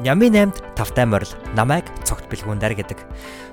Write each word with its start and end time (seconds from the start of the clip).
Нями 0.00 0.32
8-д 0.32 0.56
тавтай 0.80 1.04
морил 1.04 1.28
намайг 1.52 1.84
цогт 2.08 2.24
бэлгүүндэр 2.32 2.72
гэдэг. 2.72 3.04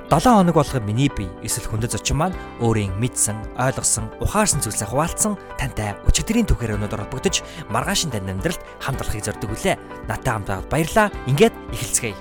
7 0.08 0.32
хоног 0.32 0.56
болгоо 0.56 0.80
миний 0.80 1.12
бие 1.12 1.28
эсвэл 1.44 1.68
хүндэт 1.68 1.92
зочин 1.92 2.24
маань 2.24 2.40
өөрийн 2.64 2.96
мэдсэн, 2.96 3.36
ойлгосон, 3.60 4.08
ухаарсан 4.24 4.64
зүйлсээ 4.64 4.88
хуваалцсан 4.88 5.36
тантай 5.60 6.00
өчигдрийн 6.08 6.48
түүхээр 6.48 6.80
өнөдөр 6.80 7.04
холбогдож 7.04 7.44
маргаашин 7.68 8.16
тань 8.16 8.32
амьдралд 8.32 8.64
хамт 8.80 9.04
олохыг 9.04 9.28
зорддог 9.28 9.52
үлээ. 9.52 9.76
Натаа 10.08 10.40
хамт 10.40 10.48
байгаад 10.48 10.72
баярлаа. 10.72 11.08
Ингээд 11.28 11.52
эхэлцгээе. 11.76 12.16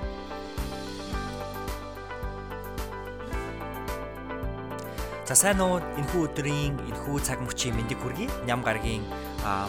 За 5.23 5.39
сайн 5.39 5.63
уу 5.63 5.79
энэхүү 5.79 6.23
өдрийн 6.27 6.75
энэхүү 6.91 7.23
цаг 7.23 7.39
мөчийн 7.47 7.79
мэндийг 7.79 8.03
хүргэе. 8.03 8.31
Ням 8.51 8.67
гаргийн 8.67 9.07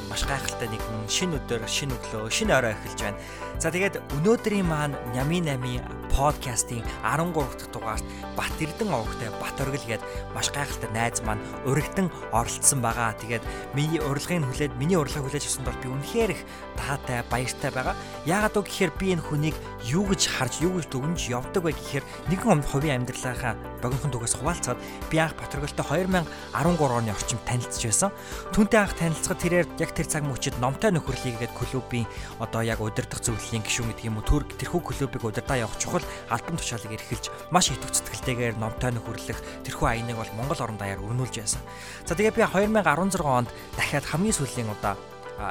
маш 0.10 0.24
гайхалтай 0.28 0.70
нэгэн 0.70 1.08
шинэ 1.10 1.38
өдөр, 1.42 1.62
шинэ 1.68 1.94
өглөө, 1.98 2.32
шинэ 2.32 2.54
орой 2.56 2.74
эхэлж 2.78 3.00
байна. 3.02 3.20
За 3.60 3.74
тэгээд 3.74 4.00
өнөөдрийн 4.16 4.66
маань 4.68 4.96
Нями 5.14 5.42
8-ийн 5.42 5.84
подкастын 6.18 6.82
13 7.06 7.34
дахь 7.34 7.70
дугаарт 7.72 8.04
Бат 8.36 8.50
Эрдэн 8.60 8.90
овогтой 8.90 9.30
Бат 9.38 9.62
Оргил 9.62 9.86
гээд 9.86 10.02
маш 10.34 10.50
гайхалтай 10.50 10.90
найз 10.90 11.22
маань 11.22 11.46
урагдан 11.66 12.10
оролцсон 12.34 12.82
байгаа. 12.82 13.14
Тэгээд 13.22 13.46
миний 13.78 14.02
урилгыг 14.02 14.42
хүлээд 14.42 14.74
миний 14.82 14.98
урилгыг 14.98 15.30
хүлээж 15.30 15.46
авсанд 15.46 15.70
бол 15.70 15.78
би 15.78 15.94
үнэхээр 15.94 16.34
их 16.34 16.42
таатай 16.74 17.22
баяртай 17.30 17.70
байгаа. 17.70 17.96
Яагаад 18.26 18.58
вэ 18.58 18.66
гэхээр 18.66 18.92
би 18.98 19.06
энэ 19.14 19.26
хүнийг 19.30 19.56
юу 19.86 20.10
гэж 20.10 20.22
харж, 20.26 20.54
юу 20.66 20.82
гэж 20.82 20.90
дүгнж 20.90 21.22
явдаг 21.30 21.62
вэ 21.62 21.78
гэхээр 21.78 22.06
нэгэн 22.34 22.66
хувийн 22.66 23.06
амьдралынхаа 23.06 23.54
богинохон 23.86 24.14
түгээс 24.18 24.42
хуваалцаад 24.42 24.82
би 25.14 25.22
анх 25.22 25.38
Бат 25.38 25.54
Оргилтой 25.54 25.86
2013 25.86 26.98
оны 26.98 27.14
орчим 27.14 27.38
танилцж 27.46 27.86
байсан. 27.86 28.10
Түүнтэй 28.58 28.82
анх 28.82 28.98
танилцахад 28.98 29.38
тэрээр 29.38 29.68
яг 29.78 29.94
тэр 29.94 30.10
цаг 30.10 30.26
мөчид 30.26 30.58
номтой 30.58 30.90
нөхөрлөе 30.98 31.38
гэдэг 31.38 31.54
клубийн 31.54 32.10
одоо 32.42 32.66
яг 32.66 32.82
удирдах 32.82 33.22
зөвлөлийн 33.22 33.62
гишүүн 33.62 33.94
гэдэг 33.94 34.10
юм 34.10 34.18
уу 34.18 34.26
төр 34.26 34.44
тэрхүү 34.58 34.82
клубыг 34.82 35.22
удирдах 35.22 35.62
явах 35.62 35.78
чухал 35.78 36.07
альбом 36.30 36.58
тушаалыг 36.58 36.98
эрхэлж 36.98 37.32
маш 37.52 37.72
их 37.72 37.80
төвцөлтгэлтэйгээр 37.82 38.56
номтой 38.58 38.92
нөхөрлөх 38.96 39.40
тэрхүү 39.64 39.88
аяныг 39.88 40.18
бол 40.18 40.36
Монгол 40.38 40.64
орон 40.64 40.78
даяар 40.78 41.04
өрнүүлж 41.04 41.36
байсан. 41.40 41.62
За 42.06 42.16
тэгээ 42.16 42.36
би 42.36 42.44
2016 42.44 43.22
онд 43.24 43.50
дахиад 43.76 44.06
хамгийн 44.06 44.36
сүүлийн 44.36 44.72
удаа 44.72 44.96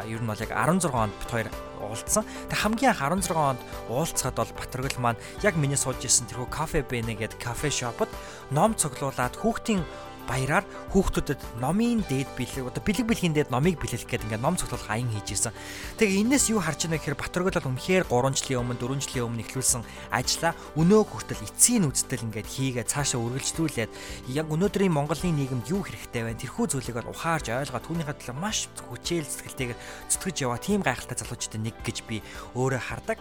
ер 0.07 0.19
нь 0.19 0.27
бол 0.27 0.41
яг 0.43 0.51
16 0.51 0.91
онд 0.91 1.15
бит 1.15 1.31
хоёр 1.31 1.49
уулзсан. 1.79 2.25
Тэг 2.51 2.59
хамгийн 2.59 2.91
анх 2.91 3.03
16 3.07 3.37
онд 3.39 3.61
уулзахад 3.89 4.34
бол 4.34 4.57
Батөргөл 4.59 4.99
маань 4.99 5.21
яг 5.47 5.55
миний 5.55 5.79
сууж 5.79 6.03
исэн 6.03 6.27
тэрхүү 6.27 6.51
кафе 6.51 6.83
бэнэ 6.83 7.15
гэдэг 7.15 7.39
кафе 7.39 7.71
шопод 7.71 8.11
ном 8.51 8.75
цуглуулад 8.75 9.39
хүүхдийн 9.39 9.87
баяраар 10.27 10.65
хүүхдүүдэд 10.93 11.41
номын 11.63 12.03
дээд 12.07 12.29
бэлэг 12.37 12.69
одоо 12.69 12.83
бэлэг 12.83 13.07
бэлгийн 13.07 13.35
дээд 13.35 13.51
номыг 13.55 13.79
бэлэлэх 13.79 14.11
гэдэг 14.11 14.27
ингээд 14.29 14.45
ном 14.45 14.59
цуглуулах 14.59 14.91
аян 14.91 15.11
хийж 15.11 15.39
исэн. 15.39 15.55
Тэгээ 15.97 16.23
энэс 16.27 16.51
юу 16.51 16.61
харж 16.61 16.87
байна 16.87 16.99
гэхээр 16.99 17.17
Батөргөл 17.17 17.59
бол 17.63 17.71
үнэхээр 17.73 18.05
3 18.11 18.37
жилийн 18.37 18.61
өмнө 18.67 18.81
4 18.83 19.03
жилийн 19.07 19.27
өмнө 19.31 19.45
эхлүүлсэн 19.47 19.83
ажлаа 20.11 20.53
өнөө 20.75 21.03
хүртэл 21.07 21.47
эцсийн 21.47 21.87
үздэл 21.87 22.27
ингээд 22.27 22.49
хийгээ 22.51 22.85
цаашаа 22.91 23.23
үргэлжлүүлээд 23.23 23.91
яг 24.35 24.47
өнөөдрийн 24.51 24.93
Монголын 24.93 25.37
нийгэмд 25.39 25.71
юу 25.71 25.87
хэрэгтэй 25.87 26.23
байна 26.27 26.41
тэрхүү 26.43 26.67
зүйлийг 26.75 26.97
бол 27.01 27.13
ухаарж 27.15 27.51
ойлгоод 27.55 27.87
түүнийхээ 27.87 28.17
төлөө 28.21 28.37
маш 28.37 28.69
хүчээл 28.75 29.27
сэтгэлтэйгээр 29.27 29.81
зүтгэж 30.11 30.37
яваа 30.45 30.61
тийм 30.61 30.81
гайхалтай 30.83 31.17
залуучуудын 31.23 31.63
нэг 31.71 31.77
гэж 31.87 32.03
би 32.09 32.23
өөрөө 32.59 32.83
хардаг. 32.83 33.19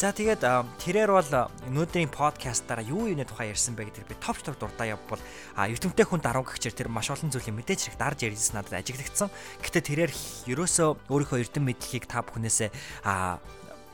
За 0.00 0.16
тэгээд 0.16 0.40
тэрээр 0.80 1.12
бол 1.12 1.28
өнөөдрийн 1.68 2.08
подкастаараа 2.08 2.80
юу 2.88 3.12
юуны 3.12 3.28
тухай 3.28 3.52
ярьсан 3.52 3.76
бэ 3.76 3.92
гэдэг 3.92 4.08
би 4.08 4.16
топ 4.16 4.40
топ 4.40 4.56
дуртай 4.56 4.96
явбал 4.96 5.20
ертөнтэй 5.60 6.08
хүн 6.08 6.24
даруй 6.24 6.48
гихчээр 6.48 6.72
тэр 6.72 6.88
маш 6.88 7.12
олон 7.12 7.28
зүйлийн 7.28 7.52
мэдээж 7.60 7.92
хэрэг 7.92 8.00
дарж 8.00 8.24
ярьсан 8.24 8.64
надад 8.64 8.80
ажиглагдсан. 8.80 9.28
Гэтэ 9.60 10.08
тэрээр 10.08 10.12
ерөөсөө 10.56 11.04
өөрийнхөө 11.04 11.40
эрдэм 11.44 11.64
мэдлэгийг 11.68 12.08
та 12.08 12.24
бүхнээсээ 12.24 12.72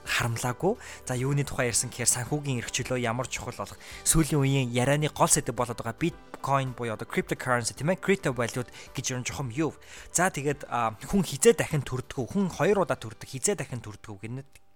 харамлаагүй. 0.06 0.78
За 1.10 1.18
юуны 1.18 1.42
тухай 1.42 1.74
ярьсан 1.74 1.90
гэхээр 1.90 2.22
санхүүгийн 2.22 2.62
эрх 2.62 2.70
чөлөө 2.70 3.02
ямар 3.02 3.26
чухал 3.26 3.58
болох 3.58 3.74
сүүлийн 4.06 4.38
үеийн 4.38 4.70
ярианы 4.70 5.10
гол 5.10 5.26
сэдэв 5.26 5.58
болоод 5.58 5.82
байгаа 5.82 5.98
биткойн 5.98 6.70
буюу 6.78 6.94
одоо 6.94 7.10
cryptocurrency 7.10 7.74
тийм 7.74 7.90
ээ 7.90 7.98
crypto 7.98 8.30
value 8.30 8.62
гэж 8.94 9.10
юм 9.10 9.26
жохом 9.26 9.50
юу. 9.50 9.74
За 10.14 10.30
тэгээд 10.30 10.70
хүн 10.70 11.26
хизээ 11.26 11.58
дахин 11.58 11.82
төрдгөө 11.82 12.30
хүн 12.30 12.46
хоёр 12.54 12.86
удаа 12.86 12.94
төрдөг 12.94 13.26
хизээ 13.26 13.58
дахин 13.58 13.82
төрдгөө 13.82 14.22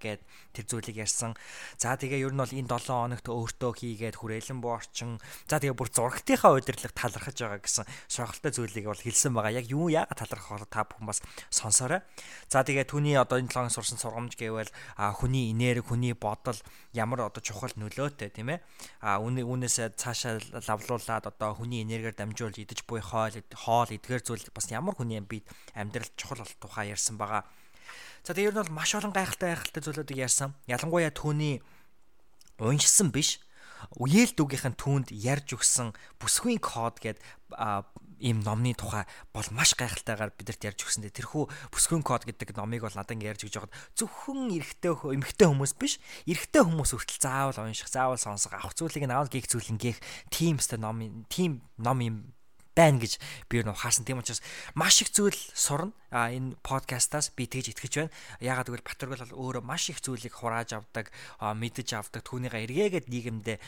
гэд 0.03 0.21
тэр 0.51 0.65
зүйлийг 0.67 1.07
ярьсан. 1.07 1.39
За 1.79 1.95
тэгээ 1.95 2.27
ер 2.27 2.35
нь 2.35 2.43
бол 2.43 2.51
энэ 2.51 2.67
7 2.67 2.91
хоногт 2.91 3.31
өөртөө 3.31 3.71
хийгээд 3.79 4.19
хүрээлэн 4.19 4.59
буу 4.59 4.75
орчин. 4.75 5.23
За 5.47 5.63
тэгээ 5.63 5.79
бүр 5.79 5.89
зурагтынхаа 5.95 6.59
удирдлага 6.59 6.99
талархаж 6.99 7.39
байгаа 7.39 7.63
гэсэн 7.63 7.87
шохолтой 8.11 8.51
зүйлийг 8.51 8.91
бол 8.91 8.99
хэлсэн 8.99 9.31
байгаа. 9.31 9.63
Яг 9.63 9.71
юу 9.71 9.87
яагаад 9.87 10.19
талархах 10.19 10.67
та 10.67 10.83
бүхэн 10.83 11.07
бас 11.07 11.23
сонсоорой. 11.55 12.03
За 12.51 12.67
тэгээ 12.67 12.91
түүний 12.91 13.15
одоо 13.15 13.39
энэ 13.39 13.55
7 13.55 13.71
хоног 13.71 13.71
сурсан 13.71 14.03
сургамж 14.03 14.35
гэвэл 14.35 14.75
хүний 15.23 15.55
энерги, 15.55 15.87
хүний 15.87 16.19
бодол 16.19 16.59
ямар 16.91 17.31
одоо 17.31 17.39
чухал 17.39 17.71
нөлөөтэй 17.79 18.35
тийм 18.35 18.59
ээ. 18.59 18.59
А 19.07 19.23
үүнээсээ 19.23 19.95
цаашаа 19.95 20.43
лавлуулад 20.67 21.31
одоо 21.31 21.55
хүний 21.55 21.87
энергиэр 21.87 22.19
дамжуул 22.19 22.59
идэж 22.59 22.83
буй 22.91 22.99
хоол 22.99 23.39
хоол 23.55 23.95
эдгээр 23.95 24.27
зүйл 24.27 24.51
бас 24.51 24.67
ямар 24.75 24.99
хүний 24.99 25.23
бие 25.23 25.47
амьдрал 25.79 26.11
чухал 26.19 26.41
болох 26.41 26.57
тухай 26.61 26.89
ярьсан 26.89 27.17
байгаа. 27.21 27.45
За 28.25 28.35
ер 28.37 28.53
нь 28.53 28.61
бол 28.61 28.73
маш 28.73 28.95
олон 28.95 29.13
гайхалтай 29.13 29.55
гайхалтай 29.57 29.83
зүйлүүдийг 29.83 30.25
ярьсан. 30.25 30.55
Ялангуяа 30.69 31.11
түүний 31.13 31.65
уншсан 32.61 33.11
биш 33.11 33.41
үеэл 33.97 34.37
дүгийнхэн 34.37 34.77
түүнд 34.77 35.09
ярьж 35.15 35.57
өгсөн 35.57 35.97
бүсгүй 36.21 36.61
код 36.61 37.01
гэд 37.01 37.19
ийм 38.21 38.45
номны 38.45 38.77
тухай 38.77 39.09
бол 39.33 39.49
маш 39.57 39.73
гайхалтайгаар 39.73 40.37
бидэрт 40.37 40.69
ярьж 40.69 40.85
өгсөн. 40.85 41.09
Тэрхүү 41.09 41.49
бүсгүй 41.73 42.05
код 42.05 42.29
гэдэг 42.29 42.53
номыг 42.53 42.85
бол 42.85 42.97
надад 42.97 43.17
ярьж 43.17 43.49
өгж 43.49 43.57
байгаад 43.57 43.77
зөвхөн 43.97 44.53
эрэгтэй 44.61 44.93
эмэгтэй 44.93 45.49
хүмүүс 45.49 45.73
биш, 45.81 45.97
эрэгтэй 46.29 46.63
хүмүүс 46.69 46.93
хүртэл 46.93 47.25
заавал 47.25 47.65
унших, 47.65 47.89
заавал 47.89 48.21
сонсох, 48.21 48.53
авах 48.53 48.77
зүйлийг 48.77 49.09
нь 49.09 49.15
авал 49.17 49.33
гих 49.33 49.49
зүйл 49.49 49.73
ингээх 49.73 49.99
тийм 50.29 50.61
өстой 50.61 50.77
ном, 50.77 51.25
тийм 51.33 51.65
ном 51.81 51.99
юм 52.05 52.17
байна 52.75 52.99
гэж 53.03 53.19
би 53.51 53.61
юу 53.61 53.75
хаасан 53.75 54.05
тийм 54.07 54.23
учраас 54.23 54.43
маш 54.75 55.03
их 55.03 55.11
зүйл 55.11 55.37
сурна. 55.55 55.93
А 56.11 56.27
энэ 56.35 56.59
подкастаас 56.67 57.31
би 57.39 57.47
тэгж 57.47 57.71
итгэж 57.71 57.93
байна. 58.03 58.15
Яагаад 58.43 58.67
гэвэл 58.67 58.83
Батөргөл 58.83 59.25
бол 59.31 59.39
өөрөө 59.47 59.63
маш 59.63 59.95
их 59.95 60.03
зүйлийг 60.03 60.35
хурааж 60.35 60.75
авдаг, 60.75 61.15
мэдэж 61.39 61.89
авдаг, 61.95 62.27
түүнийгээ 62.27 62.67
эргээгээд 62.67 63.07
нийгэмдээ 63.07 63.59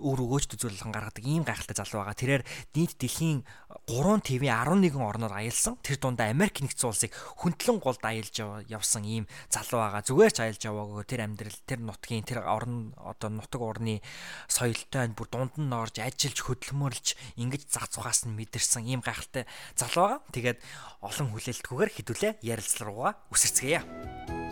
өөр 0.00 0.20
өгөөжт 0.26 0.56
үзүүлэлгэн 0.56 0.92
гаргадаг 0.92 1.24
ийм 1.24 1.44
гайхалтай 1.44 1.76
залуу 1.76 2.04
байгаа. 2.04 2.16
Тэрээр 2.16 2.44
нийт 2.74 2.96
дэлхийн 3.00 3.44
3 3.86 4.20
ТV 4.24 4.42
11 4.50 4.96
орноор 4.96 5.34
аялсан. 5.34 5.76
Тэр 5.84 5.96
дундаа 6.00 6.32
Америк 6.32 6.60
нэгдсэн 6.64 6.88
улсыг 6.88 7.12
хүндлэн 7.12 7.78
голд 7.80 8.02
аялж 8.02 8.36
явсан 8.68 9.04
ийм 9.04 9.24
залуу 9.52 9.80
байгаа. 9.84 10.02
Зүгээр 10.06 10.32
ч 10.32 10.38
аялж 10.42 10.62
яваагүй 10.64 11.04
тэр 11.04 11.20
амьдрал, 11.26 11.58
тэр 11.68 11.80
нутгийн, 11.84 12.24
тэр 12.24 12.44
орн 12.44 12.96
одоо 12.96 13.30
нутаг 13.30 13.62
орны 13.62 14.00
соёлтой 14.48 15.12
бүр 15.12 15.28
дунд 15.28 15.54
нь 15.60 15.72
орж 15.72 16.00
ажиллаж 16.00 16.40
хөдөлмөрлж 16.40 17.06
ингэж 17.36 17.62
зах 17.68 17.92
цухаас 17.92 18.24
нь 18.24 18.36
мэдэрсэн 18.36 18.86
ийм 18.88 19.00
гайхалтай 19.04 19.44
залуу 19.76 20.18
байгаа. 20.18 20.20
Тэгээд 20.32 20.58
олон 21.02 21.28
хүлээлтгүйгээр 21.34 21.94
хідүүлээ 21.94 22.32
ярилцлага 22.42 22.86
руугаа 22.86 23.12
үсэрцгээе. 23.34 24.45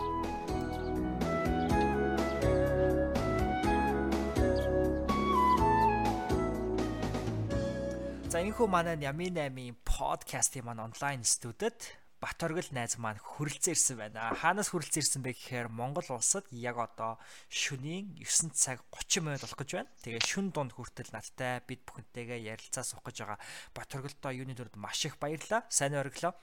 За 8.34 8.42
энэхүү 8.42 8.66
манай 8.66 8.98
Ями 8.98 9.30
8-ийн 9.30 9.78
подкастын 9.86 10.66
маань 10.66 10.82
онлайн 10.82 11.22
студид 11.22 11.78
Бат 12.18 12.42
оргил 12.42 12.66
найз 12.74 12.98
маань 12.98 13.22
хүрэлцэн 13.22 13.78
ирсэн 13.78 13.94
байна. 13.94 14.34
Хаанаас 14.34 14.74
хүрэлцэн 14.74 15.06
ирсэн 15.06 15.22
бэ 15.22 15.38
гэхээр 15.38 15.68
Монгол 15.70 16.18
улсад 16.18 16.42
яг 16.50 16.82
одоо 16.82 17.22
шөнийн 17.46 18.18
9 18.18 18.50
цаг 18.50 18.82
30 18.90 19.22
минут 19.22 19.38
болох 19.38 19.54
гэж 19.62 19.70
байна. 19.78 19.94
Тэгээ 20.02 20.26
шүн 20.26 20.50
дунд 20.50 20.74
хүртэл 20.74 21.14
надтай 21.14 21.62
бид 21.62 21.86
бүхэнтэйгээ 21.86 22.50
ярилцаа 22.50 22.82
суух 22.82 23.06
гэж 23.06 23.22
байгаа. 23.22 23.38
Бат 23.70 23.94
оргилдоо 23.94 24.34
юуны 24.34 24.58
төрөд 24.58 24.74
маш 24.82 25.06
их 25.06 25.14
баярлалаа. 25.22 25.70
Сайн 25.70 25.94
өглөө. 25.94 26.34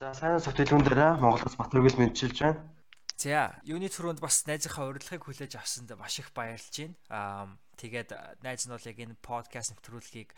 За 0.00 0.16
сайн 0.16 0.40
сүтэлгүүн 0.40 0.80
дээр 0.88 1.20
Монголоос 1.20 1.60
Бат 1.60 1.76
оргил 1.76 2.00
мэдчилж 2.00 2.40
байна. 2.40 2.72
За, 3.20 3.52
юуны 3.68 3.92
төрөнд 3.92 4.24
бас 4.24 4.48
найзынхаа 4.48 4.88
урилгыг 4.88 5.20
хүлээж 5.28 5.60
авсанд 5.60 5.92
маш 5.92 6.24
их 6.24 6.32
баярлж 6.32 6.72
байна. 6.72 6.96
Аа 7.12 7.52
Тэгээд 7.76 8.10
найз 8.42 8.66
нь 8.66 8.74
бол 8.74 8.88
яг 8.90 8.98
энэ 8.98 9.16
подкаст 9.20 9.74
нэвтрүүлгийг 9.74 10.30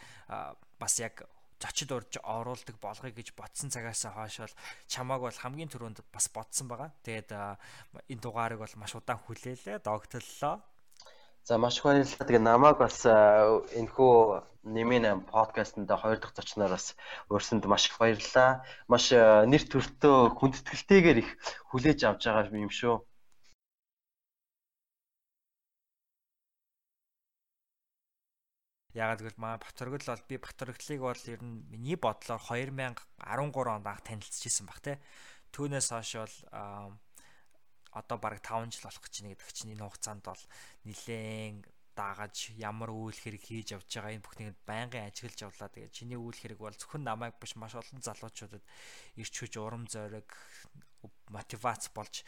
бас 0.81 0.95
яг 1.01 1.25
зочид 1.61 1.91
урж 1.93 2.13
оруулдаг 2.21 2.77
болгоё 2.81 3.13
гэж 3.17 3.33
ботсон 3.33 3.73
цагаас 3.73 4.05
хойш 4.05 4.37
бол 4.45 4.55
чамааг 4.93 5.21
бол 5.25 5.43
хамгийн 5.43 5.73
түрүүнд 5.73 6.05
бас 6.13 6.29
ботсон 6.29 6.69
байгаа. 6.69 6.91
Тэгээд 7.07 7.31
энэ 7.33 8.23
дугаарыг 8.25 8.61
бол 8.61 8.75
маш 8.77 8.93
удаан 8.93 9.21
хүлээлээ, 9.25 9.81
догтлолоо. 9.81 10.61
За 11.47 11.59
маш 11.59 11.79
их 11.79 11.85
баярлалаа. 11.85 12.27
Тэгээ 12.27 12.43
намайг 12.43 12.77
бас 12.77 13.07
энэхүү 13.07 14.15
нэмийн 14.67 15.25
подкастэнд 15.31 15.89
хоёр 15.89 16.19
дахь 16.19 16.35
зочноор 16.35 16.75
бас 16.77 16.97
урьсанд 17.31 17.65
маш 17.71 17.87
их 17.89 17.97
баярлалаа. 18.03 18.67
Маш 18.91 19.05
нэр 19.15 19.65
төртөө 19.71 20.37
хүндэтгэлтэйгээр 20.37 21.19
их 21.23 21.31
хүлээж 21.71 22.01
авч 22.05 22.23
байгаа 22.27 22.51
юм 22.51 22.73
шүү. 22.75 22.99
Ягаад 28.97 29.21
гэвэл 29.21 29.37
маа 29.37 29.61
Батөргөл 29.61 30.09
бол 30.09 30.25
би 30.25 30.37
Батөрглийг 30.41 31.01
бол 31.05 31.23
ер 31.29 31.41
нь 31.45 31.69
миний 31.69 32.01
бодлоор 32.01 32.41
2013 32.41 32.97
онд 33.21 33.85
анх 33.85 34.01
танилцчихсан 34.01 34.65
баг 34.65 34.81
те. 34.81 34.97
Түүнээс 35.53 35.93
хойш 35.93 36.17
бол 36.17 36.37
одоо 37.93 38.17
бараг 38.17 38.41
5 38.41 38.73
жил 38.73 38.89
болох 38.89 39.05
гэж 39.05 39.15
байна 39.21 39.33
гэдэг 39.37 39.53
чинь 39.53 39.73
энэ 39.77 39.85
хугацаанд 39.85 40.25
бол 40.25 40.43
нилээн 40.89 41.61
даагаж 41.97 42.53
ямар 42.61 42.93
үйл 42.93 43.17
хэрэг 43.17 43.41
хийж 43.41 43.73
явж 43.73 43.89
байгаа 43.89 44.13
энэ 44.17 44.25
бүхнийг 44.25 44.57
байнгын 44.69 45.09
ажиглаж 45.09 45.41
явлаа. 45.49 45.73
Тэгээд 45.73 45.97
чиний 45.97 46.21
үйл 46.21 46.37
хэрэг 46.37 46.61
бол 46.61 46.77
зөвхөн 46.77 47.05
намайг 47.09 47.41
биш 47.41 47.57
маш 47.57 47.73
олон 47.73 48.05
залуучуудад 48.05 48.65
ирч 49.17 49.35
хүч 49.41 49.57
урам 49.57 49.89
зориг 49.89 50.29
мотивац 51.33 51.89
болж 51.97 52.21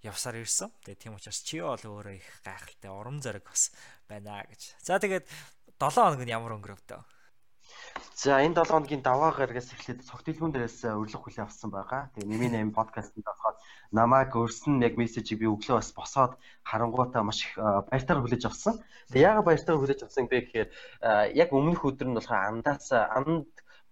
явсаар 0.00 0.40
ирсэн. 0.40 0.72
Тэгээд 0.88 1.00
тийм 1.04 1.20
учраас 1.20 1.44
чи 1.44 1.60
бол 1.60 1.76
өөрөө 1.76 2.16
их 2.16 2.28
гайхалтай 2.40 2.88
урам 2.88 3.20
зориг 3.20 3.44
бас 3.44 3.68
байна 4.08 4.40
гэж. 4.48 4.72
За 4.80 4.96
тэгээд 4.96 5.28
7 5.78 5.94
хоног 5.94 6.22
нь 6.26 6.34
ямар 6.34 6.58
өнгөрөв 6.58 6.82
төө? 6.90 7.02
За 8.18 8.42
энэ 8.42 8.58
7 8.58 8.74
хоногийн 8.74 9.02
даваа 9.06 9.30
гарагаас 9.30 9.70
эхлээд 9.70 10.02
цогт 10.02 10.26
дэлгүүн 10.26 10.50
дээрээс 10.50 10.90
урилга 10.90 11.22
хүлээн 11.22 11.46
авсан 11.46 11.70
байгаа. 11.70 12.10
Тэгээ 12.18 12.30
Нэмийн 12.30 12.54
8 12.66 12.78
подкастт 12.78 13.14
болохоор 13.14 13.56
намайг 13.94 14.34
өрсөн 14.34 14.82
яг 14.82 14.98
мессежийг 14.98 15.38
би 15.38 15.46
өглөө 15.46 15.78
бас 15.78 15.90
босоод 15.94 16.32
харангуйтаа 16.66 17.22
маш 17.22 17.46
их 17.46 17.54
баяртайгаар 17.58 18.22
хүлээж 18.26 18.44
авсан. 18.50 18.74
Тэгээ 19.14 19.26
яагаад 19.28 19.46
баяртайгаар 19.46 19.82
хүлээж 19.82 20.00
авсан 20.02 20.26
бэ 20.26 20.38
гэхээр 20.50 20.68
яг 21.42 21.50
өмнөх 21.54 21.82
өдөр 21.86 22.08
нь 22.10 22.16
болохоор 22.18 22.42
андаас 22.50 22.86
анд 22.90 23.46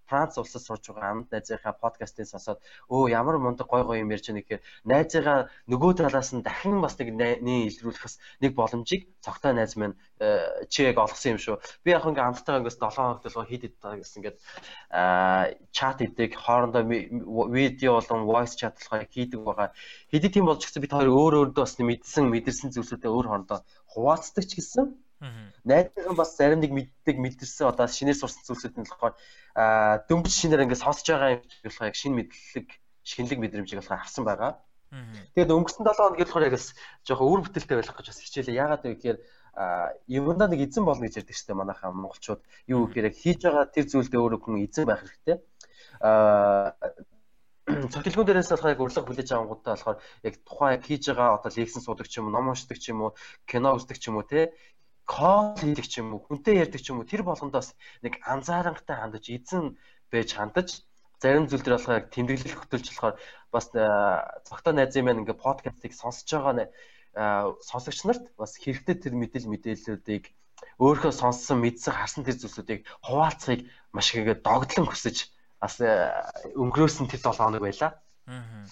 Франц 0.09 0.39
улсад 0.39 0.63
сурж 0.63 0.85
байгаа 0.91 1.11
амт 1.11 1.29
найзынхаа 1.35 1.75
подкастыг 1.83 2.27
сонсоод 2.31 2.59
өө 2.89 3.11
ямар 3.11 3.37
мундаг 3.43 3.67
гой 3.67 3.83
гой 3.83 3.99
юм 4.03 4.11
ярьж 4.15 4.27
байгаа 4.31 4.43
гэхээр 4.43 4.63
найзыгаа 4.91 5.39
нөгөө 5.71 5.93
талаас 5.99 6.31
нь 6.35 6.47
дахин 6.47 6.79
бас 6.81 6.95
нэг 6.99 7.09
нээ 7.19 7.61
илрүүлэх 7.69 8.03
бас 8.07 8.17
нэг 8.43 8.53
боломжийг 8.55 9.03
цогтой 9.25 9.53
найз 9.53 9.75
минь 9.77 9.99
э, 10.23 10.67
чи 10.71 10.87
яг 10.87 10.99
олгосон 11.03 11.35
юм 11.35 11.41
шүү. 11.43 11.57
Би 11.85 11.91
яг 11.91 12.07
ингээ 12.07 12.27
амттайгаа 12.27 12.61
ингээс 12.63 12.79
7 12.79 12.95
хоног 12.95 13.23
толгой 13.23 13.47
хийд 13.51 13.67
иддэг 13.67 14.01
гэсэн 14.01 14.19
ингээд 14.23 14.39
чат 15.77 15.99
идэг 16.07 16.31
хоорондоо 16.39 16.83
видео 17.51 17.99
болон 17.99 18.21
voice 18.31 18.55
chat 18.55 18.75
болохоор 18.79 19.07
хийдэг 19.11 19.41
байгаа. 19.43 19.69
Хэдий 20.13 20.31
тийм 20.31 20.47
болж 20.47 20.63
гэсэн 20.63 20.83
бид 20.83 20.95
хоёр 20.95 21.11
өөр 21.11 21.35
өөрдөө 21.41 21.65
бас 21.67 21.75
мэдсэн 21.79 22.25
мэдэрсэн 22.31 22.71
зүйлсүүдээ 22.75 23.11
өөр 23.11 23.27
хоорондоо 23.29 23.61
хуваалцдаг 23.93 24.45
ч 24.47 24.61
гэсэн 24.61 25.06
Найзынхан 25.21 26.17
бас 26.17 26.37
зарим 26.37 26.61
нэг 26.61 26.73
мэддэг 26.77 27.17
мэдэрсэн 27.17 27.73
одоо 27.73 27.89
шинээр 27.89 28.21
сурсан 28.21 28.45
зүйлсүүд 28.45 28.77
нь 28.77 28.85
болохоор 28.85 29.15
дөнгөж 30.09 30.35
шинээр 30.37 30.69
ингээд 30.69 30.85
сонсож 30.85 31.07
байгаа 31.09 31.41
юм 31.41 31.43
болохоор 31.65 31.89
яг 31.89 31.97
шинэ 31.97 32.17
мэдлэг 32.21 32.69
шинэлэг 33.01 33.39
мэдрэмжийг 33.41 33.81
болохоор 33.81 34.05
авсан 34.05 34.25
байгаа. 34.29 34.61
Тэгээд 35.33 35.55
өнгөрсөн 35.57 35.89
7 35.89 35.97
хоног 35.97 36.21
болохоор 36.21 36.47
яг 36.47 36.55
бас 36.61 36.67
жоохон 37.09 37.31
үр 37.33 37.41
бүтээлтэй 37.49 37.77
байх 37.81 37.97
гэж 37.97 38.09
бас 38.13 38.21
хичээлээ. 38.21 38.61
Яагаад 38.61 38.85
вэ 38.85 38.93
гэхээр 38.93 39.19
юмдаа 40.05 40.49
нэг 40.53 40.61
эзэн 40.69 40.85
болно 40.85 41.09
гэж 41.09 41.25
ярьдаг 41.25 41.37
шүү 41.37 41.49
дээ 41.49 41.61
манайхаа 41.65 41.91
монголчууд. 41.97 42.43
Юу 42.69 42.87
гэхээр 42.87 43.09
яг 43.09 43.17
хийж 43.17 43.41
байгаа 43.41 43.65
тэр 43.73 43.87
зүйлдээ 43.89 44.21
өөрөө 44.21 44.41
хүн 44.45 44.63
эзэн 44.69 44.85
байх 44.85 45.01
хэрэгтэй. 45.01 45.37
Аа 46.05 46.77
цогцлогын 47.67 48.27
дээрээс 48.31 48.53
болохоор 48.53 48.75
яг 48.77 48.81
урилга 48.85 49.03
хүлээж 49.03 49.31
авангуудаа 49.33 49.75
болохоор 49.75 49.99
яг 50.23 50.35
тухайн 50.47 50.75
яг 50.77 50.83
хийж 50.87 51.03
байгаа 51.11 51.35
одоо 51.35 51.51
лексэн 51.51 51.83
суудаг 51.83 52.07
ч 52.07 52.23
юм 52.23 52.31
уу, 52.31 52.37
ном 52.37 52.55
уншдаг 52.55 52.79
ч 52.79 52.95
юм 52.95 53.01
уу, 53.03 53.19
кино 53.51 53.75
үздэг 53.75 53.99
ч 53.99 54.07
юм 54.07 54.23
уу 54.23 54.29
те 54.29 54.55
кол 55.07 55.55
хийдэг 55.55 55.87
ч 55.87 56.03
юм 56.03 56.19
уу, 56.19 56.21
хүнтэй 56.27 56.59
ярьдаг 56.63 56.83
ч 56.83 56.91
юм 56.91 56.99
уу 57.01 57.07
тэр 57.07 57.23
болгондоос 57.23 57.79
нэг 58.03 58.19
анзаарангатай 58.27 58.97
хандаж 58.99 59.25
эзэн 59.31 59.79
байж 60.11 60.29
хандаж 60.35 60.69
зарим 61.23 61.47
зүйл 61.47 61.65
төр 61.65 61.75
болохоор 61.79 62.05
тэмдэглэл 62.11 62.59
хөтөлж 62.59 62.87
болохоор 62.91 63.15
бас 63.55 63.67
цогтой 64.47 64.73
найзын 64.75 65.05
маань 65.07 65.23
ингээ 65.23 65.39
подкастыг 65.39 65.93
сонсож 65.95 66.29
байгаа 66.29 66.69
сонсогч 67.63 67.99
нарт 68.05 68.25
бас 68.37 68.59
хэрэгтэй 68.61 68.97
тэр 69.01 69.15
мэдээлэл 69.17 69.53
мэдээллүүдийг 69.55 70.25
өөрийнхөө 70.83 71.13
сонссон 71.15 71.59
мэдсэн 71.65 71.95
харсан 71.97 72.23
тэр 72.27 72.37
зүйлсүүдийг 72.37 72.81
хуваалцахыг 73.07 73.65
маш 73.95 74.07
их 74.13 74.21
ингээ 74.21 74.45
догдлон 74.45 74.87
хүсэж 74.91 75.17
бас 75.63 75.81
өнгөрөөсөн 76.53 77.09
тэр 77.09 77.21
7 77.25 77.41
хоног 77.41 77.63
байлаа. 77.65 77.97
Аа 78.29 78.69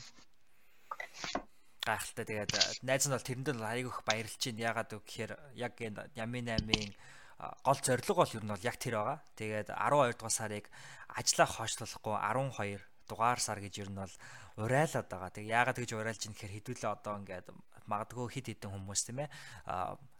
гайхалтай. 1.85 2.25
Тэгээд 2.25 2.53
э, 2.57 2.63
найз 2.83 3.05
нь 3.07 3.15
бол 3.15 3.29
тэрэнд 3.29 3.49
нь 3.55 3.63
айгүйх 3.63 4.01
баярлж 4.09 4.41
байна. 4.41 4.67
Ягаад 4.73 4.91
вэ 4.97 5.01
гэхээр 5.05 5.33
яг 5.55 5.75
энэ 5.79 6.11
Ямин 6.17 6.49
8-ын 6.49 6.93
гол 7.63 7.81
зорилго 7.85 8.15
бол 8.25 8.35
ер 8.35 8.45
нь 8.45 8.53
бол 8.53 8.67
яг 8.67 8.77
тэр 8.81 8.95
байгаа. 8.99 9.19
Тэгээд 9.37 9.69
12 9.71 10.17
дугаар 10.17 10.33
сарыг 10.33 10.65
ажиллаа 11.13 11.49
хойшлуулахгүй 11.53 12.15
12 12.17 12.81
дугаар 13.09 13.41
сар 13.41 13.59
гэж 13.61 13.75
ер 13.85 13.91
нь 13.93 14.01
бол 14.01 14.15
урайлаад 14.57 15.09
байгаа. 15.13 15.31
Тэг 15.31 15.45
яагаад 15.45 15.79
гэж 15.79 15.91
урайлж 15.93 16.23
ин 16.25 16.33
гэхээр 16.33 16.57
хэдүүлээ 16.57 16.91
одоо 16.91 17.15
ингээд 17.21 17.49
магадгүй 17.85 18.27
хит 18.33 18.49
хитэн 18.49 18.73
хүмүүс 18.73 19.01
тийм 19.05 19.29
ээ 19.29 19.31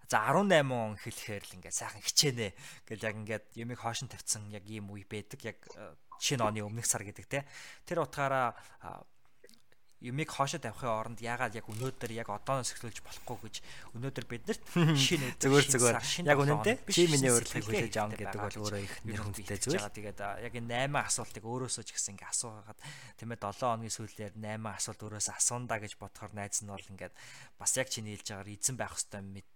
За 0.09 0.21
18 0.29 0.69
он 0.69 0.97
хэлэхээр 1.01 1.45
л 1.49 1.55
ингээд 1.57 1.75
сайхан 1.81 2.05
хичээнэ 2.05 2.49
гэл 2.85 3.07
яг 3.09 3.15
ингээд 3.25 3.47
юмыг 3.57 3.81
хоошин 3.81 4.13
тавьсан 4.13 4.53
яг 4.53 4.69
ийм 4.69 4.93
үе 4.93 5.09
байдаг 5.09 5.41
яг 5.41 5.57
э, 5.73 5.97
шинэ 6.21 6.45
оны 6.45 6.61
өмнөх 6.61 6.85
сар 6.85 7.09
гэдэг 7.09 7.25
те 7.25 7.49
тэр 7.89 8.05
утгаараа 8.05 8.53
юмыг 10.03 10.29
хоошоо 10.31 10.61
тавихын 10.61 10.91
оронд 10.91 11.19
яагаад 11.23 11.55
яг 11.55 11.67
өнөөдөр 11.71 12.11
яг 12.17 12.29
одооноос 12.33 12.75
эхлүүлж 12.75 12.99
болохгүй 13.05 13.39
гэж 13.47 13.55
өнөөдөр 13.95 14.27
биднэрт 14.27 14.63
шинэ 15.05 15.39
зүгээр 15.39 15.67
зүгээр 15.71 15.97
яг 16.29 16.39
үнэндээ 16.43 16.77
чимийн 16.91 17.31
урилгыг 17.31 17.65
хүлээж 17.65 17.95
авах 18.01 18.19
гэдэг 18.19 18.41
бол 18.43 18.59
өөрөө 18.65 18.83
их 18.85 18.95
нэр 19.07 19.21
хүндтэй 19.23 19.59
зүйл. 19.63 19.81
Тэгээд 19.81 20.21
яг 20.45 20.55
энэ 20.55 20.93
8 20.93 21.09
асуултыг 21.09 21.45
өөрөөсөө 21.47 21.85
ч 21.87 21.91
гэсэн 21.95 22.19
ингээ 22.19 22.33
асуугаад 22.33 22.79
тийм 23.17 23.31
ээ 23.33 23.41
7 23.41 23.65
хоногийн 23.65 23.97
сүүлээр 23.97 24.35
8 24.37 24.77
асуулт 24.77 25.01
өөрөөсөө 25.05 25.35
асуундаа 25.41 25.79
гэж 25.81 25.93
бодохоор 25.97 26.33
найз 26.35 26.61
нь 26.61 26.69
бол 26.69 26.91
ингээд 26.91 27.15
бас 27.57 27.73
яг 27.79 27.89
чиний 27.89 28.19
хэлж 28.19 28.29
байгаагаар 28.35 28.55
эзэн 28.55 28.77
байх 28.77 28.93
хэвээр 28.99 29.47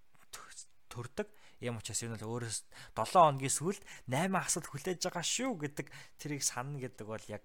төрдөг. 0.89 1.29
Ийм 1.59 1.79
учраас 1.79 2.03
энэ 2.07 2.17
бол 2.23 2.39
өөрөөс 2.39 2.59
7 2.95 3.19
хоногийн 3.19 3.55
сүүлд 3.55 3.83
8 4.07 4.31
асуулт 4.31 4.69
хүлээж 4.71 4.99
байгаа 5.11 5.27
шүү 5.27 5.53
гэдэг 5.59 5.87
тэрийг 6.23 6.43
санана 6.47 6.79
гэдэг 6.79 7.07
бол 7.07 7.25
яг 7.27 7.45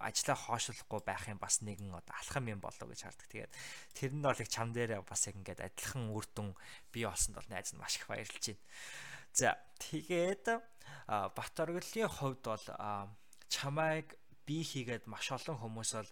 ажлаа 0.00 0.36
хоошлохгүй 0.36 1.00
байх 1.04 1.28
юм 1.28 1.36
бас 1.36 1.60
нэгэн 1.60 1.92
одоо 1.92 2.16
алхам 2.16 2.48
юм 2.48 2.60
болоо 2.60 2.88
гэж 2.88 3.00
хардаг. 3.04 3.28
Тэгээд 3.28 3.52
тэр 3.92 4.10
нь 4.16 4.24
бол 4.24 4.40
их 4.40 4.48
чам 4.48 4.72
дээр 4.72 5.04
бас 5.04 5.28
яг 5.28 5.36
ингээд 5.36 5.60
адилхан 5.60 6.08
үр 6.08 6.26
дүн 6.32 6.56
бий 6.88 7.04
олсонд 7.04 7.36
бол 7.36 7.48
найз 7.52 7.76
нь 7.76 7.80
маш 7.80 8.00
их 8.00 8.08
баярлж 8.08 8.32
байна. 8.32 8.64
За 9.36 9.48
тэгээд 9.78 10.44
бат 11.36 11.54
оргилын 11.60 12.08
хувьд 12.08 12.42
бол 12.48 12.66
чамайг 13.52 14.16
бий 14.48 14.64
хийгээд 14.64 15.04
маш 15.04 15.28
олон 15.36 15.60
хүмүүс 15.60 15.90
бол 16.00 16.10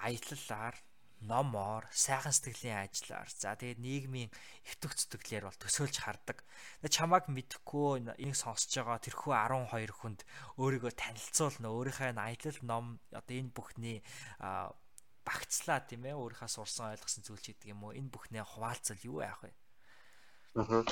аяллаар 0.00 0.76
номоор, 1.24 1.88
сайхан 1.90 2.32
сэтгэлийн 2.32 2.84
ажиллаар 2.84 3.28
за 3.32 3.56
тэгээд 3.56 3.80
нийгмийн 3.80 4.30
өвтөх 4.68 4.92
зүтгэлээр 4.96 5.48
бол 5.48 5.58
төсөөлж 5.58 5.96
хардаг. 6.04 6.44
Чамааг 6.84 7.32
мэдхгүй 7.32 8.04
энийг 8.20 8.36
сонсож 8.36 8.72
байгаа 8.84 9.00
тэрхүү 9.00 9.32
12 9.32 9.92
хүнд 9.96 10.20
өөрийгөө 10.60 10.92
танилцуулна. 10.92 11.72
Өөрийнхөө 11.72 12.12
аялал 12.12 12.60
ном 12.62 13.00
одоо 13.16 13.34
энэ 13.36 13.54
бүхний 13.56 14.04
багцлаа 15.26 15.80
тийм 15.82 16.06
ээ 16.06 16.14
өөрийнхөө 16.14 16.50
сурсан 16.52 16.94
ойлгосон 16.94 17.22
зүйл 17.24 17.42
ч 17.42 17.50
гэдэг 17.50 17.72
юм 17.74 17.88
уу 17.88 17.96
энэ 17.96 18.12
бүхнээ 18.12 18.44
хуваалцал 18.46 19.00
юу 19.02 19.24
яах 19.24 19.42
вэ? 19.42 19.50
Аа. 20.60 20.84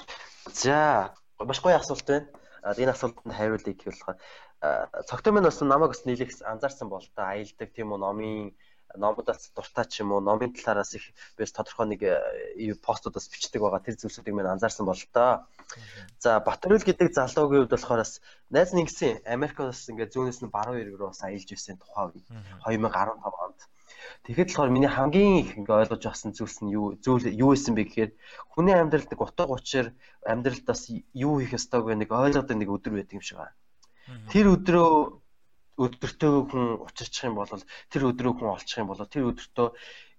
За 0.50 1.14
маш 1.38 1.60
гоё 1.62 1.78
асуулт 1.78 2.08
байна. 2.08 2.28
Энэ 2.80 2.96
асуултанд 2.96 3.37
хариулъя 3.37 3.76
гэх 3.76 3.92
болохоор 3.92 4.18
цогтой 5.08 5.32
минь 5.32 5.46
бас 5.46 5.60
намайг 5.60 5.92
бас 5.92 6.02
нийлэх 6.08 6.32
анзаарсан 6.42 6.88
бол 6.88 7.04
та 7.14 7.37
аялдаг 7.37 7.68
тийм 7.76 7.92
үү 7.92 8.00
номын 8.00 8.56
номуудаас 8.96 9.50
дуртай 9.56 9.86
ч 9.90 10.02
юм 10.02 10.12
уу 10.12 10.20
номын 10.20 10.54
талаараас 10.54 10.94
их 10.94 11.04
бис 11.38 11.52
тодорхой 11.52 11.86
нэг 11.90 12.00
э, 12.02 12.74
постуудаас 12.78 13.26
бичдэг 13.28 13.60
байгаа 13.62 13.82
тэр 13.82 13.98
зүйлсүүдийг 13.98 14.34
мань 14.34 14.52
анзаарсан 14.54 14.86
бол 14.86 15.02
тоо. 15.12 15.46
За 16.22 16.40
Батөрөл 16.40 16.86
гэдэг 16.86 17.12
залуугийн 17.12 17.66
хувьд 17.66 17.74
болохоор 17.74 18.02
бас 18.02 18.22
найз 18.50 18.70
нэгсэн 18.72 19.26
Америкоос 19.26 19.90
ингээд 19.90 20.14
зүүнээс 20.14 20.40
нь 20.42 20.54
баруун 20.54 20.80
эрг 20.82 20.94
рүү 20.98 21.10
бас 21.10 21.22
аялж 21.26 21.48
ирсэн 21.50 21.78
тухай 21.78 22.14
үе 22.14 22.22
2015 22.66 23.44
онд. 23.44 23.60
Тэгэхэд 24.24 24.48
болохоор 24.50 24.70
миний 24.70 24.92
хамгийн 24.92 25.34
их 25.42 25.50
ингээ 25.58 25.80
ойлгож 25.82 26.04
авсан 26.06 26.32
зүйлс 26.36 26.62
нь 26.62 26.72
юу 26.78 26.96
зүйл 27.04 27.26
юу 27.28 27.52
байсан 27.52 27.74
бэ 27.74 27.84
гэхээр 27.84 28.12
хүний 28.52 28.76
амьдралд 28.76 29.10
нэг 29.10 29.20
утга 29.20 29.44
учир 29.48 29.86
амьдралд 30.24 30.64
бас 30.64 30.88
юу 31.12 31.34
хийх 31.40 31.56
ёстойг 31.58 31.84
нэг 31.92 32.10
ойлгоод 32.12 32.48
нэг 32.52 32.68
өдөр 32.68 32.92
байдаг 32.96 33.16
юм 33.18 33.24
шиг 33.24 33.38
байна. 33.40 33.56
Тэр 34.32 34.46
өдрөө 34.54 35.23
өдөртөө 35.78 36.34
хүн 36.50 36.66
учирчих 36.86 37.26
юм 37.28 37.38
бол 37.38 37.50
тэр 37.90 38.02
өдрөө 38.10 38.32
хүн 38.38 38.54
олчих 38.54 38.78
юм 38.78 38.88
бол 38.90 39.02
тэр 39.02 39.30
өдөртөө 39.30 39.68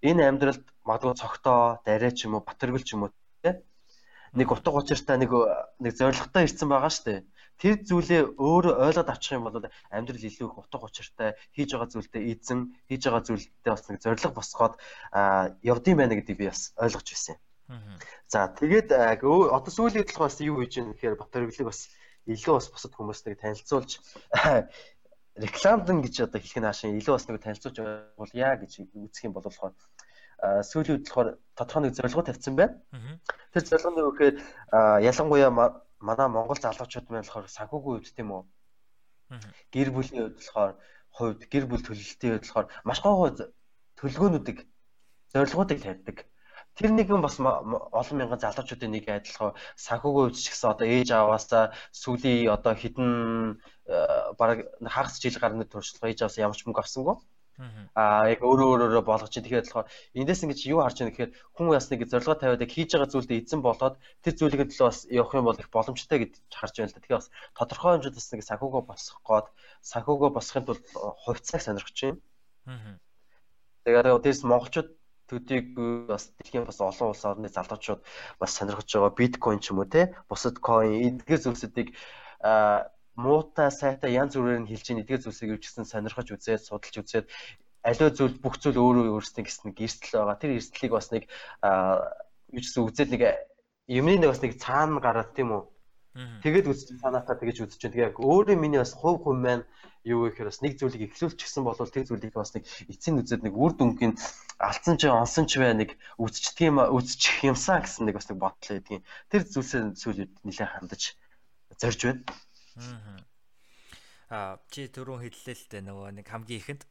энэ 0.10 0.28
амьдралд 0.30 0.66
магадгүй 0.84 1.16
цогтоо, 1.16 1.80
дарай 1.88 2.12
ч 2.12 2.28
юм 2.28 2.36
уу, 2.36 2.44
батэргэл 2.46 2.86
ч 2.86 2.94
юм 2.94 3.08
уу 3.08 3.12
те 3.42 3.64
нэг 4.36 4.52
утга 4.52 4.76
учиртай 4.76 5.18
нэг 5.18 5.32
нэг 5.80 5.94
зоригтой 5.96 6.44
ирсэн 6.44 6.68
байгаа 6.68 6.92
штэ. 6.92 7.24
Тэр 7.56 7.80
зүйлээ 7.88 8.36
өөрөө 8.36 8.84
ойлгоод 8.84 9.08
авчих 9.08 9.40
юм 9.40 9.48
бол 9.48 9.64
амьдрал 9.88 10.28
илүү 10.28 10.48
их 10.52 10.60
утга 10.60 10.84
учиртай 10.84 11.40
хийж 11.56 11.72
байгаа 11.72 11.88
зүйлдээ 11.88 12.24
эзэн 12.36 12.60
хийж 12.92 13.02
байгаа 13.08 13.24
зүйлдээ 13.24 13.72
бас 13.72 13.84
нэг 13.88 14.00
зориг 14.04 14.36
босгоод 14.36 14.76
явдсан 15.64 15.96
байна 15.96 16.20
гэдгийг 16.20 16.40
би 16.44 16.52
бас 16.52 16.76
ойлгож 16.76 17.08
байсан. 17.08 17.40
За 18.28 18.52
тэгээд 18.52 18.92
одоо 18.92 19.72
сүүлийн 19.72 20.04
талх 20.04 20.28
бас 20.28 20.36
юу 20.44 20.60
хийж 20.60 20.84
юм 20.84 20.92
гэхээр 20.92 21.16
батэргэлийг 21.16 21.72
бас 21.72 21.88
илүү 22.28 22.54
бас 22.60 22.68
бусад 22.74 22.94
хүмүүстээ 22.94 23.40
танилцуулж 23.40 23.92
рекламдан 25.36 26.02
гэж 26.02 26.16
одоо 26.26 26.40
хэлэх 26.40 26.60
нь 26.60 26.68
хаашаа 26.68 26.92
илүү 26.96 27.14
бас 27.16 27.26
нэг 27.28 27.44
танилцуулж 27.44 27.78
явуулъя 27.80 28.56
гэж 28.56 28.72
үзэх 28.96 29.24
юм 29.28 29.34
бол 29.36 29.48
болохоор 29.48 29.74
сүүлийн 30.70 30.96
үед 30.96 31.08
болохоор 31.08 31.30
тодорхой 31.56 31.82
нэг 31.84 31.94
зорилгоо 31.96 32.24
тавьсан 32.24 32.56
байна. 32.56 32.76
Тэр 33.52 33.64
зорилго 33.68 33.92
нь 33.92 34.02
юу 34.04 34.12
гэхээр 34.16 34.36
ялангуяа 35.12 35.52
манай 36.00 36.28
Монгол 36.32 36.60
залуучууд 36.60 37.08
маань 37.10 37.28
болохоор 37.28 37.48
санхүүгийн 37.52 37.96
үед 38.00 38.08
тийм 38.16 38.30
үү. 38.32 38.44
Гэр 39.74 39.90
бүлийн 39.92 40.24
үед 40.24 40.38
болохоор 40.40 40.72
хувьд 41.16 41.42
гэр 41.52 41.66
бүл 41.68 41.84
төлөлтийн 41.84 42.34
үед 42.36 42.46
болохоор 42.46 42.68
маш 42.88 43.00
гоо 43.04 43.32
төлөвлөгөөнүүдийг 43.98 44.60
зорилгоодыг 45.32 45.80
тавьдаг. 45.84 46.18
тэр 46.76 46.92
нэгэн 46.92 47.24
бас 47.24 47.40
олон 47.40 48.18
мянган 48.20 48.40
залуучуудын 48.44 48.92
нэг 48.92 49.08
адилхан 49.08 49.56
санхүүгөө 49.80 50.26
үсчихсэн 50.28 50.76
одоо 50.76 50.88
ээж 50.96 51.10
аваасаа 51.16 51.72
сүлийн 51.96 52.52
одоо 52.52 52.76
хідэн 52.76 53.12
баг 53.86 54.58
хагас 54.82 55.22
жил 55.22 55.38
гарны 55.40 55.66
туршлага 55.66 56.10
ээж 56.10 56.20
аваасаа 56.26 56.46
ямар 56.46 56.58
ч 56.58 56.66
мөнгө 56.66 56.82
авсангүй. 56.82 57.18
Аа 57.96 58.28
яг 58.28 58.44
өөрөө 58.44 58.68
өөрөөрөө 58.68 59.04
болгож 59.08 59.32
чинь 59.32 59.46
тэгэхээр 59.48 59.64
болохоор 59.64 59.88
эндээс 60.20 60.44
ингэж 60.44 60.60
юу 60.68 60.84
харж 60.84 60.98
байна 61.00 61.12
гэхээр 61.16 61.32
хүн 61.56 61.68
бас 61.72 61.88
нэг 61.88 62.02
зорилгоо 62.12 62.36
тавиад 62.36 62.64
яг 62.68 62.72
хийж 62.76 62.90
байгаа 62.92 63.14
зүйлдээ 63.16 63.40
эзэн 63.48 63.62
болоод 63.64 63.96
тэр 64.28 64.34
зүйлийн 64.36 64.68
төлөө 64.68 64.88
бас 64.92 65.00
явах 65.08 65.34
юм 65.40 65.48
бол 65.48 65.62
их 65.64 65.72
боломжтой 65.72 66.18
гэж 66.20 66.32
харж 66.52 66.76
байна 66.76 66.90
л 66.92 66.96
да. 66.96 67.00
Тэгэхээр 67.00 67.20
бас 67.24 67.32
тодорхой 67.56 67.92
хэмжээнд 67.96 68.18
бас 68.20 68.28
нэг 68.28 68.44
санхүүгөө 68.44 68.84
босгох 68.92 69.24
гээд 69.24 69.48
санхүүгөө 69.88 70.30
босгохын 70.36 70.68
тулд 70.68 70.84
хувьцааг 71.24 71.62
сонирхож 71.64 71.96
байна. 72.04 72.20
Тэгээд 73.88 74.24
дээрс 74.26 74.44
монголчууд 74.44 74.90
төдийг 75.32 75.66
бас 76.12 76.36
дэлхийн 76.38 76.68
бас 76.68 76.80
олон 76.84 77.16
улс 77.16 77.24
орны 77.24 77.48
залуучууд 77.50 78.02
бас 78.36 78.52
сонирхож 78.52 78.90
байгаа 78.92 79.14
биткойн 79.16 79.64
ч 79.64 79.72
юм 79.72 79.80
уу 79.80 79.90
те 79.90 80.14
бусад 80.30 80.60
койн 80.60 81.24
эдгээр 81.24 81.44
зүйлсүүдийг 81.44 81.90
муутай 83.16 83.72
сайтай 83.72 84.12
янз 84.12 84.36
бүрээр 84.36 84.62
нь 84.64 84.70
хэлж 84.70 84.86
ийн 84.92 85.02
эдгээр 85.02 85.24
зүйлсийг 85.24 85.56
өвчсөн 85.56 85.88
сонирхож 85.88 86.28
үзээд 86.36 86.68
судалж 86.68 86.96
үзээд 87.00 87.26
аливаа 87.86 88.12
зүйл 88.12 88.36
бүх 88.44 88.56
зүйл 88.60 88.82
өөрөө 88.82 89.14
өөрснөө 89.16 89.44
гэсэн 89.46 89.66
нэг 89.72 89.78
эрсдэл 89.86 90.20
байгаа. 90.20 90.42
Тэр 90.42 90.52
эрсдлийг 90.58 90.92
бас 90.92 91.08
нэг 91.14 91.24
гэсэн 92.52 92.82
үзээд 92.82 93.10
нэг 93.14 93.22
юмны 93.88 94.18
нэг 94.20 94.30
бас 94.34 94.42
нэг 94.42 94.54
цаана 94.58 95.00
гараад 95.00 95.32
тийм 95.38 95.54
үү. 95.54 95.64
Тэгээд 96.44 96.70
үзэж 96.72 96.88
санаатаа 97.04 97.36
тэгэж 97.38 97.58
үзэж 97.68 97.82
байна. 97.92 98.08
Яг 98.10 98.16
өөрөө 98.20 98.56
миний 98.58 98.80
бас 98.82 98.96
хувь 98.96 99.22
хүн 99.22 99.38
маань 99.44 99.64
юу 100.08 100.30
гэхээр 100.30 100.50
бас 100.50 100.62
нэг 100.64 100.74
зүйлийг 100.80 101.12
эхлүүлчихсэн 101.12 101.64
бол 101.66 101.76
тэр 101.76 102.08
зүйлийг 102.08 102.34
бас 102.34 102.56
нэг 102.56 102.64
эцсийн 102.88 103.20
үзээд 103.20 103.44
нэг 103.44 103.54
үр 103.58 103.74
дүнгийн 103.76 104.14
алдсан 104.62 104.96
ч 104.96 105.12
онсон 105.12 105.46
ч 105.50 105.60
бай 105.60 105.74
нэг 105.76 105.98
үзчихдэг 106.22 106.72
юм 106.72 106.78
үзчих 106.94 107.44
юмсан 107.44 107.84
гэсэн 107.84 108.06
нэг 108.08 108.16
бас 108.16 108.30
нэг 108.30 108.38
бодлоо 108.40 108.76
гэдгийг 108.80 109.04
тэр 109.34 109.42
зүйлсээ 109.44 109.82
зүйлүүд 109.98 110.32
нэлээд 110.46 110.72
хандаж 110.72 111.02
зорж 111.82 112.00
байна. 112.06 112.22
Аа 114.34 114.58
чи 114.74 114.90
түрүүн 114.90 115.22
хэллээ 115.22 115.56
л 115.56 115.66
дээ 115.70 115.84
нөгөө 115.86 116.10
нэг 116.18 116.28
хамгийн 116.28 116.62
ихэнд 116.62 116.84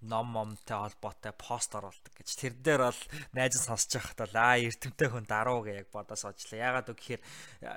ном 0.00 0.26
момтой 0.32 0.76
холбоотой 0.80 1.32
пост 1.36 1.74
оруулдаг 1.76 2.12
гэж. 2.16 2.28
Тэр 2.40 2.54
дээр 2.56 2.88
бол 2.88 3.02
найз 3.36 3.60
сонсож 3.60 4.00
байхад 4.00 4.18
бол 4.24 4.36
аа 4.40 4.56
эртэмтэй 4.56 5.08
хүн 5.12 5.28
даруу 5.28 5.60
гэж 5.60 5.76
яг 5.76 5.88
бодож 5.92 6.24
суучлаа. 6.24 6.80
Ягаад 6.80 6.88
гэвэл 6.96 7.20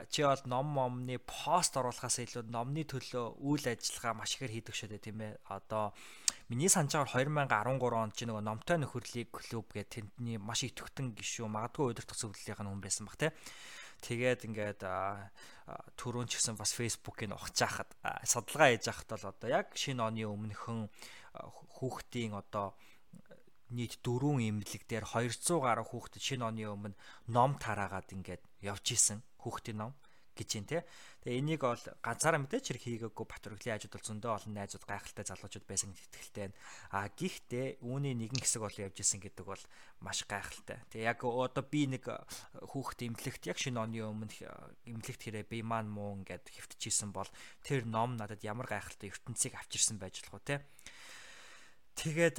чи 0.07 0.23
бол 0.23 0.43
ном 0.47 0.67
момны 0.71 1.19
пост 1.19 1.75
оруулахаас 1.75 2.23
илүү 2.23 2.47
номны 2.47 2.88
төлөө 2.88 3.43
үйл 3.43 3.65
ажиллагаа 3.67 4.15
маш 4.15 4.39
ихээр 4.39 4.55
хийдэг 4.55 4.75
шүү 4.75 4.89
дээ 4.95 5.03
тийм 5.03 5.19
ээ. 5.19 5.35
Одоо 5.51 5.91
миний 6.47 6.71
санджаар 6.71 7.12
2013 7.12 7.51
онд 7.91 8.15
чи 8.15 8.23
нөгөө 8.23 8.43
номтой 8.47 8.77
нөхөрлөлийн 8.79 9.27
клуб 9.27 9.67
гэх 9.75 9.91
тэндний 9.91 10.39
маш 10.39 10.63
идэвхтэн 10.63 11.12
гişүү 11.19 11.51
магадгүй 11.51 11.91
удирдах 11.91 12.15
зөвлөлийн 12.15 12.55
хүн 12.55 12.79
байсан 12.79 13.03
баг 13.03 13.19
тийм 13.19 13.35
Тэгээд 14.03 14.45
ингээд 14.51 14.83
түрүүн 15.95 16.27
ч 16.27 16.38
гэсэн 16.38 16.60
бас 16.60 16.75
ухаж 17.31 17.55
хахад 17.55 17.89
судалгаа 18.27 18.75
хийж 18.75 18.86
хахад 18.91 19.10
бол 19.15 19.31
одоо 19.31 19.48
яг 19.48 19.72
шинэ 19.79 20.03
оны 20.03 20.27
өмнөхөн 20.27 20.91
хүүхдийн 21.79 22.36
одоо 22.36 22.75
нийт 23.72 24.03
дөрвөн 24.03 24.43
эмнэлэг 24.43 24.83
дээр 24.86 25.07
200 25.07 25.63
гаруй 25.63 25.88
хүүхдэд 25.88 26.22
шинэ 26.22 26.43
оны 26.51 26.67
өмнө 26.67 27.00
ном 27.31 27.55
тараагаад 27.57 28.12
ингээд 28.12 28.43
явж 28.60 28.86
исэн 28.91 29.24
хүүхдийн 29.39 29.79
ном 29.79 29.91
гэж 30.35 30.49
юм 30.59 30.65
те. 30.65 30.85
Тэгээ 31.23 31.39
энийг 31.39 31.61
бол 31.63 31.79
ганцаараа 32.03 32.41
мэдээч 32.43 32.65
хэрэг 32.73 32.83
хийгээгүй 32.83 33.25
Батөргөлийн 33.25 33.75
хажууд 33.79 33.95
бол 33.95 34.09
зөндөө 34.11 34.31
олон 34.33 34.53
найзууд 34.59 34.85
гайхалтай 34.85 35.25
залуучууд 35.29 35.65
байсан 35.69 35.95
итгэлтэй 35.95 36.41
байна. 36.49 36.57
А 36.91 37.07
гихтээ 37.07 37.79
үүний 37.79 38.13
нэгэн 38.17 38.41
хэсэг 38.43 38.61
бол 38.61 38.75
явж 38.75 38.97
исэн 38.99 39.23
гэдэг 39.23 39.45
бол 39.47 39.63
маш 40.03 40.19
гайхалтай. 40.27 40.83
Тэгээ 40.91 41.07
яг 41.07 41.23
одоо 41.23 41.63
би 41.63 41.87
нэг 41.87 42.03
хүүхд 42.09 42.99
имлэгт 43.07 43.47
яг 43.47 43.57
шинэ 43.61 43.79
оны 43.79 44.03
өмнө 44.03 44.35
имлэгт 44.89 45.21
хэрэг 45.23 45.47
би 45.47 45.63
маань 45.63 45.87
муу 45.87 46.19
ингээд 46.19 46.51
хөвтчихсэн 46.51 47.15
бол 47.15 47.29
тэр 47.63 47.87
ном 47.87 48.19
надад 48.19 48.43
ямар 48.43 48.67
гайхалтай 48.67 49.13
ертөнцийг 49.13 49.55
авчирсан 49.55 49.95
байж 50.01 50.19
болох 50.27 50.43
уу 50.43 50.43
те. 50.43 50.65
Тэгээд 51.93 52.38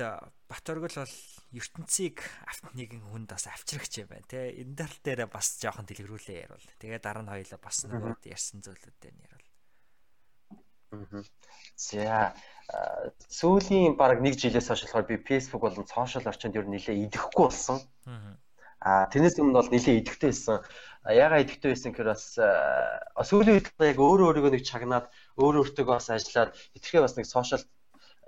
Батөргөл 0.51 1.03
бол 1.03 1.17
ертөнцийг 1.55 2.21
авт 2.47 2.75
нэгэн 2.75 3.03
хүнд 3.07 3.31
бас 3.33 3.47
авчрагч 3.49 4.03
юм 4.03 4.11
байна 4.11 4.27
те. 4.27 4.51
Энэ 4.51 4.75
тал 4.77 4.97
дээр 5.03 5.27
бас 5.31 5.57
жоохон 5.63 5.87
дэлгэрүүлээ 5.87 6.39
ярил. 6.47 6.69
Тэгээд 6.83 7.03
дараа 7.07 7.23
нь 7.23 7.33
хоёлаа 7.33 7.61
бас 7.63 7.87
нөгөө 7.87 8.23
ярьсан 8.29 8.61
зүйлүүд 8.61 8.99
дээр 8.99 9.17
ярил. 9.25 9.51
За 11.75 12.35
сүүлийн 13.29 13.99
баг 13.99 14.23
нэг 14.23 14.39
жилээс 14.39 14.69
хойш 14.69 14.87
болохоор 14.87 15.07
би 15.11 15.17
Facebook 15.23 15.63
болон 15.67 15.87
сошиал 15.87 16.31
орчинд 16.31 16.59
ер 16.59 16.67
нь 16.67 16.75
нэлээ 16.75 17.11
идэхгүй 17.11 17.45
болсон. 17.51 17.79
Аа 18.85 19.09
тэрнээс 19.11 19.41
өмнө 19.41 19.59
бол 19.59 19.73
нэлээ 19.75 20.01
идэвхтэй 20.01 20.31
байсан. 20.31 20.63
Ягаа 21.09 21.43
идэвхтэй 21.43 21.71
байсан 21.73 21.91
гэхээр 21.93 22.13
бас 22.15 22.25
сүүлийн 23.29 23.57
үед 23.59 23.69
яг 23.81 23.99
өөрөө 23.99 24.27
өөрийгөө 24.29 24.53
нэг 24.55 24.65
чагнаад 24.65 25.07
өөр 25.41 25.55
өөртөө 25.61 25.87
бас 25.89 26.07
ажиллаад 26.15 26.55
итгэхээ 26.77 27.05
бас 27.05 27.15
нэг 27.17 27.27
сошиал 27.27 27.65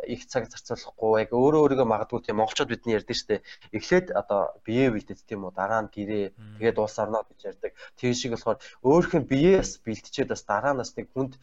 их 0.05 0.27
цаг 0.29 0.53
зарцуулахгүй 0.53 1.25
яг 1.25 1.31
өөрөө 1.33 1.61
өөрийгөө 1.65 1.89
магадгүй 1.89 2.21
тийм 2.21 2.37
монголчууд 2.39 2.71
бидний 2.71 2.97
ярьдаг 2.99 3.17
штэ 3.17 3.35
эхлээд 3.73 4.13
одоо 4.13 4.53
бие 4.67 4.93
бэлдээд 4.93 5.25
тийм 5.25 5.49
үү 5.49 5.53
дараа 5.57 5.81
нь 5.85 5.93
гэрээ 5.95 6.27
тэгээд 6.61 6.77
уус 6.77 6.97
орно 7.01 7.25
гэж 7.25 7.41
ярьдаг. 7.51 7.73
Тийм 7.97 8.13
шиг 8.13 8.33
болохоор 8.37 8.59
өөрхөн 8.85 9.25
биеэс 9.25 9.81
бэлтчихэд 9.85 10.33
бас 10.33 10.43
дараа 10.45 10.73
нь 10.77 10.81
бас 10.83 10.93
нэг 10.97 11.07
хүнд 11.15 11.35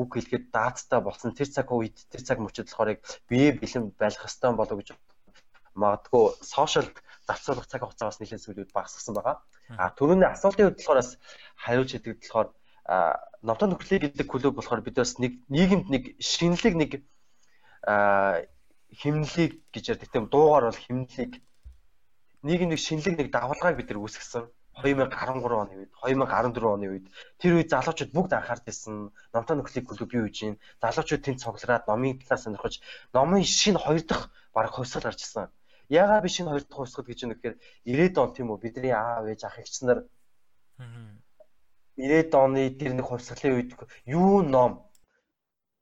үг 0.00 0.10
хэлгээд 0.14 0.44
даацтай 0.54 1.00
болсон. 1.04 1.36
Тэр 1.36 1.48
цаг 1.52 1.68
үед 1.68 1.96
тэр 2.12 2.22
цаг 2.24 2.38
мөчид 2.40 2.70
болохоор 2.70 2.92
яг 2.96 3.00
бие 3.28 3.52
бэлэн 3.52 3.92
байх 3.98 4.16
хэвээр 4.16 4.56
болов 4.56 4.78
гэж 4.78 4.88
магадгүй 5.78 6.24
сошиал 6.42 6.88
зарцуулах 7.26 7.66
цаг 7.68 7.82
хугацаа 7.82 8.08
бас 8.08 8.20
нэлээд 8.20 8.44
зүйлүүд 8.44 8.72
багассан 8.74 9.14
байгаа. 9.14 9.36
А 9.76 9.92
түрүүний 9.98 10.28
асуултын 10.30 10.64
хувьд 10.72 10.80
болохоор 10.80 11.00
бас 11.02 11.10
хариулж 11.62 11.90
идэг 11.94 12.18
болохоор 12.18 12.48
новтон 13.42 13.68
нөхрөлийг 13.70 14.02
гэдэг 14.16 14.26
клуб 14.26 14.54
болохоор 14.56 14.80
бид 14.82 14.96
бас 14.96 15.18
нэг 15.22 15.32
нийгэмд 15.52 15.86
нэг 15.92 16.04
шинэлэг 16.18 16.74
нэг 16.74 16.90
химнэлийг 17.86 19.52
гэж 19.72 19.84
ярьдаг. 19.92 20.08
Тийм 20.10 20.26
дуугаар 20.28 20.64
бол 20.70 20.84
химнэлийг 20.84 21.42
нэг 22.42 22.60
нэг 22.62 22.78
шинэлэг 22.78 23.16
нэг 23.18 23.28
давалгааг 23.30 23.76
бид 23.76 23.90
нар 23.90 24.00
үүсгэсэн. 24.02 24.46
2013 24.78 25.42
оны 25.42 25.74
үед 25.74 25.90
2014 25.90 26.62
оны 26.62 26.86
үед. 26.86 27.06
Тэр 27.42 27.58
үед 27.58 27.70
залуучууд 27.74 28.14
бүгд 28.14 28.32
анхаард 28.38 28.62
байсан 28.62 29.10
номтой 29.34 29.56
нөхлийг 29.58 29.90
клуб 29.90 30.10
юу 30.14 30.30
гэж 30.30 30.36
юм? 30.46 30.54
Залуучууд 30.78 31.22
тэнд 31.26 31.42
цуглараад 31.42 31.90
номын 31.90 32.22
талаас 32.22 32.46
сонирхож 32.46 32.78
номын 33.10 33.42
шинэ 33.42 33.82
хоёр 33.82 34.02
дахь 34.06 34.30
баг 34.54 34.70
хувьсгал 34.70 35.10
гарч 35.10 35.26
ирсэн. 35.26 35.50
Яагаад 35.90 36.22
би 36.22 36.30
шинэ 36.30 36.50
хоёр 36.54 36.62
дахь 36.62 36.78
хувьсгал 36.78 37.10
гэж 37.10 37.18
юм 37.26 37.30
гэхээр 37.34 37.56
90-ад 37.90 38.18
он 38.22 38.30
тийм 38.34 38.48
үү? 38.54 38.62
Бидний 38.62 38.94
аав 38.94 39.26
ээж 39.26 39.42
ах 39.50 39.58
эгч 39.58 39.82
нар. 39.82 40.06
90-ад 41.98 42.34
оны 42.38 42.70
тэр 42.70 42.94
нэг 42.94 43.06
хувьсгалын 43.10 43.58
үед 43.58 43.74
юу 44.06 44.46
ном 44.46 44.86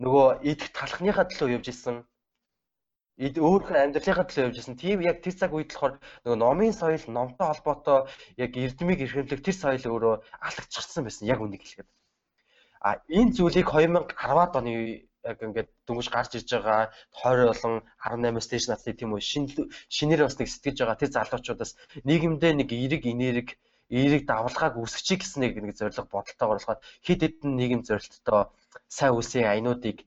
нөгөө 0.03 0.27
идэх 0.51 0.69
талхныхаа 0.77 1.27
төлөө 1.29 1.55
явж 1.57 1.67
исэн 1.73 1.97
өөрийнхөө 3.17 3.81
амьдралынхаа 3.81 4.29
төлөө 4.29 4.45
явж 4.53 4.57
исэн. 4.61 4.77
Тийм 4.77 5.01
яг 5.01 5.25
тэр 5.25 5.33
цаг 5.41 5.57
үед 5.57 5.73
болохоор 5.73 5.97
нөгөө 6.25 6.37
номын 6.37 6.73
соёл, 6.77 7.01
номтой 7.09 7.49
холбоотой 7.49 7.99
яг 8.37 8.53
эрдмийг 8.53 9.01
эрхэмлэх 9.01 9.41
тэр 9.41 9.57
соёл 9.57 9.85
өөрөө 9.89 10.15
алгаччихсан 10.47 11.03
байсан 11.05 11.25
яг 11.33 11.41
үнийг 11.41 11.65
хэлэхэд. 11.65 11.89
А 12.85 13.01
энэ 13.09 13.33
зүйлийг 13.33 13.73
2010-ад 13.73 14.53
оны 14.61 15.09
яг 15.25 15.39
ингээд 15.41 15.71
дөнгөж 15.89 16.09
гарч 16.13 16.31
ирж 16.37 16.51
байгаа 16.61 16.93
20 17.17 17.49
болон 17.51 17.75
18-аас 18.05 18.49
дээш 18.53 18.67
насны 18.69 18.93
тийм 18.93 19.17
үү 19.17 19.23
шин 19.25 19.45
шинээр 19.97 20.29
бас 20.29 20.37
нэг 20.37 20.49
сэтгэж 20.53 20.77
байгаа 20.85 21.01
тэр 21.01 21.11
залуучуудаас 21.17 21.73
нийгэмдээ 22.05 22.53
нэг 22.53 22.69
эерэг 22.69 23.03
инээрэг 23.09 23.49
эерэг 23.91 24.27
давалгааг 24.27 24.75
үүсгэчих 24.77 25.19
гэсэн 25.23 25.41
нэг 25.43 25.77
зорилго 25.79 26.11
бодолтойгоор 26.11 26.59
болохоор 26.59 26.81
хэд 27.07 27.21
хэдэн 27.23 27.53
нийгэм 27.57 27.83
зорилттой 27.87 28.51
сайн 28.89 29.15
үсгийн 29.15 29.51
аянуудыг 29.51 29.99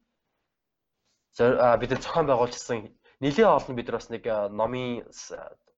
бид 1.39 1.89
нар 1.91 2.01
зохион 2.03 2.27
байгуулжсэн 2.27 2.91
нэлээд 3.23 3.47
олон 3.47 3.75
бид 3.75 3.87
нар 3.87 3.97
бас 3.99 4.09
нэг 4.11 4.23
номын 4.51 5.07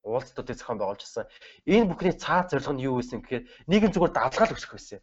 уулзалтуудыг 0.03 0.57
зохион 0.57 0.79
байгуулжсэн. 0.81 1.29
Энэ 1.65 1.89
бүхний 1.89 2.15
цаад 2.17 2.49
зорилго 2.49 2.73
нь 2.73 2.85
юу 2.89 2.97
байсан 2.97 3.21
гэхээр 3.21 3.43
нийгэм 3.69 3.93
зүгээр 3.93 4.13
давлгаал 4.17 4.55
өсгөх 4.57 4.77
байсан. 4.77 4.99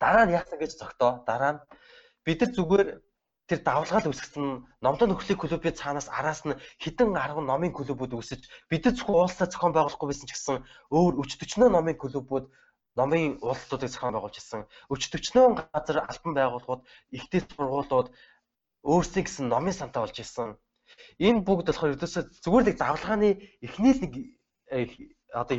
Дараа 0.00 0.24
нь 0.28 0.36
яасан 0.36 0.58
гэж 0.60 0.72
зогтоо. 0.76 1.24
Дараа 1.24 1.52
нь 1.56 1.60
бид 2.24 2.40
нар 2.40 2.52
зүгээр 2.52 2.88
тэр 3.46 3.60
давлгаал 3.62 4.10
үүсгэсэн 4.10 4.46
номдон 4.82 5.08
нөхлийн 5.14 5.38
клубын 5.38 5.78
цаанаас 5.78 6.10
араас 6.10 6.42
нь 6.46 6.58
хідэн 6.82 7.14
10 7.14 7.46
номын 7.46 7.72
клубүүд 7.74 8.18
үүсэж 8.18 8.42
бид 8.70 8.82
нар 8.84 8.94
зөвхөн 8.98 9.18
уулзалт 9.22 9.52
зохион 9.54 9.74
байгуулахгүй 9.74 10.08
байсан 10.10 10.26
ч 10.26 10.32
гэсэн 10.34 10.56
өөр 10.90 11.14
өчтөчнөө 11.22 11.68
номын 11.70 11.94
клубүүд 11.94 12.46
номын 12.98 13.38
уулзалтуудыг 13.44 13.90
зохион 13.92 14.14
байгуулж 14.16 14.36
ирсэн. 14.40 14.62
Өчтөгчнөө 14.88 15.44
газар 15.60 15.98
албан 16.10 16.32
байгууллагууд, 16.34 16.82
ихтэй 17.12 17.40
сургуулиуд 17.44 18.08
өөрсдийн 18.82 19.26
гэсэн 19.28 19.46
номын 19.52 19.76
сантаа 19.76 20.02
болж 20.08 20.16
ирсэн. 20.16 20.56
Энэ 21.20 21.44
бүгд 21.44 21.68
болохоор 21.68 21.92
ердөөсөө 21.94 22.22
зүгээр 22.40 22.66
нэг 22.66 22.76
давлгааны 22.80 23.30
эхнээс 23.66 23.98
нэг 24.00 24.12
э, 24.72 24.88
одоо 25.34 25.56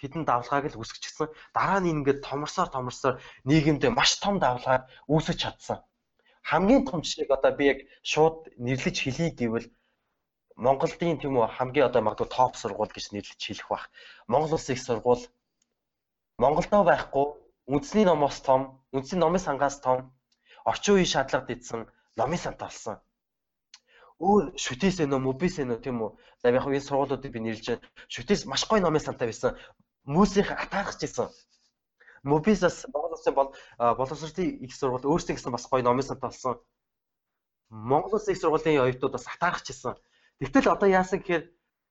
хідэн 0.00 0.24
давлгааг 0.26 0.66
л 0.74 0.80
үүсгэчихсэн. 0.82 1.28
Дараа 1.54 1.78
нь 1.80 1.92
ингээд 1.94 2.26
томорсоор 2.26 2.68
томорсоор 2.74 3.22
нийгэмдээ 3.46 3.92
маш 3.94 4.18
том 4.18 4.42
давлгаа 4.42 4.90
үүсгэж 5.06 5.38
чадсан. 5.38 5.78
Хамгийн 6.48 6.84
том 6.88 7.00
жишээг 7.02 7.30
одоо 7.30 7.52
би 7.58 7.64
яг 7.72 7.78
шууд 8.02 8.36
нэрлэж 8.64 8.96
хэлье 9.00 9.30
гэвэл 9.30 9.68
Монголын 10.64 11.18
тийм 11.20 11.34
үү 11.40 11.46
хамгийн 11.56 11.88
одоо 11.88 12.02
магадгүй 12.04 12.28
топ 12.36 12.52
сургууль 12.56 12.92
гэж 12.94 13.06
нэрлэж 13.12 13.40
хэлэх 13.40 13.68
бах. 13.72 13.84
Монгол 14.30 14.54
улсын 14.56 14.74
их 14.76 14.82
сургууль 14.84 15.24
Монголдоо 16.42 16.82
байхгүй 16.84 17.26
үндэсний 17.72 18.04
номоос 18.08 18.40
том, 18.40 18.60
үндэсний 18.92 19.20
номын 19.20 19.40
сангаас 19.44 19.76
том, 19.84 19.98
орчин 20.64 20.94
үеийн 20.96 21.12
шаардлага 21.12 21.46
дийдсэн 21.48 21.80
номын 22.16 22.40
сант 22.40 22.58
болсон. 22.60 22.96
Өөр 24.20 24.44
шүтээс 24.64 25.00
нөө 25.00 25.20
мөбис 25.20 25.56
нөө 25.60 25.80
тийм 25.84 26.00
үү. 26.04 26.10
За 26.40 26.48
яг 26.52 26.64
энэ 26.68 26.80
сургуулиудыг 26.84 27.32
би 27.32 27.40
нэрлэж 27.40 27.66
байна. 27.68 27.88
Шүтээс 28.12 28.42
маш 28.48 28.62
гоё 28.68 28.80
номын 28.84 29.04
сантай 29.04 29.28
байсан. 29.28 29.56
Хүмүүсийн 30.04 30.48
атаархаж 30.64 31.00
исэн. 31.04 31.28
Мөбис 32.22 32.60
бас 32.60 32.84
Монгол 32.92 33.16
улсын 33.16 33.34
бол 33.34 33.48
боловсролын 33.78 34.60
их 34.64 34.74
сургууль 34.76 35.08
өөрсдөө 35.08 35.34
гэсэн 35.36 35.52
бас 35.56 35.64
гоё 35.64 35.82
номын 35.82 36.04
сант 36.04 36.20
болсон. 36.20 36.60
Монгол 37.70 38.20
улсын 38.20 38.34
их 38.34 38.40
сургуулийн 38.40 38.84
оюутнууд 38.84 39.16
бас 39.16 39.24
атаархаж 39.24 39.70
исэн. 39.72 39.96
Тэгтэл 40.40 40.68
одоо 40.68 40.88
яасан 40.88 41.24
гэхээр 41.24 41.48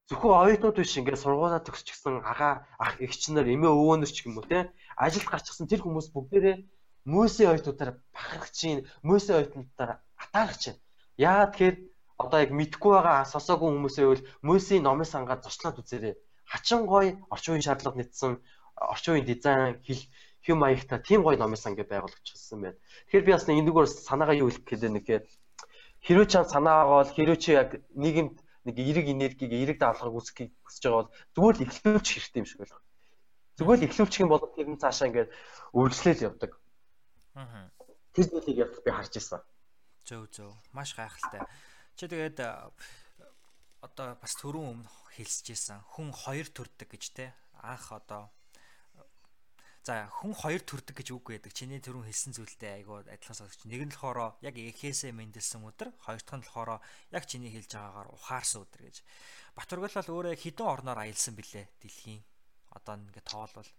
зөвхөн 0.09 0.41
оюутнууд 0.45 0.77
биш 0.77 0.93
ингээд 0.97 1.21
сургуулаа 1.21 1.61
төгсчихсэн 1.65 2.21
агаа 2.21 2.53
ах 2.77 3.01
эгч 3.01 3.33
нар 3.33 3.49
эмээ 3.49 3.73
өвөөнөр 3.73 4.11
ч 4.13 4.29
юм 4.29 4.37
уу 4.37 4.45
те 4.45 4.69
ажилд 4.97 5.29
гарчихсан 5.29 5.65
тэр 5.69 5.81
хүмүүс 5.81 6.13
бүгдээрээ 6.13 6.57
мөсийн 7.09 7.49
оюутнуудаар 7.49 7.91
бахархаж 8.13 8.53
чинь 8.53 8.85
мөсийн 9.09 9.37
оюутнуудаар 9.37 9.91
атаарч 10.23 10.57
чинь. 10.61 10.79
Яагаад 11.17 11.51
тэгэхээр 11.53 11.77
одоо 12.21 12.39
яг 12.45 12.51
мэдгүй 12.53 12.91
байгаа 12.93 13.25
сосоогүй 13.33 13.69
хүмүүсээ 13.69 14.05
бол 14.09 14.23
мөсийн 14.49 14.85
номын 14.85 15.09
сангаар 15.09 15.41
зочлоод 15.41 15.81
үзээрэй. 15.81 16.13
Хачин 16.51 16.81
гоё 16.91 17.17
орчин 17.33 17.51
үеийн 17.53 17.65
шаардлага 17.65 17.97
нийцсэн 17.97 18.33
орчин 18.79 19.13
үеийн 19.19 19.27
дизайн 19.27 19.79
хэл 19.83 20.03
хэм 20.43 20.57
маягтай 20.59 20.99
тийм 21.03 21.21
гоё 21.23 21.37
номын 21.37 21.59
сан 21.59 21.75
гэж 21.75 21.87
байгуулагдчихсан 21.91 22.59
байна. 22.63 22.79
Тэгэхээр 23.11 23.25
би 23.27 23.31
бас 23.35 23.45
нэг 23.47 23.57
энэгээр 23.59 23.87
санаагаа 23.87 24.37
юу 24.39 24.49
хэлэх 24.49 24.65
гэдэг 24.65 24.91
нэг 24.95 25.05
хэрвээ 26.05 26.27
чам 26.31 26.45
санаа 26.47 26.87
аваад 26.87 27.11
хэрвээ 27.11 27.39
чи 27.43 27.51
яг 27.59 27.69
нийгэмд 27.93 28.35
нэг 28.65 28.75
эерэг 28.79 29.07
энергиг 29.11 29.51
эерэг 29.51 29.77
даалгаврыг 29.79 30.15
үүсгэх 30.15 30.51
хүсэж 30.63 30.83
байгаа 30.87 30.99
бол 31.03 31.13
зүгээр 31.35 31.55
л 31.59 31.65
эхлүүлчих 31.67 32.15
хэрэгтэй 32.23 32.39
юм 32.39 32.47
шиг 32.47 32.59
байна. 32.63 32.79
Зүгээр 33.59 33.79
л 33.79 33.87
эхлүүлчих 33.87 34.21
юм 34.23 34.31
бол 34.31 34.43
тэр 34.55 34.69
нь 34.71 34.79
цаашаа 34.79 35.07
ингээд 35.11 35.29
үргэлжлэл 35.75 36.25
явдаг. 36.31 36.51
Аа. 37.35 37.67
Тэр 38.15 38.25
зүйлийг 38.31 38.57
явах 38.63 38.79
би 38.83 38.91
харж 38.91 39.13
ирсэн. 39.19 39.43
Зөв 40.07 40.23
зөв. 40.31 40.51
Маш 40.71 40.95
гайхалтай. 40.95 41.43
Чи 41.99 42.07
тэгээд 42.07 42.39
одоо 43.83 44.07
бас 44.15 44.33
түрүүн 44.39 44.71
өмнө 44.71 44.91
хэлсэжсэн 45.15 45.83
хүн 45.95 46.15
хоёр 46.15 46.47
төрдөг 46.47 46.87
гэж 46.87 47.03
те 47.15 47.25
анх 47.59 47.91
одоо 47.91 48.31
За 49.89 50.05
хүн 50.21 50.37
хоёр 50.37 50.61
төрдөг 50.61 51.01
гэж 51.01 51.09
үг 51.17 51.33
байдаг. 51.33 51.49
Чиний 51.49 51.81
түрүүн 51.81 52.05
хэлсэн 52.05 52.37
зүйлтэй 52.37 52.85
айгүй 52.85 53.09
адилхан 53.09 53.41
сонсогч. 53.41 53.65
Нэг 53.65 53.89
нь 53.89 53.93
болохоор 53.97 54.37
яг 54.45 54.53
эхээсээ 54.53 55.09
мэндэлсэн 55.17 55.65
өдөр, 55.65 55.89
хоёр 56.05 56.21
дахь 56.21 56.37
нь 56.37 56.45
болохоор 56.45 56.77
яг 57.09 57.23
чиний 57.25 57.49
хэлж 57.49 57.73
байгаагаар 57.73 58.13
ухаарсан 58.13 58.69
өдөр 58.69 58.81
гэж. 58.85 59.01
Батөргөл 59.57 59.97
бол 59.97 60.13
өөрөө 60.13 60.33
хідэн 60.37 60.69
орноор 60.69 60.99
аялсан 61.01 61.33
бilé 61.33 61.73
дэлхийн. 61.81 62.21
Одоо 62.69 63.01
ингээд 63.01 63.25
тоолвол. 63.33 63.71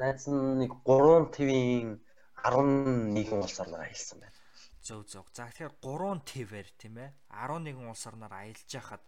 Найз 0.00 0.24
нь 0.32 0.64
нэг 0.64 0.72
3 0.80 1.28
твийн 1.28 2.00
11 2.40 3.36
улс 3.36 3.56
орноор 3.60 3.84
аялсан 3.84 4.24
байна. 4.24 4.40
Зөв 4.80 5.04
зөв. 5.12 5.28
За 5.36 5.44
тэгэхээр 5.52 5.76
3 5.84 6.24
твээр 6.24 6.68
тийм 6.80 6.96
ээ 7.04 7.12
11 7.36 7.84
улс 7.84 8.00
орноор 8.08 8.32
аялж 8.32 8.64
яхад 8.72 9.04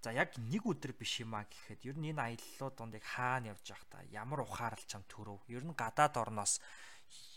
За 0.00 0.12
яг 0.16 0.32
нэг 0.40 0.64
өдөр 0.64 0.96
биш 0.96 1.20
юм 1.20 1.36
а 1.36 1.44
гэхэд 1.44 1.84
ер 1.92 1.96
нь 2.00 2.08
энэ 2.16 2.24
аяллууд 2.32 2.72
донд 2.72 2.96
яг 2.96 3.04
хаана 3.04 3.52
явж 3.52 3.68
явах 3.68 3.84
та 3.92 4.00
ямар 4.08 4.40
ухаарл 4.48 4.80
чам 4.88 5.04
төрөв. 5.04 5.44
Ер 5.52 5.60
нь 5.60 5.76
гадаад 5.76 6.16
орноос 6.16 6.56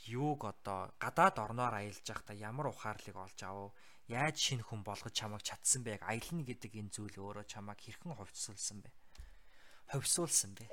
юуг 0.07 0.47
одоо 0.47 0.95
гадаад 0.95 1.43
орноор 1.43 1.75
аялж 1.75 2.07
явах 2.07 2.23
та 2.23 2.31
ямар 2.31 2.71
ухаарлыг 2.71 3.19
олж 3.19 3.39
авав. 3.43 3.75
Яаж 4.07 4.39
шинэ 4.39 4.63
хүн 4.63 4.79
болгож 4.87 5.11
чамайг 5.11 5.43
чадсан 5.43 5.83
бэ? 5.83 5.99
Аялна 6.07 6.43
гэдэг 6.47 6.71
энэ 6.71 6.91
зүйл 6.95 7.19
өөрөө 7.19 7.43
чамайг 7.51 7.79
хэрхэн 7.83 8.15
ховцсуулсан 8.15 8.79
бэ? 8.79 8.89
Ховцсуулсан 9.91 10.55
бэ? 10.55 10.63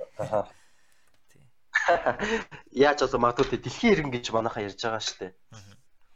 Яаж 2.71 2.99
одоо 3.03 3.19
магадгүй 3.19 3.59
дэлхийн 3.59 3.91
иргэн 3.99 4.11
гэж 4.15 4.31
манайхаа 4.31 4.63
ярьж 4.63 4.79
байгаа 4.79 5.03
дээ. 5.19 5.31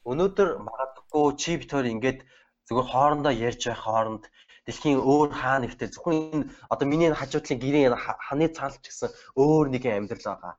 Өнөөдөр 0.08 0.50
магадгүй 0.64 1.26
чи 1.36 1.52
битээр 1.60 1.92
ингээд 1.92 2.20
зүгээр 2.68 2.88
хоорондоо 2.92 3.34
ярьж 3.34 3.62
байх 3.68 3.82
хооронд 3.84 4.24
дэлхийн 4.66 5.00
өөр 5.12 5.30
хаа 5.40 5.58
нэгтэй 5.62 5.90
зөвхөн 5.94 6.50
одоо 6.74 6.86
миний 6.90 7.14
хажуудлын 7.14 7.62
гэрийн 7.62 7.94
ханы 8.26 8.48
цаалч 8.58 8.82
гэсэн 8.82 9.10
өөр 9.38 9.66
нэгэн 9.70 9.98
амьдрал 9.98 10.26
байгаа. 10.26 10.54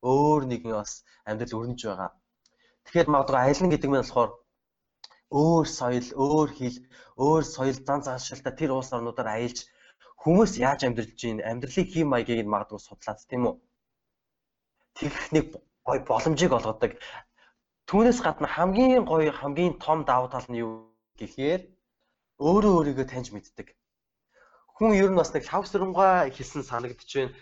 Өөр 0.00 0.42
нэгэн 0.48 0.72
бас 0.80 0.92
амьдрал 1.28 1.58
өрнөж 1.60 1.80
байгаа. 1.84 2.10
Тэгэхээр 2.84 3.12
магадгүй 3.12 3.38
аялна 3.40 3.68
гэдэг 3.72 3.90
нь 3.90 3.98
болохоор 4.00 4.30
өөр 5.40 5.66
соёл, 5.78 6.08
өөр 6.24 6.50
хэл, 6.56 6.78
өөр 7.20 7.42
соёл 7.54 7.78
зан 7.86 8.00
заншилтай 8.06 8.54
тэр 8.56 8.70
улс 8.76 8.90
орнуудаар 8.96 9.28
аялж 9.36 9.58
хүмүүс 10.22 10.52
яаж 10.66 10.80
амьдарч 10.88 11.20
байна, 11.20 11.42
амьдралын 11.50 11.90
хэм 11.92 12.08
маягийг 12.08 12.48
магадгүй 12.48 12.80
судлаад 12.80 13.20
тийм 13.28 13.42
үү? 13.48 13.54
Тэгэх 14.96 15.26
нэг 15.36 15.46
гой 15.84 15.98
боломжийг 16.08 16.52
олгодог. 16.54 16.92
Түүнээс 17.88 18.20
гадна 18.24 18.48
хамгийн 18.48 19.04
гоё, 19.04 19.32
хамгийн 19.32 19.74
том 19.84 19.98
давуу 20.08 20.28
тал 20.32 20.46
нь 20.48 20.60
юу 20.64 20.88
гэхээр 21.20 21.73
өөрөө 22.38 22.72
өөрийгөө 22.78 23.06
таньж 23.06 23.30
мэддэг. 23.30 23.74
Хүн 24.74 24.98
ер 24.98 25.10
нь 25.10 25.18
бас 25.18 25.30
нэг 25.30 25.46
лав 25.46 25.64
сүрэмгай 25.70 26.34
хэлсэн 26.34 26.66
санагдаж 26.66 27.10
байна. 27.14 27.34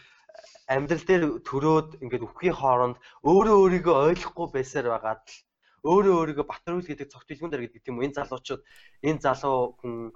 Амьдрал 0.69 1.05
дээр 1.09 1.25
төрөөд 1.49 1.89
ингээд 2.05 2.27
үхгийн 2.29 2.57
хооронд 2.57 2.97
өөрөө 3.25 3.57
өөрийгөө 3.57 3.97
ойлгохгүй 4.13 4.47
байсаар 4.53 4.93
байгаад 4.93 5.25
л 5.25 5.37
өөрөө 5.89 6.15
өөрийгөө 6.21 6.47
батруулах 6.47 6.87
гэдэг 6.87 7.09
цогт 7.09 7.29
дэлгүүн 7.29 7.51
дээр 7.51 7.65
гэдэг 7.67 7.83
тийм 7.83 7.97
үү 7.99 8.07
энэ 8.13 8.17
залуучууд 8.21 8.63
энэ 9.09 9.23
залуу 9.25 9.81
хүн 9.81 10.13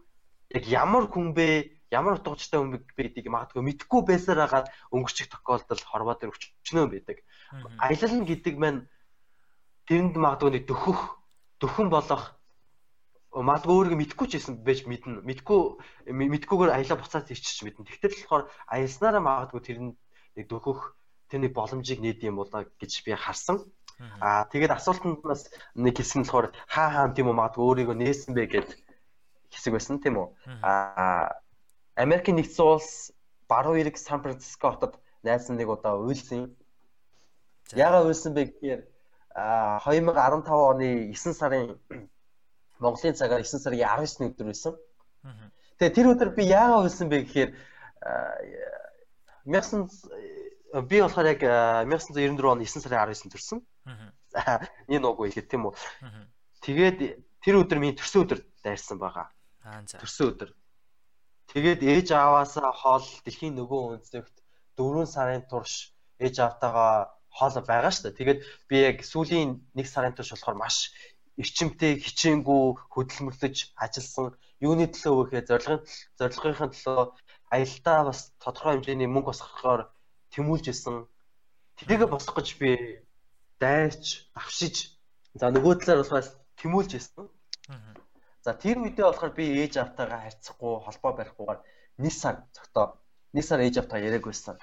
яг 0.55 0.65
ямар 0.71 1.05
хүн 1.11 1.35
бэ 1.35 1.49
ямар 1.91 2.21
утга 2.21 2.37
учиртай 2.37 2.61
хүн 2.61 2.73
бэ 2.77 2.85
гэдгийг 2.87 3.33
магадгүй 3.33 3.62
мэдэхгүй 3.65 4.01
байсаар 4.07 4.41
хагаад 4.45 4.69
өнгөрчих 4.95 5.33
тохиолдол 5.33 5.83
хорвоо 5.83 6.15
дээр 6.15 6.33
өчнөө 6.37 6.87
байдаг. 6.93 7.19
Аялал 7.83 8.23
гэдэг 8.29 8.55
маань 8.61 8.87
тэрэнд 9.89 10.15
магадгүй 10.15 10.62
дөхөх 10.69 11.01
дөхөн 11.59 11.89
болох 11.91 12.36
магадгүй 13.42 13.75
өөрийгөө 13.77 14.01
мэдхгүй 14.01 14.27
ч 14.29 14.33
байсан 14.40 14.55
байж 14.64 14.88
мэднэ. 14.88 15.20
Мэдхгүй 15.20 15.61
мэдгүйгээр 16.09 16.72
аялаа 16.72 16.96
буцаад 16.96 17.29
ирчих 17.29 17.64
мэднэ. 17.64 17.85
Тэгтэл 17.85 18.25
болохоор 18.25 18.44
аялснараа 18.72 19.20
магадгүй 19.20 19.61
тэр 19.61 19.79
нэг 19.85 20.46
дөхөх 20.49 20.96
тэр 21.29 21.40
нэг 21.44 21.53
боломжийг 21.53 22.01
нээд 22.01 22.25
юм 22.25 22.40
болоо 22.40 22.64
гэж 22.81 22.92
би 23.05 23.12
харсан. 23.12 23.61
Аа 24.20 24.49
тэгээд 24.53 24.77
асуултанд 24.77 25.20
бас 25.25 25.49
нэг 25.77 25.96
хэсэг 25.96 26.16
нь 26.20 26.25
болохоор 26.25 26.53
хаа 26.68 26.88
хаан 26.92 27.12
тийм 27.16 27.29
үү 27.29 27.37
магадгүй 27.37 27.64
өөрийгөө 27.64 27.96
нээсэн 27.96 28.33
бэ 28.37 28.44
гэд 28.53 28.68
хэсэг 29.53 29.72
байсан 29.72 30.01
тийм 30.01 30.16
үү. 30.20 30.29
Аа 30.64 31.37
Америкийн 31.96 32.37
нэгдсэн 32.37 32.64
улс 32.64 33.12
баруун 33.49 33.81
эрэг 33.81 33.96
Сан 33.96 34.20
Франциско 34.20 34.72
хотод 34.72 35.01
найз 35.25 35.49
нэг 35.49 35.68
удаа 35.68 35.96
уйлсан. 35.96 36.53
Яагаад 37.72 38.07
уйлсан 38.07 38.33
бэ 38.37 38.53
гэхээр 38.53 38.81
2015 39.37 40.49
оны 40.53 40.88
9 41.12 41.33
сарын 41.40 41.77
Монголын 42.79 43.17
цагаар 43.17 43.43
9 43.43 43.62
сарын 43.62 43.81
19-ны 43.81 44.31
өдөр 44.33 44.47
байсан. 44.51 44.75
Тэгээ 45.79 45.97
тэр 45.97 46.07
өдөр 46.12 46.31
би 46.37 46.45
яагаад 46.49 46.89
үлсэн 46.89 47.09
бэ 47.09 47.19
гэхээр 47.25 47.51
1900 49.49 50.89
би 50.89 51.01
болохоор 51.01 51.27
яг 51.33 51.41
1994 51.41 52.53
оны 52.53 52.65
9 52.65 52.85
сарын 52.85 53.12
19-нд 53.12 53.33
төрсөн. 53.33 53.59
За 54.33 54.61
энэ 54.89 55.01
нуугүй 55.01 55.33
ихэд 55.33 55.49
тийм 55.49 55.69
үү. 55.69 55.75
Тэгээд 56.65 56.99
тэр 57.41 57.55
өдөр 57.62 57.79
миний 57.81 57.97
төрсөн 57.97 58.25
өдөр 58.27 58.41
дайрсан 58.65 58.99
байгаа. 59.01 59.31
Төрсөн 60.01 60.27
өдөр. 60.35 60.51
Тэгээд 61.53 61.81
ээж 61.83 62.09
аваасаа 62.12 62.75
хоол 62.75 63.07
дэлхийн 63.25 63.55
нөгөө 63.55 63.81
үндэстэгт 64.03 64.37
4 64.77 65.07
сарын 65.07 65.45
турш 65.47 65.95
ээж 66.19 66.43
автагаа 66.43 67.15
хоол 67.31 67.55
байгаа 67.62 67.93
шүү 67.93 68.11
дээ. 68.11 68.19
Тэгээд 68.19 68.41
би 68.69 68.77
яг 68.83 68.99
сүүлийн 69.07 69.62
1 69.79 69.87
сарын 69.87 70.15
турш 70.17 70.35
болохоор 70.35 70.59
маш 70.59 70.91
эрчимтэй 71.40 71.92
хичээнгүү 72.05 72.62
хөдөлмөрлөж 72.92 73.57
ажилласан 73.85 74.27
юуны 74.61 74.87
төлөө 74.88 75.14
вэ 75.16 75.22
гэхээр 75.25 75.49
зорилгын 75.51 75.81
зорилгын 76.18 76.72
төлөө 76.72 77.05
аялалтаа 77.55 77.99
бас 78.09 78.20
тодорхой 78.42 78.72
хэмжээний 78.75 79.09
мөнгө 79.11 79.31
босгохоор 79.31 79.83
тэмүүлж 80.33 80.66
исэн. 80.72 80.96
Тэрийгэ 81.79 82.07
босгох 82.09 82.37
гэж 82.40 82.49
би 82.61 82.70
дайрч, 83.61 84.33
авшиж 84.33 84.96
за 85.37 85.53
нөгөө 85.53 85.75
талаар 85.85 86.01
болохоос 86.01 86.29
тэмүүлж 86.61 86.90
исэн. 86.96 87.29
За 88.44 88.55
тэр 88.57 88.81
үедээ 88.81 89.07
болохоор 89.07 89.33
би 89.37 89.44
ээж 89.61 89.75
автайгаа 89.77 90.20
харьцахгүй, 90.25 90.72
холбоо 90.85 91.12
барихгүйгээр 91.18 91.61
нэг 92.03 92.12
сар 92.14 92.37
цогтоо 92.57 92.96
нэг 93.35 93.44
сар 93.44 93.61
ээж 93.61 93.85
автаа 93.85 93.99
яриаг 94.01 94.25
байсан. 94.25 94.57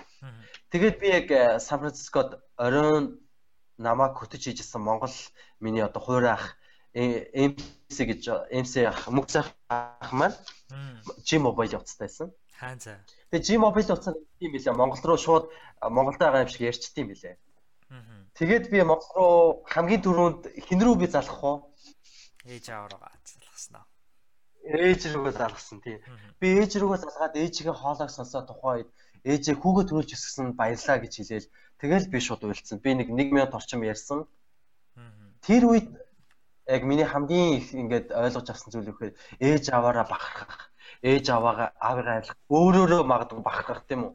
Тэгээд 0.72 0.96
би 1.02 1.08
яг 1.20 1.28
Сан 1.62 1.80
Францискод 1.80 2.42
оройн 2.58 3.20
намайг 3.78 4.18
хөтөж 4.18 4.42
хийжсэн 4.50 4.82
Монгол 4.82 5.14
миний 5.60 5.84
одоо 5.84 6.02
хуурай 6.02 6.34
ах 6.34 6.58
MC 6.94 7.98
гэж 7.98 8.22
MC 8.54 8.74
ах 8.86 9.10
мөгцөх 9.10 9.50
ах 9.70 10.12
маань 10.14 10.38
G 11.26 11.42
Mobile 11.42 11.74
явцтайсан. 11.78 12.30
Хаан 12.54 12.80
за. 12.80 13.02
Тэгээ 13.34 13.46
G 13.46 13.50
Mobile 13.58 13.90
явцсан 13.90 14.14
юм 14.40 14.52
билээ. 14.54 14.78
Монгол 14.78 15.02
руу 15.02 15.18
шууд 15.18 15.50
Монголд 15.82 16.22
байгаа 16.22 16.46
юм 16.46 16.52
шиг 16.54 16.70
ярьчт 16.70 16.98
юм 16.98 17.10
билээ. 17.10 17.38
Тэгээд 18.38 18.70
би 18.70 18.82
Монгол 18.86 19.12
руу 19.18 19.38
хамгийн 19.74 20.02
түрүүнд 20.06 20.42
хэн 20.70 20.82
рүү 20.86 20.96
би 21.02 21.08
залах 21.10 21.42
вэ? 21.42 21.54
Ээж 22.54 22.66
аваараа 22.70 23.10
залгасан 23.26 23.82
аа. 23.82 23.86
ээж 24.64 25.12
рүүгээ 25.12 25.36
залгасан 25.36 25.80
тийм. 25.84 26.00
Би 26.40 26.48
ээж 26.62 26.80
рүүгээ 26.80 27.04
залгаад 27.04 27.36
ээжигээ 27.36 27.76
хоолойг 27.76 28.12
сонсоод 28.14 28.48
тухайн 28.48 28.88
үед 28.88 28.90
ээжээ 29.28 29.56
хүүгээ 29.60 29.86
төрүүлж 29.88 30.12
өсгсөн 30.16 30.48
баярлаа 30.56 30.98
гэж 31.04 31.14
хэлээл 31.20 31.52
тэгэл 31.80 32.12
би 32.12 32.20
шууд 32.24 32.42
уйлцсан. 32.48 32.80
Би 32.80 32.96
нэг 32.96 33.12
1000 33.12 33.52
орчим 33.52 33.84
ярьсан. 33.84 34.24
Тэр 35.44 35.64
үед 35.68 35.88
яг 36.68 36.82
миний 36.84 37.06
хамгийн 37.06 37.60
их 37.60 37.74
ингээд 37.74 38.12
ойлгож 38.12 38.48
авсан 38.50 38.72
зүйл 38.72 38.92
гэхээр 38.92 39.14
ээж 39.40 39.66
аваараа 39.76 40.06
бахархах, 40.08 40.72
ээж 41.04 41.26
аваагаа 41.30 41.70
аваараа 41.80 42.16
айлах, 42.24 42.38
өөрөөрөө 42.50 43.02
магадгүй 43.04 43.42
бахархах 43.44 43.84
тийм 43.88 44.02
үү? 44.08 44.14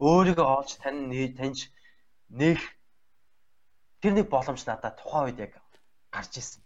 Өөрийгөө 0.00 0.46
олж 0.46 0.70
тань 0.78 1.10
таньж 1.36 1.68
нэх 2.30 2.60
тэр 4.00 4.12
нэг 4.14 4.26
боломж 4.30 4.62
надад 4.64 4.96
тухайн 4.96 5.34
үед 5.34 5.38
яг 5.44 5.52
гарч 6.14 6.32
ирсэн. 6.38 6.62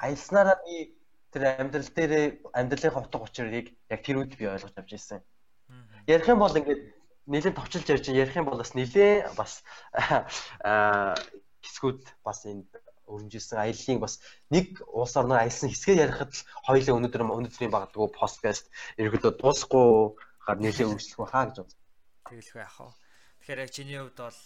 Аялснараа 0.00 0.56
би 0.64 0.96
тэр 1.32 1.42
амьдрал 1.60 1.90
дээр 1.90 2.12
амьдралын 2.54 2.94
утга 2.94 3.18
учирыг 3.26 3.74
яг 3.90 4.00
тэр 4.06 4.22
үед 4.22 4.38
би 4.38 4.46
ойлгож 4.46 4.74
авч 4.78 4.92
ирсэн. 4.94 5.20
Ярих 6.06 6.28
юм 6.28 6.38
бол 6.38 6.54
ингээд 6.56 6.82
нэлээд 7.26 7.56
товчилж 7.56 7.88
ярьж 7.88 8.06
ярих 8.08 8.36
юм 8.36 8.46
бол 8.46 8.60
бас 8.60 8.72
нэлээ 8.76 9.34
бас 9.36 9.64
хэсгүүд 11.64 12.02
бас 12.24 12.38
энд 12.44 12.68
өрнжсэн 13.08 13.58
аяллаа 13.60 13.98
бас 14.04 14.14
нэг 14.50 14.80
улс 14.88 15.14
орноор 15.16 15.44
аялсан 15.44 15.68
хэсгээ 15.70 16.02
ярихад 16.04 16.32
л 16.32 16.46
хоёулаа 16.66 16.96
өнөөдөр 16.98 17.22
өнөөдрийн 17.24 17.74
багтгүй 17.74 18.08
подкаст 18.12 18.70
ерөөдөө 19.00 19.32
дуусахгүй 19.40 19.88
гар 20.46 20.58
нэлээ 20.60 20.88
үргэлжлэх 20.88 21.20
байхаа 21.20 21.44
гэж 21.48 21.56
бодсон. 21.60 21.80
Тэгэлгүй 22.28 22.60
яах 22.60 22.78
вэ? 22.80 22.92
Тэгэхээр 23.40 23.62
яг 23.64 23.70
чиний 23.72 23.98
хувьд 24.00 24.18
бол 24.20 24.40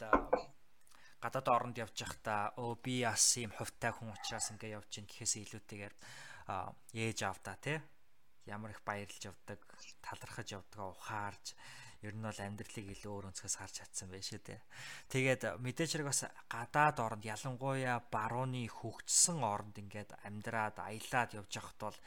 гадаад 1.23 1.49
оронд 1.51 1.77
явж 1.79 1.97
байхдаа 1.99 2.43
өө 2.63 2.73
би 2.83 2.95
бас 3.03 3.27
ийм 3.39 3.51
хувтай 3.51 3.91
хүн 3.91 4.15
учраас 4.15 4.51
ингээ 4.55 4.77
явж 4.79 4.91
гин 4.95 5.07
гэхээс 5.11 5.35
илүүтэйгээр 5.43 5.95
ээж 6.95 7.19
авда 7.27 7.59
тий 7.59 7.79
ямар 8.47 8.71
их 8.71 8.83
баярлж 8.87 9.23
явдаг 9.27 9.61
талархаж 10.01 10.49
явдаг 10.55 10.81
ухаарж 10.95 11.47
ер 12.07 12.15
нь 12.15 12.23
бол 12.23 12.39
амьдралыг 12.39 12.87
илүү 12.95 13.11
өөр 13.11 13.29
өнцгөөс 13.35 13.57
харж 13.59 13.75
чадсан 13.83 14.09
байх 14.11 14.23
шүү 14.23 14.41
дээ. 14.47 14.61
Тэгээд 15.11 15.43
мэдээж 15.59 15.91
хэрэг 15.99 16.09
бас 16.11 16.23
гадаад 16.47 16.99
оронд 17.03 17.25
ялангуяа 17.27 17.99
барууны 18.07 18.63
хөгжсөн 18.71 19.43
оронд 19.43 19.75
ингээд 19.83 20.15
амьдраад 20.23 20.79
аялаад 20.79 21.31
явж 21.35 21.53
байхад 21.59 21.79
бол 21.83 21.99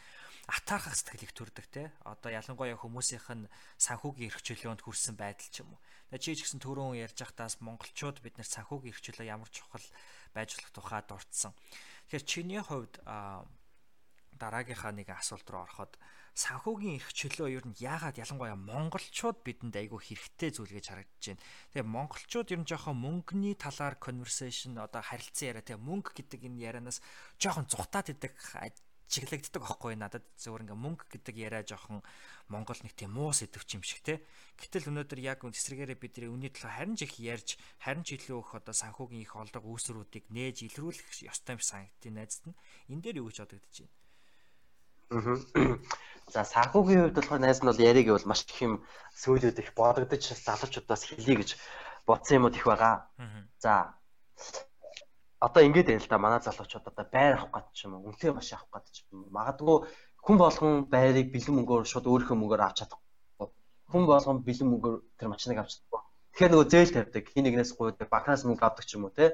атаархах 0.47 0.95
сэтгэл 0.95 1.27
их 1.27 1.33
төрдөг 1.35 1.65
те. 1.67 1.91
Одоо 2.07 2.31
ялангуяа 2.31 2.79
хүмүүсийнх 2.79 3.27
нь 3.35 3.51
санхүүгийн 3.77 4.31
эрх 4.31 4.41
чөлөөнд 4.41 4.81
хүрсэн 4.81 5.15
байдал 5.19 5.49
ч 5.51 5.61
юм 5.61 5.75
уу. 5.75 5.81
Тэгээд 6.11 6.23
чи 6.23 6.31
ч 6.35 6.39
гэсэн 6.47 6.59
түрүүн 6.63 6.99
ярьж 6.99 7.17
байхдаас 7.19 7.59
монголчууд 7.59 8.23
бид 8.23 8.35
нар 8.39 8.47
санхүүгийн 8.47 8.91
эрх 8.95 9.03
чөлөө 9.03 9.27
ямар 9.27 9.49
чухал 9.51 9.85
байж 10.35 10.55
болох 10.55 10.71
тухай 10.71 11.01
дурдсан. 11.07 11.51
Тэгэхээр 12.07 12.25
чиний 12.27 12.61
хувьд 12.63 12.99
дараагийнхаа 14.39 14.91
нэг 14.91 15.07
асуулт 15.13 15.47
руу 15.47 15.63
ороход 15.63 15.95
санхүүгийн 16.31 16.95
эрх 16.97 17.11
чөлөө 17.11 17.49
ер 17.59 17.65
нь 17.67 17.79
яагаад 17.83 18.15
ялангуяа 18.23 18.55
монголчууд 18.55 19.43
бидэнд 19.43 19.75
айгүй 19.75 19.99
хэрэгтэй 19.99 20.49
зүйл 20.55 20.75
гэж 20.79 20.85
харагдаж 20.87 21.23
байна. 21.27 21.43
Тэгээ 21.75 21.91
монголчууд 21.91 22.47
ер 22.55 22.59
нь 22.63 22.69
жоохон 22.71 22.97
мөнгөний 23.03 23.55
талаар 23.59 23.99
conversation 23.99 24.79
одоо 24.79 25.03
харилцан 25.03 25.47
яриа 25.51 25.67
тэгээ 25.67 25.83
мөнгө 25.83 26.11
гэдэг 26.15 26.39
энэ 26.47 26.63
ярианаас 26.63 27.03
жоохон 27.35 27.67
зүхтаад 27.67 28.15
идэг 28.15 28.33
чиглэгддэг 29.11 29.59
аахгүй 29.59 29.99
надад 29.99 30.23
зөвөр 30.39 30.63
ингээ 30.63 30.79
мөнгө 30.79 31.05
гэдэг 31.11 31.35
яриа 31.35 31.67
жоохон 31.67 31.99
Монгол 32.47 32.79
нэг 32.79 32.95
тийм 32.95 33.11
муу 33.11 33.35
сэдвч 33.35 33.75
юм 33.75 33.83
шиг 33.83 33.99
те. 34.07 34.23
Гэтэл 34.55 34.87
өнөөдөр 34.87 35.19
яг 35.19 35.43
эсрэгээрээ 35.43 35.99
бидний 35.99 36.31
үүний 36.31 36.51
талаар 36.55 36.87
харин 36.87 36.95
ч 36.95 37.11
их 37.11 37.19
ярьж 37.19 37.59
харин 37.83 38.07
ч 38.07 38.15
илүү 38.15 38.39
их 38.39 38.51
одоо 38.55 38.71
санхүүгийн 38.71 39.27
их 39.27 39.35
олдог 39.35 39.67
үүсрүүдийг 39.67 40.31
нээж 40.31 40.63
илрүүлэх 40.71 41.27
ёстой 41.27 41.59
юм 41.59 41.61
санагдтыг 41.61 42.11
найзад 42.15 42.55
нь 42.55 42.59
энэ 42.87 43.03
дээр 43.03 43.19
юу 43.19 43.27
гэж 43.27 43.43
бодогдож 43.43 43.77
байна? 43.83 44.00
За 46.33 46.41
санхүүгийн 46.47 47.01
хувьд 47.03 47.17
болохоор 47.19 47.41
найз 47.43 47.59
нь 47.59 47.69
бол 47.69 47.85
яриг 47.89 48.07
бол 48.11 48.29
маш 48.29 48.41
их 48.47 48.59
юм 48.63 48.73
сөүлүүд 49.21 49.57
их 49.59 49.69
бодогдож 49.75 50.23
залуучуудаас 50.47 51.03
хэлье 51.05 51.35
гэж 51.39 51.49
бодсон 52.07 52.37
юмуд 52.39 52.55
их 52.55 52.65
байгаа. 52.65 52.95
За 53.59 53.99
одоо 55.39 55.61
ингэж 55.67 55.87
байл 55.91 56.07
та 56.07 56.17
манай 56.17 56.39
залуучууд 56.39 56.87
одоо 56.87 57.05
байр 57.11 57.33
авах 57.35 57.51
гэдэг 57.51 57.73
ч 57.75 57.79
юм 57.85 57.93
уу? 57.99 58.07
Үнэтэй 58.07 58.31
маш 58.31 58.49
авах 58.53 58.71
гэдэг 58.71 58.93
ч 58.95 58.97
юм 59.11 59.27
уу? 59.27 59.35
Магадгүй 59.35 59.77
хүн 60.25 60.37
болгон 60.37 60.73
байрыг 60.93 61.27
бэлэн 61.33 61.55
мөнгөөр 61.57 61.83
шууд 61.91 62.05
өөрийнхөө 62.05 62.37
мөнгөөр 62.37 62.61
авч 62.63 62.77
чадахгүй 62.85 63.49
хүн 63.91 64.03
болгон 64.05 64.37
бэлэн 64.45 64.69
мөнгөөр 64.69 64.95
тэр 65.17 65.27
машиныг 65.33 65.57
авч 65.59 65.71
чадахгүй 65.81 66.01
тэгэхээр 66.31 66.51
нөгөө 66.53 66.67
зээл 66.71 66.95
тавьдаг 66.95 67.23
хин 67.33 67.43
нэгнээс 67.45 67.71
гуйдаг 67.73 68.07
банкнаас 68.13 68.45
мөнгө 68.45 68.65
авдаг 68.65 68.85
ч 68.85 68.91
юм 68.95 69.09
уу 69.09 69.13
те 69.17 69.33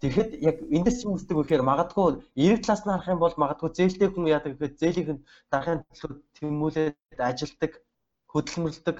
Тэгэхэд 0.00 0.30
яг 0.40 0.56
эндээс 0.76 1.04
юм 1.04 1.20
үсдэг 1.20 1.36
гэхээр 1.36 1.60
магадгүй 1.60 2.24
эрэг 2.40 2.64
талаас 2.64 2.82
нь 2.84 2.92
харах 2.92 3.12
юм 3.12 3.20
бол 3.20 3.36
магадгүй 3.36 3.70
зээлтэй 3.76 4.08
хүн 4.08 4.32
яадаг 4.32 4.56
гэхэд 4.56 4.80
зээлийн 4.80 5.18
дарахын 5.52 5.84
төлөө 5.92 6.18
тэмүүлээд 6.40 7.20
ажилдаг, 7.20 7.72
хөдөлмөрлөдөг, 8.32 8.96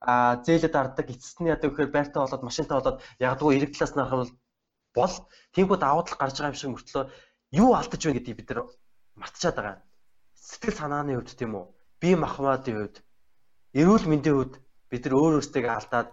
а 0.00 0.40
зээлэд 0.46 0.74
арддаг, 0.80 1.06
эцэст 1.12 1.38
нь 1.44 1.52
яадаг 1.52 1.68
гэхээр 1.68 1.92
байртаа 1.92 2.24
болоод 2.24 2.46
машинтаа 2.48 2.80
болоод 2.80 2.98
ягдгүй 3.20 3.52
эрэг 3.60 3.70
талаас 3.76 3.92
нь 3.92 4.00
харах 4.00 4.32
бол 4.96 5.14
тиймгүй 5.52 5.78
давуу 5.80 6.02
тал 6.08 6.16
гарч 6.16 6.36
байгаа 6.40 6.52
юм 6.52 6.58
шиг 6.58 6.72
мөртлөө 6.72 7.04
юу 7.62 7.70
алдаж 7.76 8.00
байна 8.00 8.16
гэдгийг 8.16 8.38
бид 8.40 8.48
нар 8.48 8.60
мартчихад 9.20 9.56
байгаа. 9.58 9.76
Сэтгэл 10.48 10.80
санааны 10.80 11.12
хувьд 11.12 11.36
тийм 11.36 11.52
үү? 11.60 11.64
Бие 12.00 12.16
махбодын 12.16 12.76
хувьд, 12.78 12.96
эрүүл 13.80 14.06
мэндийн 14.08 14.36
хувьд 14.36 14.54
бид 14.90 15.02
нар 15.04 15.14
өөр 15.20 15.34
өөртөө 15.38 15.70
алдаад 15.76 16.08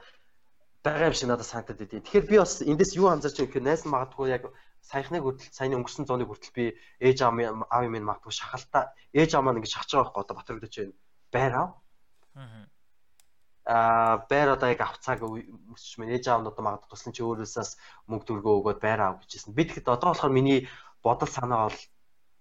байгаа 0.86 1.10
юм 1.10 1.18
шиг 1.18 1.30
надад 1.30 1.50
санагдаад 1.50 1.80
байдیں۔ 1.82 2.06
Тэгэхээр 2.06 2.30
би 2.30 2.38
бас 2.38 2.62
эндээс 2.62 2.92
юу 2.96 3.10
анзаарч 3.10 3.36
байгаа 3.38 3.50
гэхээр 3.50 3.68
найс 3.68 3.84
магадгүй 3.90 4.28
яг 4.30 4.44
саяхны 4.86 5.18
хүртэл 5.20 5.50
саяны 5.50 5.76
өнгөрсөн 5.82 6.06
зууны 6.06 6.26
хүртэл 6.30 6.54
би 6.54 6.66
ээж 7.02 7.18
аав 7.26 7.34
аав 7.74 7.86
минь 7.90 8.06
магадгүй 8.06 8.34
шахалтаа 8.38 8.94
ээж 9.18 9.32
аав 9.34 9.44
маань 9.44 9.58
ингэж 9.60 9.74
шахаж 9.74 9.90
байгаа 9.92 10.06
байхгүй 10.06 10.22
одоо 10.22 10.36
батрагдаж 10.38 10.74
байна. 10.78 10.94
Байр 11.34 11.54
аав. 11.58 11.72
Аа 13.66 14.16
байр 14.30 14.50
одоо 14.54 14.70
яг 14.70 14.82
авцааг 14.86 15.20
өсч 15.74 15.98
минь 15.98 16.14
ээж 16.14 16.30
аав 16.30 16.42
нь 16.46 16.50
одоо 16.54 16.64
магадгүй 16.64 16.90
туслан 16.94 17.14
чи 17.18 17.26
өөрөөсөөс 17.26 17.72
мөнгө 18.06 18.26
төргөө 18.30 18.56
өгөөд 18.62 18.80
байр 18.86 19.02
аав 19.02 19.16
гэжсэн. 19.26 19.58
Би 19.58 19.66
тэгэхэд 19.66 19.90
одоо 19.90 20.14
болохоор 20.14 20.38
миний 20.38 20.70
бодол 21.02 21.30
санаа 21.30 21.74
бол 21.74 21.82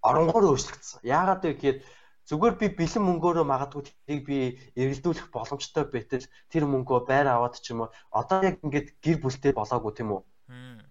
оронгоор 0.05 0.45
өөрчлөгдсөн. 0.53 1.01
Яагаад 1.01 1.41
вэ 1.41 1.53
гэхээр 1.57 1.77
Зүгээр 2.25 2.55
би 2.57 2.67
бэлэн 2.73 3.03
мөнгөөрөө 3.05 3.45
магадгүй 3.45 3.81
тэрийг 3.85 4.21
би 4.25 4.37
эргэлдүүлэх 4.81 5.29
боломжтой 5.29 5.85
байтал 5.85 6.25
тэр 6.49 6.63
мөнгөө 6.65 6.99
байр 7.05 7.29
аваад 7.29 7.61
ч 7.61 7.69
юм 7.69 7.85
уу 7.85 7.93
одоо 8.09 8.41
яг 8.41 8.57
ингээд 8.65 8.97
гэр 8.97 9.17
бүлтэй 9.21 9.53
болоогүй 9.53 9.93
тийм 9.93 10.09
үү? 10.09 10.21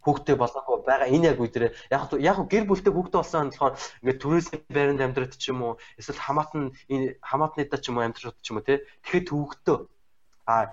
Хүүхдээ 0.06 0.36
болоогүй 0.38 0.76
байгаа 0.86 1.10
энэ 1.10 1.34
яг 1.34 1.38
үедээ. 1.42 1.74
Яг 1.90 2.02
яг 2.22 2.38
гэр 2.46 2.64
бүлтэй 2.70 2.92
хүүхдээ 2.94 3.18
болсон 3.18 3.50
болохоор 3.50 3.74
ингээд 4.02 4.22
түрээсийн 4.22 4.62
байранд 4.70 5.02
амьдраад 5.02 5.34
ч 5.34 5.50
юм 5.50 5.58
уу 5.66 5.72
эсвэл 5.98 6.22
хамаатан 6.22 6.70
энэ 6.94 7.18
хамаатныдаа 7.18 7.78
ч 7.82 7.84
юм 7.90 7.98
уу 7.98 8.06
амьдраад 8.06 8.38
ч 8.38 8.46
юм 8.54 8.58
уу 8.58 8.66
тий 8.66 8.78
Тэгэхэд 9.02 9.26
төвөгтөө 9.30 9.78
а 10.46 10.70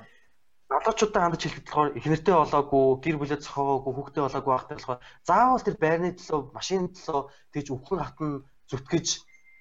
залуучуудаа 0.69 1.21
хандаж 1.25 1.41
хэлэхэд 1.41 1.67
болохоор 1.67 1.95
эхнэртэй 1.97 2.35
болоогүй 2.37 2.85
гэр 3.03 3.17
бүлээ 3.17 3.39
зохиогоогүй 3.41 3.93
хүүхдээ 3.97 4.23
болоогүй 4.23 4.51
байхтай 4.53 4.75
болохоор 4.77 5.01
заавал 5.25 5.65
тэр 5.65 5.77
байрны 5.81 6.09
төлөө 6.15 6.39
машины 6.57 6.87
төлөө 6.95 7.21
тэгж 7.53 7.67
өвхөн 7.75 7.99
хатан 8.05 8.31
зүтгэж 8.69 9.07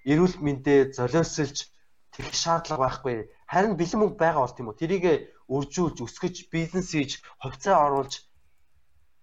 эрүүл 0.06 0.36
мэндээ 0.40 0.96
золиослж 0.96 1.68
тэрх 2.14 2.34
шаардлага 2.34 2.82
байхгүй. 2.84 3.16
Харин 3.46 3.74
бэлэн 3.76 4.00
мөнгө 4.00 4.18
байгаа 4.18 4.42
бол 4.42 4.56
тийм 4.56 4.68
үү. 4.70 4.80
Тэрийг 4.80 5.04
өржүүлж, 5.50 5.96
өсгөж, 6.06 6.36
бизнес 6.50 6.90
хийж, 6.94 7.22
хувьцаа 7.42 7.76
оруулж 7.86 8.12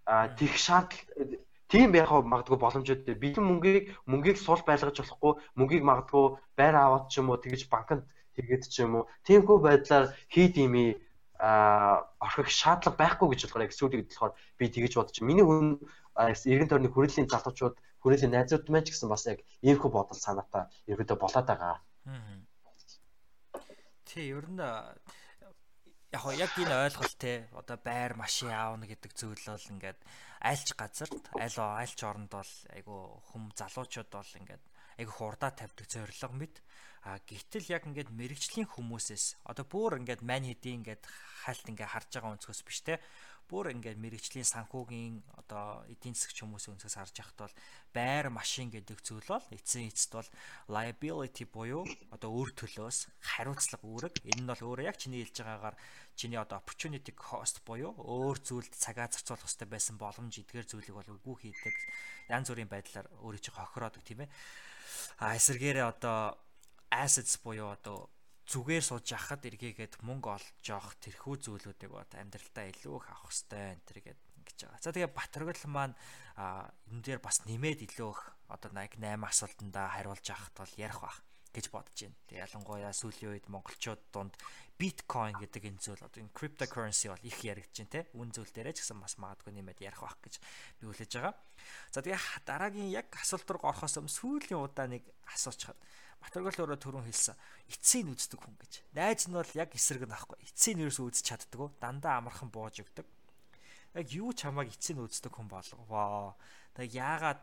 тэрх 0.08 0.56
шаардлага 0.56 1.46
тийм 1.68 1.96
яг 1.96 2.12
магадгүй 2.12 2.58
боломжууд 2.60 3.04
бэлэн 3.04 3.44
мөнгийг 3.44 3.86
мөнгийг 4.08 4.38
сул 4.40 4.62
байлгаж 4.64 5.04
болохгүй 5.04 5.34
мөнгийг 5.60 5.84
магадгүй 5.84 6.26
байр 6.56 6.76
аваад 6.80 7.12
ч 7.12 7.20
юм 7.20 7.30
уу 7.30 7.44
тэгж 7.44 7.68
банкнд 7.68 8.08
тэгээд 8.40 8.64
ч 8.72 8.88
юм 8.88 9.04
уу 9.04 9.04
тиймгүй 9.28 9.60
байдлаар 9.60 10.16
хийд 10.32 10.56
ими 10.64 10.96
а 11.40 12.08
орхих 12.24 12.50
шаардлага 12.50 12.98
байхгүй 12.98 13.28
гэж 13.36 13.42
болохоор 13.44 13.68
яг 13.68 13.76
сүүлийг 13.76 14.08
болохоор 14.08 14.34
би 14.58 14.66
тэгэж 14.72 14.94
бодож 14.96 15.18
миний 15.22 15.44
хүн 15.44 15.84
эргэн 16.16 16.72
тойрны 16.72 16.90
хүрээллийн 16.90 17.28
залуучууд 17.28 17.76
хүрээлэн 18.02 18.34
найзууд 18.34 18.66
маань 18.70 18.86
ч 18.86 18.94
гэсэн 18.94 19.10
бас 19.10 19.24
яг 19.28 19.40
иймэрхүү 19.66 19.92
бодол 19.92 20.20
санаатай 20.20 20.64
ерөөдөө 20.92 21.18
болоод 21.20 21.48
байгаа. 21.48 21.78
Тий, 24.08 24.32
ер 24.32 24.48
нь 24.48 24.62
яг 26.16 26.24
яг 26.40 26.52
энэ 26.56 26.76
ойлголт 26.88 27.16
те 27.20 27.48
одоо 27.52 27.78
байр 27.78 28.16
машин 28.16 28.50
аавна 28.50 28.88
гэдэг 28.88 29.12
зүйл 29.12 29.44
бол 29.44 29.72
ингээд 29.76 30.00
айлч 30.40 30.70
газарт 30.80 31.24
аль 31.36 31.60
айлч 31.60 32.00
оронд 32.08 32.32
бол 32.32 32.52
айгу 32.72 33.20
хүм 33.30 33.52
залуучууд 33.60 34.10
бол 34.12 34.32
ингээд 34.40 34.64
айгу 34.98 35.12
хурдаа 35.12 35.52
тавьдаг 35.52 35.86
зориг 35.92 36.32
мэд 36.32 36.56
а 37.04 37.20
гítэл 37.28 37.72
яг 37.76 37.84
ингээд 37.86 38.10
мэрэгжлийн 38.10 38.68
хүмүүсээс 38.72 39.44
одоо 39.52 39.66
бүр 39.68 40.00
ингээд 40.00 40.24
мань 40.24 40.48
хэдий 40.48 40.74
ингээд 40.80 41.04
хальт 41.44 41.66
ингээд 41.68 41.92
харж 41.92 42.10
байгаа 42.16 42.34
өнцгөөс 42.36 42.62
биш 42.64 42.80
те 42.88 43.00
бүр 43.48 43.72
ингээд 43.72 43.98
мэрэгчлийн 43.98 44.44
санхүүгийн 44.44 45.24
одоо 45.40 45.88
эдийн 45.88 46.14
засгч 46.14 46.44
хүмүүсийн 46.44 46.76
өнцгөөс 46.76 46.98
харж 47.00 47.16
яхад 47.24 47.40
бол 47.48 47.56
байр 47.96 48.28
машин 48.28 48.68
гэдэг 48.68 49.00
зүйл 49.00 49.24
бол 49.24 49.46
эцсийн 49.56 49.88
эцэд 49.88 50.12
бол 50.20 50.30
liability 50.68 51.48
буюу 51.48 51.88
одоо 52.12 52.30
өөр 52.36 52.52
төлөөс 52.60 53.08
хариуцлага 53.24 53.88
үүрэг. 53.88 54.16
Энэ 54.28 54.42
нь 54.44 54.50
бол 54.52 54.64
өөрөө 54.68 54.86
яг 54.92 55.00
чиний 55.00 55.24
хэлж 55.24 55.38
байгаагаар 55.40 55.76
чиний 56.20 56.40
одоо 56.40 56.60
opportunity 56.60 57.16
cost 57.16 57.64
буюу 57.64 57.96
өөр 57.96 58.38
зүйлд 58.44 58.74
цагаа 58.76 59.08
зарцуулах 59.08 59.48
хэрэгтэй 59.48 59.70
байсан 59.72 59.96
боломж 59.96 60.34
эдгээр 60.44 60.68
зүйлийг 60.68 60.96
бол 61.00 61.16
үгүй 61.16 61.36
хийдэг. 61.48 61.76
Янз 62.28 62.52
бүрийн 62.52 62.68
байдлаар 62.68 63.08
өөрийн 63.24 63.44
чинь 63.44 63.56
хохироодог 63.56 64.04
тийм 64.04 64.28
ээ. 64.28 64.30
А 65.24 65.40
эсэргээрээ 65.40 65.86
одоо 65.88 66.36
assets 66.92 67.40
буюу 67.40 67.72
одоо 67.72 68.12
зүгээр 68.48 68.84
сууж 68.84 69.06
яхад 69.12 69.44
эргээгээд 69.44 70.00
мөнгө 70.08 70.30
олж 70.40 70.64
явах 70.64 70.96
тэрхүү 71.04 71.36
зүйлүүдийг 71.44 71.92
бод 71.92 72.12
амьдралтаа 72.16 72.72
илүү 72.72 72.96
их 72.96 73.08
авах 73.12 73.28
хэрэгтэй 73.28 73.64
энэ 73.76 73.84
төр 73.84 74.00
гэдэг 74.08 74.28
ингэж 74.40 74.58
байгаа. 74.64 74.80
За 74.80 74.92
тэгээ 74.96 75.12
Батөргөл 75.12 75.66
маань 75.68 75.96
энэ 76.40 77.04
дээр 77.04 77.20
бас 77.20 77.44
нэмээд 77.44 77.84
илүү 77.84 78.08
их 78.08 78.22
одоо 78.48 78.72
8 78.72 79.04
асуултандаа 79.04 79.88
хариулж 80.00 80.26
авахт 80.32 80.56
бол 80.56 80.74
ярих 80.80 81.00
бах 81.04 81.20
гэж 81.52 81.66
бодож 81.74 81.98
байна. 81.98 82.16
Тэгээ 82.30 82.44
ялангуяа 82.48 82.94
сүүлийн 82.94 83.32
үед 83.34 83.48
монголчууд 83.52 84.02
дунд 84.14 84.34
биткойн 84.78 85.36
гэдэг 85.42 85.64
энэ 85.68 85.82
зүйл 85.82 86.06
одоо 86.06 86.22
энэ 86.22 86.36
cryptocurrency 86.38 87.10
бол 87.10 87.28
их 87.28 87.38
яригдж 87.42 87.76
байна 87.82 87.92
те. 87.92 88.08
Үн 88.14 88.30
зүйл 88.30 88.52
дээрээ 88.54 88.78
ч 88.78 88.86
гэсэн 88.86 89.02
бас 89.02 89.18
магадгүй 89.18 89.52
нэмээд 89.58 89.82
ярих 89.82 90.02
бах 90.06 90.16
гэж 90.22 90.40
би 90.80 90.84
хүлээж 90.86 91.12
байгаа. 91.18 91.36
За 91.92 92.00
тэгээ 92.06 92.46
дараагийн 92.46 92.94
яг 92.94 93.10
асуулт 93.18 93.50
руу 93.50 93.66
орохоос 93.66 93.98
өмнө 93.98 94.14
сүүлийн 94.14 94.62
удаа 94.62 94.88
нэг 94.88 95.04
асуучхад 95.34 95.80
Батөргөл 96.22 96.62
өөрөө 96.66 96.80
түрүүн 96.82 97.08
хэлсэн 97.08 97.36
эцсийг 97.72 98.08
үздэг 98.12 98.40
хүн 98.42 98.56
гэж. 98.58 98.74
Найз 98.98 99.28
нь 99.30 99.38
бол 99.38 99.54
яг 99.54 99.72
эсрэг 99.76 100.04
нь 100.08 100.16
ахгүй. 100.16 100.38
Эцсийг 100.44 100.78
нэрс 100.82 101.00
үзэж 101.00 101.24
чаддаг. 101.24 101.78
Дандаа 101.80 102.20
амархан 102.20 102.50
бууж 102.50 102.82
өгдөг. 102.84 103.06
Яг 103.96 104.08
юу 104.12 104.34
ч 104.34 104.46
хамааг 104.46 104.74
эцсийг 104.74 104.98
үздэг 105.00 105.32
хүн 105.32 105.48
болов. 105.48 105.78
Тэгээ 106.76 106.98
яагаад 107.00 107.42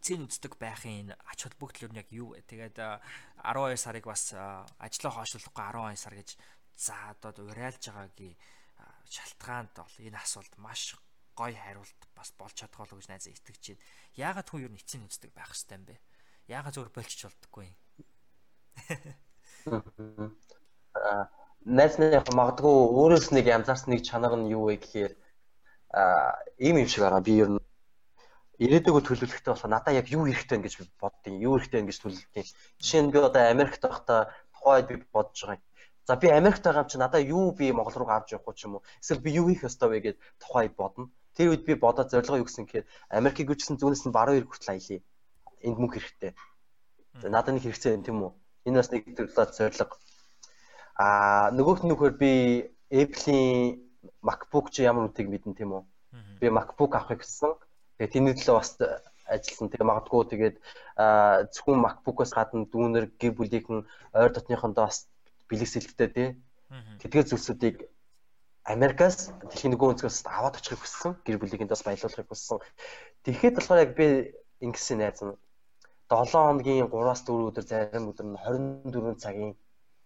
эцсийг 0.00 0.20
үздэг 0.26 0.52
байхын 0.60 1.12
ач 1.28 1.48
холбогдол 1.48 1.92
нь 1.92 2.00
яг 2.00 2.08
юу 2.12 2.36
вэ? 2.36 2.44
Тэгээд 2.44 2.76
12 2.76 3.80
сарыг 3.80 4.04
бас 4.04 4.32
ажлаа 4.34 5.12
хойшлуулахгүй 5.16 5.64
12 5.64 5.96
сар 5.96 6.14
гэж 6.18 6.30
за 6.76 6.94
одоо 7.16 7.32
урайлж 7.48 7.88
байгаагийн 7.88 8.36
шалтгаанд 9.08 9.72
бол 9.76 9.96
энэ 10.00 10.18
асуулт 10.20 10.52
маш 10.58 10.96
гоё 11.38 11.56
хариулт 11.56 12.00
бас 12.14 12.30
болж 12.38 12.54
чадах 12.54 12.78
болов 12.84 12.98
гэж 12.98 13.08
найзаа 13.08 13.32
итгэж 13.32 13.62
байна. 13.74 13.84
Яагаад 14.14 14.48
хүн 14.48 14.62
юу 14.66 14.70
нь 14.72 14.80
эцсийг 14.80 15.02
үздэг 15.08 15.30
байх 15.34 15.50
хэвээр 15.50 15.78
юм 15.78 15.84
бэ? 15.88 15.96
яагаад 16.48 16.74
зөвөр 16.74 16.90
болчих 16.94 17.30
болтггүй 17.30 17.64
юм. 17.68 17.76
Аа 20.94 21.28
найз 21.64 21.96
нь 21.96 22.12
яг 22.12 22.28
магадгүй 22.28 22.74
өөрөөс 22.92 23.32
нэг 23.32 23.48
янзаарсан 23.48 23.96
нэг 23.96 24.04
чанар 24.04 24.36
нь 24.36 24.52
юу 24.52 24.68
вэ 24.68 24.76
гэхээр 24.84 25.12
аа 25.96 26.36
ийм 26.60 26.76
юм 26.76 26.88
шиг 26.88 27.02
байгаа. 27.04 27.24
Би 27.24 27.40
ер 27.40 27.48
нь 27.56 27.60
ирээдүйг 28.60 29.00
төлөвлөхтэй 29.00 29.52
болохоо 29.52 29.70
надаа 29.72 29.96
яг 29.96 30.06
юу 30.12 30.28
хэрэгтэй 30.28 30.60
гэж 30.60 30.74
боддیں۔ 31.00 31.40
Юу 31.40 31.56
хэрэгтэй 31.56 31.80
гэж 31.88 31.96
төлөвлөдیں۔ 32.04 32.46
Жишээ 32.84 33.02
нь 33.02 33.12
би 33.12 33.18
одоо 33.18 33.42
Америкт 33.48 33.80
байхдаа 33.80 34.20
тухайд 34.52 34.86
би 34.92 34.96
бодож 35.08 35.40
байгаа 35.40 35.56
юм. 35.56 35.64
За 36.04 36.12
би 36.20 36.28
Америкт 36.28 36.62
байгаа 36.64 36.84
юм 36.84 36.90
чи 36.92 36.98
надаа 37.00 37.22
юу 37.24 37.56
би 37.56 37.72
Монгол 37.72 37.96
руу 37.96 38.12
авч 38.12 38.36
явахгүй 38.36 38.54
ч 38.54 38.68
юм 38.68 38.76
уу? 38.76 38.84
Эсвэл 39.00 39.24
би 39.24 39.30
юу 39.32 39.48
хийх 39.48 39.64
ёстой 39.64 39.88
вэ 39.88 39.98
гэд 40.04 40.18
тухайд 40.36 40.76
бодно. 40.76 41.08
Тэр 41.32 41.56
үед 41.56 41.64
би 41.64 41.74
бодоод 41.80 42.12
зорилгоо 42.12 42.44
юу 42.44 42.46
гэсэн 42.46 42.68
гэхээр 42.68 42.84
Америкийг 43.08 43.48
үжсэн 43.56 43.80
зүүнээс 43.80 44.04
нь 44.04 44.12
баруун 44.12 44.44
ирэх 44.44 44.52
хүртэл 44.52 44.76
аялье. 44.76 45.00
Энд 45.64 45.78
мөнгө 45.80 45.96
хэрэгтэй. 45.96 46.32
За 47.20 47.28
надад 47.32 47.56
нэг 47.56 47.64
хэрэгцээ 47.64 47.96
юм 47.96 48.04
тийм 48.04 48.18
үү? 48.22 48.32
Энэ 48.68 48.78
бас 48.78 48.90
нэг 48.92 49.02
төрлөө 49.16 49.44
зорилго. 49.56 49.96
Аа 51.00 51.50
нөгөөх 51.56 51.80
нь 51.82 51.90
нөхөр 51.90 52.12
би 52.20 52.32
Apple-ийн 52.92 53.80
MacBook 54.20 54.68
чи 54.70 54.84
ямар 54.84 55.08
үнэтэйг 55.08 55.28
мэдэн 55.32 55.56
тийм 55.56 55.72
үү? 55.74 55.82
Би 56.40 56.46
MacBook 56.52 56.92
авахыг 56.94 57.24
гэсэн 57.24 57.56
Тэгээ 57.94 58.10
тэний 58.10 58.34
төлөө 58.34 58.56
бас 58.58 58.70
ажилласан. 59.30 59.70
Тэгээ 59.70 59.86
магадгүй 59.86 60.22
тэгээд 60.26 60.56
зөвхөн 61.54 61.78
MacBook-оос 61.78 62.32
гадна 62.34 62.66
дүүнер 62.66 63.06
гэр 63.22 63.32
бүлийнхэн 63.38 63.86
ойр 64.18 64.30
дотныхондоо 64.34 64.90
бас 64.90 65.06
бэлгэсэлттэй 65.46 66.08
тий. 66.10 66.28
Тэдгээр 66.98 67.30
зүйлсүүдийг 67.30 67.76
Америкаас 68.66 69.30
дэлхийн 69.46 69.78
нөгөө 69.78 69.94
өнцгөөс 69.94 70.26
аваад 70.26 70.58
очихыг 70.58 70.82
хүссэн. 70.82 71.14
Гэр 71.22 71.38
бүлийнхэнд 71.38 71.70
бас 71.70 71.86
баялуулахыг 71.86 72.26
хүссэн. 72.26 72.58
Тэгэхэд 73.22 73.62
болохоор 73.62 73.84
яг 73.86 73.92
би 73.94 74.34
ингэсэн 74.58 74.98
найз 74.98 75.22
нь 75.22 75.38
7 76.10 76.32
хоногийн 76.32 76.88
3-аас 76.92 77.22
4 77.28 77.48
өдөр 77.48 77.64
зарим 77.64 78.10
өдөр 78.12 78.26
нь 78.28 78.36
24 78.36 79.16
цагийн 79.24 79.52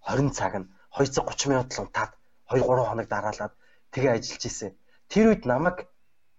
20 0.07 0.31
цаг 0.39 0.53
нь 0.61 0.69
230 0.95 1.51
минут 1.51 1.69
л 1.75 1.83
унтаад 1.83 2.13
2 2.51 2.63
3 2.63 2.89
хоног 2.89 3.07
дараалаад 3.11 3.53
тэгээ 3.93 4.15
ажиллаж 4.17 4.45
исэн. 4.47 4.73
Тэр 5.11 5.27
үед 5.31 5.43
намайг 5.45 5.79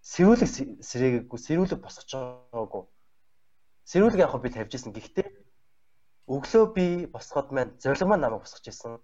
сэрүүлэг 0.01 0.49
сэрээгээгүй 0.89 1.39
сэрүүлэг 1.45 1.79
босгож 1.83 2.09
байгаагүй. 2.15 2.83
Сэрүүлэг 3.91 4.23
яг 4.23 4.33
би 4.41 4.49
тавьж 4.49 4.73
исэн. 4.75 4.95
Гэхдээ 4.95 5.27
өглөө 6.29 6.65
би 6.77 6.85
босгоод 7.15 7.49
маань 7.51 7.75
зориг 7.83 8.07
маань 8.07 8.23
намайг 8.23 8.41
босгож 8.45 8.65
исэн. 8.69 8.97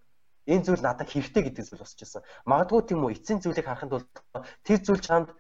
Энэ 0.46 0.64
зүйл 0.66 0.84
надад 0.86 1.10
хэрэгтэй 1.10 1.42
гэдэг 1.44 1.66
зүйл 1.66 1.82
босч 1.82 2.00
исэн. 2.06 2.22
Магадгүй 2.46 2.82
тийм 2.86 3.02
үү 3.02 3.18
эцсийн 3.18 3.42
зүйлийг 3.42 3.66
харахын 3.66 3.90
тулд 3.90 4.10
тэр 4.62 4.80
зүйл 4.86 5.02
чамд 5.02 5.34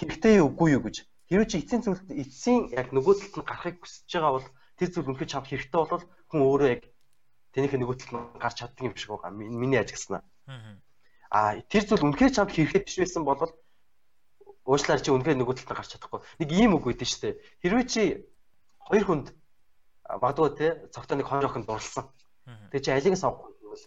хэрэгтэй 0.00 0.40
үгүй 0.40 0.80
юу 0.80 0.82
гэж. 0.88 1.04
Хэрвээ 1.30 1.46
чи 1.46 1.62
эцсийн 1.62 1.82
зүйл 1.86 2.02
эцсийн 2.10 2.74
яг 2.74 2.90
нөгөө 2.90 3.14
талд 3.22 3.36
нь 3.38 3.46
гарахыг 3.46 3.76
хүсэж 3.78 4.10
байгаа 4.10 4.34
бол 4.34 4.48
тэр 4.74 4.88
зүйл 4.90 5.08
үнэхээр 5.14 5.30
чамд 5.30 5.46
хэрэгтэй 5.46 5.78
бол 5.78 6.04
хүн 6.26 6.40
өөрөө 6.42 6.68
яг 6.74 6.82
тэнийхээ 7.54 7.80
нөгөө 7.80 7.96
талд 8.02 8.12
нь 8.18 8.42
гарч 8.42 8.56
чаддаг 8.58 8.82
юм 8.82 8.94
шиг 8.98 9.14
байгаа. 9.14 9.30
Миний 9.30 9.78
ажигласнаа. 9.78 10.26
Аа 11.30 11.62
тэр 11.70 11.84
зүйл 11.86 12.02
үнэхээр 12.02 12.34
чамд 12.34 12.50
хэрэгтэй 12.50 12.82
биш 12.82 12.98
байсан 12.98 13.22
бол 13.22 13.46
уучлаарай 14.66 15.02
чи 15.06 15.14
үнэхээр 15.14 15.38
нөгөө 15.38 15.54
талд 15.62 15.70
гарч 15.70 15.90
чадахгүй. 15.94 16.20
Нэг 16.42 16.50
ийм 16.50 16.74
үг 16.74 16.90
өгдөн 16.90 17.06
штэ. 17.06 17.38
Хэрвээ 17.62 17.86
чи 17.86 18.02
хоёр 18.90 19.04
хүнд 19.06 19.26
магадгүй 20.18 20.50
те 20.58 20.66
цогтой 20.90 21.22
нэг 21.22 21.30
хоёр 21.30 21.46
охин 21.46 21.62
дурлсан. 21.62 22.10
Тэгээ 22.74 22.82
чи 22.82 22.90
алийг 22.90 23.14
сонгох 23.14 23.54
бол 23.54 23.82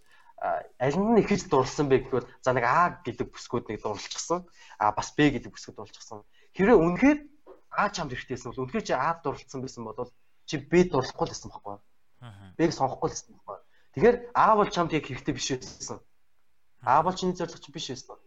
аль 0.79 0.95
нь 0.99 1.19
ихэж 1.19 1.51
дурлсан 1.51 1.87
бэ 1.91 2.07
гэвэл 2.07 2.27
за 2.39 2.55
нэг 2.55 2.63
А 2.63 3.03
гэдэг 3.03 3.31
бүсгүүд 3.31 3.67
нэг 3.67 3.79
дурлцсан. 3.83 4.47
А 4.79 4.91
бас 4.95 5.11
Б 5.15 5.27
гэдэг 5.31 5.51
бүсгүүд 5.51 5.75
дурлцсан. 5.79 6.23
Хэрвээ 6.55 6.79
үнэхээр 6.79 7.19
А 7.75 7.89
чамд 7.89 8.13
хэрэгтэйсэн 8.13 8.49
бол 8.53 8.63
үнэхээр 8.63 8.87
чи 8.87 8.93
А 8.93 9.17
дурлцсан 9.19 9.61
байсан 9.61 9.83
бол 9.83 10.11
чи 10.45 10.55
Б 10.57 10.85
дурлахгүй 10.87 11.25
л 11.27 11.33
байсан 11.33 11.49
байхгүй. 11.49 11.77
Б-г 12.57 12.71
сонгохгүй 12.71 13.07
л 13.09 13.13
байсан 13.13 13.33
байхгүй. 13.33 13.57
Тэгэхээр 13.93 14.15
А 14.33 14.55
бол 14.55 14.69
чамд 14.69 14.91
яг 14.93 15.05
хэрэгтэй 15.05 15.33
биш 15.33 15.47
байсан. 15.57 15.99
А 16.81 17.03
бол 17.03 17.15
чиний 17.15 17.35
зорилго 17.35 17.59
чи 17.59 17.71
биш 17.71 17.89
байсан. 17.89 18.17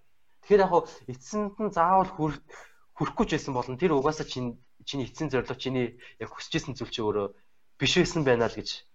Тэгэхээр 0.43 0.65
яг 0.65 0.71
хуу 0.71 0.89
эцсэнд 1.11 1.57
нь 1.61 1.75
заавал 1.75 2.11
хүрэхгүй 2.15 3.27
ч 3.27 3.31
байсан 3.37 3.53
болно. 3.55 3.77
Тэр 3.77 3.99
угаасаа 3.99 4.27
чинь 4.27 4.57
чиний 4.87 5.07
эцсийн 5.11 5.31
зорилго 5.31 5.59
чиний 5.59 5.99
яг 6.23 6.31
хүсэж 6.31 6.53
исэн 6.57 6.75
зүйл 6.79 6.93
чи 6.95 7.01
өөрөө 7.03 7.35
биш 7.79 7.93
байсан 7.99 8.23
байна 8.25 8.49
л 8.49 8.57
гэж 8.57 8.87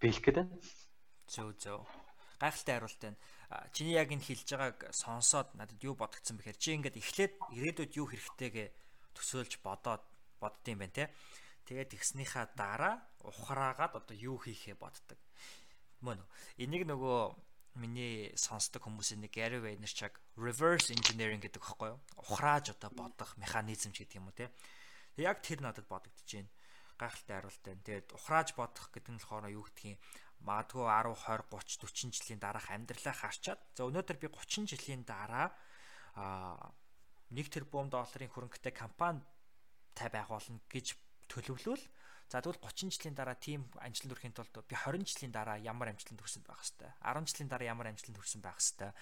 би 0.00 0.08
хэлэх 0.08 0.24
гээд 0.24 0.38
байна. 0.40 0.54
Зөө 1.28 1.50
зөө. 1.60 1.80
Гайхалтай 2.40 2.74
хариулт 2.78 3.00
байна. 3.02 3.18
Чиний 3.76 3.94
яг 3.98 4.08
энэ 4.08 4.24
хэлж 4.24 4.48
байгааг 4.56 4.94
сонсоод 4.96 5.52
надад 5.58 5.80
юу 5.84 5.92
бодогдсон 5.98 6.40
бэхээр 6.40 6.56
чи 6.56 6.70
ингээд 6.72 6.96
эхлээд 6.96 7.34
ирээдүйд 7.52 7.92
юу 8.00 8.06
хэрэгтэйгээ 8.08 8.68
төсөөлж 9.16 9.60
бодоод 9.62 10.02
боддсон 10.40 10.78
байна 10.78 10.92
те. 10.92 11.04
Тэгээд 11.66 11.94
тэгснийхаа 11.94 12.50
дараа 12.56 12.98
ухраагаад 13.22 13.96
одоо 14.02 14.16
юу 14.16 14.36
хийхээ 14.42 14.74
боддог. 14.74 15.18
Мөн 16.02 16.18
энийг 16.58 16.84
нөгөө 16.90 17.20
миний 17.78 18.34
сонсдог 18.36 18.84
хүмүүсийн 18.84 19.22
нэг 19.24 19.32
Gary 19.32 19.62
Vaynerchuk 19.62 20.18
reverse 20.36 20.92
engineering 20.92 21.40
гэдэг 21.40 21.62
хэвхэв. 21.62 21.96
Ухрааж 22.18 22.74
одоо 22.74 22.90
бодох 22.90 23.38
механизм 23.38 23.94
ч 23.94 24.04
гэдэг 24.04 24.18
юм 24.18 24.28
уу 24.28 24.36
те. 24.36 24.50
Яг 25.16 25.40
тэр 25.40 25.62
надад 25.62 25.86
бодогдож 25.88 26.26
байна. 26.26 26.50
Гайхалтай 26.98 27.34
хариулт 27.38 27.62
байна. 27.64 27.84
Тэгээд 27.86 28.08
ухрааж 28.12 28.48
бодох 28.58 28.90
гэдэг 28.92 29.12
нь 29.14 29.20
болохоор 29.22 29.48
юу 29.48 29.64
гэдгийг 29.64 29.96
магадгүй 30.42 30.84
10 30.90 31.14
20 31.14 31.46
30 31.48 31.86
40 31.86 32.18
жилийн 32.18 32.40
дараах 32.42 32.68
амьдралаа 32.68 33.14
харчаад 33.14 33.60
за 33.78 33.86
өнөөдөр 33.86 34.18
би 34.18 34.28
30 34.28 34.66
жилийн 34.74 35.02
дараа 35.06 35.54
а 36.18 36.58
1 37.32 37.48
тэрбум 37.48 37.88
долларын 37.88 38.30
хөрөнгөтэй 38.30 38.72
компани 38.76 39.24
тай 39.96 40.12
байгуулна 40.12 40.60
гэж 40.68 40.94
төлөвлөвөл 41.32 41.84
За 42.32 42.40
тэгвэл 42.40 42.64
30 42.64 42.88
жилийн 42.96 43.12
дараа 43.12 43.36
тийм 43.36 43.68
амжилтанд 43.76 44.16
хүрэхин 44.16 44.32
тулд 44.32 44.64
би 44.64 44.72
20 44.72 45.04
жилийн 45.04 45.36
дараа 45.36 45.60
ямар 45.60 45.92
амжилтанд 45.92 46.16
хүрсэн 46.16 46.40
байх 46.48 46.64
хэвээр 46.64 46.96
10 47.04 47.28
жилийн 47.28 47.50
дараа 47.52 47.68
ямар 47.68 47.86
амжилтанд 47.92 48.16
хүрсэн 48.16 48.40
байх 48.40 48.56
хэвээр 48.56 48.96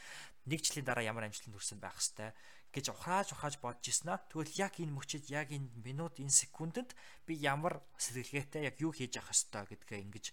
1 0.50 0.66
жилийн 0.66 0.86
дараа 0.90 1.04
ямар 1.06 1.24
амжилтанд 1.30 1.54
хүрсэн 1.54 1.78
байх 1.78 1.94
хэвээр 1.94 2.34
гэж 2.74 2.86
ухааж 2.90 3.28
ухааж 3.30 3.54
бодож 3.62 3.86
ирсэн 3.86 4.10
аа. 4.10 4.22
Тэгвэл 4.26 4.58
яг 4.58 4.74
энэ 4.82 4.94
мөчид 4.94 5.30
яг 5.30 5.54
энэ 5.54 5.70
минут 5.78 6.18
энэ 6.18 6.34
секундэд 6.34 6.90
би 7.22 7.38
ямар 7.38 7.78
сэргэлгээтэй 8.02 8.66
яг 8.66 8.82
юу 8.82 8.90
хийж 8.90 9.14
явах 9.14 9.30
хэвээр 9.30 9.78
гэдгээ 9.78 10.00
ингэж 10.10 10.26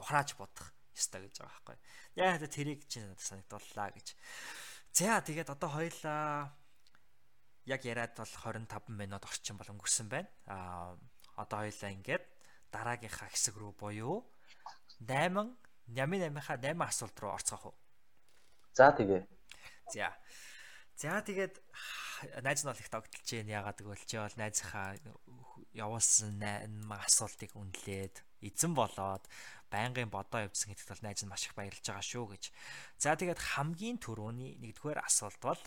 ухааж 0.00 0.32
бодох 0.40 0.72
ёстой 0.96 1.28
гэж 1.28 1.44
байгаа 1.44 1.52
байхгүй. 1.60 1.76
Яг 2.24 2.40
тэрийг 2.48 2.88
чинь 2.88 3.16
санагдууллаа 3.20 3.92
гэж. 3.92 4.16
За 4.96 5.20
тэгээд 5.20 5.52
одоо 5.52 5.68
хоёлаа 5.72 6.52
яг 7.66 7.84
яриад 7.84 8.16
бол 8.16 8.26
25 8.26 8.88
минут 8.88 9.24
орчим 9.24 9.56
бол 9.56 9.72
өнгөрсөн 9.74 10.08
байна. 10.08 10.28
Аа 10.46 10.96
одоо 11.36 11.64
хоёлаа 11.64 11.90
ингээд 11.92 12.24
дараагийнхаа 12.72 13.28
хэсэг 13.32 13.56
рүү 13.56 13.72
буюу 13.76 14.24
8 15.04 15.34
нямын 15.90 16.20
8-ийнхаа 16.30 16.56
8 16.60 16.76
асуулт 16.84 17.16
руу 17.20 17.32
орцгоох 17.34 17.64
уу. 17.72 17.76
За 18.74 18.92
тэгээ. 18.94 19.26
За. 19.92 20.14
За 20.94 21.20
тэгээд 21.24 21.58
найз 22.44 22.62
нь 22.62 22.68
бол 22.68 22.78
их 22.78 22.90
тогтолж 22.92 23.24
जैन 23.24 23.48
ягаад 23.48 23.80
гэвэл 23.80 24.04
чи 24.04 24.20
бол 24.20 24.36
найзынхаа 24.36 25.00
явуулсан 25.72 26.44
асуултыг 26.92 27.56
үнэлээд 27.56 28.20
эзэн 28.44 28.76
болоод 28.76 29.24
байнгын 29.72 30.12
бодоо 30.12 30.44
явуулсан 30.44 30.70
гэдэгт 30.70 30.92
бол 30.92 31.04
найз 31.06 31.24
нь 31.24 31.30
маш 31.32 31.48
их 31.48 31.56
баярлж 31.56 31.80
байгаа 31.80 32.04
шүү 32.04 32.26
гэж. 32.36 32.44
За 33.00 33.16
тэгээд 33.16 33.40
хамгийн 33.40 33.98
түрүүний 33.98 34.60
нэгдүгээр 34.60 35.00
асуулт 35.00 35.40
бол 35.40 35.64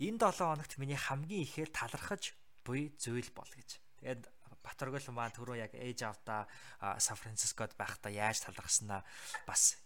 энэ 0.00 0.18
7 0.18 0.42
хоногт 0.42 0.72
миний 0.78 0.98
хамгийн 0.98 1.44
ихээр 1.46 1.70
талархаж 1.70 2.34
буй 2.66 2.90
зүйл 2.98 3.30
бол 3.30 3.46
гэж. 3.46 3.78
Тэгээд 4.00 4.22
Батөргөл 4.64 5.12
маань 5.12 5.34
түрүү 5.36 5.60
яг 5.60 5.72
ээж 5.76 6.08
авдаа 6.08 6.48
Сан 6.96 7.20
Францискод 7.20 7.76
байхдаа 7.76 8.08
яаж 8.08 8.40
талархснаа 8.48 9.04
бас 9.44 9.76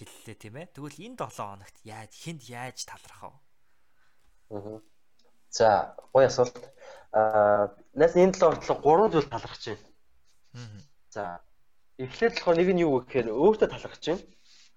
хэллээ 0.00 0.36
тийм 0.40 0.56
ээ. 0.58 0.72
Тэгвэл 0.72 0.96
энэ 1.12 1.20
7 1.20 1.44
хоногт 1.44 1.76
яаж 1.84 2.12
хүнд 2.24 2.42
яаж 2.48 2.78
талархав? 2.88 3.36
Аа. 4.48 4.80
За, 5.52 5.92
гоё 6.10 6.26
асуулт. 6.26 6.56
Аа, 7.12 7.68
нас 7.92 8.16
энэ 8.16 8.32
7 8.32 8.64
хоногт 8.64 8.64
3 8.64 9.12
зүйл 9.12 9.28
талархаж 9.28 9.62
байна. 9.68 9.86
Аа. 10.56 10.80
За, 11.12 11.22
эхлээд 12.00 12.40
болохоор 12.40 12.56
нэг 12.56 12.68
нь 12.72 12.82
юу 12.82 13.04
гэхээр 13.04 13.28
өөртөө 13.28 13.68
талархаж 13.68 14.02
байна. 14.08 14.24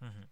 Аа 0.03 0.27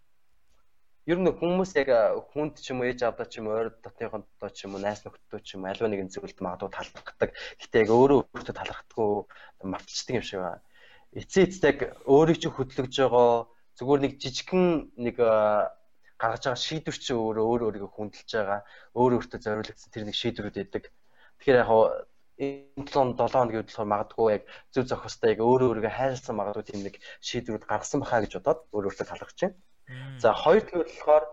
ер 1.06 1.20
нь 1.22 1.30
хүмүүс 1.30 1.72
яг 1.78 1.90
хүнд 2.34 2.58
ч 2.58 2.74
юм 2.74 2.82
уу 2.82 2.90
ээж 2.90 3.06
авдаа 3.06 3.30
ч 3.30 3.38
юм 3.38 3.46
уу 3.50 3.58
ойр 3.62 3.70
дотныхонтой 3.86 4.50
ч 4.50 4.66
юм 4.66 4.74
уу 4.74 4.82
найс 4.82 5.06
нөхдөд 5.06 5.46
ч 5.46 5.54
юм 5.54 5.62
уу 5.66 5.70
аливаа 5.70 5.90
нэгэн 5.94 6.10
зүйлд 6.10 6.40
магадгүй 6.42 6.72
талархдаг. 6.74 7.30
Гэтэ 7.62 7.86
яг 7.86 7.90
өөрөө 7.94 8.20
өөртөө 8.34 8.56
талархдаггүй 8.58 9.10
мартчихдаг 9.70 10.16
юм 10.18 10.26
шиг 10.26 10.42
байна. 10.42 10.66
Эцээ 11.14 11.44
эцэг 11.46 11.78
өөрийг 12.10 12.42
ч 12.42 12.46
хөдлөж 12.50 12.94
байгаа 12.98 13.30
зүгээр 13.78 14.02
нэг 14.02 14.14
жижигхэн 14.18 14.66
нэг 15.06 15.16
гаргаж 15.22 16.44
байгаа 16.50 16.66
шийдвэр 16.66 16.98
чи 16.98 17.12
өөрөө 17.14 17.46
өөр 17.54 17.62
өөрийгөө 17.70 17.92
хүндэлж 17.94 18.30
байгаа. 18.34 18.60
Өөр 18.98 19.12
өөртөө 19.22 19.40
зориулагдсан 19.46 19.90
тэр 19.94 20.04
нэг 20.10 20.18
шийдвэрүүд 20.18 20.58
байдаг. 20.58 20.84
Тэгэхээр 21.38 21.62
яг 21.62 21.70
энэ 22.42 22.90
7 22.90 23.14
7 23.14 23.30
хоногийн 23.30 23.62
хөдөлгөөр 23.62 23.94
магадгүй 23.94 24.28
яг 24.36 24.44
зөв 24.74 24.84
зохистой 24.90 25.38
яг 25.38 25.40
өөрөө 25.46 25.68
өөрийгөө 25.70 25.94
хайрлсан 25.96 26.36
магадгүй 26.36 26.66
тийм 26.68 26.82
нэг 26.84 26.96
шийдвэрүүд 27.28 27.70
гаргасан 27.70 28.02
бахаа 28.02 28.24
гэж 28.24 28.34
бодоод 28.36 28.60
өөр 28.76 28.88
өөртөө 28.90 29.08
талархаж 29.08 29.40
байна. 29.40 29.56
За 30.20 30.34
хоёр 30.34 30.64
тэгвэл 30.66 30.90
болохоор 30.90 31.26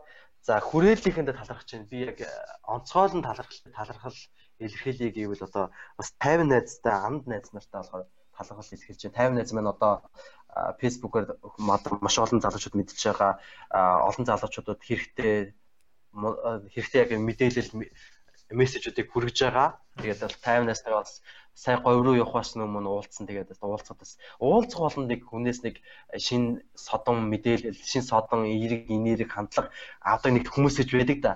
за 0.42 0.60
хүрээллийнхэндээ 0.60 1.36
талархаж 1.38 1.68
байна. 1.72 1.90
Би 1.90 1.98
яг 2.10 2.18
э, 2.20 2.28
онцгойлон 2.66 3.22
талархал 3.22 3.60
талархал 3.72 4.18
илэрхийлье 4.58 5.10
гэвэл 5.14 5.46
одоо 5.46 5.70
бас 5.96 6.08
50 6.18 6.50
найзтай 6.50 6.92
амд 6.92 7.24
найз 7.30 7.52
нартай 7.52 7.80
болохоор 7.80 8.04
талархал 8.36 8.72
илэрхийлж 8.74 9.02
байна. 9.06 9.18
50 9.30 9.36
найз 9.38 9.50
маань 9.54 9.72
одоо 9.74 9.94
фэйсбүүкээр 10.52 11.26
маш 12.04 12.16
олон 12.18 12.40
залуучууд 12.42 12.76
мэдж 12.76 12.98
байгаа 13.00 13.32
олон 14.08 14.24
залуучуудад 14.28 14.80
хэрэгтэй 14.84 15.56
хэрэгтэй 16.12 17.00
яг 17.00 17.10
мэдээлэл 17.16 17.70
мессежүүдийг 18.60 19.08
хүргэж 19.10 19.38
байгаа. 19.42 19.68
Тэгээд 20.00 20.20
бол 20.24 20.36
50 20.40 20.68
настай 20.68 20.92
бас 20.92 21.22
сая 21.54 21.76
говь 21.84 22.00
руу 22.04 22.16
явахаас 22.16 22.56
өмнө 22.56 22.88
уулзсан 22.88 23.28
тэгээд 23.28 23.52
уулзах 23.60 23.96
бас 24.00 24.16
уулзах 24.40 24.80
болно 24.80 25.04
нэг 25.06 25.20
хүнээс 25.28 25.60
нэг 25.66 25.84
шин 26.16 26.64
содон 26.74 27.28
мэдээлэл 27.28 27.76
шин 27.76 28.02
содон 28.02 28.48
эерэг 28.48 28.88
инээрэг 28.88 29.30
хандлага 29.32 29.68
авдаг 30.00 30.32
нэг 30.32 30.48
хүмүүс 30.48 30.80
гэж 30.80 30.88
байдаг 30.96 31.18
да. 31.20 31.32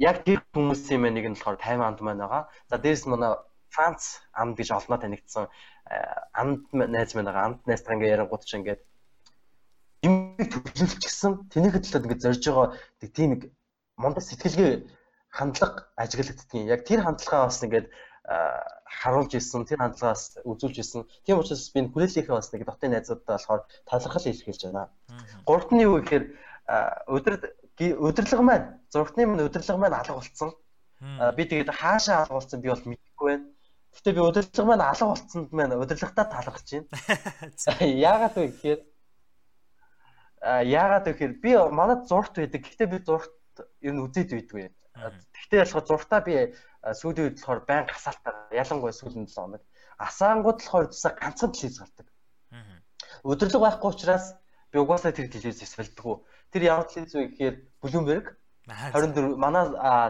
Яг 0.00 0.24
тэр 0.24 0.40
хүмүүсийн 0.56 1.00
мань 1.04 1.16
нэг 1.16 1.28
нь 1.28 1.36
болохоор 1.36 1.60
50 1.60 1.84
анд 1.84 2.00
маань 2.00 2.24
байгаа. 2.24 2.48
За 2.72 2.76
дээрс 2.80 3.04
манай 3.04 3.36
Франц 3.68 4.24
анд 4.32 4.56
гэж 4.56 4.68
олноо 4.72 4.98
танигдсан 4.98 5.52
анд 6.32 6.64
найз 6.72 7.12
маань 7.14 7.28
байгаа. 7.28 7.44
Анд 7.48 7.60
найзтай 7.68 7.94
ингээ 7.94 8.14
ярангууд 8.16 8.42
ч 8.48 8.56
ингээд 8.56 8.80
юм 10.08 10.40
төлөвлөчихсөн. 10.40 11.52
Тэнийг 11.52 11.76
хөдлөд 11.76 12.04
ингээд 12.08 12.24
зорж 12.24 12.42
байгаа 12.48 12.68
тийм 13.12 13.28
нэг 13.36 13.42
мондо 14.00 14.24
сэтгэлгээ 14.24 14.72
хандлага 15.30 15.86
ажиглагддгийг. 15.96 16.68
Яг 16.68 16.84
тэр 16.86 17.02
хандлагаа 17.06 17.48
бас 17.48 17.62
ингээд 17.62 17.88
харуулж 19.00 19.32
исэн, 19.34 19.64
тэр 19.64 19.80
хандлагаас 19.80 20.38
үзүүлж 20.44 20.76
исэн. 20.82 21.06
Тийм 21.24 21.40
учраас 21.40 21.70
би 21.72 21.86
хүрээлийнхээ 21.86 22.34
бас 22.34 22.52
нэг 22.52 22.66
дотны 22.66 22.90
найзуудтай 22.90 23.34
болохоор 23.38 23.62
талархал 23.86 24.28
илэрхийлж 24.28 24.62
байна. 24.66 24.90
Гуравт 25.46 25.70
нь 25.72 25.82
юу 25.86 25.98
гэхээр 26.02 26.24
өдөр 27.10 27.34
өдөрлөг 27.80 28.42
маань 28.44 28.66
зургтны 28.92 29.24
минь 29.26 29.46
өдөрлөг 29.46 29.78
маань 29.78 29.98
алга 29.98 30.18
болцсон. 30.18 30.52
Би 31.00 31.42
тэгээд 31.48 31.70
хаашаа 31.72 32.26
алга 32.26 32.38
болцсон 32.38 32.60
би 32.60 32.68
бол 32.68 32.84
мэдэхгүй 32.86 33.26
байна. 33.30 33.46
Гэтэ 33.96 34.14
би 34.14 34.20
өдөрлөг 34.20 34.66
маань 34.68 34.84
алга 34.84 35.06
болцсонд 35.10 35.50
маань 35.50 35.74
өдөрлөгтөө 35.80 36.26
талархаж 36.30 36.68
байна. 36.70 36.88
Яагаад 38.10 38.34
вэ 38.36 38.46
гэхээр 38.52 38.80
яагаад 40.70 41.04
вэ 41.06 41.12
гэхээр 41.14 41.34
би 41.42 41.50
манад 41.74 42.06
зургт 42.06 42.38
байдаг. 42.38 42.62
Гэтэ 42.68 42.86
би 42.86 42.98
зургт 43.02 43.34
ер 43.80 43.94
нь 43.96 44.04
үзээд 44.04 44.30
байдгүй. 44.36 44.70
Гэхдээ 44.94 45.62
ялхаа 45.64 45.82
зургтаа 45.86 46.20
би 46.26 46.34
сүүлийн 46.82 47.26
үед 47.30 47.38
болохоор 47.38 47.60
байн 47.68 47.84
гасаалтаа 47.86 48.50
ялангуяа 48.52 48.94
сүүлийн 48.96 49.26
7 49.28 49.38
хоног 49.38 49.62
асаангууд 50.00 50.58
болохоор 50.60 50.86
тусаа 50.88 51.12
ганцхан 51.20 51.52
телевиз 51.52 51.78
гардаг. 51.80 52.06
Өдөрлөг 53.24 53.62
байхгүй 53.62 53.88
учраас 53.92 54.26
би 54.72 54.78
угаасаа 54.80 55.12
тэр 55.12 55.28
телевиз 55.28 55.60
эсвэлдэггүй. 55.60 56.16
Тэр 56.52 56.62
ямар 56.72 56.86
телевиз 56.88 57.14
вэ 57.14 57.28
гэхээр 57.28 57.56
Bloomberg 57.84 58.26
24 58.66 59.36
манай 59.36 59.64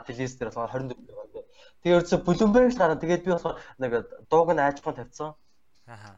телевиз 0.06 0.38
дээр 0.38 0.54
болохоор 0.54 0.70
24 0.94 0.94
байгаа. 1.10 1.44
Тэгээ 1.82 1.96
ерөөсө 1.98 2.16
Bloomberg 2.22 2.70
л 2.70 2.80
гараа. 2.80 3.02
Тэгээд 3.02 3.24
би 3.26 3.30
болохоор 3.34 3.56
нэг 3.82 3.92
дууг 4.30 4.50
нь 4.54 4.62
аажхан 4.62 4.94
тавьсан. 4.94 5.34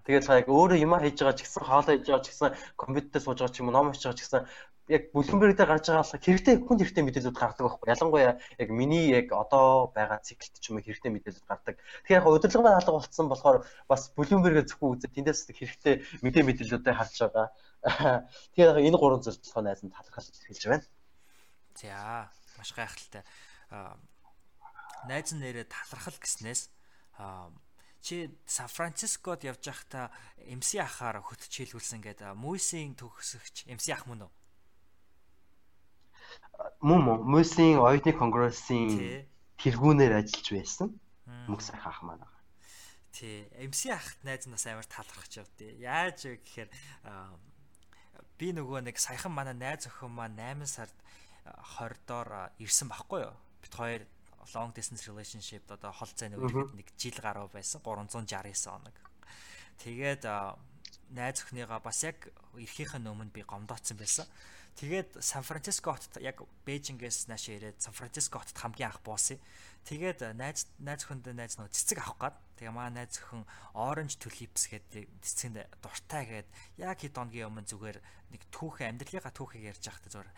Тэгээд 0.05 0.29
яг 0.29 0.49
өөрөө 0.53 0.79
юм 0.85 0.93
хийж 1.01 1.17
байгаа 1.17 1.39
ч 1.39 1.49
гэсэн 1.49 1.65
хоолоо 1.65 1.97
хийж 1.97 2.05
байгаа 2.05 2.25
ч 2.25 2.29
гэсэн 2.29 2.51
компьютер 2.77 3.21
сууж 3.25 3.39
байгаа 3.41 3.55
ч 3.57 3.61
юм 3.65 3.73
уу 3.73 3.77
ном 3.77 3.89
хийж 3.89 4.05
байгаа 4.05 4.19
ч 4.21 4.23
гэсэн 4.29 4.43
яг 4.89 5.13
Bloomberg 5.15 5.55
дээр 5.55 5.71
гарч 5.71 5.87
байгаа 5.87 6.03
болохоор 6.03 6.25
хэрэгтэй 6.27 6.55
хүн 6.59 6.79
хэрэгтэй 6.83 7.05
мэдээлэлүүд 7.07 7.39
гардаг 7.39 7.65
байхгүй. 7.67 7.89
Ялангуяа 7.95 8.35
яг 8.59 8.69
миний 8.75 9.15
яг 9.15 9.31
одоо 9.31 9.95
байгаа 9.95 10.19
циклд 10.27 10.59
ч 10.59 10.71
юм 10.71 10.79
уу 10.79 10.85
хэрэгтэй 10.87 11.11
мэдээлэлүүд 11.15 11.47
гардаг. 11.47 11.77
Тэгэхээр 11.79 12.19
яг 12.19 12.27
удирдлага 12.27 12.65
маань 12.67 12.81
алга 12.83 12.99
болцсон 12.99 13.29
болохоор 13.31 13.59
бас 13.87 14.11
Bloomberg-ээр 14.19 14.67
зөвхөн 14.67 14.99
үзээ 14.99 15.15
тэндээс 15.15 15.41
хэрэгтэй 15.55 15.95
мэдээ 16.27 16.43
мэдээллүүдээ 16.43 16.95
харж 16.99 17.17
байгаа. 17.23 17.47
Тэгэхээр 18.59 18.83
энэ 18.83 18.99
гурван 18.99 19.23
болохоор 19.23 19.65
найз 19.65 19.81
нь 19.87 19.95
талархал 19.95 20.27
хэлж 20.27 20.63
байна. 20.67 20.87
За 21.79 22.27
маш 22.59 22.71
гайхалтай. 22.75 23.23
Найз 25.07 25.31
нэрээ 25.31 25.71
талархал 25.71 26.19
гэснээс 26.19 26.75
чи 28.03 28.35
Сан 28.47 28.67
Францискод 28.67 29.47
явж 29.47 29.63
байхдаа 29.63 30.11
MC 30.43 30.83
ахаар 30.83 31.23
хөтчийлүүлсэн 31.23 32.03
гэдэг 32.03 32.35
Мүйсийн 32.35 32.99
төгсөгч 32.99 33.71
MC 33.71 33.95
ах 33.95 34.11
мөн 34.11 34.27
үү? 34.27 34.33
Мөн 36.81 37.23
мөсийн 37.27 37.79
оюутны 37.79 38.13
конгрессын 38.13 39.27
тэргүүнээр 39.63 40.19
ажиллаж 40.21 40.49
байсан. 40.53 40.89
Мөнх 41.47 41.63
сайхан 41.63 41.93
ах 41.93 42.03
маань 42.03 42.23
байгаа. 42.23 42.43
Тий. 43.13 43.47
MC 43.61 43.93
ахт 43.93 44.19
найз 44.25 44.47
нас 44.49 44.67
амар 44.67 44.89
талархаж 44.89 45.45
явдээ. 45.45 45.85
Яаж 45.85 46.19
вэ 46.27 46.41
гэхээр 46.43 46.71
би 48.41 48.49
нөгөө 48.57 48.89
нэг 48.89 48.97
саяхан 48.99 49.31
манай 49.31 49.55
найз 49.55 49.87
охин 49.87 50.11
маань 50.11 50.35
8 50.35 50.67
сард 50.67 50.97
20 51.79 52.03
доор 52.09 52.51
ирсэн 52.59 52.89
байхгүй 52.89 53.21
юу? 53.29 53.37
Бид 53.63 53.75
хоёр 53.75 54.03
long 54.55 54.73
distance 54.75 55.07
relationship 55.07 55.63
одоо 55.71 55.93
хол 55.93 56.11
зайны 56.17 56.41
үеэд 56.41 56.75
нэг 56.75 56.89
жил 56.99 57.19
гаруй 57.23 57.47
байсан 57.53 57.79
369 57.85 58.67
хоног. 58.67 58.97
Тэгээд 59.79 60.25
найз 61.15 61.45
охиныгаа 61.45 61.81
бас 61.85 62.03
яг 62.03 62.33
эрхийнхэн 62.57 63.07
өмнө 63.07 63.31
би 63.31 63.45
гомдооцсон 63.47 63.97
байсан. 64.01 64.27
Тэгээд 64.77 65.21
Сан 65.21 65.45
Франциско 65.45 65.93
хотод 65.93 66.23
яг 66.25 66.41
Бээжингээс 66.65 67.29
нааш 67.29 67.53
ирээд 67.53 67.79
Сан 67.79 67.93
Франциско 67.93 68.41
хотод 68.41 68.57
хамгийн 68.57 68.89
анх 68.91 69.05
буусан. 69.05 69.39
Тэгээд 69.85 70.35
найз 70.39 70.71
найз 70.79 71.03
хүнд 71.05 71.29
найз 71.35 71.59
нөө 71.59 71.69
цэцэг 71.75 72.01
авах 72.01 72.19
гээд 72.33 72.37
тэгээ 72.57 72.73
маа 72.73 72.89
найз 72.89 73.19
өхөн 73.19 73.45
Orange 73.75 74.17
Tulips 74.23 74.71
гэдэг 74.71 75.11
цэцгэнд 75.21 75.67
дуртай 75.83 76.25
гээд 76.25 76.49
яг 76.79 76.99
хэд 77.03 77.19
хоногийн 77.19 77.51
өмнө 77.51 77.69
зүгээр 77.69 77.99
нэг 78.33 78.43
түүхэн 78.55 78.97
амьдралынхаа 78.97 79.35
түүхийг 79.35 79.75
ярьж 79.75 79.85
байхдаа 79.91 80.13
зүгээр 80.15 80.31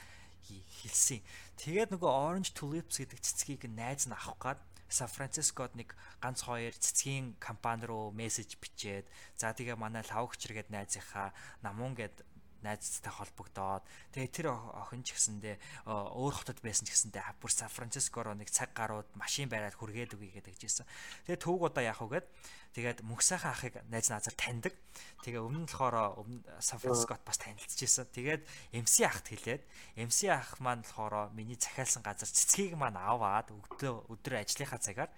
хэлсэн. 0.48 1.20
Тэгээд 1.60 1.92
нөгөө 1.92 2.10
Orange 2.10 2.50
Tulips 2.56 3.00
гэдэг 3.00 3.20
цэцгийг 3.20 3.62
найз 3.68 4.08
нь 4.08 4.16
авах 4.16 4.40
гээд 4.40 4.60
Сан 4.88 5.08
Францискод 5.08 5.72
нэг 5.74 5.96
ганц 6.20 6.44
хоёр 6.44 6.72
цэцгийн 6.76 7.34
компани 7.40 7.88
руу 7.88 8.12
мессеж 8.12 8.60
бичээд 8.60 9.08
за 9.36 9.56
тэгээ 9.56 9.74
манай 9.80 10.04
лавгчэр 10.04 10.52
гээд 10.54 10.70
найзынхаа 10.70 11.32
намун 11.64 11.96
гээд 11.96 12.22
найзтай 12.64 13.12
холбогдоод 13.12 13.84
тэгээ 14.16 14.30
тэр 14.32 14.46
охин 14.56 15.04
ч 15.04 15.12
гэсэндээ 15.12 15.86
өөр 15.86 16.34
хотод 16.34 16.58
байсан 16.64 16.88
ч 16.88 16.96
гэсэндээ 16.96 17.36
бүр 17.38 17.52
Сан 17.52 17.68
Францискороо 17.68 18.32
нэг 18.32 18.48
цаг 18.48 18.72
гарууд 18.72 19.06
машин 19.14 19.52
бариад 19.52 19.76
хүргээд 19.76 20.16
үгүй 20.16 20.32
гэдэг 20.32 20.56
жийсэн. 20.56 20.88
Тэгээ 21.28 21.44
төвг 21.44 21.68
удаа 21.68 21.84
яах 21.84 22.00
вэ 22.00 22.24
гэд 22.24 22.26
тэгээд 22.74 23.06
мөнх 23.06 23.22
сайхан 23.22 23.54
ахыг 23.54 23.74
найз 23.88 24.10
назар 24.10 24.34
таньдаг. 24.34 24.74
Тэгээ 25.22 25.40
өмнө 25.40 25.64
нь 25.64 25.70
болохоор 25.70 26.18
өмнө 26.20 26.42
Сан 26.58 26.82
Францискот 26.82 27.22
бас 27.22 27.38
танилцчихсэн. 27.38 28.10
Тэгээд 28.10 28.42
MC 28.74 28.94
ахт 29.06 29.30
хэлээд 29.30 29.62
MC 29.96 30.28
ах 30.34 30.58
маань 30.58 30.82
болохоор 30.82 31.30
миний 31.32 31.56
захиалсан 31.56 32.02
газар 32.02 32.28
цэцгийг 32.28 32.74
маань 32.74 32.98
аваад 32.98 33.54
өглөө 33.54 34.10
өдөр 34.10 34.42
ажлынхаа 34.42 34.82
цагаар 34.82 35.10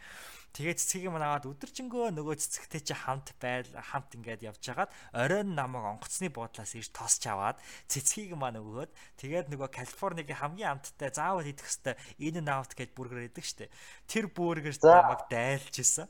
Тэгээд 0.56 0.80
цэцгийг 0.80 1.12
маань 1.12 1.28
аваад 1.28 1.52
өдөржингөө 1.52 2.16
нөгөө 2.16 2.40
цэцэгтэй 2.40 2.80
чи 2.80 2.96
хамт 2.96 3.36
байл 3.36 3.68
хамт 3.76 4.16
ингээд 4.16 4.48
явж 4.48 4.64
хагаад 4.64 4.88
оройн 5.12 5.52
намайг 5.52 5.84
онгоцны 6.00 6.32
буудлаас 6.32 6.72
ирж 6.72 6.96
тосч 6.96 7.28
аваад 7.28 7.60
цэцгийг 7.92 8.32
маань 8.40 8.64
өгөөд 8.64 8.88
тэгээд 9.20 9.52
нөгөө 9.52 9.68
Калифорнигийн 9.68 10.40
хамгийн 10.40 10.80
амттай 10.80 11.12
заавал 11.12 11.44
идэх 11.44 11.68
хэвээр 11.68 12.00
in 12.24 12.40
and 12.40 12.48
out 12.48 12.72
гэж 12.72 12.88
бүргэр 12.96 13.28
идэг 13.28 13.44
штэ. 13.44 13.68
Тэр 14.08 14.32
бүргэр 14.32 14.80
намайг 14.80 15.28
дайлж 15.28 15.76
исэн. 15.76 16.08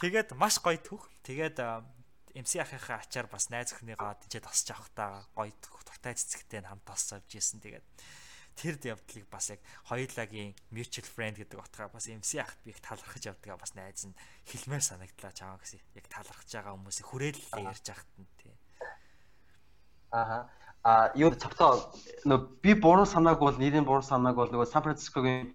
Тэгээд 0.00 0.40
маш 0.40 0.56
гоё 0.56 0.80
түүх. 0.82 1.08
Тэгээд 1.22 1.58
MC 2.34 2.52
ахыхаа 2.60 3.00
ачаар 3.04 3.28
бас 3.28 3.48
найз 3.52 3.72
өхнийгаа 3.72 4.18
тийчээ 4.24 4.42
тосч 4.42 4.68
авах 4.72 4.90
та 4.96 5.24
гоё 5.36 5.52
туртай 5.62 6.16
цэцэгтэй 6.16 6.64
хамт 6.64 6.84
тосч 6.84 7.12
авч 7.12 7.30
исэн. 7.36 7.60
Тэгээд 7.60 7.86
тэр 8.56 8.76
явдлыг 8.80 9.26
бас 9.28 9.52
яг 9.52 9.60
хоёулагийн 9.88 10.52
mutual 10.72 11.08
friend 11.08 11.40
гэдэг 11.40 11.60
утгаар 11.60 11.92
бас 11.92 12.08
MC 12.08 12.40
ахт 12.40 12.58
би 12.64 12.72
их 12.72 12.80
талархаж 12.80 13.22
явдгаа 13.24 13.56
бас 13.56 13.72
найз 13.76 14.04
нь 14.04 14.16
хэлмээр 14.48 14.84
санагдлаа 14.84 15.32
чамаа 15.32 15.60
гэсэн. 15.60 15.80
Яг 15.96 16.06
талархаж 16.08 16.48
байгаа 16.52 16.76
хүмүүсийг 16.76 17.06
хүрээлэлээ 17.08 17.68
ярьж 17.68 17.86
ахт 17.92 18.10
нь 18.20 18.28
тий. 18.40 18.52
Аа 20.12 20.48
а 20.84 21.12
юу 21.14 21.30
цогтоо 21.30 21.94
нөө 22.26 22.38
би 22.62 22.74
буруу 22.74 23.06
санааг 23.06 23.38
бол 23.38 23.54
нэрийн 23.54 23.86
буруу 23.86 24.02
санааг 24.02 24.34
бол 24.34 24.50
нөгөө 24.50 24.66
Сан 24.66 24.82
Францискогийн 24.82 25.54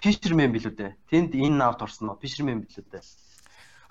Fisherman 0.00 0.52
билүү 0.56 0.72
дээ. 0.72 0.96
Тэнд 1.12 1.36
in 1.36 1.60
out 1.60 1.84
орсон 1.84 2.08
нөө 2.08 2.20
Fisherman 2.24 2.64
билүү 2.64 2.86
дээ. 2.88 3.04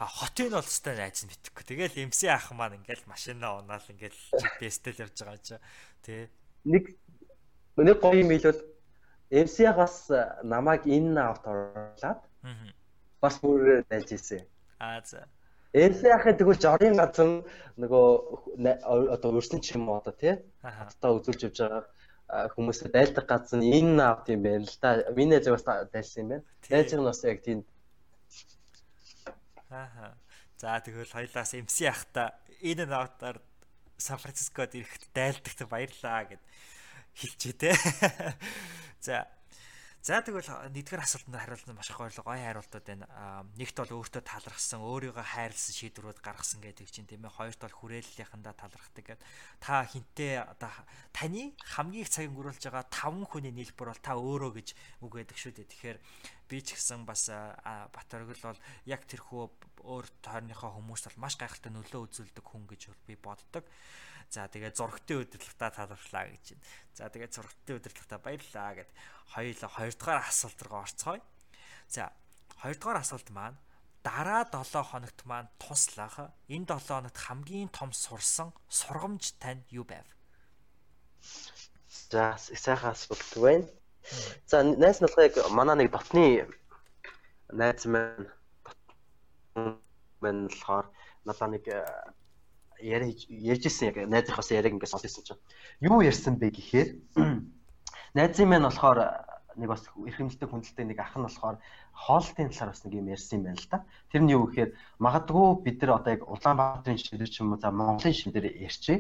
А 0.02 0.08
хотын 0.10 0.50
бол 0.50 0.66
өстой 0.66 0.98
найз 0.98 1.22
нь 1.22 1.30
битгэхгүй. 1.30 1.62
Тэгэл 1.62 2.10
MC 2.10 2.26
ах 2.34 2.50
маань 2.58 2.82
ингээл 2.82 3.06
машинаа 3.06 3.62
унаал 3.62 3.86
ингээл 3.86 4.18
GPS-тэл 4.34 5.06
явж 5.06 5.18
байгаа 5.22 5.38
ч 5.46 5.50
тий. 6.02 6.26
Нэг 6.66 6.98
нэг 7.78 8.02
гоё 8.02 8.26
юм 8.26 8.34
хэлвэл 8.34 8.66
MC-аас 9.30 10.10
намайг 10.42 10.90
in 10.90 11.14
out 11.22 11.46
оруулаад 11.46 12.18
бас 13.22 13.36
бүр 13.46 13.86
найз 13.94 14.10
ийсэн. 14.10 14.42
Аа 14.82 15.06
за. 15.06 15.30
MC 15.70 16.10
ахын 16.10 16.34
тэгвэл 16.34 16.58
жорын 16.58 16.98
газар 16.98 17.46
нөгөө 17.78 18.08
одоо 19.14 19.38
өрсөн 19.38 19.62
ч 19.62 19.78
юм 19.78 19.86
уу 19.86 20.02
одоо 20.02 20.18
тий. 20.18 20.42
Хатаа 20.66 21.14
үзүүлж 21.14 21.46
явж 21.46 21.58
байгаа 21.62 22.50
хүмүүсээ 22.58 22.90
дайлдаг 22.90 23.30
газар 23.30 23.62
in 23.62 24.02
out 24.02 24.26
юм 24.34 24.42
байна 24.50 24.66
л 24.66 24.78
да. 24.82 25.06
Миний 25.14 25.38
зөв 25.46 25.62
бас 25.62 25.94
дайлсан 25.94 26.26
юм 26.26 26.30
байна. 26.34 26.44
Найз 26.74 26.90
нь 26.90 27.06
бас 27.06 27.22
яг 27.22 27.46
тийм 27.46 27.62
Аа. 29.72 30.14
За 30.60 30.78
тэгвэл 30.84 31.10
хоёлаас 31.10 31.56
MC 31.56 31.88
ахта 31.88 32.36
энэ 32.62 32.86
наутаар 32.86 33.42
Сан 33.98 34.20
Францискод 34.20 34.76
ирэхэд 34.76 35.10
дайлдагт 35.16 35.64
баярлаа 35.72 36.28
гэд 36.28 36.44
хэлчихэ 37.16 37.56
те. 37.56 37.72
За 39.06 39.32
За 40.02 40.18
тэгвэл 40.18 40.50
нэгдүгээр 40.74 41.06
асуултанд 41.06 41.38
хариулсан 41.38 41.78
маш 41.78 41.94
их 41.94 42.02
баярлалаа. 42.02 42.26
Гоё 42.26 42.42
хариултууд 42.42 42.86
байна. 42.90 43.06
Нэгт 43.54 43.78
бол 43.86 44.02
өөртөө 44.02 44.26
талархсан, 44.26 44.82
өөрийгөө 44.82 45.22
хайрлсан 45.22 45.74
шийдвэрүүд 45.78 46.26
гаргасан 46.26 46.58
гэдэг 46.58 46.90
чинь 46.90 47.06
тийм 47.06 47.30
ээ. 47.30 47.38
Хоёрт 47.38 47.62
бол 47.62 47.78
хүрээллийнхэндээ 47.86 48.56
талархдаг 48.58 49.06
гэдэг. 49.06 49.22
Та 49.62 49.86
хинтээ 49.86 50.42
одоо 50.58 50.74
таны 51.14 51.54
хамгийн 51.54 52.02
их 52.02 52.10
цагийг 52.10 52.34
өнгөрүүлж 52.34 52.66
байгаа 52.66 52.90
таван 52.90 53.30
хүний 53.30 53.54
нийлбэр 53.54 53.94
бол 53.94 54.02
та 54.02 54.18
өөрөө 54.18 54.52
гэж 54.58 54.68
үг 55.06 55.12
байдаг 55.22 55.38
шүү 55.38 55.54
дээ. 55.54 55.70
Тэгэхээр 55.70 55.98
би 56.50 56.58
ч 56.66 56.74
гэсэн 56.74 57.06
бас 57.06 57.30
Батөргөл 57.94 58.42
бол 58.42 58.60
яг 58.90 59.06
тэрхүү 59.06 59.86
өөр 59.86 60.06
тойрныхоо 60.26 60.82
хүмүүст 60.82 61.14
бол 61.14 61.30
маш 61.30 61.38
гайхалтай 61.38 61.70
нөлөө 61.70 62.10
үзүүлдэг 62.10 62.42
хүн 62.42 62.66
гэж 62.66 62.90
би 63.06 63.22
боддог. 63.22 63.70
За 64.32 64.48
тэгээ 64.48 64.72
зургтын 64.72 65.28
удирдлагатаа 65.28 65.92
талархлаа 65.92 66.32
гэж 66.32 66.56
байна. 66.56 66.64
За 66.96 67.12
тэгээ 67.12 67.36
зургтын 67.36 67.76
удирдлагатаа 67.84 68.20
баярлаа 68.24 68.72
гэд 68.80 68.90
хоёулаа 69.36 69.72
хоёрдугаар 69.76 70.20
асуулт 70.24 70.60
руу 70.64 70.80
орцгоё. 70.88 71.20
За 71.92 72.04
хоёрдугаар 72.64 73.04
асуулт 73.04 73.28
маань 73.36 73.60
дараа 74.08 74.48
7 74.48 74.88
хоногт 74.88 75.20
маань 75.28 75.52
туслах 75.60 76.16
энэ 76.48 76.64
7 76.64 76.80
хоногт 76.80 77.18
хамгийн 77.20 77.70
том 77.76 77.92
сурсан 77.92 78.56
сургамж 78.72 79.36
тань 79.36 79.68
юу 79.68 79.84
байв? 79.84 80.08
За 82.08 82.40
сайхан 82.40 82.96
асуулт 82.96 83.32
байна. 83.36 83.68
За 84.48 84.64
найс 84.64 85.04
яг 85.04 85.36
манай 85.52 85.76
нэг 85.76 85.92
дотны 85.92 86.48
найз 87.52 87.84
маань 87.84 88.32
маань 90.24 90.48
болохоор 90.48 90.88
надаа 91.28 91.48
нэг 91.52 91.68
ярьжсэн 92.82 93.88
яг 93.90 93.98
найзынхаас 94.10 94.52
яриаг 94.52 94.74
ингээд 94.76 94.94
сонссон 94.94 95.24
чинь 95.24 95.42
юу 95.80 96.02
ярьсан 96.02 96.36
бэ 96.38 96.50
гэхээр 96.52 96.90
найзын 98.18 98.50
маань 98.50 98.68
болохоор 98.68 99.00
нэг 99.56 99.70
бас 99.70 99.84
эрхэмлэлтэй 99.88 100.48
хүндэлтэй 100.48 100.86
нэг 100.88 101.00
ах 101.00 101.16
нь 101.16 101.26
болохоор 101.28 101.58
хоолтын 101.94 102.50
талаар 102.50 102.72
бас 102.72 102.84
нэг 102.84 102.94
юм 102.96 103.08
ярьсан 103.12 103.40
юм 103.40 103.44
байна 103.52 103.60
л 103.60 103.70
да. 103.70 103.80
Тэр 104.12 104.22
нь 104.24 104.32
юу 104.32 104.48
гэхээр 104.48 104.72
магадгүй 105.00 105.48
бид 105.64 105.78
нар 105.82 105.92
одоо 106.00 106.12
яг 106.16 106.24
Улаанбаатарын 106.24 107.00
шилэр 107.00 107.30
ч 107.30 107.44
юм 107.44 107.54
уу 107.54 107.60
за 107.60 107.72
Монголын 107.72 108.16
шилэр 108.16 108.46
ярьчээ. 108.48 109.00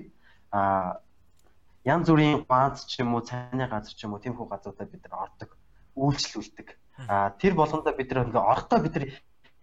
А 0.51 0.99
янз 1.87 2.07
бүрийн 2.09 2.43
бааз 2.45 2.85
ч 2.85 2.99
юм 2.99 3.15
уу 3.15 3.23
цайны 3.23 3.65
газар 3.67 3.93
ч 3.95 4.03
юм 4.03 4.13
уу 4.13 4.21
тиймхүү 4.21 4.47
газруудад 4.47 4.91
бид 4.91 5.03
нар 5.07 5.31
ордог, 5.31 5.55
үйлчлүүлдэг. 5.95 6.67
А 7.07 7.31
тэр 7.39 7.55
болгондоо 7.55 7.93
бид 7.95 8.11
нар 8.11 8.27
ингээ 8.27 8.43
орохдоо 8.43 8.79
бид 8.83 8.95
нар 8.95 9.05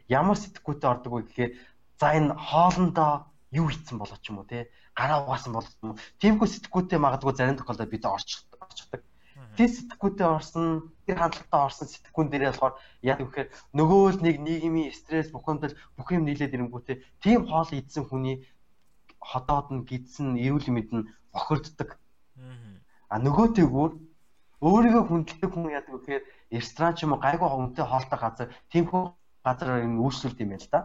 ямар 0.09 0.37
сэтгүүтэй 0.41 0.89
ордог 0.89 1.13
вэ 1.13 1.23
гэхээр 1.29 1.53
за 2.01 2.07
энэ 2.17 2.35
хоолндоо 2.35 3.29
юу 3.53 3.67
хийцэн 3.69 3.99
болоо 3.99 4.19
ч 4.21 4.31
юм 4.31 4.41
уу 4.41 4.49
те? 4.49 4.69
Гараа 4.95 5.25
угаасан 5.25 5.53
болоо 5.53 5.71
ч 5.71 5.79
юм 5.83 5.91
уу. 5.95 6.01
Тиймгүй 6.21 6.49
сэтгүүтэй 6.49 6.99
магадгүй 7.01 7.33
зарим 7.37 7.57
тохиолдолд 7.57 7.93
бид 7.93 8.05
орчих 8.05 8.45
орчихдаг 8.61 9.03
тэр 9.59 9.71
сэтгүүтэй 9.75 10.27
орсон 10.27 10.67
тэр 11.07 11.19
хандлагатай 11.19 11.61
орсон 11.67 11.89
сэтгүүн 11.91 12.31
дээрээ 12.31 12.51
болохоор 12.55 12.75
яг 13.03 13.19
үхээр 13.27 13.49
нөгөө 13.75 14.03
л 14.15 14.23
нэг 14.23 14.37
нийгмийн 14.47 14.95
стресс 14.95 15.35
бухимдал 15.35 15.75
бүх 15.99 16.09
юм 16.15 16.23
нийлээд 16.27 16.55
ирэнгүүтээ 16.55 17.03
тийм 17.23 17.41
хоол 17.51 17.71
идсэн 17.75 18.07
хүний 18.07 18.47
ходоод 19.19 19.69
нь 19.75 19.87
гидсэн 19.91 20.39
эрүүл 20.39 20.71
мэнд 20.71 20.91
нь 20.95 21.09
бохирддаг 21.35 21.99
а 23.11 23.17
нөгөөтэйгүүр 23.19 23.93
өөрийгөө 24.63 25.05
хүндэлдэг 25.07 25.51
хүн 25.51 25.75
яадаг 25.75 25.93
вэ 25.95 25.99
гэхээр 26.03 26.25
ресторан 26.55 26.95
ч 26.95 27.03
юм 27.03 27.15
уу 27.15 27.23
гайгүй 27.23 27.51
хүнтэй 27.51 27.87
хоолтой 27.87 28.19
газар 28.23 28.49
тиймхүү 28.71 29.03
газар 29.47 29.69
юм 29.83 29.99
үйлчлүүлдэг 30.07 30.45
юм 30.47 30.53
байна 30.55 30.63
л 30.67 30.71
да 30.71 30.81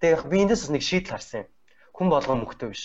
Тэгээ 0.00 0.28
би 0.30 0.36
эндээс 0.44 0.68
нэг 0.70 0.82
шийдэл 0.84 1.14
харсан 1.16 1.40
юм. 1.44 1.48
Хүн 1.96 2.08
болгон 2.12 2.38
мөхтөө 2.44 2.68
биш. 2.72 2.84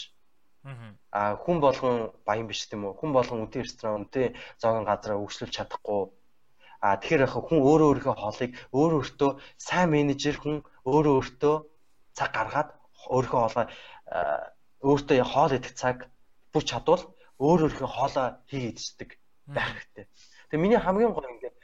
Аа 1.12 1.36
хүн 1.44 1.58
болгон 1.60 2.16
баян 2.24 2.48
биш 2.48 2.70
тийм 2.70 2.86
үү? 2.88 2.96
Хүн 3.00 3.12
болгон 3.12 3.44
үнэтэй 3.44 3.66
ресторан, 3.66 4.06
үнэтэй 4.06 4.38
зоогийн 4.62 4.88
газараа 4.88 5.20
өгшлүүлж 5.20 5.54
чадахгүй. 5.58 6.14
Аа 6.86 6.96
тэгэхээр 7.02 7.26
яг 7.26 7.34
хүн 7.36 7.60
өөрөө 7.60 7.88
өөрийнхөө 7.90 8.16
хоолыг 8.16 8.52
өөрөө 8.72 9.00
өөртөө 9.02 9.32
сайн 9.58 9.90
менежер 9.92 10.38
хүн 10.40 10.64
өөрөө 10.88 11.14
өөртөө 11.20 11.56
цаг 12.18 12.30
гаргаад 12.32 12.70
өөрийнхөө 13.10 13.42
хоолоо 13.42 13.66
өөртөө 14.82 15.18
хоол 15.34 15.52
идэх 15.58 15.74
цаг 15.82 15.98
бүх 16.54 16.64
чадвал 16.70 17.04
өөр 17.42 17.60
өөрийнхөө 17.66 17.90
хоолоо 17.90 18.28
хийгээд 18.50 18.78
иддэг 18.82 19.10
байх 19.50 19.70
хэрэгтэй. 19.78 20.06
Тэгээ 20.50 20.64
миний 20.64 20.82
хамгийн 20.82 21.14
гол 21.14 21.26
ингээд 21.26 21.56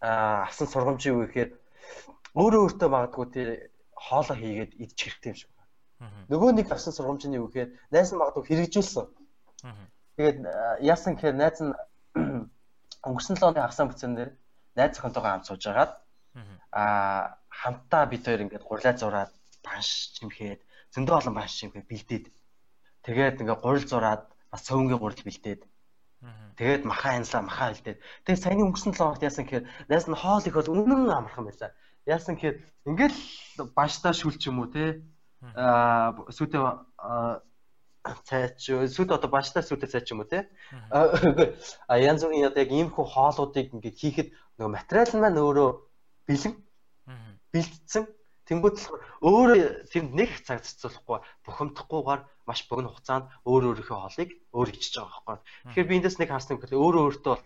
авсан 0.00 0.66
сургамж 0.68 1.02
юу 1.06 1.26
гэхээр 1.26 1.50
өөрөө 2.34 2.60
өөртөө 2.64 2.88
магадгүй 2.90 3.26
тий 3.34 3.44
хоолоо 4.06 4.36
хийгээд 4.36 4.72
идчих 4.84 5.12
хэрэгтэй 5.14 5.30
юм 5.32 5.38
шиг 5.40 5.50
байна. 5.56 5.68
Нөгөө 6.32 6.50
нэг 6.56 6.66
авсан 6.72 6.92
сургамж 6.94 7.22
нь 7.28 7.38
юу 7.38 7.48
гэхээр 7.48 7.70
найз 7.92 8.08
нь 8.10 8.20
магадгүй 8.20 8.44
хэрэгжүүлсэн. 8.48 9.06
Тэгээд 10.16 10.38
яасан 10.92 11.12
гэхээр 11.14 11.36
найз 11.36 11.58
нь 11.60 11.72
өнгөрсөн 13.08 13.36
7 13.36 13.48
оны 13.48 13.60
хагас 13.60 13.80
бүцэн 13.84 14.12
дээр 14.16 14.30
найз 14.76 14.90
зохинтойгоо 14.96 15.30
хамт 15.30 15.48
сууж 15.48 15.62
агаад 15.68 15.92
аа 16.72 17.38
хамтаа 17.60 18.04
бид 18.08 18.24
хоёр 18.24 18.44
ингээд 18.44 18.68
гурлаа 18.68 18.94
зураад 18.96 19.32
банш 19.66 19.88
чимхээд 20.16 20.60
зөндөө 20.94 21.16
олон 21.18 21.34
банш 21.36 21.52
чимхээ 21.60 21.84
бэлдээд 21.90 22.24
тэгээд 23.04 23.40
ингээд 23.42 23.64
гурил 23.64 23.86
зураад 23.90 24.22
бас 24.50 24.62
цөвнгийн 24.66 25.00
гурил 25.00 25.22
бэлдээд 25.26 25.62
Тэгээд 26.60 26.84
махаа 26.84 27.16
янзлаа 27.16 27.42
махаа 27.48 27.72
хэлдээд. 27.72 27.98
Тэгээд 28.28 28.44
саяны 28.44 28.62
өнгөрсөн 28.68 28.92
7 28.92 29.00
хоногт 29.00 29.24
яасан 29.24 29.44
гэхээр 29.48 29.64
найз 29.88 30.04
нь 30.04 30.20
хоол 30.20 30.44
их 30.44 30.52
бол 30.52 30.68
үнэн 30.68 31.08
амархан 31.08 31.48
байлаа. 31.48 31.72
Яасан 32.06 32.34
гэхээр 32.36 32.56
ингээл 32.88 33.18
баштаа 33.76 34.12
шүл 34.12 34.36
ч 34.40 34.48
юм 34.48 34.64
уу 34.64 34.68
те? 34.72 35.02
Аа 35.56 36.16
сүтэ 36.30 36.58
цайч 38.24 38.72
сүт 38.96 39.08
одоо 39.12 39.30
баштаа 39.30 39.62
сүтэ 39.64 39.86
цайч 39.92 40.12
юм 40.12 40.24
уу 40.24 40.28
те? 40.28 40.48
А 40.92 41.94
янз 41.98 42.24
бүрийн 42.24 42.48
одоо 42.48 42.64
яг 42.64 42.70
иймэрхүү 42.72 43.04
хоолуудыг 43.04 43.72
ингээд 43.76 44.00
хийхэд 44.00 44.28
нөгөө 44.56 44.72
материал 44.72 45.12
маань 45.20 45.42
өөрөө 45.44 45.70
бэлэн 46.28 46.54
бэлдсэн 47.52 48.04
Тэнгүүд 48.50 48.76
болохоор 48.82 49.02
өөрөө 49.22 49.58
тэнд 49.94 50.10
нэг 50.10 50.30
цаг 50.42 50.58
зарцуулахгүй 50.66 51.18
бухимдахгүйгээр 51.46 52.22
маш 52.50 52.66
богино 52.66 52.90
хугацаанд 52.90 53.30
өөр 53.46 53.78
өөрийнхөө 53.78 53.98
хоолыг 54.02 54.30
өөр 54.50 54.68
ичиж 54.74 54.98
байгаа 54.98 55.22
байхгүй. 55.22 55.38
Тэгэхээр 55.70 55.86
би 55.86 55.96
эндээс 56.02 56.18
нэг 56.18 56.30
харсан 56.34 56.58
гэхээр 56.58 56.82
өөрөө 56.82 57.02
өөртөө 57.06 57.36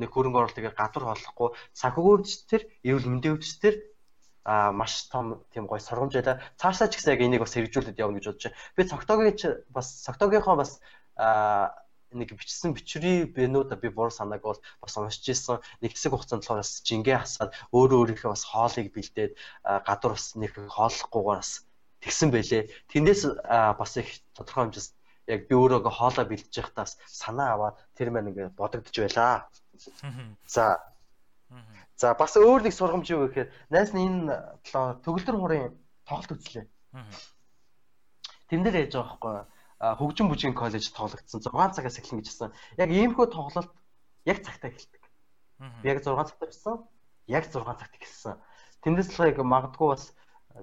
нэг 0.00 0.10
хөрөнгө 0.10 0.38
оруулалтыг 0.40 0.72
гадуур 0.74 1.04
хооллохгүй 1.06 1.48
санхүүгөөч 1.80 2.28
тэр 2.50 2.62
эрүүл 2.88 3.10
мэндийн 3.12 3.36
өвч 3.36 3.60
тэр 3.60 3.74
а 4.44 4.72
маш 4.72 5.08
том 5.12 5.44
тийм 5.52 5.68
гой 5.68 5.80
сургамж 5.80 6.16
байла. 6.16 6.40
Цаашаа 6.56 6.88
ч 6.88 6.96
гэсэн 6.96 7.12
яг 7.14 7.20
энийг 7.20 7.44
бас 7.44 7.54
хэрэгжүүлээд 7.54 8.00
явна 8.00 8.16
гэж 8.18 8.26
бодож 8.32 8.44
байна. 8.48 8.58
Би 8.76 8.82
цогтоогийн 8.88 9.36
бас 9.68 9.86
цогтоогийнхоо 10.08 10.56
бас 10.56 10.80
а 11.16 11.76
нэг 12.10 12.34
бичсэн 12.34 12.74
бичвэрийн 12.74 13.30
бэнүүд 13.36 13.70
би 13.78 13.88
буруу 13.92 14.10
санааг 14.10 14.42
бол 14.42 14.58
бас 14.82 14.94
уншиж 14.96 15.28
ирсэн. 15.30 15.62
Нэг 15.84 15.94
хэсэг 15.94 16.10
хугацаанд 16.12 16.42
болохоор 16.42 16.62
бас 16.64 16.82
жингээ 16.82 17.18
хасаад 17.20 17.54
өөрөө 17.70 17.98
өөрийнхөө 18.00 18.30
бас 18.34 18.44
хоолыг 18.50 18.88
бэлдээд 18.96 19.32
гадуур 19.86 20.12
бас 20.16 20.26
нэг 20.34 20.52
хооллохгүйгээр 20.56 21.38
бас 21.38 21.50
тэгсэн 22.02 22.28
байлээ. 22.32 22.62
Тэндээс 22.90 23.22
бас 23.78 23.92
их 24.00 24.08
тодорхой 24.34 24.72
хэмжээс 24.72 24.88
яг 25.30 25.40
би 25.46 25.54
өөрөөгөө 25.54 25.92
хоолоо 25.94 26.24
бэлдэж 26.26 26.54
байхдаа 26.58 26.86
санаа 27.06 27.48
аваад 27.54 27.76
тэр 27.94 28.10
маань 28.10 28.34
ингээд 28.34 28.58
бодогдож 28.58 28.96
байлаа. 28.98 29.46
За 30.46 30.80
За 32.00 32.14
бас 32.16 32.32
өөр 32.36 32.64
нэг 32.64 32.72
сургамж 32.72 33.12
юу 33.12 33.28
гэхээр 33.28 33.52
найс 33.68 33.92
нь 33.92 34.00
энэ 34.00 34.56
төгөлдөр 35.04 35.36
хурын 35.36 35.76
тоглолт 36.08 36.32
үзлээ. 36.32 36.64
Тэн 38.48 38.60
дээр 38.64 38.88
яаж 38.88 38.94
байгаа 38.96 39.12
байхгүй 39.20 39.36
хөгжин 40.00 40.28
бүжгийн 40.32 40.56
коллеж 40.56 40.88
тоглогдсон 40.96 41.44
6 41.44 41.76
цагаас 41.76 42.00
эхэлнэ 42.00 42.24
гэж 42.24 42.28
хэлсэн. 42.28 42.50
Яг 42.80 42.88
иймхүү 42.88 43.26
тоглолт 43.28 43.72
яг 44.24 44.38
цагтаа 44.40 44.72
эхэлдэг. 44.72 45.02
Яг 45.84 45.98
6 46.00 46.08
цагт 46.08 46.40
ирсэн. 46.48 46.76
Яг 47.28 47.44
6 47.52 47.68
цагт 47.68 47.94
эхэлсэн. 48.00 48.40
Тэндээс 48.80 49.08
л 49.16 49.28
яг 49.28 49.38
магадгүй 49.44 49.88
бас 49.92 50.16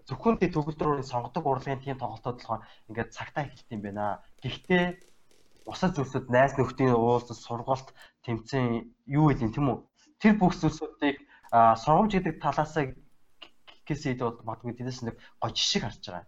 зөвхөн 0.09 0.41
тий 0.41 0.49
төгөлдрөөрийн 0.49 1.05
сонгодог 1.05 1.45
урлагийн 1.45 1.81
тийм 1.85 1.97
тоглолтод 2.01 2.41
болохоор 2.41 2.65
ингээд 2.89 3.13
цагтаа 3.13 3.45
эхэлт 3.45 3.69
юм 3.73 3.81
байна. 3.85 4.25
Гэхдээ 4.41 4.83
бусад 5.69 5.93
зүйлсүүд 5.95 6.33
найз 6.33 6.53
нөхдийн 6.57 6.97
уулзалт 6.97 7.41
сургалт 7.45 7.89
тэмцээн 8.27 8.91
юу 9.07 9.31
вэ 9.31 9.39
тийм 9.39 9.71
үү? 9.71 9.77
Тэр 10.19 10.35
бүх 10.35 10.53
зүйлсүүдийг 10.59 11.17
сургамж 11.53 12.11
гэдэг 12.11 12.35
талаасаа 12.43 12.91
гэсэд 13.87 14.19
бол 14.19 14.43
магадгүй 14.43 14.75
тэндээс 14.75 15.01
нэг 15.07 15.15
гоо 15.39 15.51
жишг 15.55 15.87
харж 15.87 16.03
байгаа. 16.03 16.27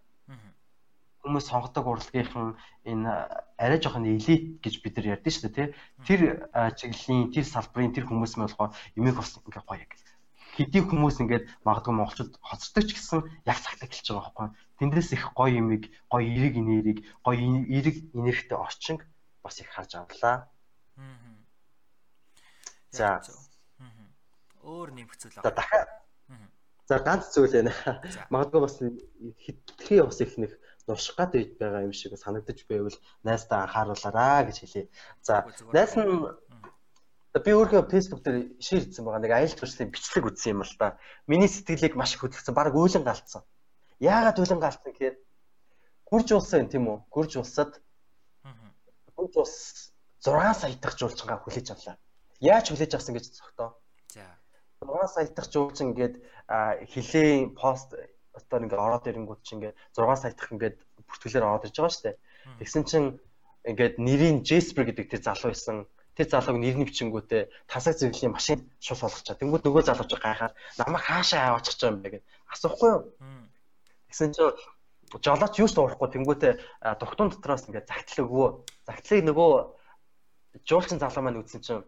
Хүмүүс 1.20 1.44
сонгодог 1.52 1.84
урлагийнхан 1.84 2.56
энэ 2.88 3.12
арай 3.60 3.78
жоохон 3.78 4.08
элит 4.08 4.64
гэж 4.64 4.74
бид 4.80 4.96
нар 4.96 5.20
ярьдэн 5.20 5.32
шүү 5.32 5.44
дээ 5.52 5.52
тий. 5.52 5.68
Тэр 6.08 6.20
чиглэлийн 6.80 7.28
тэр 7.28 7.44
салбарын 7.44 7.92
тэр 7.92 8.08
хүмүүс 8.08 8.40
мөн 8.40 8.48
болохоор 8.48 8.72
эмийг 8.96 9.20
бас 9.20 9.36
ингээ 9.36 9.68
гоё 9.68 9.84
яг 9.84 9.92
хэдий 10.56 10.82
хүмүүс 10.82 11.20
ингээд 11.22 11.44
магадгүй 11.68 11.94
монголчууд 11.94 12.32
хоцордог 12.40 12.84
ч 12.88 12.90
гэсэн 12.96 13.20
яг 13.44 13.58
цагтаа 13.60 13.86
эхэлж 13.86 14.06
байгаа 14.08 14.24
байхгүй. 14.24 14.48
Тэндээс 14.80 15.10
их 15.16 15.24
гоё 15.36 15.52
юмыг, 15.62 15.92
гоё 16.10 16.26
эрэг 16.26 16.54
инээрийг, 16.56 16.98
гоё 17.22 17.38
эрэг 17.68 17.96
инэрхтэй 18.16 18.58
орчинг 18.58 19.00
бас 19.44 19.60
их 19.60 19.68
харж 19.70 20.00
авлаа. 20.00 20.50
За. 22.90 23.22
Өөр 24.62 24.90
нэмэх 24.92 25.16
зүйл 25.16 25.38
аа. 25.38 25.44
За 25.46 25.50
дахиад. 25.54 25.90
За 26.90 26.98
ганц 26.98 27.30
зүйл 27.30 27.54
байна. 27.54 27.72
Магадгүй 28.34 28.60
бас 28.60 28.76
хитрхи 29.38 30.02
бас 30.02 30.20
их 30.20 30.36
нэг 30.36 30.52
нурших 30.90 31.16
гад 31.16 31.32
байгаа 31.58 31.86
юм 31.86 31.94
шиг 31.94 32.18
санагдаж 32.18 32.66
байвал 32.66 32.96
найстаа 33.22 33.64
анхааруулаарай 33.64 34.50
гэж 34.50 34.56
хэлье. 34.60 34.90
За 35.22 35.46
найс 35.72 35.94
нь 35.94 36.10
би 37.30 37.52
өөрөө 37.54 37.86
фэйсбુક 37.86 38.20
дээр 38.26 38.58
шеэр 38.58 38.90
хийсэн 38.90 39.06
байгаа 39.06 39.22
нэг 39.22 39.32
аялал 39.38 39.54
жуулчлалын 39.54 39.94
бичлэг 39.94 40.24
үзсэн 40.26 40.50
юм 40.58 40.66
л 40.66 40.74
да. 40.82 40.98
Миний 41.30 41.46
сэтгэлийг 41.46 41.94
маш 41.94 42.18
их 42.18 42.26
хөдөлгсөн. 42.26 42.58
Бараг 42.58 42.74
уйлан 42.74 43.06
галцсан. 43.06 43.46
Яагаад 44.02 44.42
уйлан 44.42 44.58
галцсан 44.58 44.90
гэхээр 44.90 45.16
гүрж 46.10 46.28
улсан 46.34 46.66
тийм 46.66 46.90
үү? 46.90 46.98
Гүрж 47.06 47.38
улсад 47.38 47.78
гүрж 49.14 49.34
улс 49.38 49.94
6 50.26 50.58
сая 50.58 50.74
дахь 50.74 50.98
жуулчингаа 50.98 51.38
хүлээж 51.38 51.70
авлаа. 51.70 51.96
Яаж 52.40 52.72
хүлээж 52.72 52.92
авсан 52.96 53.14
гэж 53.14 53.24
зогтоо. 53.36 53.76
За. 54.08 54.24
6 54.80 55.12
сая 55.12 55.28
дахь 55.28 55.52
жуулчин 55.52 55.92
ингээд 55.92 56.16
хилийн 56.88 57.52
пост 57.54 57.92
отоор 58.32 58.64
ингээд 58.64 58.80
ороод 58.80 59.08
ирэнгүүт 59.08 59.40
чинь 59.44 59.60
ингээд 59.60 59.76
6 59.92 60.16
сая 60.16 60.32
дахь 60.32 60.52
ингээд 60.52 60.76
бүртгэлээр 61.04 61.44
ороод 61.44 61.66
ирж 61.68 61.76
байгаа 61.76 61.92
шүү 61.92 62.04
дээ. 62.08 62.16
Тэгсэн 62.64 62.84
чинь 62.88 63.08
ингээд 63.68 63.94
нэрийн 64.00 64.38
Jasper 64.40 64.88
гэдэг 64.88 65.06
тэр 65.12 65.20
залуу 65.20 65.52
байсан 65.52 65.84
тэр 66.16 66.28
залууг 66.32 66.58
нэр 66.60 66.76
нэвчингүүтээ 66.80 67.42
тасаг 67.68 67.96
зэрэглэлийн 68.00 68.32
машин 68.32 68.58
шус 68.80 69.00
болгочаа. 69.04 69.36
Тэнгүүд 69.36 69.64
нөгөө 69.64 69.82
залууч 69.84 70.12
гайхаад 70.16 70.54
намайг 70.80 71.04
хаашаа 71.04 71.40
аваачих 71.54 71.76
гэж 71.76 71.82
юм 71.88 71.96
бэ 72.00 72.08
гэд 72.20 72.24
асуухгүй 72.52 72.90
юу? 72.92 73.02
Тэгсэн 74.08 74.32
чинь 74.32 74.52
жолооч 75.20 75.54
юус 75.60 75.74
уурахгүй 75.76 76.08
тэнгүүтээ 76.12 76.52
дугтун 77.00 77.28
дотроос 77.30 77.68
ингээд 77.68 77.88
загтал 77.88 78.24
өгөө. 78.26 78.48
Загтлыг 78.88 79.22
нөгөө 79.28 79.50
жуулчин 80.68 80.98
залуу 81.00 81.22
маань 81.24 81.40
үзсэн 81.40 81.60
чинь 81.62 81.84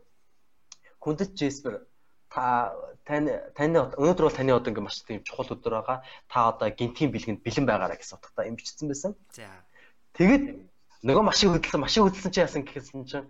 хүндэт 1.03 1.35
Джеспер 1.35 1.83
та 2.31 2.73
тань 3.05 3.29
таны 3.59 3.79
өнөөдөр 3.99 4.25
бол 4.31 4.39
таны 4.39 4.55
одоо 4.55 4.71
ингээд 4.71 4.87
маш 4.87 5.03
тийм 5.03 5.27
чухал 5.27 5.51
өдөр 5.51 5.75
байгаа. 5.83 5.99
Та 6.31 6.55
одоо 6.55 6.71
гинтгийн 6.71 7.11
бэлгэнд 7.11 7.43
бэлэн 7.43 7.67
байгаараа 7.67 7.99
гэсэн 7.99 8.17
утгатай 8.17 8.49
юм 8.49 8.57
бичсэн 8.57 8.87
байсан. 8.89 9.13
За. 9.35 9.51
Тэгэд 10.15 10.63
нөгөө 11.03 11.25
машин 11.27 11.51
хөдөлсөн, 11.51 11.83
машин 11.83 12.07
хөдөлсөн 12.07 12.33
чи 12.33 12.41
яасан 12.41 12.63
гэхэлсэн 12.63 13.05
чинь 13.11 13.29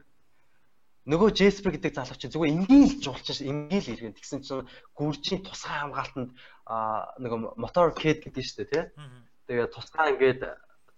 нөгөө 1.08 1.28
Джеспер 1.32 1.72
гэдэг 1.72 1.96
залуу 1.96 2.20
чинь 2.20 2.30
зүгээр 2.30 2.52
ингээл 2.52 3.00
жуулчин 3.00 3.48
ингээл 3.48 3.92
иргэн 3.96 4.14
тэгсэн 4.14 4.44
чинь 4.44 4.68
гүржийн 4.94 5.42
тусгай 5.42 5.82
хамгаалтанд 5.82 6.30
нөгөө 7.18 7.38
мотор 7.58 7.90
кэд 7.96 8.28
гэдэг 8.28 8.38
нь 8.38 8.46
шүү 8.46 8.58
дээ 8.60 8.70
тий. 8.70 8.84
Тэгээ 9.48 9.66
тусгай 9.72 10.14
ингээд 10.14 10.42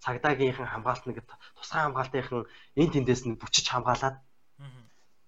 цагдаагийнхан 0.03 0.69
хамгаалт 0.69 1.03
нэг 1.09 1.25
тусгай 1.57 1.81
хамгаалтынхан 1.89 2.43
эн 2.77 2.89
тэндээс 2.93 3.23
нь 3.25 3.39
бүчиж 3.41 3.65
хамгаалаад 3.71 4.21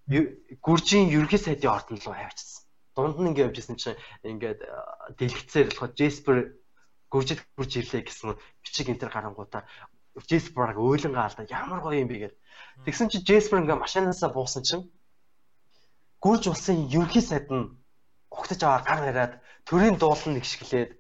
гүржийн 0.08 1.12
ерөнхий 1.12 1.42
сайдын 1.42 1.76
ордон 1.76 2.00
руу 2.00 2.16
авчирсан. 2.16 2.64
Дунд 2.96 3.18
нь 3.20 3.30
ингээд 3.32 3.48
явжсэн 3.52 3.76
чинь 3.76 4.00
ингээд 4.24 4.60
дэлгэцээр 5.20 5.68
болоход 5.70 5.94
Джеспер 5.98 6.38
гүржид 7.12 7.40
гүрж 7.56 7.72
ирлээ 7.80 8.04
гэсэн 8.08 8.36
бичиг 8.64 8.88
энэ 8.88 9.02
төр 9.04 9.12
гарангуудаа 9.14 9.64
Джеспер 10.28 10.72
баг 10.72 10.80
ойлонгаа 10.80 11.26
алдаа 11.28 11.46
ямар 11.48 11.80
гоё 11.84 12.02
юм 12.02 12.10
бэ 12.10 12.18
гэдэг 12.20 12.40
Тэгсэн 12.86 13.10
чи 13.12 13.18
Джеспер 13.22 13.62
ингээ 13.62 13.84
машинаасаа 13.84 14.30
буусан 14.34 14.64
чинь 14.68 14.84
гүрж 16.24 16.44
улсын 16.52 16.88
ерөнхий 16.96 17.24
сайд 17.26 17.48
нь 17.52 17.72
угтаж 18.32 18.60
аваа 18.64 18.82
гар 18.88 19.02
хараад 19.04 19.34
төрийн 19.68 19.96
дуулан 20.00 20.34
нэгшгэлээд 20.36 20.92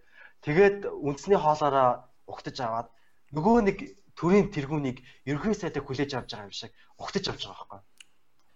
тэгээд 0.45 0.77
үндэсний 1.07 1.39
хоолоороо 1.41 1.89
угтаж 2.33 2.57
аваад 2.61 2.87
нөгөө 3.35 3.57
нэг 3.67 3.77
төрийн 4.19 4.47
тэргүүнийг 4.55 4.97
ерөнхий 5.29 5.55
сайдыг 5.57 5.83
хүлээж 5.85 6.11
авч 6.13 6.29
байгаа 6.33 6.47
юм 6.49 6.55
шиг 6.55 6.71
угтаж 7.01 7.23
авч 7.27 7.41
байгаа 7.45 7.67
байхгүй. 7.67 7.81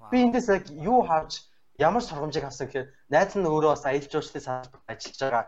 Би 0.09 0.17
эндээс 0.25 0.47
яг 0.49 0.65
юу 0.71 1.05
харж 1.05 1.45
ямар 1.77 2.03
сургамжийг 2.03 2.45
авсан 2.45 2.67
гэхээр 2.67 2.87
найз 3.13 3.35
нь 3.37 3.45
өөрөө 3.45 3.71
бас 3.75 3.85
аялал 3.85 4.09
жуулчлалын 4.09 4.45
салбарт 4.45 4.89
ажиллаж 4.89 5.19
байгаа. 5.21 5.45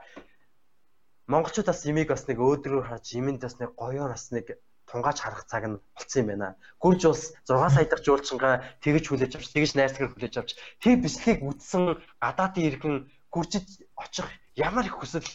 Монголчууд 1.31 1.67
бас 1.71 1.81
имийг 1.89 2.09
бас 2.13 2.27
нэг 2.27 2.37
өөдрөөр 2.37 2.85
харж 2.87 3.07
имэнд 3.17 3.41
бас 3.41 3.55
нэг 3.57 3.71
гоёор 3.73 4.11
бас 4.13 4.29
нэг 4.35 4.45
тунгааж 4.89 5.17
харах 5.21 5.43
цаг 5.49 5.63
нь 5.65 5.81
болцсон 5.95 6.21
юм 6.21 6.29
байна. 6.29 6.55
Гүрж 6.83 7.01
улс 7.09 7.23
6 7.47 7.73
сая 7.73 7.87
дахь 7.87 8.03
жуулчингаа 8.05 8.55
тэгж 8.83 9.05
хүлээж 9.07 9.33
авч, 9.39 9.47
тэгж 9.55 9.71
найрсгаар 9.73 10.11
хүлээж 10.11 10.35
авч, 10.37 10.51
тэр 10.83 11.01
бэлтгийг 11.01 11.39
үтсэн 11.41 11.83
гадаадын 12.19 12.67
иргэн 12.69 12.95
гүржид 13.33 13.67
очих 13.97 14.27
ямар 14.53 14.85
их 14.85 14.99
хүсэл 14.99 15.25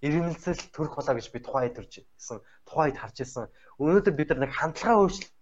иргэнэлцэл 0.00 0.72
төрөх 0.72 0.94
болоо 0.96 1.14
гэж 1.18 1.26
би 1.32 1.40
тухайд 1.42 1.74
төржсэн. 1.76 2.40
Тухайд 2.64 2.96
харж 2.96 3.16
ирсэн. 3.20 3.50
Өнөөдөр 3.80 4.14
бид 4.16 4.28
нар 4.30 4.40
нэг 4.46 4.52
хандлагаа 4.54 4.96
өөрчлөлт 5.02 5.32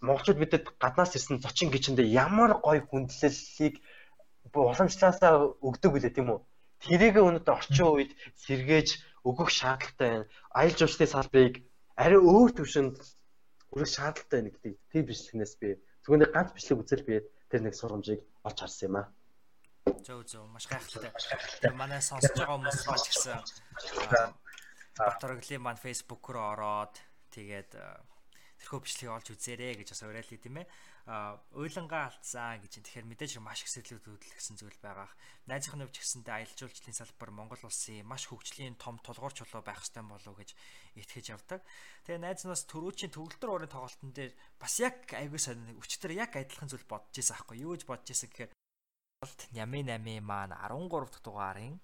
монголчууд 0.00 0.38
бидэд 0.40 0.64
гаднаас 0.82 1.16
ирсэн 1.16 1.40
зочин 1.40 1.70
гिचэндээ 1.72 2.08
ямар 2.12 2.60
гоё 2.60 2.82
хүндлэлийг 2.84 3.80
уламжлаасаа 4.52 5.56
өгдөг 5.60 5.90
билээ 5.92 6.12
тийм 6.14 6.28
үү? 6.32 6.40
Тэрийг 6.84 7.16
өнөөдөр 7.16 7.56
орчин 7.56 7.88
үед 7.88 8.12
сэргээж 8.44 8.88
өгөх 9.24 9.48
шаардлагатай 9.50 10.08
байна. 10.12 10.28
Аялал 10.52 10.78
жуулчлалын 10.78 11.14
салбарыг 11.14 11.54
арай 11.96 12.20
өөр 12.20 12.50
төвшөнд 12.54 12.96
үрэх 13.74 13.90
шаардлагатай 13.90 14.38
байна 14.38 14.52
гэдэг 14.52 14.74
тийм 14.92 15.04
бичлэгнээс 15.08 15.54
би 15.60 15.68
зүгээр 16.04 16.32
ганц 16.32 16.50
бичлэг 16.52 16.80
үзэл 16.80 17.08
би 17.08 17.16
тэр 17.50 17.60
нэг 17.64 17.74
сургамжийг 17.74 18.20
олж 18.46 18.58
харсан 18.60 18.86
юм 18.88 18.96
аа. 19.00 19.06
Зөө 20.06 20.22
зөө 20.30 20.44
маш 20.52 20.66
гайхалтай. 20.68 21.72
Манай 21.74 22.02
сонсож 22.02 22.36
байгаа 22.36 22.56
хүмүүс 22.58 22.78
ч 22.84 23.06
гэсэн 23.10 23.40
Батөрглийн 24.96 25.62
маань 25.62 25.80
Facebook 25.80 26.24
руу 26.32 26.56
ороод 26.56 26.94
тэгээд 27.34 27.76
тэрхүү 28.66 28.82
бичлэгийг 28.82 29.14
олж 29.14 29.28
үзээрэй 29.30 29.78
гэж 29.78 29.94
бас 29.94 30.02
уриалъя 30.02 30.42
тийм 30.42 30.58
ээ 30.58 30.66
уйлангаа 31.54 32.10
алдсан 32.10 32.58
гэж. 32.66 32.82
Тэгэхээр 32.82 33.06
мэдээж 33.06 33.38
маш 33.38 33.62
их 33.62 33.70
сэтлүүд 33.70 34.10
хөдөлгсөн 34.10 34.58
зүйл 34.58 34.74
байгаах. 34.82 35.14
Найзынхны 35.46 35.86
хувьд 35.86 35.94
ч 35.94 36.02
гэсэнтэй 36.02 36.34
аялал 36.34 36.58
жуулчлалын 36.58 36.98
салбар 36.98 37.30
Монгол 37.30 37.62
улсын 37.62 38.02
маш 38.02 38.26
хөгжлийн 38.26 38.74
том 38.74 38.98
тулгуур 38.98 39.30
чулуу 39.30 39.62
байх 39.62 39.86
ёстой 39.86 40.02
болов 40.02 40.34
гэж 40.34 40.58
итгэж 40.98 41.26
явдаг. 41.30 41.62
Тэгээ 42.10 42.26
найз 42.26 42.42
нас 42.42 42.66
төрүүчийн 42.66 43.14
төгөлдөр 43.14 43.50
уурын 43.54 43.70
тоглолтын 43.70 44.10
дээр 44.10 44.34
бас 44.58 44.74
яг 44.82 45.06
аягүй 45.14 45.38
сонир 45.38 45.78
өчтөр 45.78 46.10
яг 46.18 46.34
адилхан 46.34 46.66
зүйл 46.66 46.90
бодож 46.90 47.14
байсан 47.14 47.38
аахгүй 47.38 47.62
юу 47.62 47.78
гэж 47.78 47.86
бодож 47.86 48.10
байсан 48.10 48.30
гэхээр 48.34 48.50
Нями 49.54 49.80
8 49.86 50.20
маань 50.26 50.58
13 50.58 50.90
дахь 50.90 51.22
дугаарын 51.22 51.78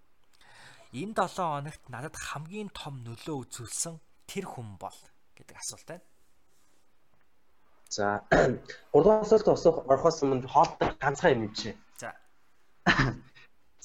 энэ 0.92 1.14
7 1.14 1.30
хоногт 1.30 1.82
надад 1.88 2.16
хамгийн 2.18 2.74
том 2.74 3.00
нөлөө 3.06 3.46
үзүүлсэн 3.46 4.02
тэр 4.26 4.44
хүн 4.50 4.76
бол 4.82 4.98
гэдэг 5.38 5.56
асуулт 5.56 5.86
байна. 5.88 6.11
За 7.92 8.24
3 8.30 9.04
дугаар 9.04 9.20
асуулт 9.20 9.48
осох 9.52 9.76
орохоос 9.84 10.24
өмнө 10.24 10.48
хоолтой 10.48 10.88
ганцхан 11.02 11.44
юм 11.44 11.52
чи. 11.52 11.76
За. 12.00 12.16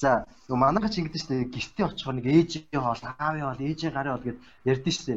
За 0.02 0.24
нөгөө 0.48 0.60
манайха 0.64 0.88
чи 0.88 1.04
ингэдэж 1.04 1.22
штэ 1.28 1.44
гэртээ 1.52 1.84
очихоор 1.92 2.16
нэг 2.16 2.26
ээжийн 2.32 2.80
хоол, 2.80 3.02
аавын 3.04 3.44
хоол, 3.44 3.60
ээжийн 3.68 3.92
гарын 3.92 4.12
хоол 4.16 4.26
гэд 4.26 4.38
ярьдэн 4.64 4.94
штэ. 4.96 5.14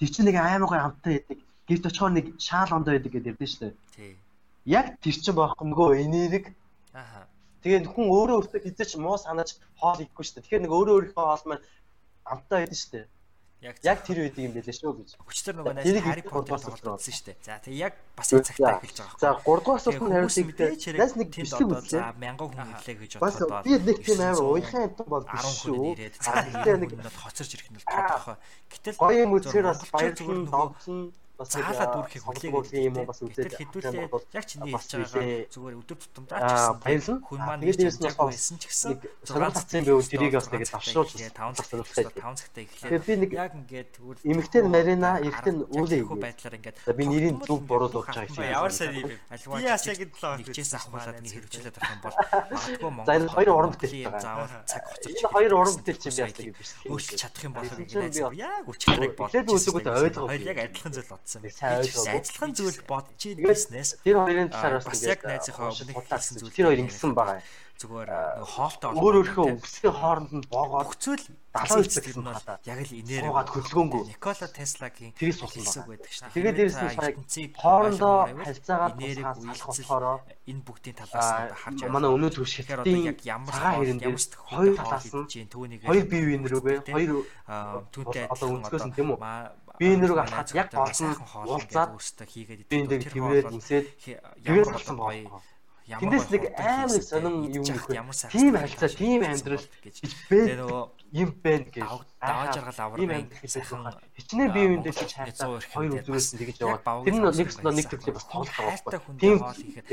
Тэр 0.00 0.08
чинь 0.08 0.26
нэг 0.28 0.36
аймаг 0.40 0.72
гой 0.72 0.80
амттай 0.80 1.12
байдаг. 1.20 1.38
Гэрт 1.68 1.88
очихоор 1.88 2.12
нэг 2.16 2.26
шаал 2.40 2.72
ондоо 2.72 2.92
байдаг 2.96 3.12
гэд 3.12 3.28
ярьдэн 3.28 3.50
штэ. 3.52 3.76
Тий. 3.92 4.16
Яг 4.64 4.86
тэр 5.04 5.16
чинь 5.20 5.36
байхгүй 5.36 5.66
нөгөө 5.68 5.88
энерги. 6.00 6.56
Аха. 6.96 7.28
Тэгээ 7.60 7.92
хүн 7.92 8.08
өөрөө 8.08 8.36
өөртөө 8.40 8.60
хизээч 8.64 8.96
муу 9.04 9.20
санаж 9.20 9.60
хоол 9.76 10.00
идэхгүй 10.00 10.24
штэ. 10.24 10.40
Тэгэхээр 10.40 10.64
нэг 10.64 10.72
өөрөө 10.72 10.94
өөрийнхөө 11.12 11.24
хоол 11.28 11.44
маань 11.44 11.64
амттай 12.24 12.64
байдаг 12.64 12.80
штэ. 12.80 13.00
Яг 13.64 13.80
яг 13.80 14.04
тэр 14.04 14.28
үед 14.28 14.36
юм 14.36 14.52
байлээ 14.52 14.76
шүү 14.76 14.92
гэж. 14.92 15.08
Өчтөр 15.24 15.56
нөгөө 15.56 15.74
найз 15.80 15.96
Harry 16.04 16.20
Potter 16.20 16.60
тоглолт 16.60 17.00
үзсэн 17.00 17.16
шүү 17.16 17.26
дээ. 17.32 17.36
За 17.48 17.56
тэгээ 17.64 17.80
яг 17.80 17.94
бас 18.12 18.28
яг 18.28 18.44
цагтаа 18.44 18.76
эхэлж 18.76 18.98
байгаа. 19.00 19.20
За 19.24 19.28
3 19.40 19.64
дугаар 19.64 19.78
асуулт 19.80 20.02
нь 20.04 20.12
хариултыг. 20.12 20.48
Найз 21.00 21.14
нэг 21.16 21.28
бичлэг 21.32 21.68
үзлээ. 21.72 22.02
За 22.04 22.12
1000 22.12 22.36
хүн 22.44 22.72
хэлээ 22.76 22.96
гэж 23.00 23.12
бодоод. 23.24 23.64
Би 23.64 23.72
нэг 23.80 23.98
тийм 24.04 24.20
амар 24.20 24.48
уйхан 24.52 24.82
амт 24.84 25.00
бол 25.08 25.24
биш 25.24 25.48
шүү. 25.64 25.96
Харин 25.96 26.80
нэг 26.84 26.92
хоцорж 27.16 27.50
ирэх 27.56 27.68
нь 27.72 27.76
бол 27.80 27.88
тодорхой. 27.88 28.36
Гэтэл 28.68 29.00
гоё 29.00 29.16
юм 29.24 29.32
үзэхээр 29.40 29.64
бас 29.64 29.80
баярлан 29.88 30.44
тоглосон 30.44 31.00
бас 31.34 31.48
заалаа 31.50 31.86
дүүрхийг 31.90 32.22
хүлээгээд 32.22 32.86
юм 32.86 32.96
уу 33.02 33.06
бас 33.10 33.18
үзээд 33.26 33.58
хэдүүлээ 33.58 34.06
яг 34.38 34.44
чиний 34.46 34.70
хэлж 34.70 34.90
байгаа 34.94 35.50
зүгээр 35.50 35.78
өдөр 35.82 35.98
тутамдаа 35.98 36.38
ч 36.38 36.50
гэсэн 36.54 36.78
баярлалаа. 36.78 37.18
хүн 37.26 37.40
маань 37.42 37.62
тэгээд 37.66 37.80
дээрс 37.82 37.98
нь 37.98 38.06
байсан 38.14 38.56
ч 38.58 38.64
гэсэн 38.70 38.90
сонирхол 39.26 39.56
татсан 39.58 39.82
байвал 39.82 40.10
тэрийг 40.14 40.34
бас 40.38 40.46
тэгээд 40.46 40.70
давшруулж 40.70 41.10
5 41.10 41.58
цаг 41.58 41.66
сонирхолтой 41.66 42.04
5 42.14 42.38
цагтаа 42.38 42.62
эхлэв. 42.62 42.86
Тэгээд 42.86 43.06
би 43.10 43.14
нэг 43.18 43.30
яг 43.34 43.52
ингээд 43.58 43.88
тэгвэл 43.98 44.22
эмэгтэй 44.30 44.62
Марина 44.62 45.10
эрэгтэй 45.26 45.54
үүлээ 45.74 46.02
байдлаар 46.06 46.54
ингээд 46.54 46.76
би 46.94 47.04
нэрийн 47.10 47.36
зүг 47.42 47.60
боруулж 47.66 47.94
байгаа 47.98 48.30
юм. 48.30 48.38
Ямар 48.54 48.70
сайн 48.70 48.94
юм 48.94 49.10
бэ? 49.10 49.18
Альваа 49.34 49.58
би 49.58 49.66
ясаа 49.66 49.94
гэд 49.98 50.12
7 50.14 50.22
хоног 50.22 50.38
нэгчээс 50.38 50.72
авахулаад 50.78 51.18
ингэ 51.18 51.34
хэрэгжүүлээд 51.34 51.76
авах 51.82 51.94
юм 51.94 52.02
бол 52.06 52.14
магадгүй 52.54 52.90
Монгол. 52.94 53.06
За 53.10 53.18
энэ 53.18 53.34
хоёр 53.34 53.50
уран 53.58 53.70
бүтээл 53.74 54.06
заавал 54.22 54.54
цаг 54.70 54.82
хугацаа. 54.86 55.10
Энэ 55.10 55.30
хоёр 55.34 55.52
уран 55.58 55.74
бүтээл 55.82 55.98
чинь 55.98 56.14
яасан 56.14 56.46
юм 56.46 56.54
биш. 56.54 56.70
Өөрчлөж 56.86 57.18
чадах 57.18 57.42
юм 57.42 57.54
бол 57.58 57.66
ингээд 57.66 58.14
яг 58.38 58.64
өчигдрийг 58.70 59.14
бодож. 59.18 59.32
Тэгээд 59.34 59.50
үсгүүд 59.50 59.86
ойлгоо. 59.90 60.30
Яг 60.30 60.58
адилхан 60.62 60.92
зүйл 60.94 61.23
бодсон. 61.24 62.12
Адилхан 62.12 62.52
зүйл 62.52 62.80
бодож 62.84 63.22
ийснээс 63.24 64.04
тэр 64.04 64.20
хоёрын 64.20 64.52
талаар 64.52 64.84
бас 64.84 65.00
яг 65.08 65.24
найзынхаа 65.24 65.72
өмнөх 65.72 66.04
хэлсэн 66.04 66.36
зүйл. 66.38 66.52
Тэр 66.52 66.66
хоёр 66.68 66.82
ингэсэн 66.84 67.12
байгаа 67.16 67.40
зүгээр 67.80 68.08
нэг 68.08 68.46
хоолтой 68.46 68.90
өөр 68.94 69.14
өөрхөө 69.20 69.46
үсгийн 69.58 69.94
хооронд 69.94 70.30
нь 70.34 70.44
боогоод 70.46 70.88
өгцөл 70.94 71.24
70 71.54 71.86
цаг 71.86 72.06
юм 72.10 72.26
байна. 72.26 72.58
Яг 72.66 72.78
л 72.82 72.92
инээр 72.98 73.22
боогаад 73.30 73.50
хөдөлгөөнгүй. 73.54 74.02
Никола 74.10 74.46
Теслагийн 74.50 75.12
тэрийг 75.14 75.38
суулсан 75.38 75.86
байдаг 75.86 76.10
шүү 76.10 76.26
дээ. 76.26 76.34
Тэгээд 76.34 76.56
дээрс 76.58 76.78
нь 76.82 76.94
сая 76.98 77.14
хоорондоо 77.54 78.16
харьцаагаа 78.42 78.90
тусгаас 78.98 79.78
болохоор 79.78 80.04
энэ 80.50 80.62
бүгдийн 80.66 80.96
талаас 80.98 81.30
нь 81.30 81.54
харж 81.54 81.78
байгаа. 81.78 81.94
Манай 81.94 82.10
өнөө 82.10 82.30
төр 82.34 82.48
шилтийн 82.50 83.06
яг 83.06 83.18
ямар 83.22 83.54
ямар 83.54 84.26
хоёр 84.50 84.74
талаас 84.74 85.06
нь 85.14 85.46
түүнийг 85.46 85.86
хоёр 85.86 86.06
бие 86.10 86.26
биен 86.26 86.42
рүүгээ 86.42 86.78
хоёр 86.90 87.22
түүнтэй 87.94 88.24
одоо 88.34 88.48
өнцгөөс 88.58 88.86
нь 88.90 88.94
тийм 88.98 89.14
үү? 89.14 89.18
би 89.78 89.96
нэрийг 89.98 90.18
алхаад 90.22 90.50
яг 90.54 90.70
голсон 90.70 91.14
уулзаад 91.34 91.98
хийгээд 92.30 92.70
би 92.70 92.76
энэ 92.78 93.02
тэрвээд 93.10 93.50
үсээд 93.58 93.86
тэгээд 93.98 94.70
болсон 94.70 94.96
байна. 94.98 95.42
Тэндээс 95.84 96.28
нэг 96.32 96.44
амар 96.56 97.02
сонин 97.04 97.52
юм 97.52 97.64
нөхөө. 97.68 97.92
Тийм 98.32 98.56
харилцаа, 98.56 98.88
тийм 98.88 99.20
амьдрал 99.20 99.66
гэж 99.84 99.96
бэ. 100.32 100.56
Юм 101.12 101.30
байна 101.44 101.68
гэж. 101.68 101.84
Даваа 102.24 102.52
жаргал 102.52 102.80
аврагын 102.84 103.28
сайхан 103.44 103.92
хичнээн 104.16 104.52
бие 104.52 104.66
биендээ 104.68 104.94
чи 104.96 105.04
хайрцаа 105.14 105.60
хоёр 105.60 105.92
үзрээс 106.00 106.28
нь 106.34 106.38
тэгж 106.40 106.58
яваа. 106.64 107.04
Тэр 107.04 107.14
нь 107.14 107.24
нэг 107.24 107.48
нэг 107.52 107.86
төрлийн 107.92 108.16
бас 108.16 108.26
тоглох 108.32 108.58
байхгүй. 108.58 108.98
Тийм 109.20 109.36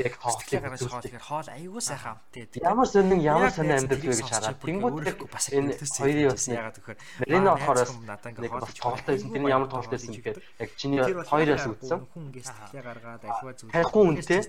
яг 0.00 0.14
тоглох 0.16 0.48
гараж 0.48 0.82
хоол 0.88 1.06
ихээр 1.06 1.24
хоол 1.28 1.48
аягүй 1.52 1.82
сайхан 1.82 2.16
амттай. 2.16 2.48
Ямар 2.62 2.86
сонин 2.88 3.20
ямар 3.20 3.50
сонин 3.52 3.76
амьдрал 3.76 4.02
вэ 4.02 4.16
гэж 4.16 4.30
хараад. 4.32 4.58
Тэнгүүд 4.62 5.20
бас 5.28 5.46
энэ 5.52 5.76
хоёрын 5.76 6.32
бас 6.32 6.46
ягаад 6.48 6.76
гэхээр 6.80 6.98
Марина 7.20 7.50
болохоор 7.52 7.78
бас 7.82 8.74
тоглолттой 8.80 9.12
байсан. 9.16 9.30
Тэр 9.32 9.42
нь 9.42 9.52
ямар 9.52 9.68
тоглолттой 9.68 9.98
байсан 9.98 10.12
гэхээр 10.16 10.38
яг 10.40 10.70
чиний 10.80 11.00
хоёроос 11.02 11.66
үзсэн. 11.68 12.00
Хүн 12.12 12.22
ингэ 12.32 12.40
сэтгэлээ 12.48 12.84
гаргаад 12.86 13.22
альва 13.28 13.52
зүйл. 13.52 13.72
Хайхгүй 13.76 14.02
үнтэй. 14.08 14.40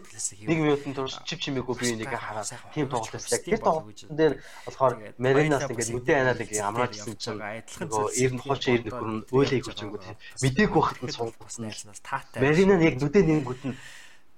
Нэг 0.47 0.59
минутын 0.63 0.93
турш 0.95 1.13
чив 1.27 1.39
чимээгүй 1.43 1.75
би 1.79 1.85
энийг 1.97 2.13
хараад 2.13 2.47
тийм 2.73 2.87
тоглолт 2.87 3.13
байсан. 3.13 3.33
Яг 3.33 3.43
тэр 3.43 3.59
тоглолтын 3.59 4.15
дээр 4.15 4.33
болохоор 4.67 4.93
Маринаас 5.17 5.67
ингээд 5.67 5.91
нүдэн 5.93 6.19
анаад 6.23 6.41
ингээд 6.43 6.67
амраажсэн 6.67 7.15
чинь 7.17 7.41
адилхан 7.73 7.89
зүйл 7.89 8.13
90 8.13 8.45
30 8.45 8.85
90 8.85 8.85
нөхөр 8.85 9.09
нь 9.09 9.21
өөлийг 9.33 9.63
хүчингүүд 9.65 10.05
мдээгүй 10.45 10.81
байхад 10.81 11.01
нь 11.01 11.15
суулгасан 11.17 11.71
таатай. 12.05 12.39
Марина 12.45 12.75
нь 12.77 12.85
яг 12.85 12.95
нүдэн 13.01 13.25
нэнгүүд 13.25 13.61
нь 13.65 13.75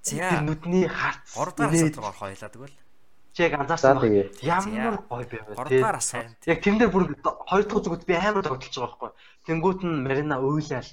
тэр 0.08 0.42
нүдний 0.48 0.88
харц 0.88 1.28
3 1.36 1.52
дахь 1.60 1.98
руу 2.00 2.08
орох 2.08 2.24
ойлаа 2.24 2.52
тэгвэл 2.52 2.76
чи 3.36 3.40
яг 3.44 3.54
анзаарсан 3.60 4.00
байна. 4.00 4.32
Ямар 4.40 4.96
гоё 5.12 5.28
байв. 5.28 5.46
3 5.52 5.84
дахь 5.84 6.00
асуулт. 6.00 6.40
Яг 6.48 6.60
тэн 6.64 6.80
дээр 6.80 6.92
бүр 6.92 7.04
хоёр 7.20 7.66
дахь 7.68 7.84
зүгт 7.84 8.04
би 8.08 8.16
амар 8.16 8.44
тогтолж 8.48 8.76
байгаа 8.80 8.96
байхгүй. 8.96 9.12
Тэнгүүт 9.48 9.82
нь 9.84 10.04
Марина 10.08 10.36
өөлээл. 10.40 10.92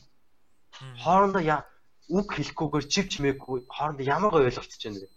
Хоорондоо 1.04 1.62
үг 2.10 2.28
хэлэхгүйгээр 2.34 2.86
чив 2.90 3.06
чимээгүй 3.12 3.58
хоорондоо 3.70 4.04
ямар 4.04 4.30
гоё 4.34 4.48
ойлголцож 4.50 4.82
байна 4.82 5.00
вэ? 5.00 5.08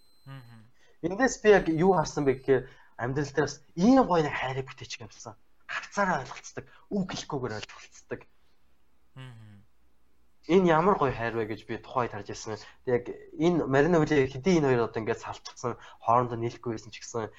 Эндээс 1.07 1.36
би 1.41 1.49
яг 1.57 1.65
юу 1.71 1.97
харсан 1.97 2.23
бэ 2.26 2.34
гэхээр 2.38 2.63
амьдрал 3.01 3.32
дээр 3.34 3.47
бас 3.49 3.57
ийм 3.76 4.05
гоё 4.05 4.30
хайрыг 4.30 4.69
бүтээчих 4.69 5.01
юмсан 5.01 5.36
хагцаараа 5.76 6.23
ойлголцдог, 6.23 6.65
үг 6.95 7.03
хэлэхгүйгээр 7.11 7.57
ойлголцдог. 7.59 8.21
Энэ 10.45 10.69
ямар 10.78 10.95
гоё 11.01 11.11
хайр 11.11 11.34
вэ 11.36 11.45
гэж 11.49 11.61
би 11.65 11.82
тухайд 11.82 12.13
харж 12.13 12.30
ирсэн. 12.30 12.61
Яг 12.86 13.09
энэ 13.34 13.65
Марина 13.65 13.97
Хүлээ 13.97 14.30
хэдий 14.30 14.61
энэ 14.61 14.69
хоёр 14.69 14.86
одоо 14.86 15.01
ингээд 15.01 15.23
салчихсан 15.26 15.73
хоорондоо 16.05 16.38
нийлэхгүй 16.38 16.78
байсан 16.78 16.93
ч 16.93 17.01
гэсэн 17.01 17.34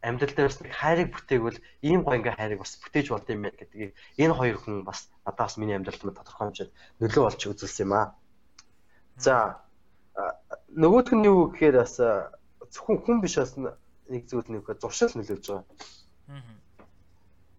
амьдрал 0.00 0.34
дээр 0.34 0.48
бас 0.48 0.58
хайрыг 0.80 1.08
бүтээгвэл 1.12 1.60
ийм 1.84 2.00
гоё 2.06 2.16
ингээ 2.18 2.38
хайрыг 2.38 2.60
бас 2.64 2.80
бүтээж 2.80 3.06
болд 3.12 3.28
юм 3.28 3.42
байна 3.44 3.58
гэдгийг 3.58 3.92
энэ 4.16 4.34
хоёр 4.38 4.56
хүн 4.56 4.76
бас 4.88 5.10
надаас 5.26 5.60
миний 5.60 5.76
амьдралд 5.76 6.02
нь 6.06 6.16
тодорхой 6.16 6.46
хэмжээд 6.48 6.70
нөлөө 7.02 7.22
болж 7.26 7.40
үзүүлсэн 7.44 7.84
юм 7.84 7.92
аа. 7.92 8.06
За 9.18 9.34
нөгөөх 10.72 11.10
нь 11.12 11.26
юу 11.26 11.50
гэхээр 11.50 11.76
бас 11.82 12.00
зөвхөн 12.72 12.98
хүн 13.02 13.18
биш 13.20 13.34
бас 13.42 13.52
нэг 13.58 14.22
зүйл 14.30 14.48
нэг 14.48 14.64
зуршил 14.78 15.12
нөлөөж 15.18 15.44
байгаа. 15.50 15.66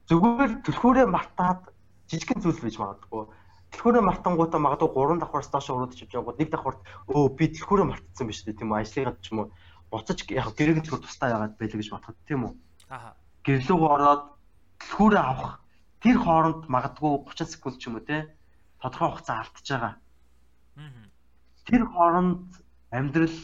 Зүгээр 0.10 0.52
түлхүүрээ 0.66 1.06
мартаад 1.06 1.70
жижигхэн 2.10 2.42
зүйл 2.42 2.58
байж 2.66 2.76
магадгүй. 2.82 3.30
Түлхүүрээ 3.78 4.04
мартангуудаа 4.10 4.58
магадгүй 4.58 4.90
3 4.90 5.22
давхраас 5.22 5.50
доош 5.54 5.70
уруудж 5.70 6.02
явж 6.02 6.14
байгууд 6.18 6.40
нэг 6.42 6.50
давхарт 6.50 6.82
өө 7.14 7.38
би 7.38 7.46
түлхүүрээ 7.54 7.88
мартсан 7.94 8.26
биш 8.26 8.42
үү 8.42 8.58
тийм 8.58 8.74
үү 8.74 8.82
ажлынхад 8.82 9.22
ч 9.22 9.30
юм 9.30 9.46
уу 9.46 9.48
буцаж 9.94 10.26
яг 10.34 10.50
гэрэг 10.58 10.82
зөвхөн 10.82 11.06
тустай 11.06 11.30
яагаад 11.30 11.62
байлаа 11.62 11.78
гэж 11.78 11.90
бодоход 11.94 12.18
тийм 12.26 12.42
үү. 12.50 12.54
Аа. 12.90 13.14
Гэрлүүгөө 13.46 13.90
ороод 13.94 14.24
түлхүүрээ 14.82 15.24
авах 15.30 15.54
тэр 16.02 16.18
хооронд 16.26 16.62
магадгүй 16.74 17.14
30 17.30 17.54
секунд 17.54 17.78
ч 17.78 17.84
юм 17.86 18.02
уу 18.02 18.06
те 18.10 18.18
тодорхой 18.82 19.10
хугацаа 19.14 19.38
алдчихж 19.46 19.68
байгаа. 19.70 19.94
Аа. 20.82 21.06
Тэр 21.70 21.82
хооронд 21.86 22.50
амьдрал 22.90 23.38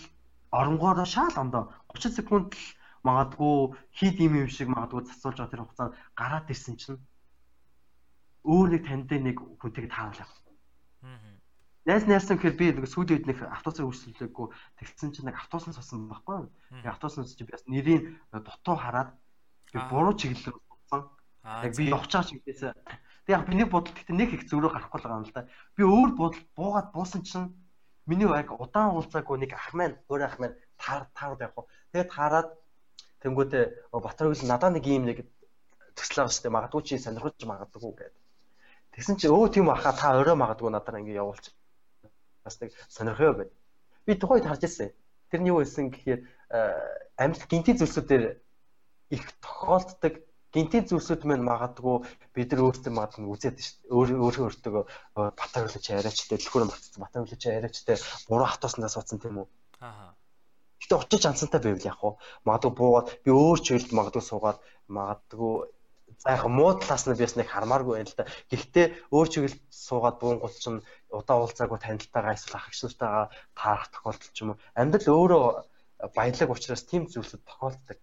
оронгоороо 0.49 1.05
шаал 1.05 1.37
ондоо 1.37 1.69
30 1.93 2.17
секунд 2.17 2.57
л 2.57 2.65
магадгүй 3.05 3.77
хит 3.93 4.17
юм 4.19 4.33
юм 4.41 4.49
шиг 4.49 4.67
магадгүй 4.73 5.05
засуулж 5.05 5.37
байгаа 5.37 5.53
тэр 5.53 5.63
хугацаанд 5.63 5.93
гараад 6.17 6.49
ирсэн 6.49 6.75
чинь 6.81 6.99
өөр 8.45 8.67
нэг 8.73 8.83
таньдаг 8.89 9.19
нэг 9.21 9.37
хүнтэйг 9.61 9.89
тааруулах. 9.93 10.33
Аа. 11.05 11.35
Найс 11.85 12.05
найрсан 12.09 12.41
гэхээр 12.41 12.57
би 12.57 12.65
нэг 12.73 12.89
сүүлийн 12.89 13.21
үед 13.21 13.29
нэг 13.29 13.37
автобусаар 13.45 13.89
үргэлжлүүлээгүй 13.89 14.47
тэгсэн 14.81 15.09
чинь 15.13 15.27
нэг 15.29 15.37
автобуснаас 15.37 15.77
болсон 15.77 16.09
байхгүй? 16.09 16.49
Яг 16.81 16.97
автобуснаас 16.97 17.37
чи 17.37 17.45
би 17.45 17.53
бас 17.53 17.65
нэрийн 17.69 18.17
дутуу 18.33 18.73
хараад 18.73 19.13
би 19.69 19.77
буруу 19.93 20.17
чиглэлээр 20.17 20.57
болсон. 20.57 21.01
Яг 21.45 21.73
би 21.77 21.85
байгаа 21.93 22.25
чиглэлээс 22.25 22.73
тэг 23.25 23.33
яг 23.37 23.45
миний 23.49 23.69
бодол 23.69 23.93
гэхдээ 23.93 24.17
нэг 24.17 24.29
их 24.33 24.49
зөрөө 24.49 24.73
гарахгүй 24.73 25.01
байгаа 25.01 25.21
юм 25.21 25.29
л 25.29 25.33
да. 25.37 25.49
Би 25.77 25.83
өөр 25.85 26.11
бодол 26.17 26.41
буугаад 26.57 26.89
буусан 26.89 27.21
чинь 27.21 27.53
миний 28.09 28.29
яг 28.29 28.49
удаан 28.49 28.97
уулзаагүй 28.97 29.37
нэг 29.45 29.53
ах 29.53 29.73
маань 29.77 29.97
өөр 30.09 30.21
ах 30.25 30.37
маань 30.41 30.57
таар 30.77 31.09
таар 31.13 31.37
явах. 31.37 31.69
Тэгээд 31.93 32.09
таарад 32.13 32.49
Тэнгүүтээ 33.25 33.89
Батөргөл 33.89 34.45
надаа 34.45 34.69
нэг 34.69 34.85
юм 34.85 35.09
нэг 35.09 35.25
төслөө 35.97 36.29
бастай 36.29 36.51
магадгүй 36.53 36.81
чи 36.85 37.01
сонирхож 37.01 37.41
магадгүй 37.41 37.91
гэдэг. 37.97 38.23
Тэгсэн 38.93 39.17
чи 39.17 39.27
өө 39.33 39.49
тийм 39.49 39.73
аха 39.73 39.97
та 39.97 40.13
орой 40.19 40.37
магадгүй 40.37 40.69
надаар 40.69 41.01
ингэ 41.01 41.17
явуулчих. 41.17 41.57
Бас 42.45 42.61
нэг 42.61 42.77
сонирхоо 42.85 43.33
байд. 43.33 43.51
Би 44.05 44.13
тухайд 44.13 44.45
харж 44.45 44.69
ирсэн. 44.69 44.93
Тэрний 45.33 45.49
юу 45.49 45.65
байсан 45.65 45.89
гэхээр 45.89 46.21
амьд 47.17 47.41
гинти 47.49 47.73
зүйлсүүдээр 47.73 48.23
их 49.15 49.25
тохиолддог 49.41 50.21
гинти 50.53 50.85
зүйлсүүд 50.85 51.25
мань 51.25 51.41
магадгүй 51.49 52.05
бид 52.37 52.53
нар 52.53 52.61
өөртөө 52.69 52.93
магадгүй 52.93 53.33
үзээд 53.33 53.57
шүү 53.57 53.75
дээ. 53.81 53.89
Өөр 53.89 54.09
өөрөө 54.21 54.43
өөртөө 54.45 54.73
Батөргөл 55.33 55.81
чи 55.81 55.91
яриачтай, 55.97 56.37
дэлгүүрэн 56.37 56.71
Батөргөл 57.01 57.41
чи 57.41 57.49
яриачтай 57.49 57.97
буруу 58.29 58.47
хатууснаас 58.47 58.95
суудсан 58.95 59.19
тийм 59.19 59.41
үү? 59.41 59.47
Аа 59.81 60.13
Гэтэ 60.81 60.93
очиж 60.95 61.23
ансантай 61.25 61.61
байвал 61.63 61.89
яг 61.91 61.99
уу 62.03 62.13
магадгүй 62.47 62.73
буугаад 62.75 63.07
би 63.23 63.29
өөр 63.31 63.59
чиглэлд 63.65 63.91
магадгүй 63.97 64.23
суугаад 64.25 64.59
магадгүй 64.97 65.53
за 66.21 66.29
яг 66.37 66.43
муу 66.57 66.71
талаас 66.79 67.03
нь 67.05 67.17
би 67.17 67.25
бас 67.25 67.35
нэг 67.37 67.47
хармааргүй 67.49 67.93
байна 67.95 68.09
л 68.11 68.17
да. 68.19 68.29
Гэхдээ 68.51 68.85
өөр 69.15 69.27
чиглэлд 69.33 69.61
суугаад 69.69 70.17
буунгууд 70.21 70.55
чинь 70.63 70.85
удаа 71.09 71.37
уулзаагүй 71.41 71.79
танилтайгаа 71.81 72.35
эсвэл 72.35 72.57
ах 72.57 72.69
гişнэртэйгээ 72.69 73.29
таарах 73.59 73.89
тохиолдол 73.91 74.31
ч 74.35 74.37
юм 74.43 74.49
уу. 74.53 74.61
Амьдрал 74.79 75.09
өөрөө 75.15 75.45
баялаг 76.17 76.49
учраас 76.51 76.83
тийм 76.85 77.03
зүйлсүүд 77.11 77.43
тохиолддог. 77.45 77.99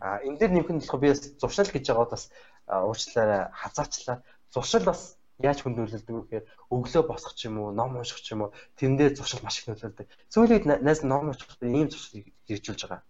А 0.00 0.20
энэ 0.26 0.38
дээр 0.38 0.52
нэмэх 0.52 0.70
нь 0.72 0.80
болохоор 0.82 1.02
би 1.04 1.10
зуршил 1.40 1.70
гэж 1.72 1.84
байгаад 1.88 2.12
бас 2.14 2.24
уучлаарай 2.68 3.42
хазаачлаа. 3.60 4.16
Зуршил 4.52 4.84
бас 4.84 5.00
яаж 5.42 5.58
хүнд 5.62 5.78
нөлөөлдөг 5.78 6.14
вэ 6.14 6.22
гэхээр 6.22 6.44
өглөө 6.70 7.02
босох 7.10 7.34
ч 7.34 7.50
юм 7.50 7.58
уу, 7.58 7.74
ном 7.74 7.98
унших 7.98 8.22
ч 8.22 8.38
юм 8.38 8.46
уу, 8.46 8.54
тэрэн 8.78 8.96
дээр 8.98 9.12
зуршил 9.18 9.42
маш 9.42 9.58
их 9.58 9.66
нөлөөлдөг. 9.66 10.06
Сүүлийн 10.30 10.62
үед 10.62 10.82
найз 10.86 11.02
ном 11.02 11.34
уншихдаа 11.34 11.66
ийм 11.66 11.90
зуршил 11.90 12.22
хэрэгжүүлж 12.46 12.82
байгаа. 12.86 13.02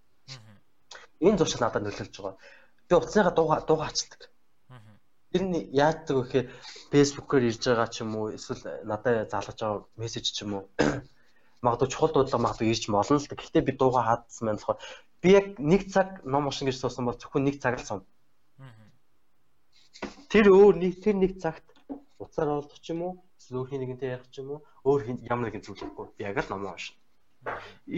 Энэ 1.21 1.39
зуршил 1.39 1.61
надад 1.61 1.85
нөлөөлж 1.85 2.15
байгаа. 2.17 2.37
Би 2.89 2.93
утасныхаа 2.97 3.35
дууга 3.37 3.61
дуугаачдаг. 3.69 4.21
Тэр 5.33 5.43
нь 5.45 5.69
яадаг 5.73 6.17
вэ 6.17 6.23
гэхээр 6.25 6.47
фэйсбүүкээр 6.91 7.49
ирж 7.51 7.63
байгаа 7.69 7.89
ч 7.93 7.97
юм 8.01 8.11
уу, 8.17 8.33
эсвэл 8.33 8.65
надад 8.89 9.29
залгаж 9.29 9.59
байгаа 9.61 9.85
мессеж 10.01 10.27
ч 10.33 10.49
юм 10.49 10.53
уу. 10.57 10.65
Магадгүй 11.65 11.89
чухал 11.93 12.13
дуудлага 12.13 12.45
магадгүй 12.45 12.73
ирж 12.73 12.89
молно 12.89 13.21
л 13.21 13.29
да. 13.29 13.37
Гэхдээ 13.37 13.65
би 13.69 13.73
дууга 13.77 14.01
хаадсан 14.05 14.47
байна 14.49 14.61
болохоор 14.61 14.81
би 15.21 15.29
яг 15.33 15.47
нэг 15.59 15.83
цаг 15.93 16.09
ном 16.25 16.49
уншин 16.49 16.69
гэж 16.69 16.77
суусан 16.79 17.05
бол 17.09 17.19
зөвхөн 17.19 17.45
нэг 17.45 17.57
цаг 17.61 17.81
л 17.81 17.89
сум. 17.89 18.01
Тэр 20.31 20.51
өөр 20.53 20.75
нэг 20.77 21.03
тэр 21.03 21.17
нэг 21.19 21.41
цагт 21.43 21.74
утсаар 22.25 22.49
олдох 22.59 22.81
ч 22.81 22.93
юм 22.93 23.01
уу 23.07 23.13
эсвэл 23.39 23.61
өөрхийн 23.61 23.81
нэгэнтэй 23.85 24.11
ярих 24.17 24.29
ч 24.33 24.41
юм 24.41 24.49
уу 24.57 24.61
өөр 24.89 25.01
ямар 25.29 25.47
нэгэн 25.49 25.65
зүйл 25.65 25.81
хийхгүй 25.81 26.07
яг 26.19 26.37
л 26.41 26.51
номоо 26.51 26.75
уншина. 26.75 26.99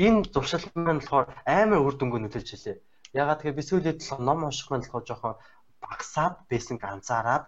Энэ 0.04 0.26
зуршил 0.34 0.66
маань 0.74 1.00
болохоор 1.00 1.26
амар 1.46 1.80
үр 1.86 1.94
дүнгүй 1.96 2.20
нөлөөлж 2.22 2.50
хэлээ. 2.50 2.76
Ягаад 3.14 3.38
тэгэхээр 3.40 3.58
би 3.58 3.62
сүүлийн 3.64 3.98
толгой 4.02 4.26
ном 4.26 4.40
унших 4.46 4.68
маань 4.68 4.84
болохоор 4.84 5.06
жоохон 5.06 5.34
багасаад 5.82 6.34
байсан 6.50 6.76
ганцаараад 6.82 7.44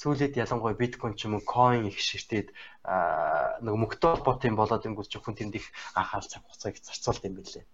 сүүлээд 0.00 0.38
ялангуяа 0.42 0.80
биткойн 0.80 1.14
ч 1.18 1.26
юм 1.26 1.34
уу 1.36 1.44
coin 1.54 1.82
их 1.90 1.98
ширтээд 1.98 2.48
нэг 3.64 3.74
мөнгөтэй 3.80 4.10
холбоотой 4.10 4.48
юм 4.50 4.58
болоод 4.60 4.86
ингүүл 4.86 5.10
зөвхөн 5.10 5.36
тэнд 5.38 5.54
их 5.58 5.66
анхаарал 5.98 6.30
цаг 6.30 6.42
хугацааг 6.44 6.74
зарцуулт 6.78 7.26
юм 7.26 7.34
билээ. 7.38 7.64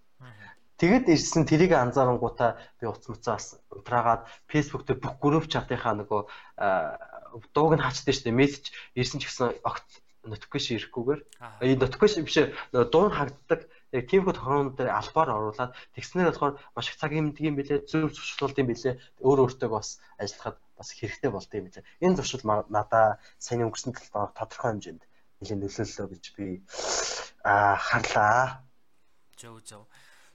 Тэгэд 0.80 1.08
ирсэн 1.08 1.44
тэрийг 1.48 1.72
анзаарангуудаа 1.72 2.60
би 2.80 2.84
утас 2.84 3.08
муцаас 3.08 3.46
унтраагаад 3.72 4.28
Facebook 4.48 4.84
дээр 4.84 5.00
бүх 5.00 5.16
групп 5.20 5.46
чатынхаа 5.48 5.94
нөгөө 5.96 6.20
дууг 7.54 7.72
нь 7.76 7.84
хаачдаг 7.84 8.14
шүү 8.14 8.26
дээ. 8.30 8.40
Мессеж 8.40 8.64
ирсэн 8.94 9.20
ч 9.20 9.24
гэсэн 9.26 9.56
огт 9.64 9.88
notification 10.26 10.76
ирэхгүйгээр. 10.76 11.20
Энэ 11.62 11.80
notification 11.82 12.22
биш 12.26 12.36
дуу 12.72 13.06
хагддаг. 13.10 13.60
Яг 13.94 14.04
тиймэрхүү 14.10 14.34
тохиолдолд 14.34 14.76
дээр 14.76 14.90
албаар 14.90 15.30
оруулаад 15.30 15.72
тэгснээр 15.94 16.28
болохоор 16.34 16.54
маш 16.74 16.86
их 16.90 16.98
цаг 16.98 17.14
юмдаг 17.14 17.40
юм 17.40 17.54
билээ 17.56 17.86
зөв 17.86 18.10
зуршилтуулд 18.10 18.58
юм 18.58 18.68
билээ. 18.74 18.98
Өөр 19.22 19.38
өөртөө 19.46 19.70
бас 19.70 20.02
ажиллахад 20.18 20.58
бас 20.74 20.88
хэрэгтэй 20.92 21.30
болд 21.30 21.50
юм 21.54 21.70
билээ. 21.70 21.86
Энэ 22.02 22.16
зуршил 22.18 22.42
надаа 22.44 23.22
сайн 23.38 23.62
өнгөрсөн 23.64 23.94
талбар 23.94 24.34
тодорхой 24.34 24.74
хэмжээнд 24.74 25.02
нэлээд 25.40 25.62
нөлөөллөө 25.62 26.06
гэж 26.12 26.24
би 26.34 26.46
харлаа. 27.46 28.66
Зөв 29.38 29.62
зөв. 29.62 29.86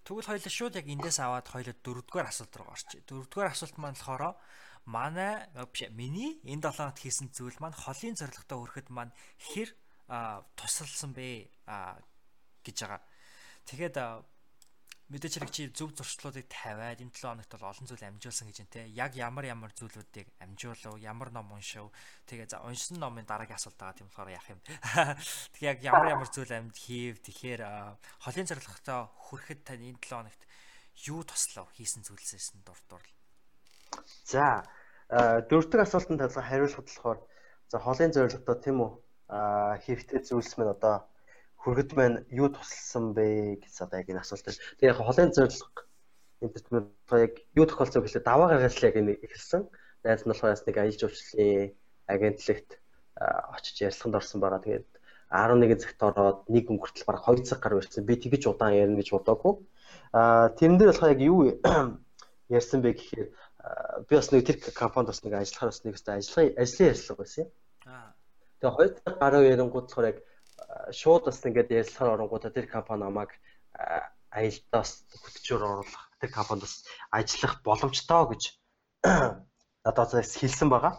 Тэгвэл 0.01 0.29
хоёул 0.33 0.49
шууд 0.49 0.79
яг 0.79 0.87
эндээс 0.89 1.19
аваад 1.21 1.47
хоёул 1.51 1.77
дөрөвдүгээр 1.77 2.29
асуулт 2.31 2.55
руу 2.57 2.69
орчих. 2.73 3.05
Дөрөвдүгээр 3.05 3.53
асуулт 3.53 3.77
маань 3.77 3.99
болохоор 3.99 4.33
манай 4.85 5.45
биш 5.73 5.89
миний 5.93 6.41
энэ 6.43 6.69
7 6.69 6.77
хоногт 6.77 6.99
хийсэн 7.01 7.29
зүйл 7.29 7.57
маань 7.61 7.77
холын 7.77 8.15
зорилготой 8.17 8.57
хүрэхэд 8.57 8.89
маань 8.89 9.13
хэр 9.37 9.69
тусалсан 10.57 11.13
бэ 11.13 11.47
гэж 12.65 12.77
байгаа. 12.81 13.01
Тэгээд 13.69 13.95
мэдээч 15.11 15.33
хэрэг 15.37 15.51
чи 15.51 15.67
зөв 15.75 15.91
зуршлуудыг 15.91 16.47
тавиад 16.47 17.03
энэ 17.03 17.11
7 17.11 17.35
хоногт 17.35 17.51
бол 17.51 17.69
олон 17.69 17.85
зүйл 17.87 18.07
амжуулсан 18.07 18.47
гэж 18.47 18.57
нэ. 18.63 18.95
Яг 18.95 19.11
ямар 19.19 19.43
ямар 19.43 19.71
зүйлүүдийг 19.75 20.27
амжуулав, 20.39 20.95
ямар 21.03 21.29
ном 21.35 21.51
уншив. 21.51 21.91
Тэгээ 22.31 22.47
за 22.47 22.63
уншсан 22.63 22.97
номын 22.97 23.27
дараагийн 23.27 23.59
асуулт 23.59 23.75
байгаа 23.75 23.99
тийм 23.99 24.07
болохоор 24.07 24.31
яах 24.31 24.47
юм. 24.47 24.59
Тэгээ 25.53 25.67
яг 25.67 25.79
ямар 25.83 26.07
ямар 26.15 26.29
зүйл 26.31 26.51
амд 26.55 26.75
хийв. 26.79 27.19
Тэгэхээр 27.27 27.61
холын 28.23 28.47
зорилготой 28.47 28.99
хүрэхэд 29.29 29.61
тань 29.67 29.83
энэ 29.91 29.99
7 29.99 30.15
хоногт 30.15 30.41
юу 31.11 31.21
туслав 31.27 31.67
хийсэн 31.75 32.07
зүйлсээс 32.07 32.55
нь 32.55 32.63
дурдвар. 32.63 33.03
За 34.25 34.63
дөрөвдөг 35.09 35.79
асуултанд 35.83 36.21
талаа 36.23 36.45
хариулахад 36.47 36.87
болохоор 36.87 37.19
за 37.71 37.77
холын 37.79 38.11
зорилготой 38.15 38.57
тийм 38.63 38.77
үү 38.83 38.91
хэрэгтэй 39.85 40.19
зүйлс 40.27 40.53
мэн 40.57 40.75
одоо 40.75 40.95
хүргэд 41.61 41.91
маань 41.95 42.17
юу 42.31 42.49
тусалсан 42.49 43.13
бэ 43.15 43.59
гэж 43.63 43.75
одоо 43.85 43.97
яг 44.01 44.09
энэ 44.09 44.23
асуулт. 44.23 44.47
Тэгээ 44.79 44.91
яг 44.91 44.99
холын 44.99 45.31
зорилго 45.35 45.83
энэ 46.41 46.53
төсмөр 46.57 46.83
яг 47.21 47.33
юу 47.59 47.65
тохиолцоо 47.69 48.01
гэхлээр 48.01 48.25
даваа 48.25 48.47
гаргаж 48.49 48.75
яг 48.81 48.95
энэ 48.97 49.19
эхэлсэн. 49.25 49.69
Найз 50.03 50.23
нь 50.25 50.31
болохоор 50.31 50.57
нэг 50.57 50.77
аялал 50.77 50.99
жуулчлалын 50.99 51.71
агентлагт 52.09 52.69
очиж 53.55 53.75
ярилцлаганд 53.85 54.19
орсон 54.19 54.39
байгаа. 54.41 54.65
Тэгээд 54.65 54.89
11 55.29 55.79
цагт 55.83 56.01
ороод 56.01 56.39
нэг 56.49 56.65
өнгөртөл 56.73 57.07
бараг 57.07 57.23
2 57.29 57.45
цаг 57.45 57.59
гар 57.61 57.77
барьсан. 57.77 58.03
Би 58.09 58.15
тэгэж 58.17 58.43
удаан 58.49 58.73
ярина 58.73 58.97
гэж 58.97 59.09
бодоагүй. 59.13 59.53
Аа 60.17 60.49
тэрэн 60.57 60.77
дээр 60.81 60.91
болохоор 60.91 61.13
яг 61.13 61.21
юу 61.21 61.39
ярьсан 62.57 62.81
бэ 62.81 62.97
гэхээр 62.97 63.27
би 64.09 64.15
бас 64.15 64.31
нэг 64.31 64.45
тэр 64.45 64.57
компанид 64.73 65.11
бас 65.13 65.21
нэг 65.23 65.33
ажиллахаар 65.37 65.71
бас 65.71 65.81
нэг 65.85 65.95
өстой 65.95 66.15
ажиллахын 66.17 66.57
ажлын 66.57 66.87
ярилцлага 66.89 67.21
байсан 67.21 67.43
юм. 67.45 67.49
Аа. 67.85 68.09
Тэгээ 68.61 68.75
2 68.77 69.05
цаг 69.05 69.15
гаруй 69.21 69.43
ярингууд 69.53 69.85
болохоор 69.85 70.09
яг 70.09 70.17
шууд 70.91 71.23
бас 71.25 71.45
ингээд 71.45 71.69
ярилцахаар 71.69 72.13
оронгуудаа 72.17 72.51
тэр 72.51 72.67
компани 72.67 73.05
намайг 73.05 73.31
аялдаас 74.33 75.05
хөтчөөр 75.13 75.61
оруулах 75.61 76.05
тэр 76.21 76.31
компанид 76.33 76.65
бас 76.65 76.75
ажиллах 77.11 77.53
боломжтой 77.61 78.23
гэж 78.33 78.43
надад 79.85 80.11
хэлсэн 80.13 80.69
байгаа. 80.69 80.93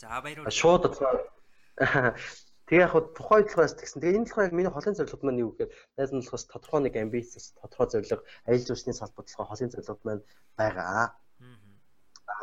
За 0.00 0.20
баярлалаа. 0.20 0.52
Шууд 0.52 0.84
Тэгээ 2.72 2.88
яг 2.88 2.94
тухайн 3.12 3.44
талаас 3.48 3.74
тэгсэн. 3.76 4.00
Тэгээ 4.00 4.18
энэ 4.22 4.32
яг 4.48 4.52
миний 4.56 4.72
холын 4.72 4.96
зорилгод 4.96 5.24
маань 5.26 5.42
юу 5.44 5.52
гэхээр 5.52 5.72
найз 5.98 6.10
нь 6.14 6.24
болохоос 6.24 6.44
тодорхой 6.48 6.80
нэг 6.80 6.94
амбиц, 6.96 7.52
тодорхой 7.60 7.88
зорилго, 7.90 8.24
аялал 8.48 8.64
жуулчны 8.64 8.96
салбарт 8.96 9.28
болохоор 9.28 9.50
холын 9.50 9.72
зорилгод 9.72 10.02
маань 10.06 10.24
байгаа. 10.56 11.12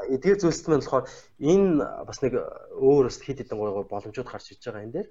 Эдгээр 0.08 0.40
зүйлс 0.40 0.68
маань 0.68 0.84
болохоор 0.84 1.06
энэ 1.40 2.06
бас 2.08 2.20
нэг 2.24 2.34
өөр 2.80 3.06
бас 3.10 3.18
хэд 3.20 3.40
хэдэн 3.44 3.60
гой 3.60 3.72
гой 3.76 3.86
боломжууд 3.90 4.30
гарч 4.30 4.46
иж 4.56 4.64
байгаа 4.64 4.86
энэ 4.86 4.96
дээр. 4.96 5.10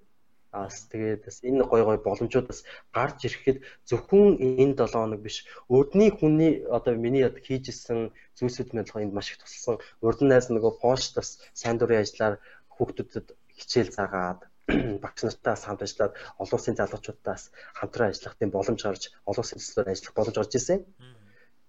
Аас 0.48 0.88
тэгээд 0.88 1.28
бас 1.28 1.38
энэ 1.44 1.62
гой 1.68 1.82
гой 1.84 1.98
боломжууд 2.00 2.46
бас 2.48 2.64
гарч 2.96 3.18
ирэхэд 3.28 3.58
зөвхөн 3.84 4.40
энэ 4.40 4.74
7 4.80 4.96
хоног 4.96 5.20
биш 5.20 5.44
өрдний 5.68 6.10
хүний 6.14 6.64
одоо 6.76 6.96
миний 6.96 7.22
яг 7.28 7.36
хийжсэн 7.44 8.16
зүйлсүүд 8.38 8.72
маань 8.72 8.88
энд 9.04 9.12
маш 9.12 9.28
их 9.28 9.38
тусалсан. 9.44 9.76
Урд 10.00 10.20
нь 10.24 10.30
найз 10.32 10.48
нөгөө 10.48 10.80
пост 10.80 11.12
бас 11.20 11.28
сайн 11.52 11.76
дурын 11.76 12.00
ажиллаар 12.00 12.40
хүүхдүүдэд 12.72 13.26
хичээл 13.58 13.92
заагаад 13.92 14.40
багш 15.04 15.20
нартай 15.24 15.56
хамт 15.56 15.84
ажиллаад 15.84 16.14
олон 16.40 16.56
улсын 16.56 16.76
залуучуудаас 16.78 17.42
хамтран 17.78 18.08
ажиллах 18.12 18.34
тийм 18.36 18.50
боломж 18.52 18.80
гарч 18.84 19.02
олон 19.28 19.42
улсын 19.42 19.60
төслөөр 19.60 19.92
ажиллах 19.92 20.16
боломж 20.16 20.36
гарч 20.38 20.52
ирсэн. 20.56 20.80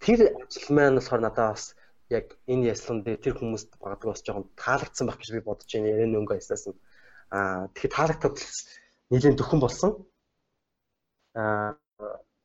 Тэр 0.03 0.20
ажил 0.43 0.70
маань 0.76 0.97
болохоор 0.99 1.22
надад 1.24 1.55
бас 1.55 1.65
яг 2.10 2.26
энэ 2.47 2.70
яслан 2.74 3.03
дээр 3.03 3.20
тэр 3.24 3.36
хүмүүст 3.38 3.78
багадгүй 3.82 4.10
бас 4.12 4.24
жоохон 4.26 4.49
таалагдсан 4.57 5.05
байх 5.07 5.20
гэж 5.22 5.30
би 5.34 5.41
бодож 5.45 5.70
байна. 5.70 5.93
Ярин 5.93 6.20
өнгө 6.20 6.39
яслаас 6.41 6.66
нь 6.70 6.78
Аа 7.30 7.70
тэгэхээр 7.78 7.93
таалагдтал 7.93 8.38
нэлийн 9.14 9.38
дөхөн 9.38 9.62
болсон. 9.62 9.91
Аа 11.38 11.78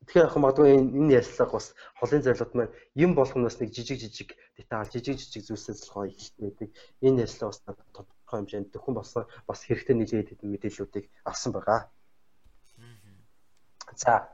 тэгэхээр 0.04 0.28
яг 0.28 0.36
магадгүй 0.36 0.76
энэ 0.76 1.16
ярилцлага 1.24 1.56
бас 1.56 1.72
холын 1.96 2.20
зорилгот 2.20 2.52
маань 2.52 2.76
юм 2.92 3.16
болгоноос 3.16 3.56
нэг 3.64 3.72
жижиг 3.72 3.96
жижиг 4.04 4.36
деталь 4.60 4.92
жижиг 4.92 5.16
жижиг 5.16 5.48
зүйлсээс 5.48 5.88
л 5.88 5.92
гоё 5.96 6.12
ихтэй 6.12 6.42
байдаг. 6.44 6.68
Энэ 7.00 7.24
ярилцлага 7.24 7.48
бас 7.48 7.60
тодорхой 7.64 8.36
хэмжээнд 8.44 8.68
дөхөн 8.76 8.94
болсон 9.00 9.24
бас 9.48 9.60
хэрэгтэй 9.64 9.96
нийлээд 9.96 10.28
хэдэн 10.36 10.52
мэдээллүүдийг 10.52 11.06
авсан 11.24 11.50
байгаа. 11.56 11.88
За 13.96 14.28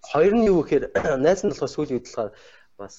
хоёр 0.00 0.32
нь 0.32 0.48
юу 0.48 0.64
гэхээр 0.64 0.84
найз 1.24 1.44
нь 1.44 1.52
болохоор 1.52 1.74
сүүлийн 1.76 1.96
үед 2.00 2.08
болохоор 2.08 2.32
бас 2.80 2.96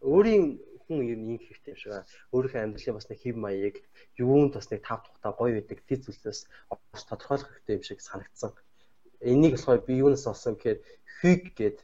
өөрийн 0.00 0.56
ер 0.98 1.18
нь 1.22 1.38
инх 1.38 1.46
хэрэгтэй 1.46 1.72
юм 1.74 1.78
шиг 1.78 1.92
аа. 1.94 2.04
Өөрийнхөө 2.34 2.62
амьдралын 2.66 2.96
бас 2.98 3.06
нэг 3.06 3.18
хэв 3.22 3.36
маяг 3.38 3.76
юунд 4.18 4.52
бас 4.58 4.66
нэг 4.70 4.82
тав 4.82 5.06
тухтай 5.06 5.32
гоё 5.38 5.52
байдаг 5.54 5.78
тэр 5.86 6.00
зүйлсээс 6.02 6.40
бас 6.70 7.04
тодорхойлох 7.06 7.50
хэрэгтэй 7.54 7.76
юм 7.78 7.84
шиг 7.86 8.00
санагдсан. 8.02 8.50
Энийг 9.22 9.54
болохоор 9.54 9.80
би 9.86 9.94
юунаас 10.02 10.26
олсон 10.26 10.58
гэхээр 10.58 10.82
Хиг 11.20 11.54
гээд 11.54 11.78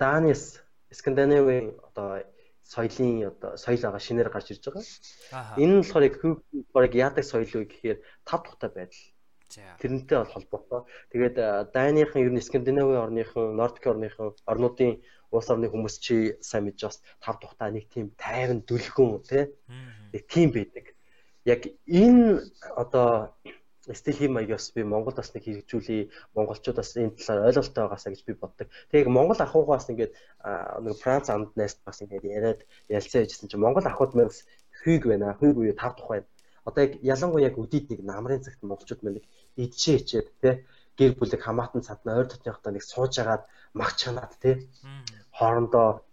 Данис 0.00 0.60
Скандинавын 0.90 1.78
одоо 1.86 2.26
соёлын 2.64 3.28
одоо 3.32 3.56
соёл 3.56 3.82
байгаа 3.82 4.02
шинээр 4.02 4.30
гарч 4.32 4.50
ирж 4.50 4.64
байгаа. 4.66 5.56
Энэ 5.62 5.72
нь 5.74 5.80
болохоор 5.82 6.08
яг 6.08 6.16
Хиг 6.18 6.94
яадаг 6.94 7.24
соёл 7.24 7.50
вэ 7.54 7.64
гэхээр 7.70 7.98
тав 8.24 8.40
тухтай 8.42 8.70
байдал. 8.74 9.04
Тэрнтэй 9.50 10.18
бол 10.18 10.32
холбоотой. 10.32 10.82
Тэгээд 11.10 11.36
Данихан 11.74 12.22
ер 12.22 12.30
нь 12.30 12.40
Скандинавын 12.40 13.02
орныхон, 13.04 13.56
Нордик 13.58 13.86
орныхон 13.86 14.38
орнуудын 14.46 15.02
улс 15.30 15.50
орны 15.50 15.68
хүмүүс 15.70 15.96
чи 16.04 16.36
сайн 16.40 16.66
мэдж 16.66 16.80
бас 16.84 17.02
тав 17.22 17.38
тухтаа 17.40 17.70
нэг 17.70 17.88
тийм 17.88 18.10
тайван 18.18 18.60
дүлгэн 18.66 19.22
тий 19.28 19.44
нэг 20.12 20.22
тийм 20.26 20.50
байдаг. 20.50 20.94
Яг 21.44 21.66
энэ 21.86 22.42
одоо 22.76 23.32
стилийн 23.94 24.32
маягаас 24.32 24.72
би 24.74 24.82
Монголд 24.84 25.16
бас 25.16 25.32
нэг 25.34 25.44
хэрэгжүүлээ 25.44 26.02
монголчууд 26.36 26.76
бас 26.76 26.96
энэ 26.96 27.16
талаар 27.16 27.48
ойлголттой 27.48 27.82
байгаасаа 27.84 28.12
гэж 28.12 28.22
би 28.26 28.34
боддог. 28.34 28.68
Тэгээ 28.92 29.08
Монгол 29.08 29.40
ахуйгаас 29.40 29.88
ингээд 29.90 30.12
нэг 30.84 30.94
Франц 31.00 31.26
амд 31.30 31.56
найс 31.56 31.74
бас 31.84 32.02
ингээд 32.02 32.24
яриад 32.24 32.60
ялцаа 32.88 33.24
яжсэн 33.24 33.48
чинь 33.48 33.62
Монгол 33.64 33.86
ахуйд 33.86 34.12
мэрс 34.14 34.44
хүйг 34.84 35.02
байна. 35.08 35.36
Хүйг 35.40 35.56
үе 35.56 35.72
тав 35.72 35.96
тух 35.96 36.12
байна. 36.12 36.28
Одоо 36.68 36.84
яг 36.84 36.92
ялангуяа 37.02 37.48
яг 37.48 37.56
үдийд 37.56 37.88
нэг 37.90 38.00
намрын 38.04 38.44
цагт 38.44 38.60
монголчууд 38.62 39.02
мэн 39.02 39.14
нэг 39.18 39.24
идшээ 39.56 39.96
хичээд 39.98 40.28
тий 40.44 40.54
гэр 41.00 41.12
бүлэг 41.16 41.40
хамаатан 41.40 41.80
цадна 41.88 42.20
ойр 42.20 42.28
дотныхтой 42.28 42.72
нэг 42.76 42.84
сууж 42.84 43.16
агаад 43.16 43.48
мах 43.72 43.96
чанаад 43.96 44.36
тий 44.42 44.68
хоорондоо 45.32 46.04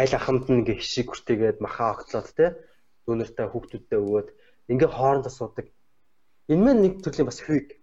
аль 0.00 0.14
ахамд 0.18 0.44
нь 0.48 0.60
ингээ 0.60 0.76
хишиг 0.84 1.08
хүртээгээд 1.08 1.64
махаа 1.64 1.96
огтлоод 1.96 2.28
те 2.36 2.46
дүүнэртэй 3.08 3.46
хүүхдүүдтэй 3.48 3.98
өгөөд 4.04 4.28
ингээ 4.68 4.90
хоорондоо 4.92 5.32
суудаг. 5.32 5.66
Энэ 6.52 6.64
мэн 6.64 6.78
нэг 6.84 6.92
төрлийн 7.00 7.28
бас 7.28 7.40
хүйг. 7.40 7.80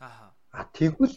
Аа. 0.00 0.32
А 0.56 0.64
тэгвэл 0.72 1.12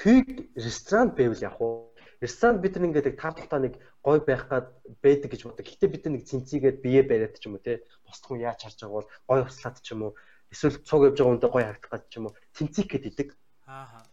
хүйг 0.00 0.52
ресторан 0.52 1.16
байвал 1.16 1.40
яг 1.48 1.56
уу 1.64 1.96
ресторан 2.20 2.60
бид 2.60 2.76
нар 2.76 2.88
ингээд 2.88 3.16
тав 3.16 3.34
тухтаа 3.34 3.60
нэг 3.64 3.80
гой 4.04 4.20
байх 4.20 4.44
гад 4.52 4.68
байдаг 5.00 5.32
гэж 5.32 5.40
боддог. 5.48 5.64
Гэтэ 5.64 5.88
бид 5.88 6.04
нэг 6.12 6.28
цэнцийгээд 6.28 6.84
бие 6.84 7.02
бариад 7.02 7.40
ч 7.40 7.48
юм 7.48 7.56
уу 7.56 7.64
те 7.64 7.80
босдох 8.04 8.36
хүн 8.36 8.44
яаж 8.44 8.60
харж 8.60 8.78
байгаа 8.84 8.96
бол 9.00 9.08
гой 9.28 9.40
услаад 9.48 9.76
ч 9.80 9.88
юм 9.96 10.00
уу 10.04 10.12
эсвэл 10.52 10.76
цуг 10.84 11.02
явж 11.08 11.16
байгаа 11.16 11.32
хүндээ 11.32 11.52
гой 11.52 11.64
харагдах 11.64 11.92
гэж 11.92 12.04
ч 12.12 12.14
юм 12.20 12.26
уу 12.28 12.36
цэнцик 12.56 12.86
гээд 12.92 13.08
идэг. 13.08 13.28
Аа. 13.66 14.04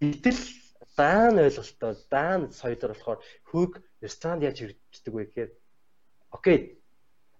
Гэтэл 0.00 0.40
даан 0.96 1.36
ойлголтоо 1.44 1.92
даан 2.10 2.42
соёлоор 2.52 2.92
болохоор 2.92 3.20
хөөг 3.48 3.72
ресторанд 4.04 4.44
яаж 4.48 4.56
хэрэгждэг 4.60 5.12
вэ 5.14 5.22
гэхээр 5.24 5.50
окей 6.36 6.58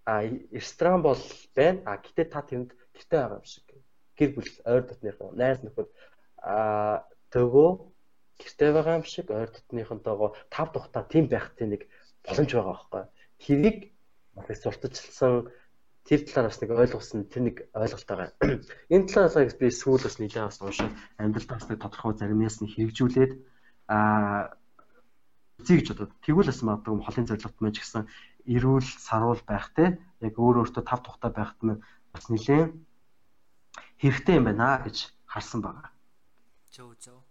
а 0.05 0.23
ресторан 0.53 1.03
бол 1.03 1.21
байна. 1.57 1.81
А 1.89 1.97
гэтээ 2.05 2.27
та 2.31 2.41
тэнд 2.43 2.71
гэртээ 2.95 3.21
байгаа 3.21 3.41
юм 3.41 3.49
шиг. 3.49 3.67
Гэр 4.17 4.31
бүл 4.37 4.51
ойр 4.71 4.83
дотныхон 4.87 5.37
найз 5.41 5.61
нөхөд 5.65 5.89
а 6.41 7.05
төгөө 7.33 7.71
гэртээ 8.41 8.71
байгаа 8.77 8.99
юм 9.01 9.07
шиг 9.09 9.27
ойр 9.33 9.51
дотныхонтойгоо 9.51 10.31
тав 10.53 10.69
тухтаа 10.73 11.05
тийм 11.13 11.27
байх 11.33 11.53
тийм 11.57 11.75
нэг 11.75 11.83
боломж 12.25 12.51
байгаа 12.53 12.73
байхгүй. 12.73 13.05
Тэрийг 13.43 13.79
сурталчилсан 14.63 15.51
тэр 16.07 16.23
талаар 16.23 16.49
бас 16.49 16.61
нэг 16.63 16.71
ойлгосон 16.71 17.27
тэр 17.27 17.43
нэг 17.51 17.57
ойлголт 17.75 18.07
байгаа. 18.07 18.31
Энэ 18.95 19.11
талаас 19.11 19.59
би 19.59 19.67
сүүл 19.75 20.07
бас 20.07 20.17
нэлээд 20.23 20.47
бас 20.47 20.63
уншаад 20.63 20.95
амьдралдаа 21.19 21.59
бас 21.59 21.67
нэг 21.67 21.79
тодорхой 21.83 22.15
заримнаас 22.15 22.63
нь 22.63 22.71
хэрэгжүүлээд 22.71 23.33
аа 23.91 24.55
үзье 25.59 25.77
гэж 25.83 25.89
бодоод 25.91 26.13
тэгвэл 26.23 26.51
бас 26.51 26.63
магадгүй 26.63 27.03
холын 27.03 27.27
зорилгот 27.27 27.59
мэн 27.59 27.75
ч 27.75 27.83
гэсэн 27.83 28.03
эрүүл 28.55 28.89
саруул 29.03 29.43
байх 29.43 29.67
те 29.75 29.99
яг 30.23 30.35
өөр 30.39 30.63
өөртөө 30.63 30.85
тав 30.87 31.01
тухтай 31.03 31.31
байхад 31.35 31.61
нь 31.67 31.83
бас 32.15 32.25
нэлээд 32.31 32.71
хэрэгтэй 33.99 34.35
юм 34.39 34.47
байна 34.47 34.79
гэж 34.87 35.11
харсан 35.27 35.61
байгаа. 35.67 35.91
Зөө 36.71 36.95
зөө. 37.03 37.26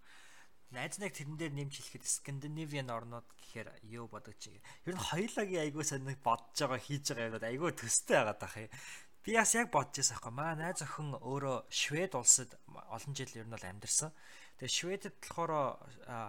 Найз 0.73 0.97
нэг 0.97 1.13
тэрэн 1.13 1.37
дээр 1.37 1.53
нэмж 1.53 1.77
хэлэхэд 1.77 2.05
Скандинавиан 2.09 2.89
орнууд 2.89 3.27
гэхээр 3.37 3.69
юу 3.85 4.09
бодож 4.09 4.33
чиг. 4.41 4.57
Ер 4.89 4.97
нь 4.97 5.05
хоёулагийн 5.05 5.69
айгуу 5.69 5.85
сониг 5.85 6.17
бодож 6.25 6.57
байгаа 6.57 6.81
хийж 6.81 7.05
байгаа 7.13 7.29
юмуд 7.29 7.45
айгуу 7.45 7.71
төстэй 7.71 8.17
байгаа 8.17 8.37
дах 8.39 8.57
юм. 8.57 8.73
Би 9.21 9.37
бас 9.37 9.53
яг 9.53 9.69
бодож 9.69 9.95
байсан 10.01 10.17
байхгүй 10.17 10.33
маа 10.33 10.53
найз 10.57 10.81
охин 10.81 11.13
өөрөө 11.21 11.57
Швед 11.69 12.13
улсад 12.17 12.51
олон 12.69 13.13
жил 13.13 13.31
ер 13.37 13.45
нь 13.45 13.53
бол 13.53 13.65
амьдарсан. 13.65 14.11
Тэгээ 14.57 14.73
Шведэд 14.73 15.15
болохоор 15.21 15.53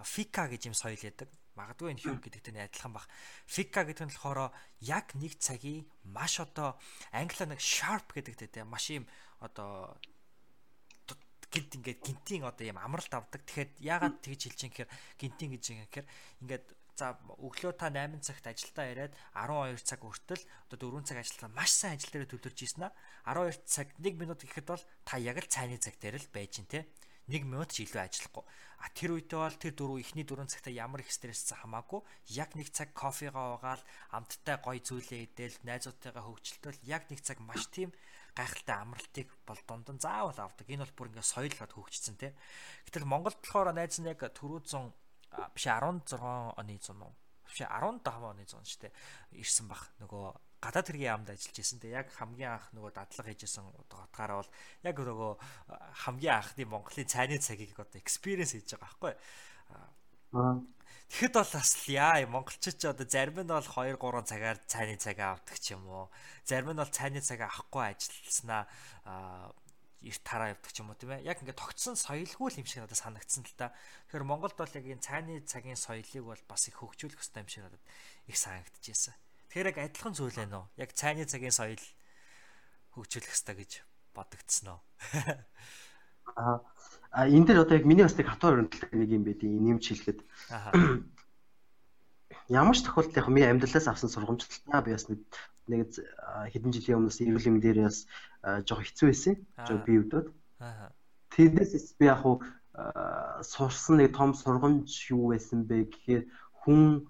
фика 0.05 0.49
гэж 0.49 0.63
юм 0.69 0.77
соёл 0.77 1.01
яадаг. 1.01 1.29
Магадгүй 1.57 1.97
энэ 1.97 2.03
хүү 2.05 2.21
гэдэгтэй 2.21 2.61
адилхан 2.61 2.93
бах. 2.93 3.09
Fika 3.49 3.89
гэдэг 3.89 4.05
нь 4.05 4.13
болохоор 4.13 4.53
яг 4.85 5.07
нэг 5.17 5.41
цагийн 5.41 5.89
маш 6.05 6.41
одоо 6.45 6.77
англиар 7.13 7.57
нэг 7.57 7.61
sharp 7.65 8.13
гэдэгтэй 8.13 8.49
те 8.53 8.65
маш 8.65 8.93
юм 8.93 9.09
одоо 9.41 9.97
гинт 11.53 11.71
ингээд 11.79 12.01
гинтийн 12.03 12.45
одоо 12.45 12.67
юм 12.67 12.79
амралт 12.79 13.13
авдаг. 13.15 13.43
Тэгэхээр 13.47 13.71
яагаад 13.81 14.17
тэгж 14.23 14.41
хэлж 14.51 14.61
юм 14.67 14.71
гэхээр 14.73 14.91
гинтийн 15.21 15.51
гэж 15.55 15.65
юм 15.71 15.79
гэхээр 15.87 16.09
ингээд 16.43 16.67
за 16.97 17.13
өглөө 17.45 17.77
та 17.77 17.93
8 17.93 18.25
цагт 18.25 18.49
ажилдаа 18.49 18.87
ирээд 18.89 19.13
12 19.37 19.85
цаг 19.85 20.01
хүртэл 20.01 20.43
одоо 20.73 20.97
4 20.97 21.05
цаг 21.05 21.19
ажиллаа 21.21 21.51
маш 21.53 21.71
сайн 21.77 22.01
ажил 22.01 22.09
дээр 22.09 22.31
төвлөрж 22.33 22.59
ийсэн 22.65 22.89
аа 22.89 22.93
12 23.37 23.69
цаг 23.69 23.93
1 24.01 24.17
минут 24.17 24.41
гэхэд 24.41 24.65
бол 24.65 24.85
та 25.05 25.21
яг 25.21 25.37
л 25.37 25.53
цайны 25.53 25.77
цаг 25.77 26.01
дээр 26.01 26.17
л 26.17 26.33
байж 26.33 26.57
гин 26.57 26.69
те 26.73 26.89
1 27.29 27.45
минут 27.45 27.75
ч 27.75 27.85
илүү 27.85 28.01
ажиллахгүй. 28.01 28.45
А 28.81 28.87
тэр 28.97 29.19
үедээ 29.19 29.41
бол 29.45 29.59
тэр 29.61 29.75
дөрөв 29.77 29.99
ихний 30.01 30.25
4 30.25 30.47
цагта 30.49 30.71
ямар 30.71 31.05
их 31.05 31.11
стресс 31.13 31.53
хамаагүй 31.53 32.01
яг 32.33 32.55
нэг 32.57 32.73
цаг 32.73 32.95
кофегаа 32.97 33.59
уугаал 33.59 33.83
амттай 34.17 34.57
гоё 34.63 34.81
зүйлээ 34.81 35.35
идээл 35.35 35.57
найзуудтайгаа 35.69 36.23
хөвгчлөлтөл 36.23 36.81
яг 36.87 37.11
нэг 37.11 37.21
цаг 37.21 37.43
маш 37.43 37.67
тийм 37.69 37.91
гайхалтай 38.37 38.77
амралтыг 38.77 39.29
бол 39.49 39.61
дунд 39.65 39.89
нь 39.97 40.03
заавал 40.05 40.37
авдаг. 40.37 40.69
Энэ 40.69 40.85
бол 40.85 40.97
бүр 40.97 41.09
ингээ 41.17 41.25
соёлгоод 41.25 41.73
хөгжсөн 41.73 42.17
те. 42.21 42.37
Гэтэл 42.85 43.09
Монголд 43.09 43.41
болохоор 43.41 43.73
найз 43.73 43.97
нь 43.97 44.13
яг 44.13 44.21
түрүүзэн 44.21 44.93
биш 45.57 45.65
16 45.65 46.21
оны 46.21 46.77
зун 46.79 47.01
уу? 47.01 47.15
Биш 47.49 47.65
15 47.65 48.05
оны 48.05 48.45
зун 48.45 48.65
шүү 48.69 48.81
дээ. 48.87 48.93
Ирсэн 49.41 49.67
бах. 49.73 49.89
Нөгөө 50.05 50.25
гадаад 50.61 50.87
хэргийн 50.89 51.13
яамд 51.17 51.33
ажиллаж 51.33 51.57
исэн 51.57 51.81
те. 51.81 51.97
Яг 51.97 52.13
хамгийн 52.13 52.61
анх 52.61 52.69
нөгөө 52.77 52.93
дадлага 52.93 53.33
хийжсэн 53.33 53.65
утгаараа 53.65 54.45
бол 54.45 54.53
яг 54.85 54.97
нөгөө 55.01 55.33
хамгийн 56.05 56.37
анхны 56.37 56.65
Монголын 56.69 57.09
цайны 57.09 57.41
цагийг 57.41 57.77
одоо 57.77 58.01
experience 58.01 58.53
хийж 58.53 58.77
байгаа 58.77 58.85
байхгүй. 58.85 59.15
Тэгэхэд 61.07 61.35
бол 61.39 61.53
бас 61.55 61.71
яа 61.87 62.19
монголчууд 62.27 62.77
ч 62.77 62.83
одоо 62.91 63.07
зарим 63.07 63.39
нь 63.47 63.51
бол 63.51 63.63
2 63.63 63.95
3 63.95 64.27
цагаар 64.27 64.59
цайны 64.67 64.99
цагаа 64.99 65.39
авдаг 65.39 65.57
ч 65.63 65.79
юм 65.79 65.87
уу. 65.87 66.11
Зарим 66.43 66.75
нь 66.75 66.81
бол 66.83 66.91
цайны 66.91 67.23
цагаа 67.23 67.47
авахгүй 67.47 67.95
ажилласнаа 67.95 68.67
эрт 70.03 70.23
тараа 70.27 70.51
явдаг 70.51 70.71
ч 70.75 70.83
юм 70.83 70.91
уу 70.91 70.99
тийм 70.99 71.15
ээ. 71.15 71.27
Яг 71.31 71.39
ингээд 71.39 71.63
тогтсон 71.63 71.95
соёлгүй 71.95 72.59
юм 72.59 72.67
шиг 72.67 72.83
надад 72.83 72.99
санагдсан 72.99 73.47
л 73.47 73.55
та. 73.55 73.71
Тэгэхээр 74.11 74.27
Монголд 74.27 74.59
бол 74.59 74.67
яг 74.75 74.83
энэ 74.83 75.03
цайны 75.03 75.47
цагийн 75.47 75.79
соёлыг 75.79 76.27
бол 76.27 76.43
бас 76.51 76.67
их 76.67 76.75
хөгжүүлэх 76.83 77.23
хэрэгтэй 77.23 77.43
юм 77.43 77.51
шиг 77.55 77.63
надад 77.71 77.83
их 78.27 78.37
санагдчихсэн. 78.37 79.15
Тэгэхээр 79.47 79.71
яг 79.71 79.79
адилхан 79.79 80.15
зүйл 80.15 80.43
ээ 80.43 80.51
нөө. 80.51 80.65
Яг 80.75 80.91
цайны 80.91 81.23
цагийн 81.23 81.55
соёл 81.55 81.85
хөгжүүлэх 82.99 83.31
хэрэгтэй 83.31 83.57
гэж 83.63 83.73
бодогдсон 84.11 84.75
уу. 84.75 84.81
Аа 86.37 86.59
А 87.17 87.25
энэ 87.25 87.49
дээр 87.49 87.65
одоо 87.65 87.81
яг 87.81 87.89
миний 87.89 88.05
бас 88.05 88.13
нэг 88.21 88.29
хатуу 88.29 88.53
өрнөлт 88.53 88.93
нэг 88.93 89.09
юм 89.09 89.25
байдیں۔ 89.25 89.49
Нэмж 89.49 89.89
хэлэхэд. 89.89 90.21
Ямар 92.53 92.77
ч 92.77 92.85
тохиолдолд 92.85 93.17
яг 93.17 93.33
миний 93.33 93.49
амьдралаас 93.49 93.89
авсан 93.89 94.13
сургамжлалтаа 94.13 94.85
би 94.85 94.93
бас 94.93 95.09
нэг 95.09 95.25
нэг 95.65 95.97
хэдэн 96.53 96.77
жилийн 96.77 97.01
өмнөөс 97.01 97.25
эрүүл 97.25 97.57
мэнд 97.57 97.65
дээр 97.65 97.89
бас 97.89 98.05
жоох 98.69 98.85
хэцүү 98.85 99.09
байсан. 99.09 99.41
Жоо 99.65 99.81
би 99.81 99.97
өдөөд. 100.05 100.29
Тэрнээс 101.33 101.97
би 101.97 102.05
яг 102.05 102.21
хуу 102.21 102.45
сурсан 103.41 103.97
нэг 103.97 104.13
том 104.13 104.37
сургамж 104.37 104.93
юу 105.09 105.33
байсан 105.33 105.65
бэ 105.65 105.89
гэхээр 105.89 106.29
хүн 106.61 107.09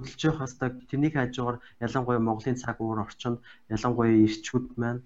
хөдөлж 0.00 0.20
явах 0.24 0.48
хастаа 0.48 0.72
тэрнийг 0.88 1.20
хажуугаар 1.20 1.60
ялангуяа 1.84 2.24
Монголын 2.24 2.56
цаг 2.56 2.80
уур 2.80 3.04
орчинд 3.04 3.44
ялангуяа 3.68 4.24
ирчүүд 4.24 4.80
маань 4.80 5.04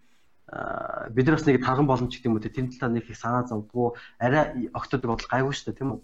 бид 0.48 1.26
нар 1.26 1.36
бас 1.36 1.46
нэг 1.46 1.60
тарган 1.60 1.86
боломж 1.86 2.08
гэдэг 2.08 2.28
юм 2.28 2.36
үү 2.40 2.48
тэр 2.48 2.72
талаар 2.72 2.92
нэг 2.96 3.04
их 3.04 3.20
санаа 3.20 3.44
зовдгоо. 3.44 4.00
Арай 4.16 4.72
огтодог 4.72 5.12
бодол 5.12 5.28
гайгүй 5.28 5.52
шүү 5.52 5.66
дээ 5.72 5.78
тийм 5.84 5.90
үү? 5.92 6.00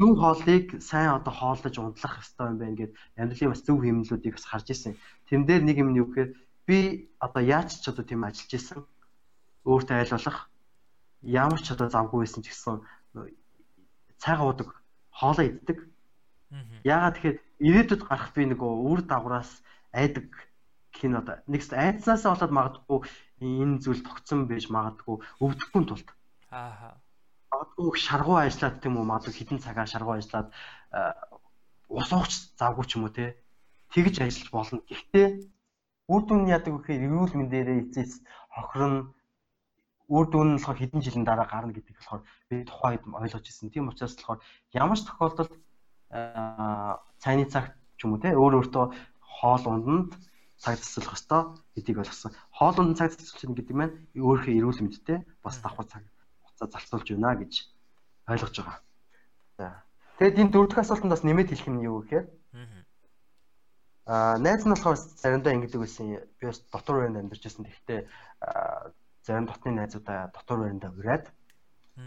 Юм 0.00 0.16
хоолыг 0.16 0.80
сайн 0.80 1.12
одоо 1.12 1.32
хооллож 1.36 1.76
унтлах 1.76 2.16
хэрэгтэй 2.16 2.46
юм 2.48 2.56
байна 2.56 2.76
гэд 2.80 2.92
амьдралын 3.20 3.52
бас 3.52 3.62
зөв 3.66 3.76
хэмнэлүүдийг 3.84 4.34
бас 4.38 4.46
харж 4.48 4.66
ирсэн. 4.72 4.96
Тэн 5.28 5.44
дээр 5.44 5.62
нэг 5.66 5.76
юм 5.76 5.92
нь 5.92 6.00
юу 6.00 6.08
гэхээр 6.08 6.30
би 6.64 6.78
одоо 7.20 7.42
яаж 7.44 7.76
ч 7.76 7.84
одоо 7.92 8.04
тийм 8.06 8.24
ажиллаж 8.24 8.52
исэн 8.56 8.80
өөртөө 9.68 9.96
айл 10.00 10.14
болох. 10.16 10.38
Ямар 11.20 11.60
ч 11.60 11.68
одоо 11.74 11.88
завгүй 11.92 12.24
байсан 12.24 12.40
ч 12.40 12.48
гэсэн 12.48 12.80
цайгаа 14.16 14.46
уудаг 14.48 14.68
хоолоо 15.12 15.44
иддэг. 15.44 15.84
Яагаад 16.86 17.14
тэгэхээр 17.20 17.38
ирээдүйд 17.60 18.02
гарах 18.08 18.32
би 18.32 18.48
нэг 18.48 18.60
үр 18.62 19.04
дагавраас 19.04 19.50
айдаг 19.92 20.47
гэх 20.98 21.06
нь 21.06 21.14
одоо 21.14 21.38
нэг 21.46 21.62
айдсаасаа 21.62 22.34
болоод 22.34 22.52
магадгүй 22.58 22.98
энэ 23.38 23.78
зүйл 23.78 24.02
тогтсон 24.02 24.50
байж 24.50 24.66
магадгүй 24.66 25.16
өвдөхгүй 25.38 25.82
тулд. 25.86 26.08
Аа. 26.50 26.98
Магадгүй 27.54 27.94
шаргуу 27.94 28.42
ажиллаад 28.42 28.82
тийм 28.82 28.98
үү 28.98 29.06
магадгүй 29.06 29.34
хідэн 29.38 29.62
цагаар 29.62 29.86
шаргуу 29.86 30.18
ажиллаад 30.18 30.50
ус 31.88 32.10
уугч 32.10 32.32
завгүй 32.58 32.84
ч 32.90 32.92
юм 32.98 33.06
уу 33.06 33.14
те. 33.14 33.38
Тэгж 33.94 34.14
ажиллаж 34.26 34.50
болно. 34.50 34.82
Гэхдээ 34.90 35.26
үр 36.10 36.22
дүн 36.26 36.50
яадаг 36.50 36.72
вэ 36.74 36.80
гэхээр 36.82 37.06
эрүүл 37.06 37.34
мэндээрээ 37.38 37.78
эцэс 37.88 38.20
хохирно 38.52 39.14
үр 40.08 40.26
дүн 40.32 40.48
нь 40.56 40.60
болохоор 40.60 40.80
хэдэн 40.80 41.04
жилийн 41.04 41.24
дараа 41.24 41.46
гарна 41.48 41.72
гэдэг 41.72 41.96
болохоор 41.96 42.22
би 42.48 42.64
тухайд 42.64 43.02
ойлгож 43.06 43.44
ирсэн. 43.44 43.70
Тийм 43.70 43.88
учраас 43.88 44.16
болохоор 44.16 44.40
ямар 44.72 44.98
ч 44.98 45.04
тохиолдолд 45.04 45.52
цайны 47.22 47.44
цагт 47.52 47.76
ч 47.96 48.00
юм 48.04 48.16
уу 48.16 48.22
те 48.24 48.32
өөр 48.32 48.56
өөртөө 48.60 48.84
хоол 49.20 49.64
унданд 49.68 50.16
цаг 50.62 50.78
засварлах 50.78 51.16
ёстой 51.18 51.42
гэдгийг 51.74 51.98
ойлгосон. 52.02 52.32
Хоолунд 52.58 52.98
цаг 52.98 53.10
засварлах 53.14 53.58
гэдэг 53.58 53.76
маань 53.76 53.94
өөрийнхөө 54.18 54.58
эрүүл 54.58 54.82
мэндтэй 54.82 55.18
бас 55.42 55.56
давхар 55.62 55.86
цаг 55.86 56.02
хугацаа 56.42 56.68
зарцуулж 56.74 57.08
байна 57.10 57.38
гэж 57.38 57.52
ойлгож 58.26 58.54
байгаа. 58.58 58.78
За. 59.58 59.66
Тэгэд 60.18 60.40
энэ 60.42 60.52
дөрөвдүгээр 60.52 60.84
асуултанд 60.84 61.14
бас 61.14 61.22
нэмээд 61.22 61.50
хэлэх 61.50 61.68
нь 61.70 61.86
юу 61.86 62.02
гэхээр 62.02 62.26
Аа 64.08 64.38
найз 64.40 64.64
нь 64.64 64.72
болохоор 64.72 64.96
заримдаа 64.96 65.52
ингэдэг 65.52 65.80
байсан. 65.84 66.06
Би 66.40 66.44
бас 66.48 66.64
дотор 66.72 66.96
байранд 66.96 67.20
амьдарч 67.20 67.44
байсан. 67.44 67.68
Тэгэхдээ 67.68 68.00
зарим 69.20 69.46
дотны 69.46 69.70
найзуудаа 69.76 70.32
дотор 70.32 70.58
байранда 70.64 70.88
ураад 70.96 71.24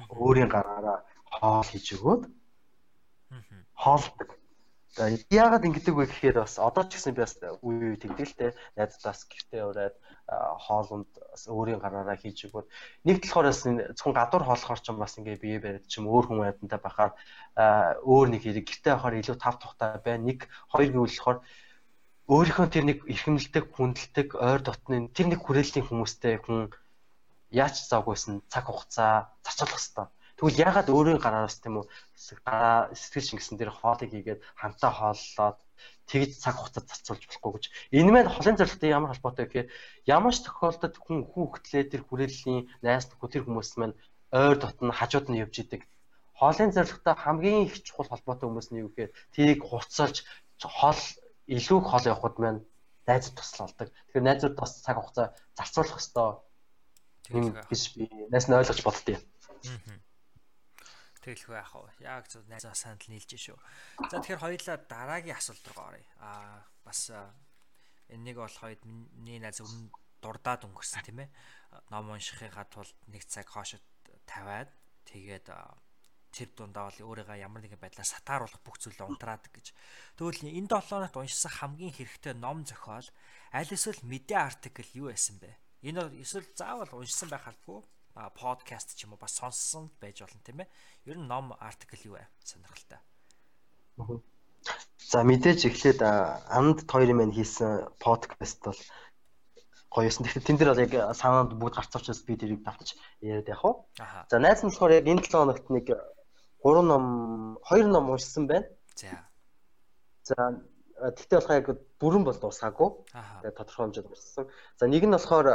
өөрийн 0.09 0.49
гараараа 0.49 1.05
хоол 1.29 1.61
хийж 1.69 1.93
өгөөд 2.01 2.23
хоолдог. 3.77 4.29
За 4.91 5.07
яагаад 5.07 5.63
ингэдэг 5.63 5.95
вэ 5.95 6.05
гэхээр 6.11 6.43
бас 6.43 6.59
одоо 6.59 6.83
ч 6.83 6.99
гэсэн 6.99 7.15
би 7.15 7.23
бас 7.23 7.39
үе 7.63 7.95
үе 7.95 8.27
те 8.35 8.51
найзтаас 8.75 9.23
гэртээ 9.23 9.63
ураад 9.63 9.95
хоолунд 10.67 11.07
бас 11.31 11.47
өөрийн 11.47 11.79
гараараа 11.79 12.19
хийж 12.19 12.51
өгөөд 12.51 12.67
нэг 13.07 13.23
талахаар 13.23 13.47
бас 13.55 13.63
зөвхөн 13.63 14.17
гадуур 14.19 14.43
хоолохоор 14.43 14.81
ч 14.83 14.87
бас 14.91 15.15
ингээ 15.15 15.39
бие 15.39 15.63
бариад 15.63 15.87
ч 15.87 16.03
юм 16.03 16.11
өөр 16.11 16.25
хүн 16.27 16.43
айдантай 16.43 16.81
бахаар 16.83 17.11
өөр 18.03 18.27
нэг 18.35 18.41
хэрэг 18.43 18.67
гэртээ 18.67 18.91
авахаар 18.91 19.19
илүү 19.23 19.37
тав 19.39 19.55
тухтай 19.63 19.95
байна. 20.03 20.27
Нэг 20.27 20.39
хоёр 20.67 20.89
гэвэл 20.91 21.07
болохоор 21.07 21.39
өөрийнхөө 22.27 22.67
тэр 22.67 22.85
нэг 22.91 22.99
эрхэмлдэг, 23.07 23.65
хүндэлдэг, 23.71 24.27
ойр 24.35 24.59
дотны 24.59 25.07
тэр 25.15 25.27
нэг 25.31 25.39
хүрээллийн 25.39 25.87
хүмүүстэй 25.87 26.35
хүн 26.43 26.67
яаж 27.55 27.75
завгүйсэн 27.87 28.43
цаг 28.51 28.67
хугацаа 28.67 29.31
зарцуулах 29.43 29.79
хэрэгтэй 29.79 30.07
Тэгвэл 30.41 30.57
ягаад 30.57 30.89
өөрийн 30.89 31.21
гараараас 31.21 31.61
тийм 31.61 31.85
үү 31.85 31.85
сэтгэл 32.17 33.29
шингэсэн 33.29 33.61
дээр 33.61 33.69
хоолыг 33.69 34.09
хийгээд 34.09 34.41
хамтаа 34.57 34.89
хооллоод 34.89 35.61
тэгж 36.09 36.31
цаг 36.41 36.57
хугацаа 36.57 36.81
зарцуулж 36.81 37.23
болохгүй 37.29 37.51
гэж. 37.53 37.65
Энэ 37.93 38.09
маань 38.09 38.33
холын 38.33 38.57
зорилготой 38.57 38.89
ямар 38.89 39.13
холбоотой 39.13 39.45
гэхээр 39.45 39.69
ямар 40.09 40.33
ч 40.33 40.41
тохиолдолд 40.41 40.97
хүн 40.97 41.19
хөтлөө 41.29 41.83
тэр 41.93 42.01
хүрээллийн 42.09 42.73
найс 42.81 43.05
нөхөд 43.05 43.31
тэр 43.37 43.45
хүмүүс 43.45 43.71
маань 43.77 43.95
ойр 44.33 44.57
дотн 44.57 44.89
хажууд 44.89 45.29
нь 45.29 45.41
явж 45.45 45.55
идэг. 45.61 45.85
Хоолын 46.33 46.73
зорилготой 46.73 47.15
хамгийн 47.21 47.69
их 47.69 47.77
чухал 47.85 48.09
холбоотой 48.09 48.49
хүмүүс 48.49 48.67
нь 48.73 48.81
юу 48.81 48.89
гэхээр 48.89 49.13
тэрийг 49.37 49.61
хуцалж 49.61 50.25
хоол 50.57 51.01
илүү 51.45 51.79
хоол 51.85 52.05
явахд 52.09 52.37
маань 52.41 52.65
найзууд 53.05 53.37
туслалдаг. 53.37 53.87
Тэгэхээр 53.93 54.25
найзууд 54.25 54.55
бас 54.57 54.71
цаг 54.81 54.97
хугацаа 54.97 55.27
зарцуулах 55.53 56.01
хэвээр 56.01 56.41
юм 57.37 57.45
гэж 57.69 57.81
би 57.95 58.03
найс 58.33 58.45
нь 58.49 58.57
ойлгож 58.57 58.81
боддتي. 58.83 59.21
Тэгэлгүй 61.21 61.55
яах 61.55 61.73
вэ? 61.77 61.91
Яг 62.01 62.25
зөв 62.25 62.43
найзаа 62.49 62.73
санал 62.73 63.05
нийлж 63.05 63.37
шүү. 63.37 63.57
За 64.09 64.17
тэгэхээр 64.17 64.41
хоёулаа 64.41 64.77
дараагийн 64.89 65.37
асуулт 65.37 65.65
руу 65.69 65.85
оръё. 65.93 66.05
Аа 66.17 66.65
бас 66.81 67.13
энэ 68.09 68.25
нэг 68.33 68.41
болох 68.41 68.63
үед 68.65 68.81
миний 68.85 69.37
найз 69.37 69.61
өмнө 69.61 69.93
дурдаад 70.17 70.65
өнгөрсөн 70.65 71.05
тийм 71.05 71.23
ээ. 71.25 71.29
Ном 71.93 72.09
уншихыгаа 72.09 72.65
тулд 72.67 72.97
нэг 73.07 73.21
цаг 73.29 73.45
хоошод 73.49 73.85
тавиад 74.25 74.73
тэгээд 75.05 75.47
тэр 76.31 76.49
дундаа 76.55 76.87
бол 76.87 76.99
өөрийгөө 77.11 77.37
ямар 77.43 77.61
нэгэн 77.61 77.77
байдлаар 77.77 78.07
сатааруулах 78.07 78.63
бүх 78.63 78.79
зүйлээ 78.79 79.03
унтраадаг 79.03 79.51
гэж. 79.51 79.75
Тэгвэл 80.15 80.47
энэ 80.47 80.71
7 80.71 80.89
хоногт 80.89 81.15
уншсан 81.19 81.51
хамгийн 81.51 81.91
хэрэгтэй 81.91 82.33
ном 82.39 82.63
зохиол 82.63 83.07
аль 83.51 83.67
эсвэл 83.75 83.99
мэдээ 84.07 84.39
артикл 84.39 84.89
юу 84.95 85.11
байсан 85.11 85.37
бэ? 85.43 85.59
Энэ 85.83 86.23
эсвэл 86.23 86.47
заавал 86.55 86.87
уншсан 86.95 87.27
байх 87.27 87.45
албагүй 87.51 87.83
подкаст 88.13 88.97
ч 88.97 89.05
юм 89.07 89.13
уу 89.15 89.21
бас 89.21 89.39
сонссон 89.39 89.91
байж 90.01 90.21
болно 90.21 90.41
тийм 90.43 90.61
ээ. 90.61 90.69
Ер 91.05 91.17
нь 91.17 91.27
ном 91.27 91.55
артикл 91.59 92.11
юу 92.11 92.15
вэ? 92.19 92.27
Сонирхолтой. 92.43 92.99
За 95.11 95.23
мэдээж 95.23 95.67
эхлээд 95.67 95.99
анд 96.03 96.87
хоёрын 96.87 97.17
маань 97.17 97.35
хийсэн 97.35 97.91
подкаст 97.99 98.59
бол 98.63 98.79
гоёсэн. 99.91 100.23
Тэгэхээр 100.23 100.47
тэн 100.47 100.57
дээр 100.57 100.71
бол 100.71 100.85
яг 100.85 100.93
санаанд 101.15 101.51
бүгд 101.59 101.75
гарч 101.75 101.91
авчаас 101.95 102.23
би 102.23 102.35
тэрийг 102.39 102.63
давтаж 102.63 102.95
яриад 103.19 103.51
явах 103.51 103.65
уу. 103.65 103.75
За 104.31 104.39
найз 104.39 104.63
нь 104.63 104.71
болохоор 104.71 104.95
яг 104.95 105.07
энэ 105.07 105.23
7 105.23 105.35
хоногт 105.35 105.67
нэг 105.67 105.87
3 106.63 106.81
ном 106.87 107.05
2 107.67 107.87
ном 107.91 108.11
уншсан 108.11 108.47
байна. 108.47 108.67
За. 108.95 109.27
За 110.23 110.35
тэгтээ 111.15 111.39
болохоор 111.39 111.59
яг 111.59 111.67
бүрэн 111.99 112.23
бол 112.23 112.39
дуусаагүй. 112.39 112.89
Тэгээ 113.11 113.57
тодорхой 113.57 113.83
хэмжээнд 113.91 114.09
уншсан. 114.11 114.45
За 114.79 114.87
нэг 114.87 115.03
нь 115.03 115.15
болохоор 115.15 115.47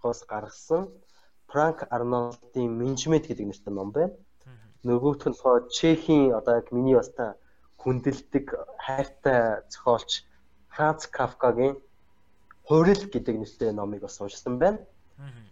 Nepco-гоос 0.00 0.24
гаргасан 0.26 0.88
Frank 1.46 1.86
Arnold-ийн 1.90 2.72
Management 2.72 3.28
гэдэг 3.28 3.46
нэртэй 3.46 3.72
ном 3.74 3.92
байна. 3.92 4.14
Нөгөөх 4.84 5.28
нь 5.28 5.36
болохоор 5.36 5.68
Чехийн 5.68 6.32
одоо 6.32 6.56
яг 6.56 6.72
миний 6.72 6.96
баста 6.96 7.36
хүндэлдэг 7.76 8.46
хайртай 8.80 9.60
зохиолч 9.68 10.24
Франц 10.72 11.06
Кафкагийн 11.06 11.76
Хурил 12.64 13.02
гэдэг 13.12 13.36
нэртэй 13.36 13.72
номыг 13.72 14.00
бас 14.00 14.20
уншсан 14.20 14.58
байна. 14.58 14.80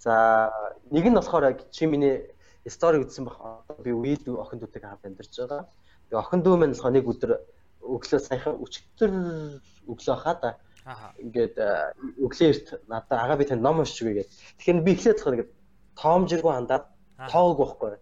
За 0.00 0.52
нэг 0.90 1.04
нь 1.04 1.18
болохоор 1.18 1.44
яг 1.52 1.70
чи 1.70 1.84
миний 1.86 2.32
стори 2.66 3.04
үзсэн. 3.04 3.28
Одоо 3.28 3.76
би 3.84 3.92
үед 3.92 4.24
охин 4.28 4.60
дүүтэй 4.60 4.80
хамт 4.80 5.04
амьдарч 5.04 5.36
байгаа. 5.36 5.68
Тэгээ 6.08 6.22
охин 6.24 6.40
дүү 6.40 6.56
минь 6.56 6.72
болохоор 6.72 6.94
нэг 6.96 7.04
өдөр 7.04 7.32
өглөө 7.84 8.20
саяхан 8.24 8.56
өчтөр 8.64 9.10
өглөө 9.92 10.16
хаа 10.16 10.36
да. 10.40 10.50
Ингээд 11.22 11.56
өглөө 12.24 12.48
эрт 12.48 12.66
надад 12.88 13.18
агаа 13.18 13.36
би 13.36 13.44
тань 13.44 13.64
ном 13.64 13.82
өгье 13.82 14.24
гэдэг. 14.24 14.32
Тэгэхээр 14.58 14.86
би 14.86 14.92
эхлээд 14.92 15.16
болохоор 15.18 15.36
ингээд 15.36 15.52
тоомжиргүй 16.00 16.52
хандаад 16.52 16.84
тоогоогүй 17.32 17.66
байхгүй. 17.66 17.92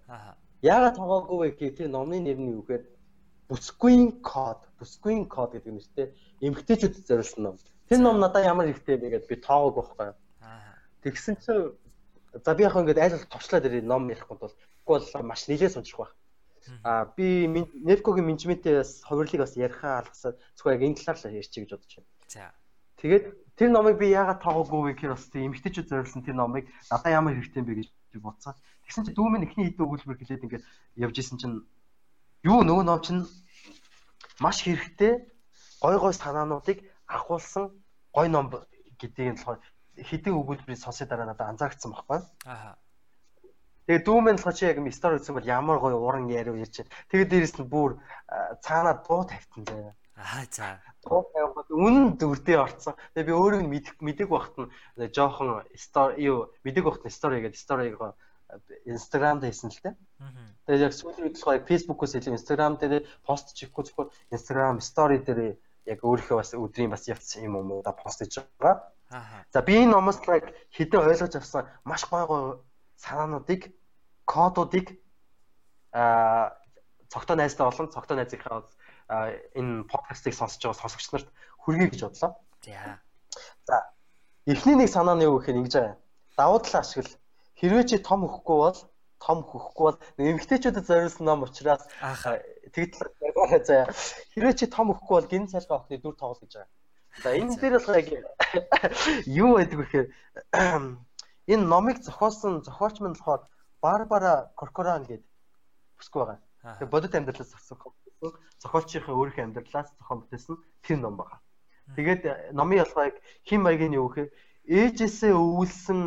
Яагаад 0.62 0.97
тоогоогүй 0.97 1.37
вэ 1.39 1.49
гэхээр 1.57 1.76
тэр 1.76 1.89
номны 1.91 2.18
нэр 2.20 2.39
нь 2.39 2.53
юу 2.55 2.62
гэхээр 2.62 2.84
бүсгүйн 3.51 4.22
код, 4.22 4.61
бүсгүйн 4.78 5.24
код 5.30 5.51
гэдэг 5.55 5.72
нэртэй 5.72 6.07
эмгтээчүүдэд 6.47 7.09
зориулсан 7.09 7.43
ном. 7.43 7.57
Тэр 7.89 8.01
ном 8.03 8.18
надад 8.20 8.45
ямар 8.47 8.70
хэрэгтэй 8.70 8.97
бэ 8.99 9.09
гэдээ 9.14 9.30
би 9.30 9.37
тоогоогүй 9.43 9.82
байхгүй. 9.82 10.11
Тэгсэн 11.03 11.34
чинь 11.43 11.74
За 12.45 12.55
би 12.55 12.64
яг 12.64 12.76
ингээд 12.76 13.01
айл 13.01 13.16
товчлаад 13.32 13.64
ирээ 13.64 13.80
ном 13.80 14.09
ярихгүй 14.12 14.37
бол 14.37 14.55
бол 14.84 15.05
маш 15.24 15.49
нэлээд 15.49 15.72
сунжих 15.72 15.97
байх. 15.97 16.12
А 16.84 17.07
би 17.16 17.47
Невкогийн 17.49 18.26
менежментээс 18.26 19.07
хувирлыг 19.09 19.41
бас 19.41 19.57
ярихаа 19.57 20.05
алгасаад 20.05 20.37
зөвхөн 20.59 20.74
яг 20.76 20.82
энэ 20.84 20.99
талаар 21.01 21.32
л 21.32 21.39
ярьчих 21.41 21.64
гэж 21.64 21.70
бодож 21.72 21.93
байна. 21.97 22.11
За. 22.28 22.53
Тэгээд 23.01 23.25
тэр 23.57 23.71
номыг 23.73 23.97
би 24.01 24.13
яагаад 24.13 24.41
тоогоогүй 24.41 24.81
вэ 24.81 24.93
гэхээр 24.97 25.15
бас 25.17 25.25
тийм 25.33 25.53
эмгтээчүүд 25.53 25.89
зориулсан 25.89 26.23
тэр 26.25 26.37
номыг 26.37 26.65
надад 26.91 27.13
ямар 27.13 27.37
хэрэгтэй 27.37 27.61
юм 27.61 27.69
бэ 27.69 27.75
гэж 27.81 27.89
бодсон. 28.21 28.55
Тэгсэн 28.85 29.05
чинь 29.05 29.17
дүү 29.17 29.29
минь 29.33 29.47
эхний 29.49 29.67
хэдэн 29.69 29.85
өгүүлбэр 29.85 30.19
гэлээд 30.21 30.45
ингээд 30.47 30.65
явж 31.05 31.17
исэн 31.21 31.39
чинь 31.41 31.57
юу 32.45 32.61
нөгөө 32.65 32.85
ном 32.87 33.01
чинь 33.05 33.23
маш 34.41 34.65
хэрэгтэй 34.65 35.13
гой 35.81 35.97
гой 35.99 36.15
санаануудыг 36.15 36.79
агуулсан 37.09 37.73
гой 38.13 38.29
ном 38.29 38.53
гэдгийг 39.01 39.33
нь 39.33 39.39
болохоор 39.41 39.61
хэдэн 39.97 40.39
өгүүлбэрийг 40.41 40.81
сонсоод 40.81 41.09
дараа 41.09 41.29
надад 41.29 41.51
анзаарчихсан 41.53 41.93
байхгүй. 41.93 42.21
Аа. 42.45 42.77
Тэгээ 43.87 44.03
дүүмэн 44.05 44.39
л 44.43 44.53
чи 44.53 44.67
яг 44.67 44.79
стори 44.93 45.17
үзсэн 45.17 45.37
бол 45.37 45.47
ямар 45.47 45.79
гоё 45.79 45.97
уран 46.01 46.27
яриу 46.29 46.57
ярьж. 46.59 46.85
Тэгээ 47.09 47.31
дээрэс 47.31 47.57
нь 47.61 47.71
бүр 47.71 48.03
цаанаа 48.65 49.01
дуу 49.07 49.25
тавьсан 49.25 49.63
заяа. 49.65 49.95
Аа 50.17 50.45
за. 50.51 50.83
Дуу 51.07 51.23
тавихад 51.31 51.71
үнэн 51.71 52.19
дүрдээ 52.19 52.59
орцсон. 52.59 52.95
Тэгээ 53.15 53.31
би 53.31 53.35
өөрөө 53.39 53.61
мэдэх 53.63 53.95
мэдэг 54.03 54.29
багт 54.29 54.55
нь 54.59 54.71
жоохон 55.15 55.63
стори 55.79 56.27
юу 56.27 56.51
мэдэг 56.67 56.85
багт 56.85 57.07
нь 57.07 57.15
стори 57.15 57.41
гэдэг 57.47 57.59
сториг 57.59 57.95
Instagram 58.87 59.39
дээр 59.39 59.51
хийсэн 59.51 59.71
л 59.71 59.83
дээ. 59.83 59.95
Тэгээд 60.67 60.87
яг 60.87 60.95
сүүлийн 60.95 61.25
үед 61.27 61.39
болохоор 61.39 61.67
Facebook-оос 61.67 62.13
илүү 62.15 62.35
Instagram 62.39 62.75
дээр 62.79 63.07
пост 63.27 63.55
чихгүй 63.59 63.83
зөвхөн 63.87 64.11
Instagram 64.35 64.79
story 64.79 65.19
дээр 65.23 65.59
яг 65.87 65.99
өөрийнхөө 66.03 66.39
бас 66.39 66.51
өдрийн 66.55 66.91
бас 66.91 67.07
явц 67.11 67.39
юм 67.43 67.59
уу 67.59 67.83
да 67.83 67.91
пост 67.95 68.23
хийж 68.23 68.43
байгаа. 68.59 68.91
За 69.51 69.63
би 69.63 69.83
энэ 69.83 69.95
номоос 69.95 70.23
яг 70.27 70.55
хэдэн 70.75 71.03
ойлгож 71.03 71.35
авсан 71.39 71.67
маш 71.83 72.03
гой 72.11 72.27
гой 72.27 72.43
санаануудыг 72.99 73.75
кодуудыг 74.27 74.95
а 75.93 76.55
цогтой 77.09 77.37
найзтай 77.37 77.67
болон 77.67 77.91
цогтой 77.91 78.17
найзынхаа 78.19 78.67
энэ 79.09 79.85
подкастыг 79.87 80.35
сонсож 80.35 80.63
байгаа 80.63 80.81
сонсогч 80.83 81.07
нарт 81.13 81.29
хүргэе 81.63 81.89
гэж 81.91 82.01
бодлоо. 82.03 82.33
За. 82.63 82.99
За. 83.67 83.77
Эхний 84.47 84.75
нэг 84.75 84.91
санаа 84.91 85.15
нь 85.15 85.27
юу 85.27 85.39
гэхээр 85.39 85.61
ингэж 85.63 85.75
байгаа. 85.75 85.97
Давуу 86.37 86.59
тал 86.61 86.81
ашигла. 86.81 87.15
Хэрвээ 87.59 87.85
чи 87.87 87.97
том 87.99 88.27
хөхгүй 88.27 88.57
бол 88.63 88.79
том 89.23 89.39
хөхгүй 89.43 89.85
бол 89.87 89.99
эмгтээчүүдэд 90.19 90.87
зориулсан 90.87 91.25
ном 91.27 91.47
учраас 91.47 91.83
тэгтэл 92.75 93.11
заяа. 93.65 93.89
Хэрвээ 94.35 94.55
чи 94.59 94.67
том 94.67 94.93
хөхгүй 94.93 95.15
бол 95.17 95.31
гин 95.31 95.47
цалгаа 95.49 95.87
охны 95.87 95.97
дүр 95.99 96.15
тоглол 96.19 96.43
гэж 96.43 96.53
байгаа. 96.53 96.71
За 97.23 97.29
энэ 97.33 97.57
дээр 97.57 97.75
бол 97.81 97.97
яг 97.97 98.09
юу 99.27 99.51
байдаг 99.57 99.79
вэ 99.81 99.85
гэхээр 99.87 100.09
энэ 101.53 101.65
номыг 101.73 101.97
зохиосон 102.05 102.63
зохиолч 102.67 103.01
мань 103.01 103.17
болохоор 103.17 103.43
Барбара 103.81 104.53
Коркоран 104.59 105.09
гэдэг 105.09 105.25
бүсгүй 105.97 106.21
байгаа. 106.23 106.41
Тэгээ 106.77 106.93
бодит 106.93 107.15
амьдралаас 107.17 107.55
зохиосон 108.21 108.41
зохиолчийнхаа 108.62 109.14
өөрийнхөө 109.14 109.45
амьдралаас 109.45 109.89
зохион 109.99 110.21
бүтээсэн 110.25 110.57
тэр 110.83 110.99
ном 111.01 111.17
байгаа. 111.17 111.41
Тэгээд 111.97 112.23
номын 112.57 112.83
ялгааг 112.85 113.14
хин 113.45 113.61
маягийн 113.62 113.97
юу 113.97 114.09
гэхээр 114.09 114.31
ээжээсээ 114.67 115.33
өвүүлсэн 115.37 116.01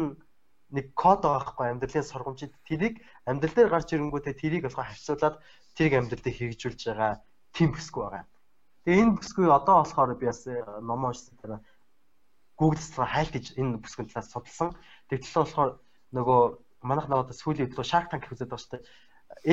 нэг 0.75 0.85
код 0.93 1.21
байгаа 1.23 1.45
хгүй 1.45 1.67
амьдралын 1.69 2.09
сургамжид 2.09 2.53
тэрийг 2.67 3.01
амьдрал 3.25 3.55
дээр 3.55 3.69
гарч 3.71 3.89
ирэнгүүтээ 3.93 4.35
тэрийг 4.37 4.63
болохоо 4.65 4.85
хавцуулаад 4.85 5.35
тэрийг 5.77 5.93
амьдрал 5.97 6.23
дээр 6.25 6.37
хэрэгжүүлж 6.37 6.81
байгаа 6.89 7.13
тийм 7.55 7.69
бүсгүй 7.73 8.01
байгаа. 8.03 8.25
Тэгээ 8.83 9.01
энэ 9.01 9.15
бүсгүй 9.17 9.45
одоо 9.49 9.75
болохоор 9.81 10.13
би 10.19 10.25
бас 10.29 10.41
э, 10.45 10.61
ном 10.81 11.05
уншсан 11.05 11.35
дараа 11.41 11.61
Google-с 12.59 12.91
хайлтж 12.91 13.55
энэ 13.55 13.79
бүсгэн 13.79 14.11
талаас 14.11 14.29
судалсан. 14.29 14.75
Тэгтэл 15.07 15.41
болохоор 15.41 15.71
нөгөө 16.11 16.41
манайх 16.83 17.07
наваад 17.07 17.31
сүүлийн 17.33 17.71
өдрөө 17.71 17.87
Shark 17.87 18.11
Tank 18.11 18.27
үзээд 18.27 18.51
байгаа 18.51 18.59
шүү 18.59 18.73
дээ. 18.75 18.83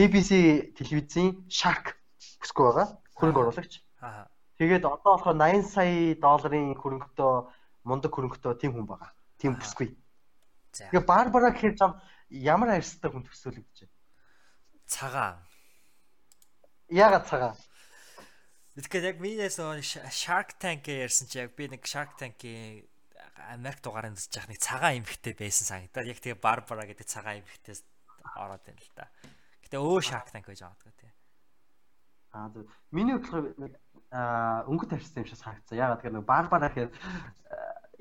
ABC 0.03 0.31
телевизийн 0.75 1.47
Shark 1.49 1.97
бүсгүй 2.41 2.65
байгаа. 2.67 2.89
Хөрөнгө 3.17 3.41
оруулагч. 3.43 3.73
Аа. 4.03 4.27
Тэгээд 4.57 4.85
одоо 4.85 5.13
болохоор 5.17 5.37
80 5.37 5.69
сая 5.69 6.17
долларын 6.17 6.75
хөрөнгөтэй 6.81 7.33
мундаг 7.85 8.13
хөрөнгөтэй 8.13 8.55
тийм 8.61 8.73
хүн 8.77 8.87
байгаа. 8.89 9.11
Тийм 9.39 9.57
бүсгүй. 9.61 9.93
Тэгээ 10.73 11.05
Барбара 11.05 11.53
гэхээр 11.53 11.77
зам 11.77 12.01
ямар 12.31 12.77
арьстай 12.77 13.11
хүн 13.13 13.25
төсөөлөгдөж 13.25 13.79
байна. 13.85 13.95
Цагаан. 14.87 15.37
Ягаад 16.89 17.27
цагаан? 17.29 17.57
Тэгэхээр 18.77 19.17
яг 19.17 19.19
минийс 19.25 19.57
Shark 20.13 20.61
Tank 20.61 20.85
ярьсан 20.85 21.29
чи 21.33 21.41
яг 21.41 21.57
би 21.57 21.65
нэг 21.65 21.89
Shark 21.89 22.21
Tank-ийн 22.21 22.85
Америк 23.49 23.81
дугаарыг 23.81 24.17
үзэж 24.21 24.37
яах 24.37 24.51
нэг 24.53 24.61
цагаан 24.61 25.01
эмхтэй 25.01 25.33
байсан 25.33 25.65
санагдаад 25.65 26.13
яг 26.13 26.21
тэгээ 26.21 26.45
Барбара 26.45 26.85
гэдэг 26.85 27.09
цагаан 27.09 27.41
эмхтээс 27.41 27.81
ороод 28.37 28.61
байна 28.61 28.83
л 28.85 28.93
да. 28.93 29.09
Гэтэ 29.65 29.81
өө 29.81 30.01
Shark 30.05 30.29
Tank 30.29 30.45
гэж 30.45 30.61
байгаа 30.61 30.93
тий. 30.93 31.06
Аа 32.33 32.49
зөв. 32.51 32.67
Миний 32.91 33.19
бодлоор 33.19 33.55
нэг 33.59 33.73
өнгөт 34.71 34.91
тарьсан 34.91 35.23
юм 35.23 35.29
шиг 35.29 35.39
санагдсан. 35.39 35.79
Ягаад 35.79 36.01
гэхээр 36.01 36.17
нэг 36.17 36.27
Барбара 36.27 36.69
гэхээр 36.71 36.91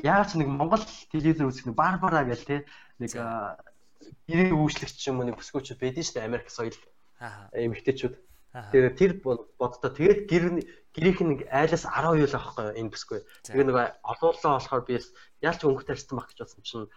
ягаад 0.02 0.30
ч 0.30 0.34
нэг 0.38 0.48
Монгол 0.48 0.84
телевизээр 1.12 1.50
үзэх 1.50 1.66
нэг 1.70 1.76
Барбара 1.76 2.24
гэл 2.24 2.46
тий 2.46 2.60
нэг 3.02 3.12
гэрээ 4.28 4.54
үүшлэгч 4.54 5.02
юм 5.10 5.20
уу 5.22 5.28
нэг 5.28 5.38
бүсгүүчүүд 5.40 5.82
байдэн 5.82 6.06
дээ 6.06 6.28
Америк 6.30 6.50
соёл. 6.54 6.78
Аа. 7.20 7.50
Эмхтэйчүүд. 7.54 8.16
Тэгээд 8.72 8.96
тэр 8.96 9.12
боддоо 9.60 9.92
тэгээд 9.92 10.20
гэр 10.32 10.46
гэрийнх 10.96 11.22
нь 11.28 11.36
айлаас 11.52 11.84
10 11.84 12.24
юу 12.24 12.28
л 12.28 12.38
авахгүй 12.40 12.80
энэ 12.80 12.92
бүсгүй. 12.92 13.20
Тэгээд 13.44 13.68
нөгөө 13.68 13.86
олуулаа 14.00 14.56
болохоор 14.56 14.84
би 14.88 14.96
яалч 15.44 15.62
өнгөт 15.68 15.88
тарьсан 15.92 16.16
баг 16.16 16.32
гэж 16.32 16.40
бодсон 16.40 16.64
чинь 16.64 16.88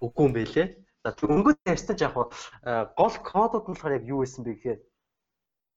үгүй 0.00 0.24
юм 0.24 0.32
байлээ. 0.32 0.66
За 1.04 1.12
тэр 1.12 1.36
өнгөт 1.36 1.58
тарьсан 1.68 1.96
ч 1.96 2.08
яг 2.08 2.16
гол 2.16 3.16
кодууд 3.20 3.64
нь 3.68 3.72
болохоор 3.76 3.96
яг 4.00 4.04
юу 4.08 4.24
байсан 4.24 4.40
бэ 4.40 4.56
гэхээр 4.56 4.80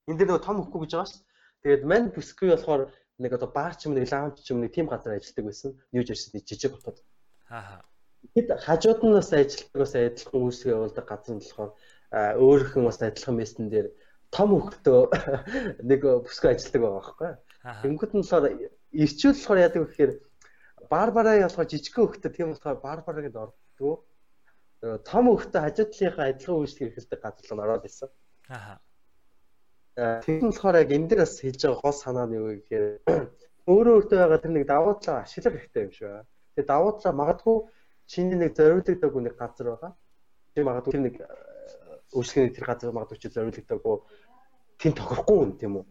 энэ 0.08 0.18
дээр 0.18 0.30
нөгөө 0.30 0.46
том 0.46 0.58
өгөхгүй 0.62 0.82
гэж 0.86 0.92
байгаа 0.94 1.10
шүү. 1.10 1.22
Тэгээд 1.66 1.84
мань 1.90 2.08
бүсгүй 2.14 2.50
болохоор 2.54 2.82
нэг 3.18 3.32
одоо 3.34 3.50
баар 3.50 3.74
ч 3.74 3.90
юм 3.90 3.98
нэг 3.98 4.06
лаунж 4.12 4.38
ч 4.44 4.54
юм 4.54 4.60
нэг 4.62 4.72
тийм 4.76 4.88
газар 4.92 5.18
ажилладаг 5.18 5.46
байсан. 5.50 5.72
Нью 5.92 6.04
Жерсид 6.06 6.46
жижиг 6.46 6.78
хотод. 6.78 7.02
Аа. 7.50 7.82
Тэд 8.36 8.54
хажууд 8.54 9.02
нь 9.02 9.18
бас 9.18 9.32
ажилладаг 9.34 9.80
бас 9.82 9.94
адилхан 9.96 10.42
үйлсгээ 10.46 10.76
явуулдаг 10.76 11.06
газар 11.10 11.34
нь 11.36 11.42
болохоор 11.42 11.72
өөрөөхөн 12.44 12.86
бас 12.86 13.00
адилхан 13.02 13.36
местэн 13.40 13.68
дээр 13.74 13.88
том 14.36 14.50
хөлтөө 14.54 15.02
нэг 15.90 16.02
бүсгүй 16.26 16.50
ажилладаг 16.54 16.82
байгаа 16.84 17.02
байхгүй. 17.02 17.32
Тэнгүүд 17.82 18.12
нь 18.14 18.22
болохоор 18.22 18.46
ирчүүл 18.94 19.38
болохоор 19.40 19.64
яадаг 19.64 19.82
вэ 19.82 19.88
гэхээр 19.90 20.14
барбараа 20.92 21.36
болохоор 21.50 21.72
жижигхэн 21.72 22.06
хөлтөө 22.06 22.32
тийм 22.36 22.48
болохоор 22.54 22.78
барбарагэд 22.84 23.42
ордгоо. 23.42 23.96
Том 25.10 25.26
хөлтөө 25.34 25.62
хажууд 25.66 25.92
талынхаа 25.98 26.30
адилхан 26.30 26.60
үйлчлэг 26.62 26.88
эрхэлдэг 26.94 27.20
газар 27.26 27.46
руу 27.50 27.64
ороод 27.66 27.86
исэн. 27.90 28.10
Аа. 28.54 28.78
Нь 29.96 30.44
болохоор 30.44 30.76
яг 30.84 30.92
энэ 30.92 31.08
дээр 31.08 31.22
бас 31.24 31.40
хийж 31.40 31.64
байгаа 31.64 31.82
гол 31.82 31.96
санаа 31.96 32.28
нь 32.28 32.36
юу 32.36 32.48
гэхээр 32.60 32.86
өөрөө 33.72 33.94
өөртөө 33.96 34.20
байгаа 34.20 34.44
тэр 34.44 34.52
нэг 34.52 34.66
давуу 34.68 34.94
талаа 35.00 35.24
ашиглах 35.24 35.56
хэрэгтэй 35.56 35.84
юм 35.88 35.92
шиг 35.96 36.08
байна. 36.12 36.28
Тэгээ 36.56 36.68
давуу 36.68 36.92
талаа 37.00 37.16
магадгүй 37.16 37.58
чиний 38.12 38.36
нэг 38.36 38.52
зориулагдаагүй 38.60 39.22
нэг 39.24 39.36
газар 39.40 39.68
байгаа. 39.72 39.92
Тэр 40.52 40.64
магадгүй 40.68 40.92
тэр 40.92 41.06
нэг 41.08 41.16
үйлчлэгийн 42.12 42.56
тэр 42.60 42.66
газар 42.68 42.92
магадгүй 42.92 43.18
чи 43.24 43.32
зориулагдаагүй 43.32 43.96
тийм 44.84 44.94
тохирохгүй 45.00 45.38
юм 45.40 45.52
тийм 45.56 45.74
үү? 45.80 45.86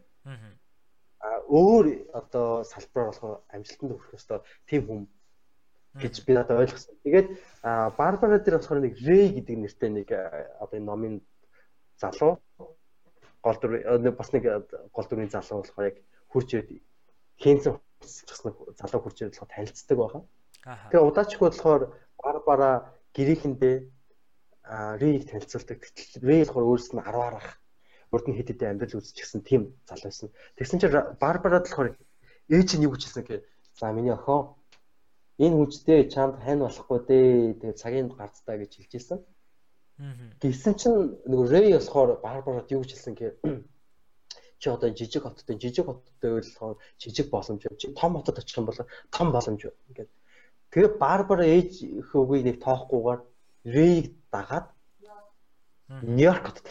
Аа 1.25 1.41
өөр 1.49 1.87
одоо 2.13 2.61
салбараар 2.69 3.09
болохоор 3.09 3.37
амжилтанд 3.57 3.93
хүрэх 3.97 4.17
ёстой 4.21 4.41
тийм 4.69 4.83
хүм 4.85 5.01
гэж 5.97 6.15
би 6.29 6.33
надад 6.37 6.61
ойлгосон. 6.61 6.93
Тэгээд 7.09 7.29
Барбара 7.97 8.37
дээр 8.37 8.61
болохоор 8.61 8.85
нэг 8.85 8.95
Рэй 9.01 9.33
гэдэг 9.33 9.57
нэртэй 9.65 9.91
нэг 9.91 10.09
одоо 10.61 10.77
энэ 10.77 10.89
номын 10.93 11.15
залуу 11.97 12.45
гол 13.45 13.57
дүр 13.61 13.73
бас 14.17 14.31
нэг 14.33 14.45
гол 14.97 15.07
дүрийн 15.09 15.29
залуу 15.29 15.61
болохоор 15.61 15.89
яг 15.93 15.97
хурж 16.33 16.49
ирээд 16.57 16.81
бас 18.01 18.41
нэг 18.45 18.55
залуу 18.81 19.01
хурж 19.05 19.17
ирээд 19.21 19.37
болохоор 19.37 19.53
танилцдаг 19.53 19.97
байгаа. 20.01 20.23
Тэгээ 20.89 21.09
удаач 21.09 21.31
болохоор 21.37 21.83
Барбара 22.17 22.73
гэрээхэндээ 23.13 23.77
Рийг 25.01 25.29
танилцуулдаг. 25.29 25.79
Рэй 26.25 26.41
болохоор 26.49 26.65
өөрөөс 26.65 26.91
нь 26.97 27.05
10 27.05 27.29
арах 27.29 27.49
урд 28.09 28.27
нь 28.29 28.37
хэд 28.39 28.49
хэдэн 28.57 28.71
амьдрал 28.81 28.97
үзчихсэн 28.97 29.45
тийм 29.45 29.77
залуу 29.85 30.09
байсан. 30.09 30.29
Тэгсэн 30.57 30.81
чинь 30.81 30.97
Барбарад 31.21 31.69
болохоор 31.69 31.93
ээж 32.49 32.69
нь 32.81 32.85
юу 32.89 32.97
гэж 32.97 33.03
хэлсэн 33.05 33.23
гэхээр 33.29 33.45
за 33.77 33.93
миний 33.93 34.17
охин 34.17 34.57
энэ 35.45 35.57
хүчтэй 35.59 36.01
чамд 36.09 36.41
хань 36.41 36.65
болохгүй 36.65 36.99
дээ. 37.05 37.61
Тэгээ 37.61 37.81
цагийн 37.83 38.09
гарцтай 38.09 38.57
гэж 38.57 38.73
хэлжсэн. 38.79 39.19
Гэсэн 40.43 40.75
чинь 40.75 40.99
нөгөө 41.31 41.47
Рэй 41.55 41.73
болохоор 41.79 42.19
Барбарад 42.19 42.67
юу 42.75 42.83
гэж 42.83 42.99
хэлсэн 42.99 43.15
гэхээр 43.15 43.37
чи 44.61 44.67
одоо 44.67 44.91
жижиг 44.91 45.23
хоттой 45.23 45.55
жижиг 45.55 45.87
хоттой 45.87 46.43
болохоор 46.43 46.77
жижиг 46.99 47.31
боломж. 47.31 47.63
Чи 47.79 47.95
том 47.95 48.19
хотод 48.19 48.39
очих 48.43 48.59
юм 48.59 48.67
бол 48.67 48.81
том 49.15 49.31
боломж. 49.31 49.63
Ингээд 49.87 50.11
тэгээ 50.75 50.99
Барбара 50.99 51.47
ээж 51.47 51.87
хөвгөө 52.11 52.43
нэг 52.43 52.59
тоохгүйгээр 52.59 53.21
Рейг 53.71 54.07
дагаад 54.35 54.67
Нью-Йорк 56.03 56.43
хотод 56.43 56.67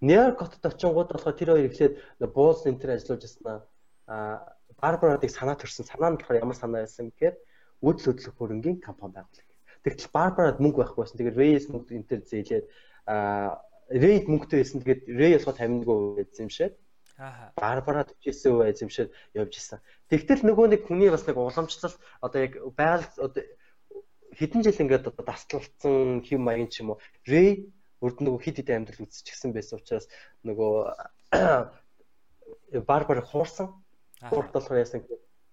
Нью-Йорк 0.00 0.38
хотод 0.40 0.64
очингууд 0.72 1.12
болохоор 1.12 1.36
тэр 1.36 1.50
хоёр 1.52 1.68
эхлээд 1.68 1.94
буулс 2.32 2.64
энэ 2.64 2.80
төр 2.80 2.90
ажиллаж 2.96 3.22
яснаа 3.28 3.68
а 4.08 4.56
Барбарадыг 4.80 5.30
санаа 5.30 5.56
төрсэн. 5.60 5.84
Санаа 5.84 6.10
нь 6.10 6.16
болохоор 6.16 6.40
ямар 6.40 6.56
санаа 6.56 6.80
байсан 6.80 7.12
гэхээр 7.12 7.36
үйл 7.84 8.00
хөдлөх 8.00 8.34
хөрөнгийн 8.40 8.80
компани 8.80 9.20
байгуулах. 9.20 9.55
Тэгтэл 9.86 10.10
Барбарад 10.10 10.58
мөнгө 10.58 10.82
байхгүй 10.82 11.00
байсан. 11.06 11.18
Тэгээд 11.22 11.38
Рейс 11.38 11.64
мөнгө 11.70 11.94
энэ 11.94 12.08
төр 12.10 12.22
зээлээд 12.26 12.66
а 13.06 13.62
Рейд 13.86 14.26
мөнгөтэй 14.26 14.58
байсан. 14.58 14.82
Тэгээд 14.82 15.02
Рей 15.14 15.32
болохоор 15.38 15.62
51% 15.62 16.18
байсан 16.18 16.42
юм 16.42 16.50
шиг. 16.50 16.74
Аа. 17.22 17.54
Барбара 17.54 18.02
49% 18.02 18.66
эзэмшээд 18.74 19.10
явж 19.38 19.54
исэн. 19.54 19.78
Тэгтэл 20.10 20.42
нөгөө 20.42 20.66
нэг 20.74 20.82
хүний 20.90 21.06
бас 21.06 21.22
нэг 21.22 21.38
уламжлал 21.38 21.94
одоо 22.18 22.40
яг 22.42 22.58
байгаль 22.74 23.06
одоо 23.14 23.42
хэдэн 24.34 24.66
жил 24.66 24.82
ингээд 24.82 25.08
одоо 25.14 25.24
дасгалцсан 25.24 26.20
хэм 26.26 26.42
маягийн 26.42 26.68
ч 26.68 26.82
юм 26.82 26.98
уу 26.98 27.00
Рей 27.24 27.70
урд 28.02 28.20
нөгөө 28.20 28.42
хид 28.42 28.58
хид 28.58 28.74
амьдрал 28.74 29.06
үзчихсэн 29.06 29.54
байсан 29.54 29.78
учраас 29.78 30.10
нөгөө 30.42 30.74
барбар 32.90 33.22
хуурсан. 33.22 33.70
Хуурд 34.18 34.50
болохоор 34.50 34.82
яасан 34.82 35.06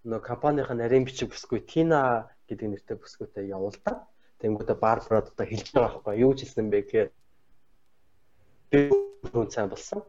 нөгөө 0.04 0.26
компанийн 0.26 0.68
нарийн 0.68 1.08
бичиг 1.08 1.32
бүсгүй 1.32 1.64
Тина 1.64 2.34
гэдэг 2.50 2.68
нэртэй 2.68 2.98
бүсгүйтэй 3.00 3.48
явуулдаг. 3.56 4.04
Тэнгүүдээ 4.44 4.78
барбарад 4.84 5.32
одоо 5.32 5.46
хэлж 5.48 5.68
байгаа 5.72 6.04
байхгүй 6.04 6.20
юу 6.20 6.32
хэлсэн 6.36 6.68
бэ 6.68 6.80
гэхээр 6.84 7.10
би 8.72 8.80
хүн 9.32 9.48
сайн 9.48 9.72
болсон. 9.72 10.04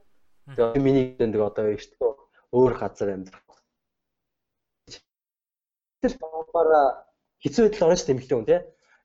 Тэгээ 0.59 0.83
миний 0.83 1.07
дэнд 1.15 1.39
одоо 1.39 1.71
эртөө 1.71 2.11
өөр 2.51 2.73
газар 2.75 3.15
амьдрах. 3.15 3.47
Тэр 6.03 6.13
барбара 6.19 7.07
хэцүү 7.39 7.63
байдал 7.71 7.87
орно 7.87 7.97
шүү 7.97 8.13
эмэгтэй 8.13 8.37
хүн 8.37 8.51
те. 8.51 8.59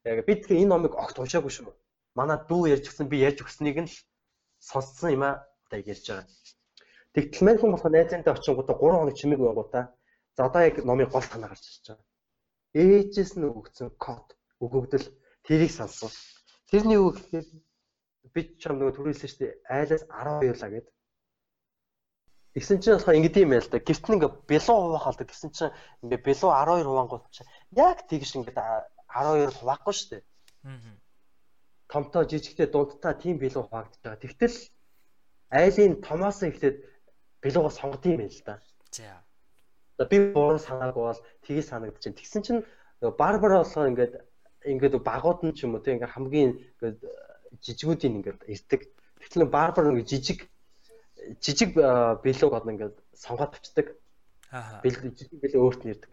Яг 0.10 0.26
бид 0.26 0.50
тэгээ 0.50 0.66
энэ 0.66 0.72
номыг 0.74 0.94
огт 0.98 1.22
уншаагүй 1.22 1.54
шүү 1.54 1.72
манай 2.20 2.40
дүү 2.50 2.70
ярьж 2.74 2.90
өгсөн 2.90 3.10
би 3.12 3.22
ярьж 3.24 3.44
өгснийг 3.44 3.78
нь 3.80 3.90
л 3.90 3.98
сонссон 4.60 5.14
юм 5.16 5.24
аа 5.24 5.36
одоо 5.68 5.80
ярьж 5.80 6.06
байгаа. 6.10 6.28
Тэгтэл 7.14 7.46
мань 7.46 7.60
хүн 7.60 7.72
болохоор 7.74 7.94
найзантай 7.96 8.34
очингуудаа 8.34 8.76
3 8.76 9.00
хоног 9.00 9.16
чимээг 9.16 9.42
байгуудаа. 9.42 9.86
За 10.36 10.42
одоо 10.50 10.62
яг 10.68 10.76
номын 10.84 11.10
гол 11.14 11.28
танаа 11.30 11.50
гарч 11.54 11.64
ирж 11.70 11.86
байгаа. 11.88 12.08
Ээжээс 12.82 13.32
нь 13.38 13.48
өгсөн 13.48 13.90
код 14.04 14.28
өгөгдөл 14.64 15.06
тэрийг 15.50 15.74
сансан. 15.74 16.14
Тэрний 16.70 17.02
үг 17.02 17.18
гэхээр 17.18 17.48
би 18.34 18.42
ч 18.62 18.70
юм 18.70 18.78
нөгөө 18.78 18.94
түрүүлсэн 18.94 19.30
шүү 19.34 19.42
дээ. 19.42 19.54
Айлаас 19.74 20.04
12 20.06 20.62
лаа 20.62 20.70
гэдэг. 20.70 20.96
Тэгсэн 22.54 22.78
чинь 22.78 22.94
болохоор 22.94 23.18
ингэдэм 23.18 23.46
юм 23.50 23.58
ял 23.58 23.70
да. 23.74 23.82
Гэрт 23.82 24.06
нь 24.06 24.16
ингээ 24.22 24.32
бэлуу 24.46 24.78
хуваах 24.78 25.10
алдаг. 25.10 25.28
Тэгсэн 25.34 25.50
чинь 25.50 25.74
ингээ 26.06 26.22
бэлуу 26.22 26.52
12 26.54 26.86
хуваангууд 26.86 27.26
чинь 27.34 27.50
яг 27.74 28.06
тэгш 28.06 28.32
ингээ 28.38 28.54
12 28.54 29.58
хуваахгүй 29.58 29.94
шүү 29.98 30.10
дээ. 30.14 30.24
Аа 30.70 31.00
томтой 31.90 32.30
жижигтэй 32.30 32.70
дундтай 32.70 33.18
тийм 33.18 33.42
бэлүү 33.42 33.66
хуваагдаж 33.66 33.98
байгаа. 34.06 34.22
Тэгтэл 34.22 34.56
айлын 35.50 35.94
томоос 36.06 36.40
эхлээд 36.46 36.78
бэлүүгоо 37.42 37.74
сонгод 37.74 38.06
юм 38.06 38.22
байл 38.22 38.42
да. 38.46 38.62
За. 38.94 40.06
Би 40.06 40.18
буруу 40.30 40.62
санаагүй 40.62 41.04
бол 41.10 41.22
тгий 41.42 41.66
санагдаж 41.66 42.06
байна. 42.06 42.20
Тэгсэн 42.22 42.42
чинь 42.46 42.62
барбар 43.02 43.66
болохоор 43.66 43.90
ингээд 43.90 44.14
ингээд 44.66 45.00
багууд 45.04 45.40
нь 45.46 45.56
ч 45.56 45.64
юм 45.66 45.76
уу 45.76 45.84
тийм 45.84 46.00
ингээд 46.00 46.16
хамгийн 46.16 46.52
ингээд 46.58 47.00
жижигүүдийн 47.64 48.18
ингээд 48.20 48.42
ирдэг. 48.48 48.82
Тэгтэл 49.22 49.48
барбар 49.48 49.92
ингээд 49.92 50.12
жижиг 50.12 50.40
жижиг 51.44 51.76
бэлүүг 51.76 52.54
одоо 52.56 52.72
ингээд 52.74 52.96
сонгоод 53.14 53.56
авчдаг. 53.56 53.88
Аа. 54.52 54.82
Бэлүү 54.84 55.16
жижиг 55.16 55.40
бэлүү 55.40 55.62
өөрт 55.64 55.82
нь 55.86 55.94
ирдэг. 55.94 56.12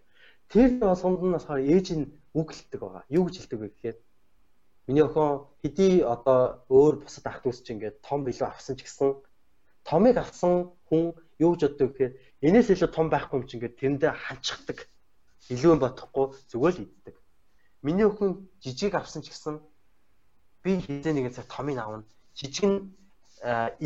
Тэр 0.52 0.70
болгонд 0.78 1.22
нь 1.22 1.34
болохоор 1.34 1.60
ээж 1.62 1.86
нь 1.96 2.10
үг 2.36 2.48
хэлдэг 2.52 2.80
байгаа. 2.80 3.04
Юу 3.10 3.24
гэж 3.26 3.34
хэлдэг 3.42 3.60
вэ 3.60 3.68
гэхээр 3.70 3.98
Миний 4.86 5.02
охин 5.02 5.42
хэдий 5.62 6.06
одоо 6.06 6.62
өөр 6.70 7.02
бусад 7.02 7.26
ах 7.26 7.42
дүүс 7.42 7.66
чинь 7.66 7.82
ингээд 7.82 8.06
том 8.06 8.22
билүү 8.22 8.46
авсан 8.46 8.78
ч 8.78 8.86
гэсэн 8.86 9.18
томыг 9.82 10.14
авсан 10.14 10.70
хүн 10.86 11.10
юу 11.42 11.58
гэж 11.58 11.62
боддог 11.66 11.90
гэхээр 11.90 12.14
энэс 12.46 12.70
илүү 12.70 12.90
том 12.94 13.10
байхгүй 13.10 13.34
юм 13.34 13.46
чинь 13.50 13.58
ингээд 13.58 13.78
тэрэндээ 13.82 14.12
ханчдаг. 14.14 14.78
Илүү 15.50 15.74
бодохгүй 15.82 16.26
зүгээр 16.54 16.74
л 16.78 16.84
иддэг. 16.86 17.16
Миний 17.86 18.06
охин 18.10 18.50
жижиг 18.64 18.94
авсан 18.98 19.22
ч 19.22 19.30
гэсэн 19.30 19.62
би 20.62 20.82
хизээ 20.82 21.14
нэгэн 21.14 21.36
цаг 21.36 21.46
томыг 21.46 21.78
аавна. 21.78 22.02
Жижиг 22.34 22.66
нь 22.66 22.78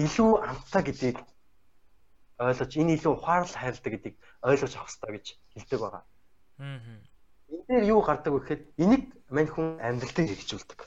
илүү 0.04 0.30
амттай 0.48 0.82
гэдгийг 0.88 1.18
ойлгож 2.40 2.72
энэ 2.80 2.96
илүү 2.96 3.12
ухаарл 3.12 3.52
хайрладаг 3.52 3.92
гэдгийг 3.92 4.16
ойлгож 4.48 4.72
авах 4.74 4.88
хэрэгтэй 4.88 5.12
гэж 5.12 5.26
хэлдэг 5.52 5.80
байгаа. 5.80 6.04
Аа. 6.64 6.80
Энэ 7.52 7.64
дээр 7.68 7.84
юу 7.92 8.00
гардаг 8.00 8.32
вэ 8.32 8.40
гэхээр 8.40 8.62
энийг 8.80 9.04
мань 9.28 9.50
хүн 9.52 9.68
амьдралтыг 9.84 10.26
хэрэгжүүлдэг. 10.32 10.80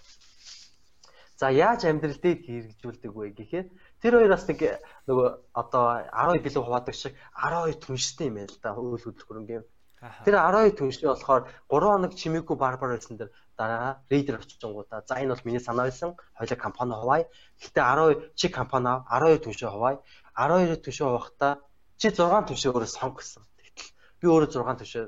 За 1.37 1.51
яаж 1.53 1.85
амьдралтыг 1.85 2.37
хэрэгжүүлдэг 2.47 3.11
вэ 3.13 3.35
гэхээр 3.37 3.67
тэр 4.01 4.13
хоёр 4.17 4.31
бас 4.33 4.47
нэг 4.49 4.59
нөгөө 5.05 5.27
одоо 5.53 5.83
12 6.09 6.45
билүү 6.45 6.63
хуваадаг 6.65 6.95
шиг 6.97 7.13
12 7.37 7.83
түнштэй 7.83 8.27
юм 8.31 8.41
байл 8.41 8.57
та 8.63 8.73
үйл 8.73 9.05
хөдлөхөрөнгөө. 9.05 9.61
Тэр 10.25 10.35
12 10.35 10.75
түнштэй 10.75 11.07
болохоор 11.07 11.47
3 11.71 11.87
хоног 11.87 12.11
чимээгүй 12.19 12.57
барбар 12.59 12.99
байсан 12.99 13.15
дэр 13.15 13.29
дараа 13.55 14.03
рейдер 14.11 14.35
очичингуудаа 14.41 14.99
за 15.07 15.15
энэ 15.15 15.31
бол 15.31 15.45
миний 15.47 15.63
санаа 15.63 15.87
байсан 15.87 16.19
хоёлаа 16.35 16.59
компани 16.59 16.93
хуваая. 16.99 17.25
Гэхдээ 17.61 17.83
12 17.83 18.35
чи 18.35 18.47
компани 18.51 18.91
12 19.07 19.43
түншээ 19.47 19.69
хуваая. 19.71 19.97
12 20.35 20.83
түншээ 20.83 21.07
хуваахдаа 21.07 21.53
чи 21.95 22.07
6 22.11 22.19
түншээ 22.51 22.71
өөрөө 22.75 22.91
сонг 22.91 23.15
гэсэн. 23.23 23.43
Тэгтэл 23.63 23.91
би 24.19 24.25
өөрөө 24.27 24.49
6 24.51 24.79
түншээ 24.83 25.05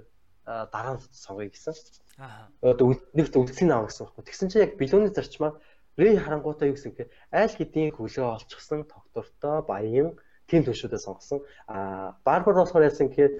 дараа 0.72 0.93
нь 0.95 1.03
сонгоё 1.11 1.49
гэсэн. 1.51 1.76
Аа. 2.22 2.47
Одоо 2.63 2.95
нэг 3.17 3.27
үлдсийн 3.35 3.76
аав 3.76 3.91
гэсэн 3.91 4.07
байхгүй. 4.07 4.23
Тэгсэн 4.23 4.47
чинь 4.47 4.63
яг 4.63 4.80
билүүний 4.80 5.11
зарчмаар 5.11 5.59
Рэй 5.95 6.19
харангуйтаа 6.19 6.67
юу 6.67 6.76
гэсэн 6.76 6.91
бэ? 6.91 7.07
Айл 7.31 7.55
хэдийн 7.55 7.95
хөлөө 7.95 8.27
олчихсан 8.35 8.84
доктортой 8.84 9.63
баян 9.63 10.19
тим 10.47 10.67
төшөөдөө 10.67 10.99
сонгосон. 10.99 11.39
Аа 11.72 12.19
барбар 12.27 12.55
болохоор 12.59 12.84
яасан 12.84 13.07
гэхээр 13.07 13.34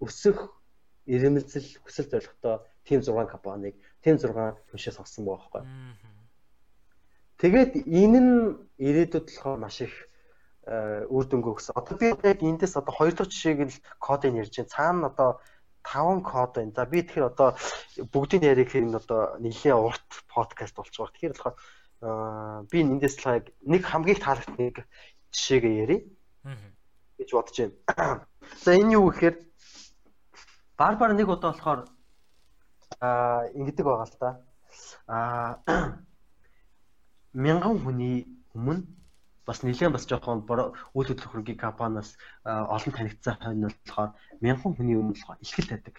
өсөх 0.00 0.57
ирэмэлзэл 1.08 1.68
хүсэл 1.84 2.10
зорилготой 2.12 2.56
тим 2.84 3.00
6 3.00 3.32
компанийг 3.32 3.74
тим 4.04 4.16
6 4.20 4.28
төшөө 4.70 4.92
сонгосон 4.94 5.24
байгаа 5.24 5.48
байхгүй. 5.48 5.62
Тэгээд 7.40 7.72
энэ 7.86 8.20
нь 8.20 8.34
ирээдүйд 8.76 9.26
болохоор 9.26 9.58
маш 9.58 9.80
их 9.82 9.94
үр 10.68 11.24
дүнгээ 11.24 11.54
өгсөн. 11.54 11.74
Одоо 11.80 11.94
би 11.96 12.12
яг 12.12 12.40
эндээс 12.44 12.76
одоо 12.76 12.92
хоёр 12.92 13.14
дахь 13.16 13.32
жишээг 13.32 13.58
л 13.72 13.80
кодыг 14.02 14.36
ярьж 14.36 14.54
байна. 14.58 14.74
Цаана 14.74 15.06
одоо 15.08 15.30
5 15.86 16.20
код 16.28 16.50
байна. 16.60 16.76
За 16.76 16.84
би 16.84 17.00
тэгэхээр 17.00 17.30
одоо 17.32 17.56
бүгдийг 18.12 18.42
ярих 18.44 18.74
нь 18.76 18.92
одоо 18.92 19.40
нэлээд 19.40 19.80
урт 19.80 20.08
подкаст 20.28 20.76
болчих. 20.76 21.08
Тэгэхээр 21.08 21.34
болохоор 21.34 21.56
би 22.68 22.78
эндээс 22.84 23.16
л 23.24 23.40
яг 23.40 23.44
нэг 23.64 23.82
хамгийн 23.86 24.20
таалагдсан 24.20 24.60
нэг 24.60 24.76
жишээгээ 25.32 25.74
ярив. 25.88 26.02
гэж 27.18 27.30
бодож 27.32 27.56
байна. 27.58 28.26
За 28.64 28.70
энэ 28.74 28.94
юу 28.94 29.10
гэхээр 29.10 29.36
Барбар 30.78 31.10
нэг 31.12 31.28
удаа 31.28 31.50
болохоор 31.50 31.80
аа 33.02 33.50
ингэдэг 33.58 33.84
байгаа 33.84 34.06
л 34.06 34.16
та. 34.22 34.30
Аа 35.10 35.58
мянган 37.44 37.82
хүний 37.82 38.30
өмнө 38.54 38.86
бас 39.42 39.66
нэлээд 39.66 39.92
бас 39.96 40.06
жоохон 40.06 40.46
үйл 40.46 41.08
хөдлөх 41.10 41.34
хөргийн 41.34 41.58
компаниас 41.58 42.14
олон 42.46 42.92
танигдсан 42.94 43.34
хойно 43.42 43.74
болохоор 43.74 44.10
мянган 44.38 44.72
хүний 44.78 44.94
өмнө 44.94 45.18
болохоор 45.18 45.42
ихтгэл 45.42 45.70
тавьдаг. 45.70 45.96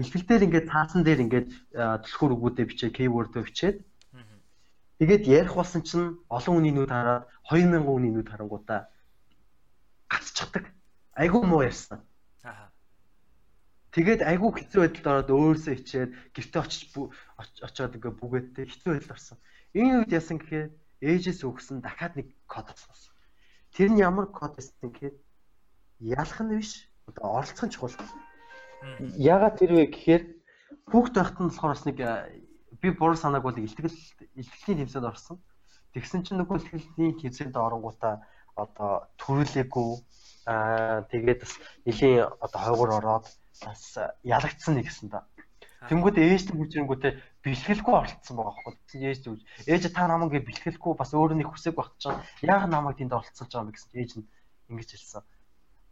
Ихтгэл 0.00 0.24
дээр 0.24 0.46
ингээд 0.48 0.70
цаасан 0.72 1.02
дээр 1.04 1.20
ингээд 1.24 1.48
түлхүүр 1.76 2.32
өгүүдээ 2.36 2.66
бичээ 2.68 2.90
keyword-өө 2.96 3.44
бичээд 3.44 3.76
тэгээд 5.04 5.24
ярих 5.28 5.52
болсон 5.52 5.84
чинь 5.84 6.16
олон 6.32 6.54
хүний 6.56 6.72
нүд 6.72 6.90
хараад 6.90 7.28
2000 7.52 7.84
хүний 7.84 8.12
нүд 8.12 8.28
харангуудаа 8.32 8.88
гацчихдаг. 10.08 10.64
Айгуу 11.12 11.44
муу 11.44 11.62
ярьсан. 11.62 12.00
Аа. 12.00 12.17
Тэгээд 13.98 14.22
айгуу 14.22 14.54
хэцүү 14.54 14.80
байдалд 14.86 15.10
ороод 15.10 15.30
өөрөөсөө 15.34 15.74
хичээд 15.74 16.10
гэртээ 16.30 16.62
очиж 16.62 16.86
очиод 17.66 17.98
ингээ 17.98 18.14
бүгээдтэй 18.14 18.64
хэцүү 18.70 18.90
байдалд 18.94 19.14
орсон. 19.18 19.38
Энэ 19.74 20.06
үед 20.06 20.14
яасан 20.14 20.38
гэхээр 20.38 20.70
ээжээс 21.02 21.42
өгсөн 21.42 21.82
дахиад 21.82 22.14
нэг 22.14 22.30
код 22.46 22.70
авсан. 22.70 22.94
Тэр 23.74 23.90
нь 23.90 23.98
ямар 23.98 24.30
код 24.30 24.54
байсан 24.54 24.78
гэхээр 24.86 25.14
ялах 26.14 26.38
нь 26.46 26.54
биш 26.54 26.86
одоо 27.10 27.42
оролцох 27.42 27.66
нь 27.66 27.74
чухал. 27.74 27.98
Ягаад 29.18 29.58
тэр 29.58 29.74
вэ 29.74 29.90
гэхээр 29.90 30.22
хүүхд 30.94 31.14
байхад 31.18 31.38
нь 31.42 31.50
болохоор 31.50 31.74
бас 31.74 31.84
нэг 31.90 31.98
би 32.78 32.88
буруу 32.94 33.18
санааг 33.18 33.42
бол 33.42 33.58
илтгэл 33.58 33.98
илтгэлийн 34.38 34.86
тэмцээнд 34.86 35.10
орсон. 35.10 35.42
Тэгсэн 35.90 36.22
чинь 36.22 36.38
нөгөө 36.38 36.62
илтгэлийн 36.62 37.18
тэмцээнд 37.18 37.56
оронгуудаа 37.58 38.22
одоо 38.54 39.10
төрүүлээгүй 39.18 39.90
аа 40.46 41.02
тэгээд 41.10 41.42
бас 41.42 41.54
нэлийн 41.82 42.30
одоо 42.38 42.60
хойгоор 42.62 42.90
ороод 42.98 43.26
бас 43.64 43.82
ялагдсан 44.22 44.74
нэг 44.76 44.86
гэсэн 44.88 45.08
та. 45.10 45.26
Тэнгүүд 45.86 46.16
ээж 46.18 46.50
нь 46.50 46.58
хүчрэнгүүтээ 46.58 47.12
бэлгэлгүй 47.46 47.94
оролцсон 47.94 48.34
байгаа 48.34 48.54
байхгүй. 48.58 48.74
Тэгсэн 48.82 49.06
ээж 49.06 49.18
зүг. 49.22 49.38
Ээж 49.70 49.82
та 49.94 50.10
намайг 50.10 50.30
гээ 50.34 50.46
бэлгэлгүй 50.50 50.92
бас 50.98 51.10
өөрөө 51.14 51.38
нэг 51.38 51.48
хүсэг 51.54 51.74
багт 51.78 51.94
чинь 52.02 52.18
яг 52.42 52.66
намайг 52.66 52.98
тэнд 52.98 53.14
оролцуулж 53.14 53.52
байгаа 53.54 53.66
юм 53.66 53.74
гэсэн 53.74 53.94
ээж 53.94 54.10
нь 54.18 54.28
ингэж 54.70 54.90
хэлсэн. 54.90 55.22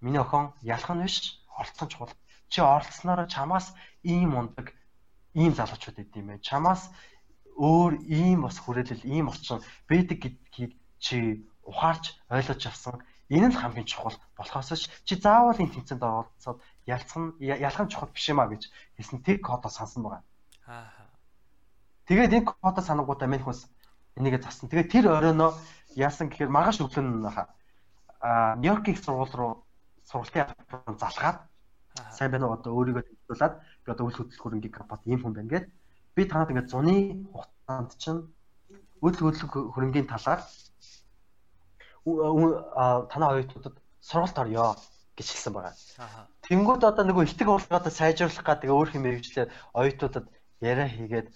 Миний 0.02 0.22
охин 0.22 0.50
ялах 0.66 0.90
нь 0.90 1.06
биш 1.06 1.38
оролцсон 1.54 1.88
чухал. 1.88 2.14
Чи 2.50 2.58
оролцсноор 2.60 3.30
чамаас 3.30 3.66
ийм 4.02 4.34
ундаг 4.34 4.74
ийм 5.38 5.54
залуучууд 5.54 6.02
идэв 6.02 6.18
юм 6.18 6.28
байна. 6.34 6.42
Чамаас 6.42 6.82
өөр 7.56 7.92
ийм 8.10 8.42
бас 8.42 8.58
хүрээлэл 8.60 9.06
ийм 9.06 9.30
орчин 9.30 9.62
байдаг 9.88 10.18
гэдгийг 10.18 10.72
чи 10.98 11.46
ухаарч 11.62 12.04
ойлгож 12.28 12.62
авсан. 12.66 13.00
Энэ 13.28 13.50
л 13.50 13.58
хамгийн 13.58 13.86
чухал 13.86 14.16
болохоос 14.38 14.86
чи 15.06 15.14
заавал 15.18 15.58
энэ 15.58 15.74
тэмцээнд 15.74 16.02
оролцоод 16.02 16.58
ялцах 16.86 17.18
нь 17.18 17.30
ялах 17.42 17.82
нь 17.82 17.92
чухал 17.92 18.10
биш 18.14 18.26
юм 18.30 18.40
а 18.40 18.46
гэж 18.46 18.70
хэлсэн 18.96 19.22
тэг 19.26 19.42
кодоо 19.42 19.70
сансан 19.70 20.02
байгаа. 20.02 20.22
Аа. 20.66 21.10
Тэгээд 22.06 22.36
энэ 22.38 22.46
кодоо 22.46 22.82
санангуудаа 22.86 23.28
минь 23.28 23.42
хүнс 23.42 23.66
энийгээ 24.14 24.42
зассан. 24.42 24.70
Тэгээд 24.70 24.92
тэр 24.94 25.04
оройноо 25.10 25.58
яасан 25.98 26.30
гэхээр 26.30 26.54
маргааш 26.54 26.78
өглөө 26.80 27.02
нөха 27.02 27.44
а 28.20 28.56
Нью-Йоркийн 28.62 28.96
сургууль 28.96 29.34
руу 29.34 29.52
сургалтын 30.10 30.96
залгаад 31.02 31.38
сайн 32.16 32.30
байна 32.30 32.46
уу 32.46 32.56
одоо 32.56 32.72
өөрийгөө 32.78 33.04
төлөвлөлаад 33.06 33.54
би 33.84 33.88
одоо 33.92 34.04
үйл 34.06 34.18
хөдлөлгөөрөнгийн 34.18 34.76
компани 34.78 35.02
ийм 35.10 35.20
хүн 35.22 35.34
байна 35.36 35.52
гэд 35.52 35.66
би 36.16 36.22
танад 36.24 36.50
ингээд 36.50 36.72
зуны 36.72 36.94
хугацаанд 37.32 37.90
чинь 38.02 38.20
үйл 39.04 39.16
хөдлөлг 39.16 39.54
хөрөнгийн 39.74 40.06
талаар 40.12 40.40
танаа 42.06 43.30
оюутнуудад 43.34 43.76
сургалт 44.00 44.38
орё 44.38 44.78
гэж 45.18 45.26
хэлсэн 45.26 45.52
байгаа. 45.52 45.74
Тэнгүүд 46.46 46.82
одоо 46.86 47.04
нөгөө 47.04 47.26
ихтгэг 47.26 47.48
уулгуудаа 47.50 47.90
сайжруулах 47.90 48.46
гэдэг 48.46 48.70
өөр 48.70 48.88
хэм 48.94 49.02
мэрэгчлээ 49.02 49.46
оюутнуудад 49.74 50.26
яриа 50.62 50.86
хийгээд 50.86 51.28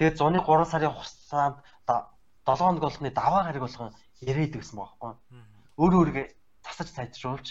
тэгээд 0.00 0.16
зуны 0.16 0.40
3 0.40 0.72
сарын 0.72 0.94
хугацаанд 0.96 1.56
7 1.84 2.56
хоног 2.56 2.82
болгоны 2.82 3.10
даваа 3.12 3.42
гараг 3.44 3.62
болгон 3.62 3.92
идэг 4.24 4.64
гэсэн 4.64 4.76
байгаа 4.80 4.96
байхгүй. 4.96 5.12
Өөр 5.76 5.94
өөргөө 6.00 6.26
засаж 6.64 6.88
сайжруулж 6.96 7.46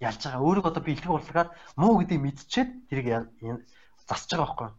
ялж 0.00 0.20
байгаа. 0.24 0.40
Өөрийгөө 0.46 0.70
одоо 0.72 0.82
би 0.82 0.92
ихтгэг 0.96 1.12
уулгаад 1.12 1.50
муу 1.76 2.00
гэдгийг 2.00 2.24
мэдчихээд 2.24 2.70
тэрийг 2.88 3.08
засаж 4.08 4.30
байгаа 4.32 4.46
байхгүй. 4.48 4.70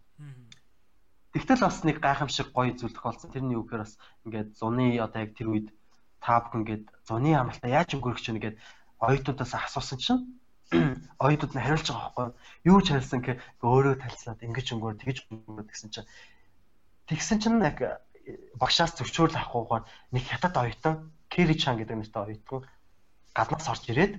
Тэгтэл 1.36 1.66
бас 1.68 1.78
нэг 1.84 1.98
гайхамшиг 2.00 2.48
гоё 2.56 2.72
зүйл 2.76 2.96
тохиолдсон. 2.96 3.32
Тэрний 3.36 3.60
үгээр 3.60 3.84
бас 3.84 4.00
ингээд 4.24 4.50
зуны 4.56 4.96
одоо 5.04 5.20
яг 5.20 5.32
тэр 5.36 5.52
үед 5.52 5.68
та 6.26 6.42
бүхэн 6.42 6.62
ингээд 6.66 6.84
зуны 7.06 7.32
амралтаа 7.38 7.70
яаж 7.70 7.90
өнгөрөх 7.94 8.22
чинь 8.26 8.42
гэдэг 8.42 8.58
оюутнуудаас 9.06 9.54
асуусан 9.54 10.00
чинь 10.02 10.22
оюутнууд 11.26 11.54
нь 11.54 11.62
хариулж 11.62 11.88
байгаа 11.94 12.10
байхгүй 12.18 12.28
юу 12.66 12.80
ч 12.82 12.88
хэлсэн 12.98 13.22
гэх 13.22 13.38
өөрөө 13.62 13.96
талцлаад 14.02 14.42
ингэж 14.42 14.68
өнгөөр 14.74 14.96
тэгж 14.98 15.18
өнгөөр 15.30 15.66
гэсэн 15.70 15.90
чинь 15.94 16.10
тэгсэн 17.06 17.38
чинь 17.38 17.62
яг 17.62 17.78
багшаас 18.58 18.98
зөвчөөрөл 18.98 19.38
авахгүйгээр 19.38 19.84
нэг 20.18 20.24
хятад 20.26 20.56
оюутан 20.58 20.96
Кэри 21.30 21.56
Чан 21.62 21.78
гэдэг 21.78 21.98
нэртэй 22.02 22.22
оюутан 22.26 22.66
гаднаас 23.38 23.70
орж 23.70 23.84
ирээд 23.94 24.14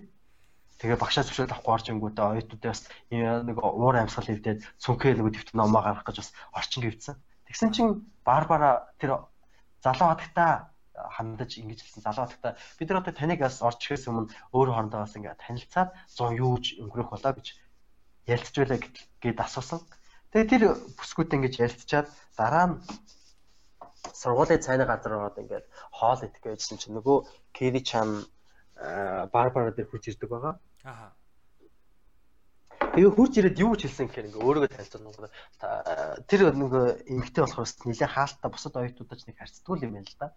тэгээ 0.78 1.03
багшаас 1.03 1.27
зөвшөөрөл 1.27 1.55
авахгүй 1.59 1.74
орж 1.74 1.87
ингүүтээ 1.91 2.27
оюутнуудаа 2.31 2.70
бас 2.70 2.83
нэг 3.11 3.57
уур 3.59 3.97
амьсгал 3.99 4.28
хөвдөд 4.31 4.62
цүнхээ 4.78 5.19
нэг 5.19 5.27
дэвтэн 5.35 5.59
номоо 5.59 5.83
гаргах 5.83 6.07
гэж 6.07 6.16
бас 6.23 6.31
орчин 6.55 6.83
гэвцэн. 6.85 7.16
Тэгсэн 7.49 7.70
чинь 7.74 7.91
Барбара 8.23 8.93
тэр 9.01 9.27
залуу 9.81 10.09
хадагта 10.12 10.76
хандаж 11.16 11.51
ингэж 11.60 11.81
хэлсэн 11.82 12.02
залуу 12.05 12.24
хатагта 12.27 12.56
бид 12.78 12.89
нар 12.89 13.01
одоо 13.02 13.14
таныг 13.14 13.40
бас 13.44 13.60
орж 13.62 13.81
ирэхээс 13.85 14.09
өмнө 14.10 14.32
өөр 14.56 14.68
хоорондоо 14.73 15.01
бас 15.05 15.16
ингээ 15.16 15.36
танилцаад 15.44 15.90
100 16.16 16.40
юу 16.40 16.56
ч 16.64 16.81
өнгөрөх 16.82 17.10
болоо 17.12 17.32
гэж 17.36 17.47
ярилцж 18.27 18.55
байлаа 18.59 18.78
гэд 19.23 19.39
асуусан. 19.39 19.81
Тэгээ 20.32 20.51
тэр 20.51 20.62
бүсгүүтэй 20.98 21.36
ингэж 21.39 21.55
ярилцчаад 21.64 22.09
дараа 22.39 22.66
нь 22.66 22.77
сургуулийн 24.20 24.64
цайны 24.64 24.85
газар 24.86 25.12
ороод 25.16 25.40
ингээд 25.43 25.66
хоол 25.98 26.20
идэх 26.27 26.43
гэжсэн 26.43 26.78
чинь 26.81 26.97
нөгөө 26.97 27.18
Кэри 27.56 27.81
чан 27.82 28.09
Барбара 29.32 29.73
дээр 29.73 29.89
хүч 29.89 30.05
ирдэг 30.10 30.28
байгаа. 30.31 30.55
Аа. 30.85 31.10
Тэгээ 32.97 33.12
хурж 33.12 33.32
ирээд 33.36 33.60
юу 33.60 33.77
ч 33.77 33.85
хэлсэн 33.85 34.09
гэхээр 34.09 34.28
ингээ 34.32 34.40
өөрийгөө 34.40 34.73
танилцуулна. 34.73 35.28
Тэр 36.32 36.40
нөгөө 36.56 37.05
эмгтэй 37.12 37.44
болохоор 37.44 37.68
нэлээд 37.85 38.09
хаалттай 38.09 38.48
бусад 38.48 38.73
оюутнуудаж 38.73 39.20
нэг 39.28 39.36
харьцдаг 39.36 39.68
юм 39.85 40.01
байна 40.01 40.09
л 40.09 40.16
да. 40.16 40.32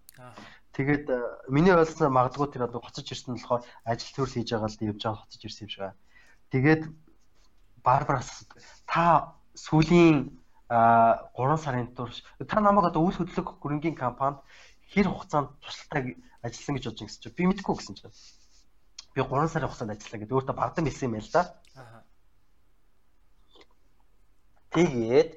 Тэгээд 0.76 1.06
э, 1.08 1.18
миний 1.48 1.72
ойлсноор 1.72 2.12
магадгүй 2.12 2.52
тэр 2.52 2.68
одоо 2.68 2.84
хоцож 2.84 3.08
ирсэн 3.08 3.40
болохоор 3.40 3.64
ажил 3.88 4.12
төрөл 4.12 4.36
хийж 4.36 4.52
байгаа 4.52 4.68
л 4.76 4.88
явж 4.92 5.00
байгаа 5.08 5.24
хоцож 5.24 5.40
ирсэн 5.48 5.64
юм 5.64 5.72
шиг 5.72 5.82
байна. 5.88 6.00
Тэгээд 6.52 6.82
Барбараас 7.80 8.30
та 8.84 9.40
сүүлийн 9.56 10.36
3 10.68 11.64
сарын 11.64 11.96
турш 11.96 12.28
та 12.44 12.60
намайг 12.60 12.92
одоо 12.92 13.08
үйл 13.08 13.24
хөдлөх 13.24 13.56
хөрөнгийн 13.64 13.96
компанид 13.96 14.44
хэр 14.92 15.08
хугацаанд 15.08 15.56
тусалтай 15.64 16.20
ажилласан 16.44 16.76
гэж 16.76 16.84
бодож 16.92 17.08
гэсэн 17.08 17.22
чинь 17.24 17.38
би 17.40 17.44
мэдэхгүй 17.48 17.76
гэсэн 17.80 17.96
чинь 17.96 18.12
би 19.16 19.24
3 19.24 19.48
сарын 19.48 19.72
хугацаанд 19.72 19.96
ажиллаа 19.96 20.20
гэдэг 20.20 20.36
өөртөө 20.36 20.56
бардам 20.60 20.86
хэлсэн 20.86 21.08
юм 21.08 21.16
байл 21.16 21.32
да. 21.32 21.44
Аа 21.80 21.99
Тэгээд 24.76 25.30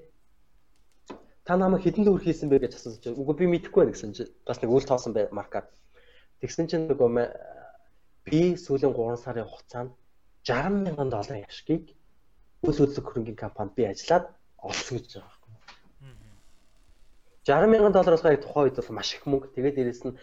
та 1.45 1.57
намайг 1.57 1.83
хэдэн 1.83 2.05
төгрөг 2.05 2.25
хийсэн 2.25 2.49
бэ 2.53 2.63
гэж 2.69 2.77
асуусан 2.77 3.03
чинь 3.03 3.19
үгүй 3.19 3.35
би 3.41 3.47
мэдэхгүй 3.49 3.81
байна 3.83 3.95
гэсэн 3.97 4.13
чинь 4.13 4.31
бас 4.47 4.61
нэг 4.61 4.71
үл 4.71 4.85
тоосон 4.85 5.13
бай 5.17 5.27
маркаар. 5.33 5.67
Тэгсэн 6.45 6.69
чинь 6.69 6.87
нөгөө 6.87 7.09
би 8.29 8.41
сүүлийн 8.55 8.95
3 8.95 9.19
сарын 9.19 9.49
хугацаанд 9.49 9.91
60 10.45 10.85
мянган 10.87 11.11
долларын 11.11 11.49
ашгийг 11.49 11.97
үйл 12.63 12.79
хөдлөх 12.79 13.07
хөрөнгөний 13.09 13.39
компанид 13.39 13.75
би 13.75 13.89
ажиллаад 13.91 14.31
олсон 14.63 14.99
гэж 14.99 15.19
байгаа 15.19 15.39
юм. 15.43 15.57
60 17.43 17.73
мянган 17.73 17.93
доллар 17.93 18.15
болохоо 18.15 18.37
тухайн 18.39 18.65
үед 18.71 18.79
бол 18.79 18.95
маш 18.95 19.15
их 19.15 19.27
мөнгө. 19.27 19.51
Тэгээд 19.55 19.77
дээрэс 19.77 20.03
нь 20.07 20.19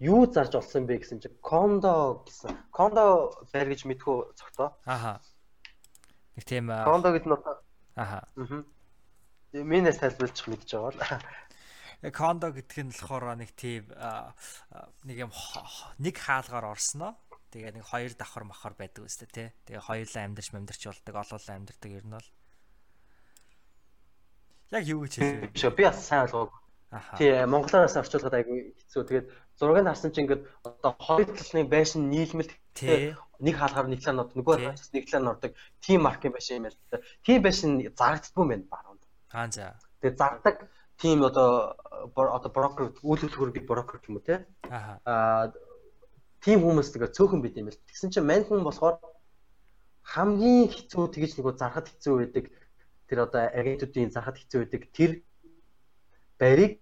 юу 0.00 0.24
зарж 0.24 0.56
олсон 0.56 0.88
бэ 0.88 1.04
гэсэн 1.04 1.20
чинь 1.20 1.36
кондо 1.44 2.24
гэсэн. 2.24 2.56
Кондо 2.72 3.36
байр 3.52 3.68
гэж 3.68 3.84
мэдхүү 3.84 4.16
цогтоо. 4.40 4.72
Ааха. 4.88 5.20
Нэг 6.36 6.44
тийм 6.48 6.72
кондо 6.72 7.12
гэдэг 7.12 7.28
нь 7.28 7.36
Аха. 7.96 8.28
Минээс 9.52 9.98
тайлбарлаж 9.98 10.46
мэдж 10.46 10.70
байгаа 10.74 10.94
л. 10.94 12.10
Кондо 12.14 12.48
гэдг 12.54 12.78
нь 12.80 12.92
болохоор 12.94 13.36
нэг 13.36 13.50
тийм 13.58 13.84
нэг 15.04 15.16
юм 15.28 15.32
нэг 15.98 16.16
хаалгаар 16.16 16.72
орсноо. 16.72 17.18
Тэгээ 17.50 17.76
нэг 17.76 17.84
хоёр 17.84 18.14
давхар 18.14 18.46
махар 18.46 18.78
байдаг 18.78 19.04
үстэй 19.04 19.26
тий. 19.26 19.48
Тэгээ 19.66 19.82
хоёулаа 19.82 20.22
амьдарч 20.22 20.54
амьдарч 20.54 20.82
болдог, 20.86 21.14
олоолаа 21.18 21.56
амьдардаг 21.58 21.90
ер 21.90 22.06
нь 22.06 22.14
бол. 22.14 22.28
Яг 24.70 24.84
юу 24.86 25.02
гэж 25.02 25.50
хэлээ. 25.50 25.74
Би 25.74 25.82
бас 25.82 25.98
сайн 25.98 26.30
ойлгоогүй. 26.30 26.58
Тий, 27.18 27.34
монголоос 27.50 27.98
орчуулгаад 27.98 28.38
айгүй 28.38 28.70
хэцүү. 28.78 29.02
Тэгээд 29.02 29.26
зургийг 29.60 29.86
харсан 29.86 30.12
чинь 30.12 30.24
ингээд 30.24 30.42
одоо 30.64 30.92
хоёр 30.96 31.28
талны 31.28 31.62
байшин 31.68 32.08
нийлмэл 32.08 32.48
нэг 33.44 33.54
хаалгаар 33.60 33.88
нэг 33.92 34.00
талаар 34.00 34.18
нод 34.24 34.32
нөгөө 34.32 34.56
хаалгаас 34.56 34.92
нэг 34.96 35.04
талаар 35.04 35.26
нордог 35.28 35.52
тим 35.84 36.00
маркийн 36.08 36.32
байшин 36.32 36.56
юм 36.56 36.64
байна 36.64 36.76
л 36.76 36.90
да. 36.90 36.98
Тим 37.24 37.38
байшин 37.44 37.72
зарагддгүй 37.92 38.42
юм 38.44 38.50
байна 38.52 38.72
баруунд. 38.72 39.02
Аа 39.36 39.48
за. 39.52 39.76
Тэгээ 40.00 40.16
зардаг 40.16 40.56
тим 40.96 41.24
одоо 41.28 41.76
одоо 42.16 42.50
брокер 42.56 42.96
үйл 43.04 43.20
хөдлөлгөөр 43.20 43.68
брокер 43.68 44.00
юм 44.08 44.16
уу 44.16 44.24
те. 44.24 44.48
Аа 44.72 45.52
тим 46.40 46.64
хүмүүс 46.64 46.88
тэгээ 46.96 47.12
цөөхөн 47.16 47.44
бид 47.44 47.60
юм 47.60 47.68
л. 47.68 47.84
Тэгсэн 47.88 48.10
чинь 48.16 48.24
мань 48.24 48.48
хүн 48.48 48.64
болохоор 48.64 48.96
хамгийн 50.08 50.72
хэцүү 50.72 51.04
тэгж 51.12 51.36
нөгөө 51.36 51.54
зархад 51.60 51.86
хэцүү 51.88 52.14
байдаг 52.16 52.44
тэр 53.08 53.18
одоо 53.28 53.44
агентуудын 53.44 54.08
зархад 54.08 54.40
хэцүү 54.40 54.58
байдаг 54.64 54.82
тэр 54.96 55.10
бариг 56.40 56.80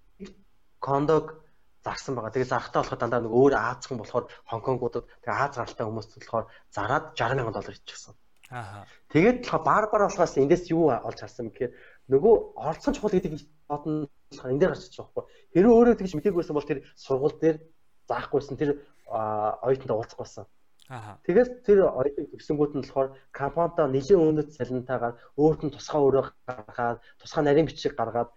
кондог 0.78 1.42
зарсан 1.88 2.14
байгаа. 2.14 2.32
Тэгээ 2.36 2.52
зархтаа 2.52 2.80
болоход 2.84 3.00
дандаа 3.00 3.20
нэг 3.24 3.32
өөр 3.32 3.54
Аз 3.56 3.88
хүн 3.88 3.98
болохоор 4.00 4.24
Хонконгуудад 4.50 5.04
тэгээ 5.24 5.40
Аз 5.40 5.56
гаралтай 5.56 5.84
хүмүүст 5.88 6.10
болохоор 6.20 6.46
зараад 6.68 7.04
60 7.16 7.40
сая 7.40 7.54
доллар 7.56 7.76
иччихсэн. 7.80 8.14
Аа. 8.52 8.84
Тэгээд 9.12 9.44
болохоор 9.44 9.64
барбар 9.64 10.02
болохоос 10.08 10.36
эндээс 10.36 10.68
юу 10.72 10.92
олж 10.92 11.18
харсан 11.20 11.48
гэхээр 11.52 11.72
нөгөө 12.12 12.34
оролцсон 12.56 12.94
чухал 12.96 13.12
гэдэг 13.12 13.44
бодно 13.68 14.08
болохоор 14.08 14.52
энэ 14.52 14.60
дээр 14.60 14.72
гарч 14.72 14.84
иж 14.88 14.96
байгаа 14.96 15.12
байхгүй. 15.12 15.24
Хэрвээ 15.52 15.76
өөрөө 15.76 15.96
тэгж 16.00 16.12
мтэггүйсэн 16.16 16.56
бол 16.56 16.68
тэр 16.68 16.78
сургууль 16.96 17.36
дээр 17.40 17.56
заахгүйсэн 18.08 18.56
тэр 18.56 18.70
оюутанд 19.08 19.92
уулзахгүйсэн. 19.92 20.44
Аа. 20.88 21.20
Тэгээс 21.28 21.50
тэр 21.68 21.78
оюутан 21.92 22.32
төгсөнгүүд 22.32 22.72
нь 22.72 22.84
болохоор 22.88 23.08
компанитай 23.36 23.86
нэлийн 23.92 24.24
өнөд 24.24 24.48
салентайгаар 24.56 25.20
өөрт 25.36 25.60
нь 25.68 25.74
тусгай 25.76 26.00
өрөө 26.00 26.24
гаргаад, 26.48 27.04
тусгай 27.20 27.42
нарийн 27.44 27.68
бичиг 27.68 27.92
гаргаад 27.92 28.32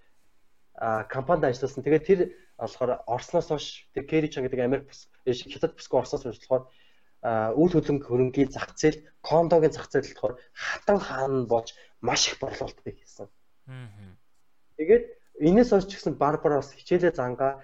компанид 1.08 1.48
ажилласан. 1.48 1.84
Тэгээд 1.84 2.08
тэр 2.08 2.20
болохоор 2.62 2.92
Орсноос 3.10 3.48
хойш 3.50 3.66
тэр 3.94 4.06
Кэричан 4.06 4.46
гэдэг 4.46 4.62
Америк 4.62 4.86
бус 4.88 5.10
хятад 5.26 5.74
бусгүй 5.76 6.00
Орсноос 6.02 6.24
хойш 6.24 6.40
болохоор 6.40 6.64
үйл 7.22 7.74
хөдлөнг 7.74 8.04
хөрөнгийн 8.06 8.50
зах 8.50 8.74
зээл, 8.74 9.02
кондогийн 9.22 9.74
зах 9.74 9.90
зээл 9.90 10.10
болохоор 10.10 10.36
хатан 10.54 11.00
хаан 11.02 11.46
болж 11.46 11.74
маш 12.02 12.30
их 12.30 12.42
борлуулалтыг 12.42 12.98
хийсэн. 12.98 13.30
Тэгээд 14.78 15.06
энэс 15.42 15.70
хойш 15.70 15.86
ч 15.86 15.94
гэсэн 15.98 16.18
Барбараас 16.18 16.74
хичээлээ 16.74 17.14
зангаа 17.14 17.62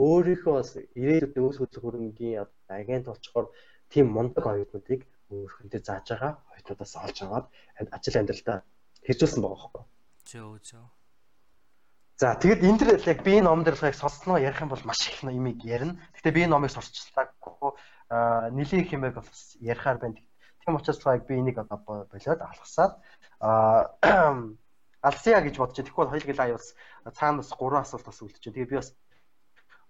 өөрийнхөө 0.00 0.54
бас 0.56 0.70
ирээдүйд 0.96 1.36
үйл 1.36 1.58
хөдлөх 1.60 1.84
хөрөнгийн 1.84 2.48
агент 2.68 3.06
болчоор 3.08 3.46
тийм 3.92 4.06
мундаг 4.16 4.44
оюутнуудыг 4.48 5.00
өөрхөндөө 5.30 5.80
зааж 5.84 6.06
байгаа 6.08 6.32
оюутнуудаас 6.52 6.94
олж 7.04 7.18
аваад 7.22 7.46
ажил 7.96 8.18
амьдралдаа 8.18 8.58
хэрэгжүүлсэн 9.04 9.40
байгаа 9.44 9.60
хөөхгүй. 9.60 9.84
Зөө 10.30 10.56
зөө. 10.68 10.84
За 12.14 12.38
тэгэд 12.38 12.62
энэ 12.62 12.78
төр 12.78 12.90
яг 13.10 13.20
би 13.26 13.42
энэ 13.42 13.50
номдэр 13.50 13.74
яг 13.74 13.98
сонссноо 13.98 14.38
ярих 14.38 14.62
юм 14.62 14.70
бол 14.70 14.84
маш 14.86 15.02
их 15.10 15.26
юмыг 15.26 15.58
ярина. 15.66 15.98
Гэхдээ 16.14 16.30
би 16.30 16.42
энэ 16.46 16.54
номыг 16.54 16.70
сурчлаагүй 16.70 17.74
нэлийн 18.54 18.86
их 18.86 18.92
юмэг 18.94 19.18
бас 19.18 19.58
ярихаар 19.58 19.98
байна. 19.98 20.22
Тийм 20.62 20.78
учраас 20.78 21.02
яг 21.02 21.26
би 21.26 21.34
энийг 21.42 21.58
одоо 21.58 21.82
болоод 21.82 22.40
алгасаад 22.40 23.02
алсия 25.02 25.40
гэж 25.42 25.58
бодож 25.58 25.74
тэгэхгүй 25.74 26.06
бол 26.06 26.14
хоёул 26.14 26.38
аяус 26.38 26.78
цаана 27.18 27.42
бас 27.42 27.50
гурван 27.50 27.82
асуулт 27.82 28.06
бас 28.06 28.22
үлдчихэ. 28.22 28.62
Тэгээ 28.62 28.70
би 28.70 28.78
бас 28.78 28.94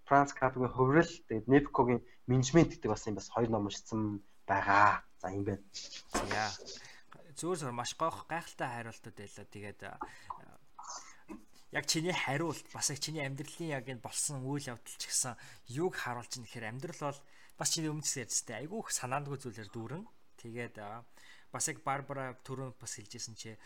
Франц 0.09 0.33
Капгийн 0.33 0.73
хөврөл 0.73 1.13
тэгээд 1.29 1.45
Непкогийн 1.53 2.01
менежмент 2.25 2.73
гэдэг 2.73 2.89
бас 2.89 3.05
юм 3.05 3.21
бас 3.21 3.29
хоёр 3.29 3.53
ном 3.53 3.69
уншсан 3.69 4.25
байгаа. 4.49 5.05
За 5.21 5.29
юм 5.29 5.45
байна. 5.45 5.63
За 6.09 6.51
зүгээр 7.37 7.71
маш 7.77 7.93
гайхалтай 8.01 8.69
хариултууд 8.69 9.17
байлаа. 9.21 9.47
Тэгээд 9.53 9.81
яг 11.75 11.85
чиний 11.91 12.15
хариулт 12.15 12.63
бас 12.71 12.91
яг 12.95 13.03
чиний 13.03 13.27
амьдралын 13.27 13.75
яг 13.75 13.85
энэ 13.91 13.99
болсон 13.99 14.47
үйл 14.47 14.63
явдал 14.63 14.95
ч 14.95 15.11
гэсэн 15.11 15.35
юуг 15.75 15.99
харуулж 15.99 16.39
ийн 16.39 16.47
гэхээр 16.47 16.71
амьдрал 16.71 17.11
бол 17.11 17.21
бас 17.59 17.69
чиний 17.75 17.91
өмнөс 17.91 18.15
ярьжтэй 18.15 18.63
айгүйх 18.63 18.95
санаандгүй 18.95 19.43
зүйлээр 19.43 19.71
дүүрэн. 19.75 20.05
Тэгээд 20.39 20.79
бас 21.51 21.65
яг 21.67 21.83
Барбара 21.83 22.39
түрүүн 22.47 22.79
бас 22.79 22.95
хэлжсэн 22.95 23.35
чи 23.35 23.59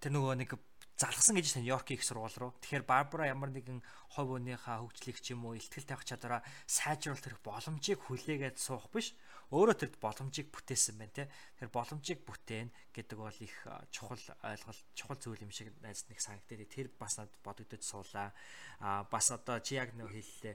тэр 0.00 0.12
нөгөө 0.12 0.36
нэг 0.36 0.52
залгсан 0.96 1.36
гэж 1.36 1.60
Нью-Йорк 1.60 1.92
их 1.92 2.04
сургууль 2.04 2.36
руу. 2.36 2.52
Тэгэхээр 2.60 2.84
Барбара 2.88 3.28
ямар 3.28 3.52
нэгэн 3.52 3.84
хувь 4.16 4.40
өөнийхөө 4.40 4.76
хөгжлийг 4.80 5.20
ч 5.20 5.36
юм 5.36 5.44
уу 5.44 5.56
ихтгэл 5.56 5.84
тавих 5.84 6.08
чадвараа 6.08 6.40
сайжруулах 6.64 7.20
тэрх 7.20 7.40
боломжийг 7.44 8.00
хүлээгээд 8.04 8.56
суух 8.56 8.88
биш 8.88 9.12
өөрөө 9.54 9.76
тэр 9.78 9.90
боломжийг 10.02 10.50
бүтээсэн 10.50 10.98
байна 10.98 11.14
те. 11.14 11.30
Тэр 11.58 11.70
боломжийг 11.70 12.26
бүтээн 12.26 12.68
гэдэг 12.90 13.18
бол 13.18 13.38
их 13.38 13.54
чухал 13.94 14.18
ойлголт, 14.42 14.82
чухал 14.98 15.18
зүйл 15.22 15.46
юм 15.46 15.54
шиг 15.54 15.70
найз 15.82 16.06
нэг 16.10 16.18
санагдаад 16.18 16.66
тэр 16.66 16.90
бас 16.98 17.18
над 17.22 17.30
бодогдож 17.46 17.82
суулаа. 17.86 18.34
А 18.82 19.06
бас 19.06 19.30
одоо 19.30 19.62
чи 19.62 19.78
яг 19.78 19.94
нэг 19.94 20.10
хэллээ 20.10 20.54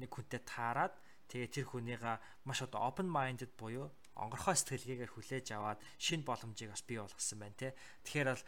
нэг 0.00 0.08
хүнтэй 0.08 0.40
таарад 0.40 0.96
тэгээ 1.28 1.52
тэр 1.52 1.66
хүнийга 1.68 2.20
маш 2.48 2.64
одоо 2.64 2.88
open 2.88 3.08
minded 3.12 3.52
буюу 3.60 3.92
онгорхой 4.14 4.54
сэтгэлгээгээр 4.56 5.10
хүлээж 5.10 5.46
аваад 5.52 5.82
шинэ 5.98 6.24
боломжийг 6.24 6.70
бас 6.70 6.82
бий 6.86 6.98
болгосон 7.02 7.38
байна 7.38 7.58
те. 7.58 7.74
Тэгэхээр 8.06 8.28
бол 8.30 8.44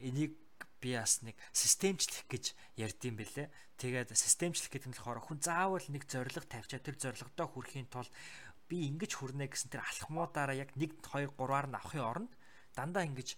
энийг 0.00 0.32
би 0.80 0.96
бас 0.96 1.20
нэг 1.20 1.36
системчлэх 1.52 2.24
гэж 2.24 2.56
ярьдсан 2.80 3.14
бэлээ. 3.16 3.48
Тэгээд 3.76 4.16
системчлэх 4.16 4.72
гэдэг 4.72 4.88
нь 4.88 4.96
болохоор 4.96 5.20
хүн 5.20 5.40
заавал 5.44 5.86
нэг 5.92 6.08
зорилго 6.08 6.44
тавьчаа 6.48 6.80
тэр 6.80 6.96
зорилгодоо 6.96 7.46
хүрэхийн 7.52 7.92
тулд 7.92 8.08
би 8.70 8.86
ингэж 8.86 9.18
хүрнэ 9.18 9.50
гэсэн 9.50 9.74
тэр 9.74 9.82
алхмуудаараа 9.82 10.54
яг 10.54 10.70
1 10.78 11.02
2 11.02 11.34
3-аар 11.34 11.66
нь 11.66 11.78
авахын 11.78 12.06
оронд 12.06 12.32
дандаа 12.78 13.02
ингэж 13.04 13.34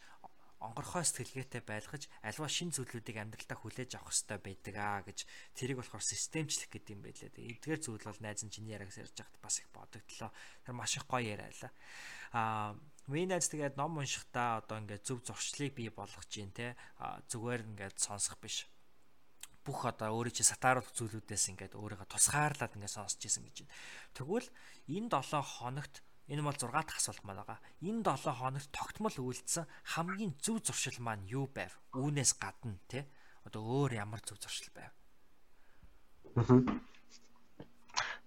онгорхой 0.63 1.03
сэтгэлгээтэй 1.03 1.63
байлгаж 1.67 2.07
альва 2.23 2.47
шин 2.47 2.71
зүйлүүдийг 2.71 3.19
амьдралтаа 3.19 3.59
хүлээж 3.59 3.99
авах 3.99 4.15
хэрэгтэй 4.15 4.39
байдаг 4.39 4.75
аа 4.79 5.01
гэж 5.03 5.19
тэрийг 5.59 5.83
болохоор 5.83 6.05
системчлэх 6.07 6.71
гэдэг 6.71 6.95
юм 6.95 7.03
байлээ. 7.03 7.35
Эдгээр 7.35 7.81
зүйл 7.83 8.07
бол 8.07 8.21
найз 8.23 8.47
нь 8.47 8.55
чиний 8.55 8.79
яриагс 8.79 9.03
ярьж 9.03 9.17
байхад 9.19 9.43
бас 9.43 9.59
их 9.59 9.67
бодогдлоо. 9.75 10.31
Тэр 10.63 10.75
маш 10.79 10.95
их 10.95 11.07
гоё 11.11 11.35
яриалаа. 11.35 11.73
Аа 12.31 12.79
Миний 13.11 13.27
найз 13.27 13.51
тэгээд 13.51 13.75
ном 13.75 13.99
уншихдаа 13.99 14.63
одоо 14.63 14.79
ингээд 14.79 15.03
зөв 15.03 15.27
зуршлыг 15.27 15.75
бий 15.75 15.91
болгож 15.91 16.31
гин 16.31 16.55
те 16.55 16.79
зүгээр 17.27 17.67
ингээд 17.75 17.99
сонсох 17.99 18.39
биш 18.39 18.71
бүх 19.63 19.87
одоо 19.87 20.11
өөрийн 20.19 20.35
чи 20.35 20.43
сатааруулах 20.43 20.91
зүйлүүдээс 20.99 21.45
ингээд 21.55 21.79
өөрийгөө 21.79 22.09
тусгаарлаад 22.11 22.75
ингээд 22.75 22.97
сонсч 22.99 23.23
исэн 23.31 23.47
гэж 23.47 23.57
байна. 23.63 23.75
Тэгвэл 24.19 24.49
энэ 24.91 25.09
7 25.15 25.39
хоногт 25.39 25.95
энэ 26.27 26.43
бол 26.43 26.59
6 26.59 26.67
дахь 26.67 26.99
асуулт 26.99 27.23
маань 27.23 27.41
байгаа. 27.47 27.61
Энэ 27.79 28.03
7 28.03 28.43
хоногт 28.43 28.71
тогтмол 28.75 29.17
үйлдэлсэн 29.23 29.67
хамгийн 29.95 30.33
зөв 30.43 30.59
зуршил 30.67 30.99
маань 30.99 31.31
юу 31.31 31.47
байв? 31.47 31.71
Үүнээс 31.95 32.33
гадна 32.43 32.75
те 32.91 33.07
одоо 33.47 33.63
өөр 33.63 34.03
ямар 34.03 34.19
зөв 34.27 34.43
зуршил 34.43 34.75
байв? 34.75 34.91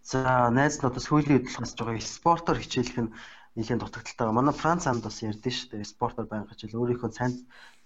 За 0.05 0.47
найз 0.55 0.79
одоо 0.79 1.03
сүүлийн 1.03 1.43
үед 1.43 1.51
хасж 1.51 1.75
байгаа 1.75 1.99
спортоор 1.99 2.63
хичээлэх 2.63 2.99
нь 3.03 3.13
нэлийн 3.59 3.79
дутагдaltaй. 3.83 4.31
Манай 4.31 4.55
Франц 4.55 4.87
анд 4.87 5.03
бас 5.03 5.19
ярьдэн 5.19 5.51
шүү 5.51 5.67
дээ. 5.75 5.83
Спортоор 5.83 6.27
байнга 6.31 6.53
хичээл 6.53 6.79
өөрийнхөө 6.79 7.11
сайн 7.11 7.33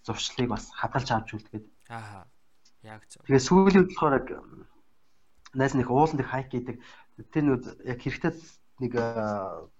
зуршлыг 0.05 0.53
бас 0.53 0.69
хадгалж 0.73 1.09
авч 1.13 1.29
үлдгээд. 1.33 1.65
Аа 1.89 2.29
Яг 2.83 3.03
зөв. 3.11 3.23
Тэгээ 3.27 3.43
сүүлийн 3.43 3.85
болохоор 3.91 4.15
яг 4.19 4.27
найз 5.53 5.73
нэг 5.75 5.89
ууланд 5.91 6.23
их 6.23 6.31
хайк 6.31 6.47
гэдэг 6.51 6.77
тэр 7.33 7.43
нүд 7.43 7.63
яг 7.83 7.99
хэрэгтэй 7.99 8.31
нэг 8.79 8.93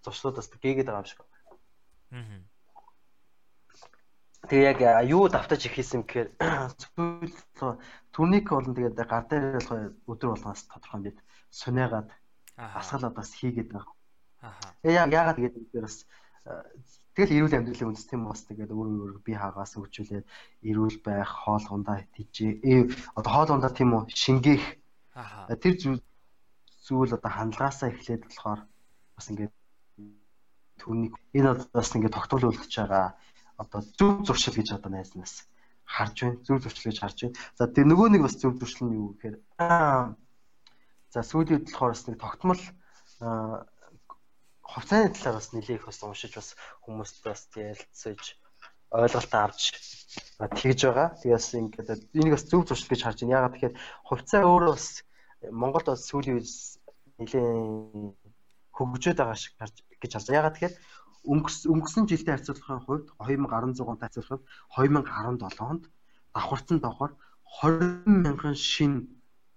зуршлуудаас 0.04 0.52
гээгээд 0.60 0.88
байгаа 0.90 1.04
юм 1.04 1.08
шиг. 1.08 1.22
Аа. 2.12 2.44
Тэгээ 4.50 4.68
яг 4.68 4.80
юу 5.08 5.30
давтаж 5.32 5.64
их 5.64 5.76
хийсэн 5.80 6.04
гэхээр 6.04 6.30
сүүл 6.82 7.80
турник 8.12 8.52
болон 8.52 8.76
тэгээд 8.76 9.00
гар 9.00 9.26
дээр 9.28 9.60
болох 9.64 9.96
өдөр 10.10 10.30
болгоноос 10.36 10.64
тодорхой 10.68 11.02
бид 11.12 11.18
сунаагаад 11.52 12.10
асгалаад 12.58 13.16
бас 13.16 13.32
хийгээд 13.36 13.72
байгаа. 13.72 13.96
Аа. 14.44 14.76
Яг 14.84 15.12
яагаад 15.12 15.38
тэгээд 15.40 15.56
бид 15.56 15.84
бас 15.84 16.08
Тэгэл 17.20 17.52
эрүүл 17.52 17.58
амьдралын 17.60 17.92
үндэс 17.92 18.08
тийм 18.08 18.32
бас 18.32 18.48
тэгээд 18.48 18.72
өөр 18.72 18.88
өөр 19.12 19.14
би 19.20 19.36
хаагаас 19.36 19.76
хөгжүүлээд 19.76 20.24
эрүүл 20.72 20.98
байх, 21.04 21.28
хоол 21.28 21.68
ундаа 21.68 22.08
тийжээ. 22.16 22.88
Одоо 23.20 23.32
хоол 23.36 23.60
ундаа 23.60 23.76
тийм 23.76 23.92
үү 23.92 24.08
шингээх. 24.08 24.64
Аа. 25.20 25.52
Тэр 25.60 26.00
зүйл 26.88 27.12
одоо 27.12 27.28
хандлагаасаа 27.28 27.92
эхлээд 27.92 28.24
болохоор 28.24 28.64
бас 29.20 29.28
ингээд 29.28 29.52
түүнийг 30.80 31.14
энэ 31.36 31.68
бас 31.76 31.92
ингээд 31.92 32.16
тогтвол 32.16 32.56
үлдэж 32.56 32.72
байгаа 32.72 33.20
одоо 33.60 33.80
зөв 33.84 34.24
зуршил 34.24 34.56
гэж 34.56 34.80
одоо 34.80 34.88
найзнаас 34.96 35.44
харж 35.84 36.16
байна. 36.24 36.40
Зөв 36.48 36.64
зуршил 36.64 36.88
гэж 36.88 36.98
харж 37.04 37.18
байна. 37.20 37.36
За 37.60 37.68
тэр 37.68 37.84
нөгөө 37.92 38.08
нэг 38.16 38.24
бас 38.24 38.40
зөв 38.40 38.56
зуршил 38.56 38.88
нь 38.88 38.96
юу 38.96 39.12
гэхээр 39.20 39.44
за 41.12 41.20
сүүлийн 41.20 41.60
үед 41.60 41.68
болохоор 41.68 41.92
бас 41.92 42.04
нэг 42.08 42.16
тогтмол 42.16 42.62
хувьцааны 44.70 45.10
талаар 45.14 45.38
бас 45.42 45.50
нэлээх 45.54 45.86
бас 45.90 46.00
уншиж 46.06 46.34
бас 46.38 46.50
хүмүүст 46.86 47.18
бас 47.26 47.42
ярилцаж 47.58 48.22
ойлголт 48.94 49.34
авч 49.34 49.62
тэгж 50.40 50.80
байгаа. 50.86 51.08
Тэгээс 51.22 51.48
ингээд 51.58 51.90
энийг 52.18 52.34
бас 52.38 52.46
зөв 52.46 52.66
зуршил 52.66 52.90
гэж 52.90 53.02
харж 53.04 53.20
байна. 53.22 53.36
Ягаад 53.38 53.54
тэгэхээр 53.58 53.76
хувьцаа 54.10 54.42
өөрөө 54.46 54.74
бас 54.74 54.88
Монголд 55.50 55.88
бас 55.90 56.06
сүүлийн 56.10 56.38
үед 56.38 56.50
нэлээд 57.18 57.48
хөгжөөд 58.78 59.18
байгаа 59.18 59.38
шиг 59.38 59.54
харж 59.58 59.76
гэж 60.02 60.12
харж. 60.14 60.28
Ягаад 60.30 60.56
тэгэхээр 60.58 60.76
өнгөрсөн 61.28 62.06
жилдээ 62.08 62.34
харьцуулахын 62.38 62.86
хувьд 62.86 63.06
2600-тай 63.20 64.08
харьцуулахад 64.08 64.42
2017 64.74 65.60
онд 65.60 65.84
давхарцсан 66.34 66.80
доохоор 66.80 67.12
20 67.62 68.08
мянган 68.08 68.56
шин 68.56 68.94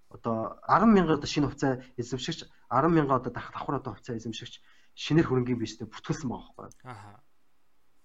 одоо 0.09 0.59
10 0.67 0.91
мянган 0.93 1.17
одоо 1.17 1.29
шинэ 1.29 1.47
хувьцаа 1.47 1.73
эзэмшигч 1.97 2.39
10 2.69 2.89
мянган 2.91 3.17
одоо 3.17 3.31
давхар 3.31 3.75
одоо 3.79 3.93
хувьцаа 3.93 4.17
эзэмшигч 4.17 4.59
шинээр 4.95 5.27
хөрөнгөний 5.27 5.59
биштэй 5.59 5.87
бүртгүүлсэн 5.89 6.29
байгаа 6.29 6.53
байхгүй. 6.57 6.85
Аа. 6.89 7.21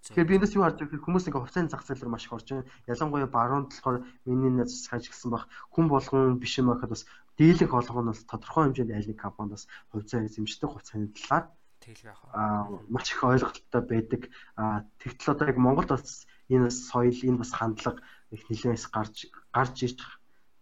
Тэгэхээр 0.09 0.29
би 0.29 0.37
эндээс 0.41 0.57
юу 0.57 0.65
харж 0.65 0.79
байгаа 0.81 1.05
хүмүүс 1.05 1.27
ингээ 1.29 1.43
хувьцааны 1.45 1.69
зах 1.69 1.85
зээл 1.85 2.03
рүү 2.07 2.13
маш 2.15 2.25
их 2.25 2.33
орж 2.33 2.47
байна. 2.49 2.71
Ялангуяа 2.89 3.29
баруунд 3.29 3.69
болохоор 3.69 3.97
миний 4.25 4.65
хаж 4.65 5.05
гисэн 5.05 5.31
баг 5.35 5.45
хүн 5.75 5.87
болгон 5.93 6.41
биш 6.41 6.55
юм 6.57 6.73
байхад 6.73 6.95
бас 6.95 7.05
дийлэнх 7.37 7.75
олгон 7.77 8.05
нь 8.09 8.11
бас 8.15 8.23
тодорхой 8.25 8.65
хэмжээнд 8.73 8.95
айл 8.95 9.11
нэг 9.11 9.21
компанид 9.21 9.53
бас 9.59 9.65
хувьцаа 9.93 10.25
эзэмшдэг 10.25 10.71
хувьцааны 10.71 11.13
талаар 11.13 11.45
тэгэл 11.83 12.05
байх 12.09 12.21
аа 12.33 12.65
маш 12.89 13.07
их 13.13 13.21
ойлголттой 13.21 13.83
байдаг. 13.85 14.23
Аа 14.57 14.89
тэгтэл 15.03 15.33
одоо 15.35 15.47
яг 15.53 15.59
Монголд 15.61 15.91
бас 15.93 16.25
энэ 16.49 16.71
соёл 16.73 17.21
энэ 17.29 17.41
бас 17.43 17.53
хандлага 17.53 18.01
их 18.33 18.43
нэлээс 18.49 18.89
гарч 18.89 19.17
гарч 19.53 19.77
ирж 19.85 19.99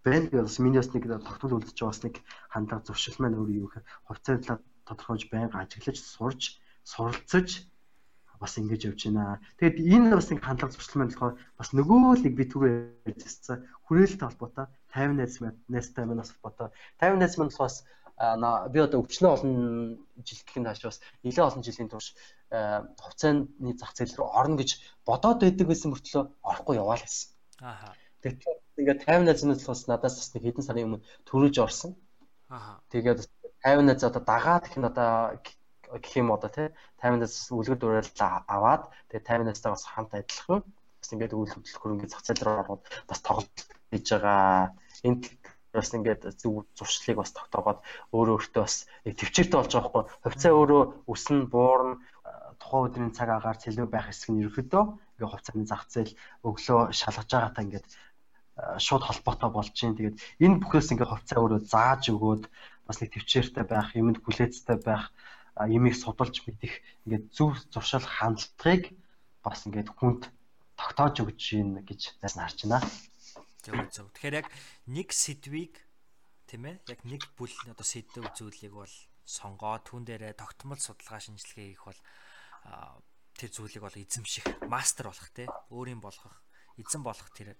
байна 0.02 0.26
гэж 0.26 0.42
бас 0.42 0.58
миний 0.58 0.80
бас 0.80 0.90
нэг 0.90 1.04
тогтмол 1.06 1.56
үлдэж 1.62 1.76
байгаа 1.78 1.94
бас 1.94 2.02
нэг 2.02 2.14
хандлага 2.50 2.86
зуршил 2.86 3.18
маань 3.20 3.38
өөрөө 3.38 3.56
юу 3.62 3.68
гэхээр 3.70 3.86
хувьцааны 4.06 4.42
талаар 4.42 4.62
тодорхойж 4.88 5.22
байнга 5.30 5.60
ажиглаж 5.62 5.98
сурж 6.00 6.42
суралцаж 6.86 7.66
бас 8.40 8.58
ингэж 8.60 8.92
явж 8.92 9.00
байна. 9.08 9.40
Тэгээд 9.58 9.76
энэ 9.80 10.16
бас 10.16 10.28
нэг 10.30 10.40
хандлага 10.44 10.72
зуршил 10.72 11.00
маань 11.00 11.12
болохоор 11.12 11.34
бас 11.58 11.68
нөгөө 11.72 11.98
л 12.20 12.36
би 12.36 12.44
түрүү 12.44 12.70
ярьжсэн 13.08 13.64
хүрээлэлтэй 13.88 14.28
холбоотой 14.28 14.66
50 14.92 15.16
найз 15.16 15.34
найзтай 15.72 16.04
маань 16.04 16.20
бас 16.20 16.32
холбоотой. 16.36 16.68
50 17.00 17.20
найз 17.20 17.34
маань 17.40 17.54
бас 17.56 17.76
би 18.16 18.78
одоо 18.80 19.04
өвчнөө 19.04 19.30
олон 19.36 19.52
жил 20.24 20.40
гэхин 20.44 20.64
тааш 20.64 20.80
бас 20.84 21.00
нэлээд 21.24 21.48
олон 21.48 21.64
жилийн 21.64 21.90
турш 21.92 22.16
хувьцааны 22.48 23.72
зах 23.76 23.92
зээл 23.92 24.16
рүү 24.16 24.28
орно 24.32 24.56
гэж 24.56 24.70
бодоод 25.04 25.44
байдаг 25.44 25.66
байсан 25.68 25.92
мөртлөө 25.92 26.24
орохгүй 26.40 26.76
яваал 26.80 27.04
гэсэн. 27.04 27.28
Аа. 27.60 27.92
Тэгэхээр 28.24 28.58
ингээд 28.80 29.00
50 29.04 29.28
найзнаас 29.28 29.68
бас 29.68 29.82
надаас 29.88 30.16
бас 30.16 30.28
нэг 30.32 30.42
хэдэн 30.48 30.64
сарын 30.64 30.86
өмнө 30.88 31.04
төрүүлж 31.28 31.56
орсон. 31.60 31.92
Аа. 32.48 32.80
Тэгээд 32.88 33.28
50 33.66 33.82
найз 33.82 34.02
одоо 34.06 34.22
дагаад 34.22 34.64
гэх 34.70 34.78
нь 34.78 34.86
одоо 34.86 35.10
гэх 35.98 36.14
юм 36.14 36.30
одоо 36.30 36.50
тий 36.54 36.68
50 37.02 37.18
найзаас 37.18 37.50
үлгэр 37.50 37.78
дуурайл 37.78 38.10
аваад 38.46 38.82
тэгээд 39.10 39.26
50 39.26 39.46
найзтай 39.50 39.70
бас 39.74 39.84
хамт 39.90 40.14
ажиллах 40.14 40.62
юм. 40.62 40.62
Бас 41.02 41.10
ингээд 41.10 41.34
үйл 41.34 41.50
хөдлөх 41.50 41.82
хөрөнгө 41.82 42.06
зах 42.06 42.22
зээл 42.22 42.44
рүү 42.46 42.56
ороод 42.62 42.82
бас 43.10 43.20
тоглолт 43.26 43.58
хийж 43.90 44.06
байгаа. 44.14 44.74
Энд 45.06 45.22
бас 45.74 45.90
ингээд 45.92 46.22
зөв 46.40 46.64
зуршлыг 46.78 47.16
бас 47.20 47.30
тогтоогоод 47.34 47.80
өөрөө 48.14 48.34
өөртөө 48.38 48.62
бас 48.64 48.76
төвчээртэй 49.04 49.58
болж 49.58 49.72
байгаа 49.74 49.92
байхгүй. 49.92 50.04
Хувьцаа 50.24 50.52
өөрөө 50.56 50.82
өснө, 51.12 51.46
буурна, 51.52 52.00
тухайн 52.60 52.86
өдрийн 52.88 53.12
цаг 53.12 53.28
агаар 53.30 53.58
цэлүү 53.60 53.86
байх 53.90 54.08
хэсэг 54.08 54.30
нь 54.32 54.42
ерөөдөө 54.48 54.84
ингээд 55.20 55.32
хувьцааны 55.32 55.68
зах 55.68 55.84
зээл 55.92 56.12
өглөө 56.48 56.80
шалгаж 56.96 57.28
байгаатай 57.30 57.64
ингээд 57.66 57.86
шууд 58.80 59.02
холбоотой 59.04 59.50
болж 59.52 59.72
чинь. 59.76 59.96
Тэгээд 59.96 60.16
энэ 60.44 60.60
бүхээс 60.64 60.92
ингээд 60.96 61.12
хувьцаа 61.12 61.38
өөрөө 61.44 61.60
зааж 61.68 62.02
өгөөд 62.08 62.44
бас 62.86 63.02
нэг 63.02 63.10
төвчээртэй 63.12 63.64
байх, 63.66 63.90
юмд 63.98 64.22
хүлээцтэй 64.22 64.78
байх, 64.80 65.10
юмыг 65.58 65.94
судалж 65.98 66.46
мэдэх 66.46 66.74
ингээд 67.04 67.26
зөв 67.34 67.58
зуршил 67.74 68.06
хандлагыг 68.06 68.94
бас 69.42 69.66
ингээд 69.66 69.90
хүнд 69.90 70.30
тогтоож 70.78 71.16
өгч 71.24 71.58
юм 71.58 71.82
гэж 71.82 72.20
зас 72.22 72.38
харж 72.38 72.68
байна. 72.68 72.80
Зөв 73.64 73.76
зөв. 73.90 74.06
Тэгэхээр 74.14 74.38
яг 74.44 74.48
нэг 74.86 75.08
сэдвийг 75.10 75.74
тийм 76.46 76.62
ээ 76.70 76.76
яг 76.86 77.00
нэг 77.02 77.22
бүл 77.34 77.50
одоо 77.66 77.82
сэдв 77.82 78.22
зүйлийг 78.38 78.70
бол 78.70 78.94
сонгоо 79.26 79.82
түн 79.82 80.06
дээрээ 80.06 80.38
тогтмол 80.38 80.78
судалгаа 80.78 81.18
шинжилгээ 81.18 81.74
хийх 81.74 81.84
бол 81.90 82.00
тэр 83.34 83.50
зүйлийг 83.50 83.82
бол 83.82 83.98
эзэмших 83.98 84.46
мастер 84.70 85.10
болох 85.10 85.30
те 85.34 85.50
өөрийн 85.74 85.98
болгох 85.98 86.36
эзэн 86.78 87.02
болох 87.02 87.28
тэр 87.34 87.58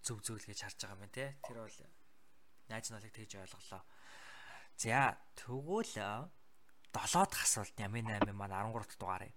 зөв 0.00 0.24
зүйл 0.24 0.46
гэж 0.48 0.58
харж 0.64 0.78
байгаа 0.80 1.04
юм 1.04 1.12
те 1.12 1.36
тэр 1.44 1.58
бол 1.60 1.78
найз 2.72 2.88
налыг 2.88 3.12
тэгж 3.12 3.36
ойлголоо 3.36 3.82
за 4.80 5.20
тэгвэл 5.36 5.92
7 5.92 6.32
дахь 6.88 7.44
асуулт 7.44 7.76
ямын 7.76 8.08
8 8.08 8.32
маань 8.32 8.72
13 8.72 8.72
дахь 8.80 8.96
дугаарыг 8.96 9.32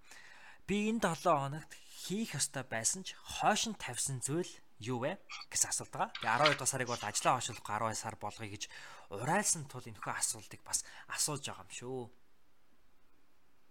би 0.68 0.88
энэ 0.88 1.04
7 1.04 1.36
хоногт 1.36 1.72
хийх 2.08 2.32
ёстой 2.40 2.64
байсан 2.64 3.04
ч 3.04 3.12
хойшин 3.20 3.76
тавьсан 3.76 4.24
зүйл 4.24 4.48
юу 4.80 5.04
вэ 5.04 5.20
гэсэн 5.52 5.70
асуулт 5.72 5.92
байгаа. 5.92 6.16
Тэгээ 6.16 6.56
12 6.56 6.60
дахь 6.60 6.72
сарыг 6.72 6.88
бол 6.88 7.04
ажлаа 7.04 7.34
хойшлох 7.36 7.60
12 7.60 8.00
сар 8.00 8.16
болгоё 8.20 8.50
гэж 8.56 8.64
урайлсан 9.12 9.64
тул 9.68 9.84
энэхүү 9.84 10.14
асуултыг 10.16 10.62
бас 10.64 10.88
асууж 11.12 11.44
байгаа 11.44 11.68
юм 11.68 11.72
шүү. 11.76 12.02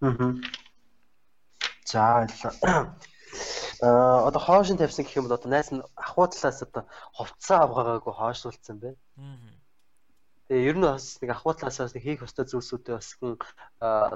Аа. 0.04 0.30
За 1.88 2.00
Аа 3.80 4.24
одоо 4.28 4.40
хоошин 4.44 4.76
тавьсан 4.76 5.04
гэх 5.04 5.16
юм 5.16 5.24
бол 5.24 5.36
одоо 5.40 5.50
найс 5.50 5.72
нь 5.72 5.80
ахуй 5.96 6.28
талаас 6.28 6.60
одоо 6.62 6.84
хувцас 7.16 7.64
авгаагаагүй 7.64 8.12
хойшлуулсан 8.12 8.76
байна. 8.80 9.00
Аа. 9.16 9.51
Тэгээ 10.52 10.68
ер 10.68 10.76
нь 10.76 10.84
бас 10.84 11.16
нэг 11.24 11.32
ахуй 11.32 11.56
талаас 11.56 11.96
нэг 11.96 12.04
хийх 12.04 12.20
хөстэй 12.20 12.44
зүйлсүүдээ 12.44 13.00
бас 13.00 13.08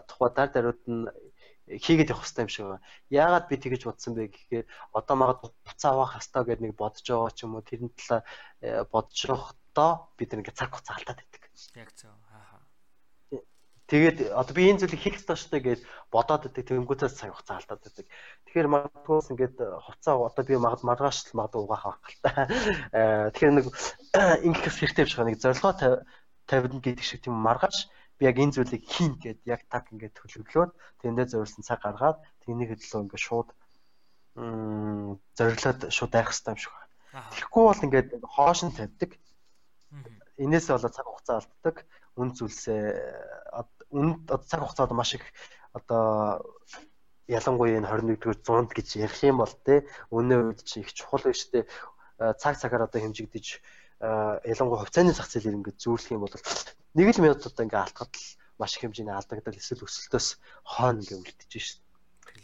тухай 0.05 0.31
дар 0.37 0.53
даруйд 0.53 0.85
нь 0.85 1.09
хийгээд 1.65 2.13
явах 2.13 2.29
хэрэгтэй 2.29 2.45
юм 2.45 2.53
шиг 2.53 2.67
байна. 2.69 2.85
Яагаад 3.09 3.49
би 3.49 3.57
тэгэж 3.57 3.83
бодсон 3.89 4.13
бэ 4.21 4.29
гэхээр 4.29 4.67
одоо 4.93 5.17
магадгүй 5.17 5.51
буцаа 5.65 5.91
авах 5.97 6.13
хэрэгтэй 6.21 6.45
гэдээ 6.45 6.65
нэг 6.69 6.75
бодож 6.77 7.07
байгаа 7.09 7.33
ч 7.33 7.41
юм 7.43 7.57
уу 7.57 7.65
тэрэн 7.65 7.91
талаа 7.97 8.21
э, 8.61 8.85
бодож 8.85 9.19
явахдаа 9.25 9.91
бид 10.21 10.31
нэг 10.37 10.53
цаг 10.53 10.71
хугацаа 10.77 10.95
алдаад 11.01 11.19
байдаг. 11.25 11.43
Яг 11.75 11.91
зөв. 11.97 12.13
Аа. 12.31 12.61
Тэгээд 13.87 14.19
одоо 14.31 14.55
би 14.55 14.63
энэ 14.71 14.81
зүйлийг 14.83 15.03
хийх 15.03 15.19
ёстой 15.19 15.41
шүү 15.41 15.59
гэж 15.59 15.81
бодоод 16.15 16.43
байдаг. 16.47 16.69
Тэнгүүцээс 16.71 17.19
цаг 17.19 17.35
хугацаа 17.35 17.59
алдаад 17.59 17.83
байдаг. 17.83 18.07
Тэгэхээр 18.47 18.69
магадгүйс 18.71 19.31
ингээд 19.33 19.57
хуцаа 19.59 20.15
одоо 20.23 20.45
би 20.47 20.55
магад 20.55 20.83
маргааш 20.87 21.35
л 21.35 21.39
магадгүй 21.39 21.63
угаах 21.67 21.99
байх 21.99 22.15
л 22.15 22.23
та. 22.23 22.31
Аа 22.95 23.31
тэгэхээр 23.35 23.55
нэг 23.59 23.67
ингэх 24.47 24.71
хэрэгтэй 24.71 25.03
юм 25.03 25.11
шиг 25.11 25.23
нэг 25.27 25.39
зорилгоо 25.43 25.75
тавина 26.47 26.81
гэдэг 26.81 27.05
шиг 27.05 27.21
тийм 27.23 27.37
маргааш 27.39 27.91
би 28.19 28.23
яг 28.31 28.37
энэ 28.39 28.55
зүйлийг 28.57 28.85
хийн 28.89 29.13
гэд 29.21 29.41
яг 29.45 29.67
так 29.69 29.93
ингээд 29.93 30.17
төлөвлөөд 30.17 30.73
тэндээ 31.03 31.27
зориулсан 31.29 31.63
цаг 31.67 31.85
гаргаад 31.85 32.19
тэнийг 32.43 32.73
хөдлөө 32.73 33.03
ингээд 33.05 33.27
шууд 33.27 33.49
зориглоод 35.37 35.81
шууд 35.93 36.13
байх 36.13 36.29
хэрэгтэй 36.29 36.53
юм 36.53 36.61
шиг 36.61 36.73
байна. 36.73 37.29
Тэгэхгүй 37.33 37.65
бол 37.65 37.85
ингээд 37.87 38.09
хоош 38.25 38.61
нь 38.65 38.77
тавьдаг. 38.77 39.11
Инээс 40.37 40.67
болоод 40.69 40.97
цаг 40.97 41.07
хугацаа 41.09 41.37
алддаг. 41.41 41.77
Үн 42.17 42.29
зүйлсээ 42.37 42.85
үн 43.93 44.09
цаг 44.29 44.61
хугацаад 44.61 44.93
маш 44.93 45.17
их 45.17 45.25
одоо 45.73 46.41
ялангуяа 47.29 47.81
энэ 47.81 47.89
21-р 47.89 48.39
зуунд 48.45 48.71
гэж 48.73 48.89
ярих 48.97 49.21
юм 49.25 49.41
бол 49.41 49.55
те 49.67 49.85
өнөө 50.13 50.57
үед 50.57 50.61
чинь 50.69 50.85
их 50.85 50.93
чухал 50.93 51.25
байж 51.25 51.41
тээ 51.51 51.65
цаг 52.41 52.55
цагаар 52.61 52.87
одоо 52.87 53.01
хэмжигдэж 53.03 53.61
ялангуяа 54.01 54.85
хувьцааны 54.85 55.13
зах 55.17 55.29
зээлээр 55.33 55.59
ингээд 55.61 55.81
зөөрлөх 55.81 56.13
юм 56.13 56.23
бол 56.25 56.37
нэг 56.97 57.07
л 57.17 57.23
минутад 57.25 57.57
ингээ 57.57 57.81
алдахад 57.81 58.13
л 58.13 58.29
маш 58.61 58.77
их 58.77 58.85
хэмжээний 58.85 59.17
алдагдал 59.17 59.57
эсвэл 59.57 59.85
өсөлтөөс 59.89 60.29
хойно 60.65 61.01
ингээ 61.01 61.17
үлдчихэж 61.17 61.65
шин. 61.65 61.81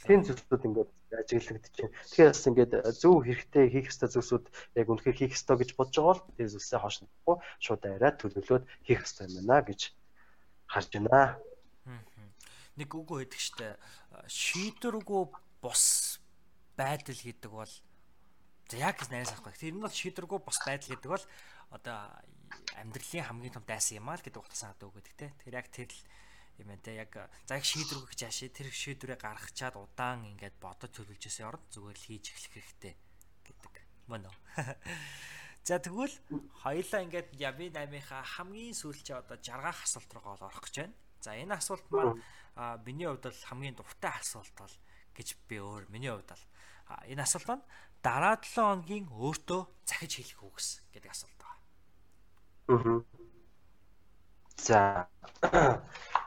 Тийм 0.08 0.20
зүйлсүүд 0.24 0.64
ингээ 0.64 0.86
ажиглагдаж 1.20 1.74
байна. 1.76 1.92
Тэгэхээр 2.08 2.30
бас 2.32 2.44
ингээ 2.48 2.68
зөв 2.96 3.14
хэрэгтэй 3.20 3.64
хийх 3.68 3.88
ёстой 3.92 4.08
зүйлсүүд 4.08 4.44
яг 4.80 4.86
үнэхээр 4.88 5.18
хийх 5.20 5.36
ёстой 5.36 5.56
гэж 5.60 5.70
бодож 5.76 5.96
байгаа 6.00 6.12
бол 6.16 6.36
тэр 6.40 6.48
зүйлсээ 6.52 6.80
хошнохгүй 6.80 7.36
шууд 7.60 7.82
арай 7.84 8.12
төлөвлөөд 8.16 8.64
хийх 8.88 9.00
ёстой 9.04 9.28
юм 9.28 9.44
байна 9.44 9.60
гэж 9.68 9.80
харж 10.72 10.90
байна. 10.96 11.36
Нэг 12.80 12.88
үгүй 12.88 13.28
байдаг 13.28 13.40
штэ 13.44 13.76
шийдвэргүй 14.32 15.22
бус 15.60 15.84
байдал 16.76 17.20
гэдэг 17.20 17.52
бол 17.52 17.72
за 18.72 18.80
яг 18.80 18.96
гэж 18.96 19.12
найрсах 19.12 19.44
байх. 19.44 19.60
Тэр 19.60 19.76
нь 19.76 19.84
бол 19.84 19.92
шийдвэргүй 19.92 20.40
бус 20.40 20.58
байдал 20.64 20.96
гэдэг 20.96 21.10
бол 21.12 21.26
одоо 21.76 22.08
амьдралын 22.80 23.28
хамгийн 23.28 23.52
том 23.52 23.64
дайсан 23.68 24.00
юм 24.00 24.08
аа 24.08 24.16
л 24.16 24.24
гэдэг 24.24 24.40
утгасаа 24.40 24.72
одоо 24.72 24.88
өгöd 24.88 25.12
те. 25.12 25.28
Тэр 25.44 25.60
яг 25.60 25.68
тэр 25.68 25.92
л 25.92 26.00
юм 26.56 26.72
те. 26.80 26.96
Яг 26.96 27.12
за 27.44 27.60
яг 27.60 27.64
шийдвэр 27.68 28.00
өгөх 28.00 28.16
жаашээ 28.16 28.48
тэр 28.48 28.72
шийдвэрээ 28.72 29.20
гаргачаад 29.20 29.76
удаан 29.76 30.24
ингээд 30.32 30.56
бодож 30.56 30.88
төлөвлөжөөсөө 30.96 31.44
орно 31.44 31.68
зүгээр 31.68 31.98
л 32.00 32.06
хийж 32.08 32.24
эхлэх 32.32 32.52
хэрэгтэй 32.56 32.94
гэдэг. 33.44 33.74
Мөн 34.08 34.24
үү? 34.32 34.36
За 35.62 35.78
тэгвэл 35.78 36.16
хоёлаа 36.64 37.00
ингээд 37.06 37.28
яви 37.38 37.70
8-ийнхаа 37.70 38.24
хамгийн 38.24 38.74
сүүлчээ 38.74 39.22
одоо 39.22 39.38
жаргах 39.38 39.86
асуулт 39.86 40.10
руу 40.10 40.34
орох 40.34 40.58
гэж 40.66 40.74
байна. 40.90 40.96
За 41.22 41.38
энэ 41.38 41.54
асуулт 41.54 41.86
маань 41.86 42.18
миний 42.82 43.06
хувьд 43.06 43.30
бол 43.30 43.46
хамгийн 43.46 43.78
дуртай 43.78 44.10
асуулт 44.10 44.50
бол 44.58 44.74
гэж 45.14 45.28
би 45.46 45.62
өөр 45.62 45.86
миний 45.86 46.10
хувьд 46.10 46.34
бол 46.34 46.44
энэ 47.10 47.22
асуулт 47.22 47.48
маань 47.48 47.64
дараа 48.02 48.36
7 48.40 48.54
хоногийн 48.54 49.06
өөртөө 49.10 49.60
захиж 49.86 50.12
хэлэх 50.18 50.40
үгс 50.42 50.68
гэдэг 50.92 51.10
асуулт. 51.10 51.40
Аа. 52.68 53.00
За. 54.56 55.06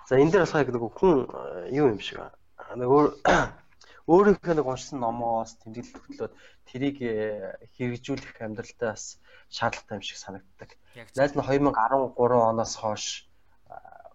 За 0.08 0.14
энэ 0.20 0.32
дээр 0.32 0.46
болохоор 0.46 0.72
нэг 0.72 0.84
хүн 1.00 1.16
э, 1.26 1.76
юу 1.80 1.88
юм 1.94 2.00
шиг 2.00 2.20
байна. 2.20 2.36
Нэг 2.76 2.90
өөр 2.90 3.08
өөрийнхөө 4.12 4.54
нэг 4.56 4.68
уншсан 4.68 5.00
номоос 5.02 5.58
тэмдэглэл 5.62 5.98
хөтлөөд 6.04 6.34
тэрийг 6.70 6.98
э, 7.02 7.58
хэрэгжүүлэх 7.76 8.38
амьдралдаа 8.42 8.94
бас 8.94 9.18
шаардлагатай 9.50 9.98
юм 9.98 10.06
шиг 10.06 10.18
санагддаг. 10.22 10.70
Найз 11.16 11.34
нь 11.34 11.42
2013 11.42 12.16
оноос 12.20 12.74
хойш 12.78 13.26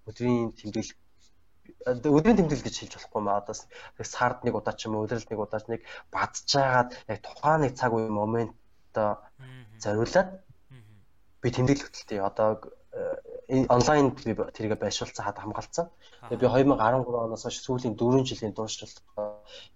өдрийн 0.06 0.52
тэмдэглэл 0.54 0.94
өдрийн 1.86 2.38
тэмдэглэл 2.38 2.66
гэж 2.66 2.76
хэлж 2.78 2.94
болохгүй 2.96 3.22
маа 3.22 3.40
одоо 3.42 3.54
сард 4.04 4.44
нэг 4.44 4.54
удаа 4.54 4.74
ч 4.74 4.86
юм 4.86 4.96
уу 4.96 5.04
өдрөлд 5.06 5.30
нэг 5.30 5.40
удаа 5.40 5.60
нэг 5.68 5.82
бадчихагаад 6.14 6.90
яг 7.12 7.18
тухайн 7.22 7.60
нэг 7.64 7.72
цаг 7.80 7.92
үе 7.94 8.08
момент 8.08 8.54
зориулаад 9.82 10.30
би 11.42 11.48
тэмдэглэл 11.48 11.86
хөтөлтэй 11.86 12.20
одоо 12.20 12.48
онлайнд 13.50 14.18
би 14.24 14.34
тэрийг 14.34 14.78
байршуулсан 14.78 15.24
хад 15.24 15.38
хамгаалсан. 15.38 15.86
Тэгээ 16.28 16.42
би 16.42 16.46
2013 16.46 17.06
оноос 17.06 17.42
хойш 17.46 17.58
сүүлийн 17.62 17.94
4 17.96 18.26
жилийн 18.28 18.54
дуурчлалт 18.54 18.98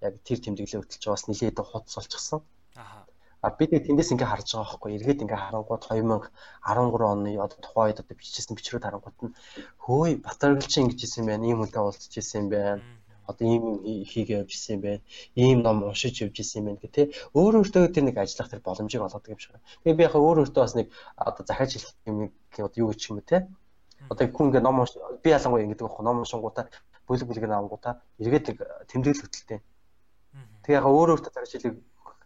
яг 0.03 0.15
тэр 0.27 0.39
тэмдэглэлээ 0.43 0.83
хөтлж 0.83 1.03
байгаа 1.03 1.16
бас 1.16 1.27
нэлээд 1.31 1.59
хутс 1.62 1.95
болчихсон. 1.97 2.41
Аа. 2.77 3.04
А 3.45 3.53
бид 3.59 3.71
тэндээс 3.77 4.11
ингээ 4.16 4.31
харж 4.33 4.49
байгаа 4.57 4.69
байхгүй. 4.73 4.91
Эргээд 4.97 5.25
ингээ 5.25 5.41
харангууд 5.45 5.83
2013 5.85 7.12
оны 7.12 7.31
одоо 7.45 7.59
тухайн 7.61 7.87
үед 7.93 8.01
одоо 8.01 8.16
бичсэн 8.16 8.57
бичрүүд 8.57 8.85
харангууд 8.89 9.16
нь 9.21 9.37
хөөе 9.85 10.12
Батаргал 10.25 10.71
чи 10.73 10.81
ингэж 10.81 11.01
исэн 11.05 11.29
байна. 11.29 11.45
Ийм 11.45 11.61
хүнтэй 11.61 11.83
уулзч 11.85 12.12
исэн 12.16 12.49
байна 12.49 12.81
одоо 13.27 13.47
ийм 13.49 13.65
хийгээ 14.05 14.45
явж 14.45 14.53
юм 14.69 14.81
байна. 14.81 15.01
Ийм 15.35 15.62
ном 15.62 15.83
уншиж 15.85 16.21
явж 16.25 16.37
юм 16.57 16.65
байна 16.65 16.81
гэх 16.81 16.93
тээ. 16.93 17.07
Өөр 17.33 17.65
өөртөө 17.65 17.93
тэр 17.93 18.05
нэг 18.05 18.16
ажиллах 18.21 18.51
тэр 18.51 18.61
боломжийг 18.61 19.03
олгодог 19.03 19.33
юм 19.33 19.41
шиг. 19.41 19.57
Тэгээ 19.85 19.97
би 19.97 20.05
яг 20.05 20.15
өөр 20.16 20.45
өөртөө 20.45 20.62
бас 20.65 20.75
нэг 20.77 20.89
одоо 21.16 21.45
захиаж 21.49 21.71
хэлэх 21.73 21.93
юм 22.05 22.16
одоо 22.61 22.81
юу 22.81 22.89
гэж 22.93 23.01
юм 23.09 23.16
бэ 23.19 23.25
те. 23.25 23.39
Одоо 24.12 24.25
хүн 24.29 24.49
ингээ 24.53 24.65
ном 24.65 24.85
би 25.25 25.29
ялангуяа 25.33 25.65
ингэдэг 25.65 25.85
байхгүй 25.89 26.05
ном 26.05 26.21
уншингуудаа 26.21 26.69
бүлэг 27.09 27.27
бүлэг 27.29 27.45
наамгуудаа 27.49 27.95
эргээд 28.21 28.47
тэмдэглэл 28.93 29.25
хөтэлтэй. 29.25 29.61
Тэгээ 30.65 30.79
яг 30.81 30.85
өөр 30.85 31.16
өөртөө 31.16 31.33
захиаж 31.33 31.53
хэлэх 31.53 31.77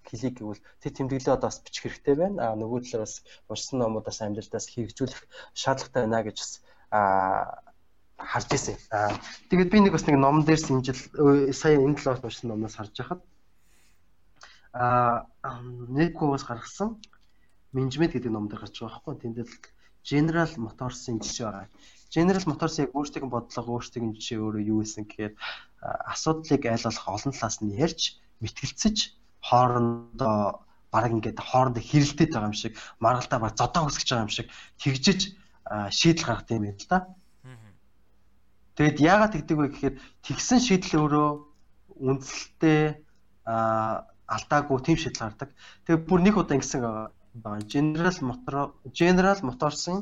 хэлийг 0.08 0.34
гэвэл 0.40 0.64
тэр 0.80 0.92
тэмдэглэлээ 0.96 1.36
одоо 1.36 1.48
бас 1.52 1.60
бичих 1.60 1.84
хэрэгтэй 1.84 2.14
байна. 2.16 2.52
А 2.52 2.56
нөгөө 2.56 2.80
талаар 2.88 3.04
бас 3.04 3.14
уншсан 3.52 3.78
номудаас 3.78 4.18
амьдралдаас 4.24 4.66
хэрэгжүүлэх 4.72 5.20
шаардлагатай 5.52 6.02
байна 6.04 6.24
гэж 6.24 6.36
бас 6.40 6.52
а 6.90 7.00
харж 8.16 8.48
ирсэн. 8.56 8.76
Аа 8.90 9.12
тэгээд 9.52 9.72
би 9.72 9.78
нэг 9.84 9.92
бас 9.92 10.04
нэг 10.08 10.16
ном 10.16 10.42
дээр 10.42 10.60
синжил 10.60 11.00
сая 11.52 11.76
энэ 11.76 12.00
талаас 12.00 12.24
уншсан 12.24 12.48
номоос 12.50 12.80
харж 12.80 12.94
байхад 12.96 13.20
аа 14.72 15.28
нэг 15.92 16.16
бас 16.16 16.44
гаргасан 16.48 16.96
менежмент 17.72 18.12
гэдэг 18.16 18.32
ном 18.32 18.48
дээр 18.48 18.64
гарч 18.64 18.80
байгаа 18.80 19.00
байхгүй. 19.04 19.14
Тэндэл 19.22 19.52
General 20.08 20.50
Motors-ын 20.56 21.20
жишээ 21.20 21.46
байгаа. 21.46 21.68
General 22.08 22.44
Motors 22.48 22.80
яг 22.80 22.96
өөрсдийн 22.96 23.28
бодлого, 23.28 23.76
өөрсдийн 23.76 24.16
жишээ 24.16 24.40
өөрөө 24.40 24.62
юу 24.72 24.80
гэсэн 24.80 25.04
гэхээр 25.04 25.34
асуудлыг 25.84 26.62
айл 26.64 26.86
болох 26.88 27.06
олон 27.08 27.32
талаас 27.36 27.58
нь 27.60 27.76
ярьж, 27.76 28.16
мэтгэлцэж 28.40 28.96
хоорондоо 29.42 30.64
бараг 30.92 31.12
ингээд 31.12 31.38
хоорондоо 31.38 31.82
хэрэлдээд 31.84 32.32
байгаа 32.32 32.50
юм 32.50 32.56
шиг, 32.56 32.72
маргалдаа 33.00 33.38
баг 33.40 33.52
зодоо 33.56 33.86
үсгэж 33.86 34.08
байгаа 34.08 34.26
юм 34.26 34.34
шиг 34.34 34.48
тэгжиж 34.80 35.20
шийдэл 35.98 36.26
гаргах 36.26 36.50
юм 36.50 36.64
байна 36.64 36.80
л 36.80 36.88
да. 36.88 36.98
Тэгэд 38.78 38.96
яагаад 39.02 39.32
тэгдэг 39.34 39.58
вэ 39.58 39.68
гэхээр 39.68 39.94
тэгсэн 40.22 40.58
шийдэл 40.62 41.02
өөрөө 41.02 41.28
үндсэлтэй 41.98 43.02
алдаагүй 43.44 44.78
тийм 44.86 44.96
шийдэл 45.02 45.24
гардаг. 45.26 45.50
Тэгээ 45.84 46.06
бүр 46.06 46.20
нэг 46.22 46.34
удаа 46.38 46.56
ингэсэн 46.56 46.80
байгаа. 46.80 47.10
General 47.66 48.16
Motor 48.22 48.56
General 48.94 49.38
Motors-ын 49.42 49.98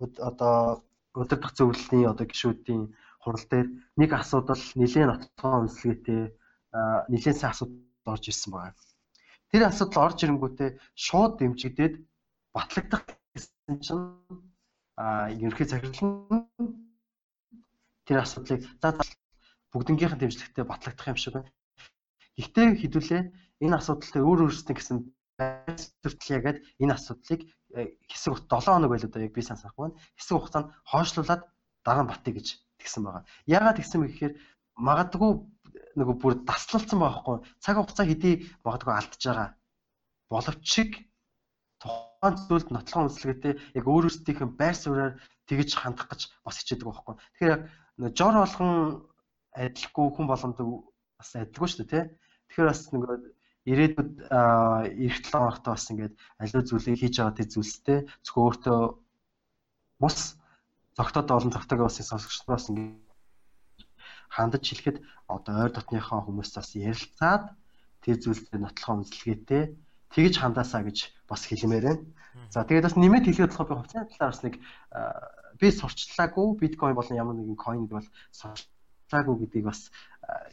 одоо 0.00 0.84
өдөртөх 1.16 1.52
зөвлөлийн 1.56 2.12
одоо 2.12 2.26
гишүүдийн 2.28 2.82
хурал 3.20 3.46
дээр 3.50 3.68
нэг 4.00 4.10
асуудал 4.14 4.62
нэлээд 4.78 5.08
ноцгой 5.10 5.56
үнэлгээтэй 5.60 6.22
нэлээд 7.12 7.36
сайн 7.36 7.52
асуудал 7.52 7.89
орж 8.14 8.24
ирсэн 8.28 8.50
байна. 8.52 8.78
Тэр 9.50 9.62
асуудал 9.66 10.10
орж 10.10 10.18
ирэнгүүтээ 10.22 10.70
шууд 10.94 11.32
дэмжигдээд 11.38 11.94
батлагдах 12.54 13.02
гэсэн 13.34 13.76
чинь 13.82 14.06
а 14.96 15.30
ерөнхий 15.30 15.66
захирал 15.66 16.02
нь 16.06 16.90
тэр 18.06 18.18
асуудлыг 18.22 18.62
за 18.82 18.88
бүгднгийнхэн 19.72 20.18
дэмжлэгтэй 20.18 20.64
батлагдах 20.66 21.10
юм 21.10 21.18
шиг 21.18 21.34
байна. 21.34 21.50
Гэхдээ 22.36 22.68
хэдүүлээ 22.82 23.22
энэ 23.64 23.76
асуудалтай 23.78 24.22
өөр 24.22 24.50
өөрсдөө 24.50 24.74
гэсэн 24.76 24.98
төртөл 26.02 26.34
ягаад 26.36 26.58
энэ 26.82 26.94
асуудлыг 26.94 27.40
э, 27.78 27.96
хэсэг 28.10 28.44
7 28.50 28.60
хоног 28.66 28.90
байлоо 28.90 29.10
да 29.10 29.24
яг 29.24 29.32
би 29.32 29.42
санахгүй 29.42 29.82
байна. 29.88 29.98
Хэсэг 30.18 30.36
хугацаанд 30.36 30.68
хойшлуулад 30.90 31.42
дараа 31.86 32.02
нь 32.04 32.10
батъя 32.10 32.32
гэж 32.34 32.46
тэгсэн 32.80 33.02
байгаа. 33.04 33.24
Ягаад 33.46 33.76
тэгсэн 33.78 33.98
бэ 34.00 34.08
гэхээр 34.10 34.34
магадгүй 34.76 35.30
нөгөө 35.98 36.16
бүр 36.20 36.34
таслалцсан 36.48 36.98
байгаа 37.00 37.20
хгүй. 37.20 37.38
Цаг 37.62 37.76
хугацаа 37.76 38.06
хэдий 38.06 38.34
магадгүй 38.64 38.94
алдчихж 38.94 39.24
байгаа. 39.26 39.48
Боловч 40.30 40.70
тухайн 41.80 42.36
зүйлд 42.48 42.68
нотлох 42.70 43.08
үнэлгээтэй 43.08 43.54
яг 43.78 43.84
өөр 43.88 44.06
өөрсдийнх 44.12 44.44
нь 44.44 44.58
байр 44.60 44.76
сууриаар 44.76 45.14
тэгж 45.48 45.70
хандах 45.80 46.12
гэж 46.12 46.20
бас 46.44 46.56
хичээдэг 46.60 46.86
байхгүй. 46.86 47.14
Тэгэхээр 47.16 47.54
яг 48.04 48.12
жор 48.12 48.34
болгон 48.36 48.72
адилгүй 49.56 50.06
хүн 50.12 50.26
болгонд 50.28 50.58
бас 51.16 51.30
адилгүй 51.32 51.68
шүү 51.68 51.80
дээ 51.80 51.90
тий. 51.90 52.04
Тэгэхээр 52.52 52.68
бас 52.68 52.82
нөгөө 52.92 53.16
ирээдүйд 53.72 54.12
эх 54.28 55.16
7 55.24 55.32
хоногт 55.32 55.64
бас 55.64 55.84
ингээд 55.88 56.14
аливаа 56.40 56.64
зүйлийг 56.68 57.00
хийж 57.00 57.14
байгаа 57.16 57.38
тэр 57.40 57.48
зүйлстэй 57.48 57.98
зөвхөн 58.24 58.44
өөртөө 58.44 58.80
бус 60.00 60.18
зогтоод 60.96 61.28
олон 61.32 61.54
цагтаагаа 61.56 61.88
бас 61.88 62.00
сонсогчдоос 62.00 62.64
ингээд 62.72 63.09
хандаж 64.30 64.64
хэлэхэд 64.64 64.96
одоо 65.26 65.54
ойр 65.66 65.72
дотныхоо 65.74 66.20
хүмүүс 66.24 66.50
бас 66.54 66.70
ярилцаад 66.78 67.44
тэр 68.00 68.16
зүйлсээ 68.22 68.58
нотлохоо 68.62 68.94
үнэлгээтэй 69.02 69.62
тэгж 70.14 70.34
хандаасаа 70.38 70.82
гэж 70.86 70.98
бас 71.28 71.42
хэлмээр 71.46 71.84
байна. 71.84 72.06
За 72.54 72.62
тэгээд 72.64 72.86
бас 72.86 72.96
нэмээд 72.96 73.26
хэлэхэд 73.26 73.50
болохоор 73.50 73.68
би 73.68 73.74
хувьцааны 73.82 74.08
талаар 74.10 74.32
бас 74.32 74.42
нэг 74.46 74.54
би 75.60 75.66
сурчлаагүй 75.70 76.46
биткойн 76.62 76.94
болон 76.94 77.16
ямар 77.18 77.36
нэгэн 77.36 77.58
койнд 77.58 77.90
бол 77.90 78.06
сурчлаагүй 78.30 79.36
гэдгийг 79.44 79.66
бас 79.66 79.90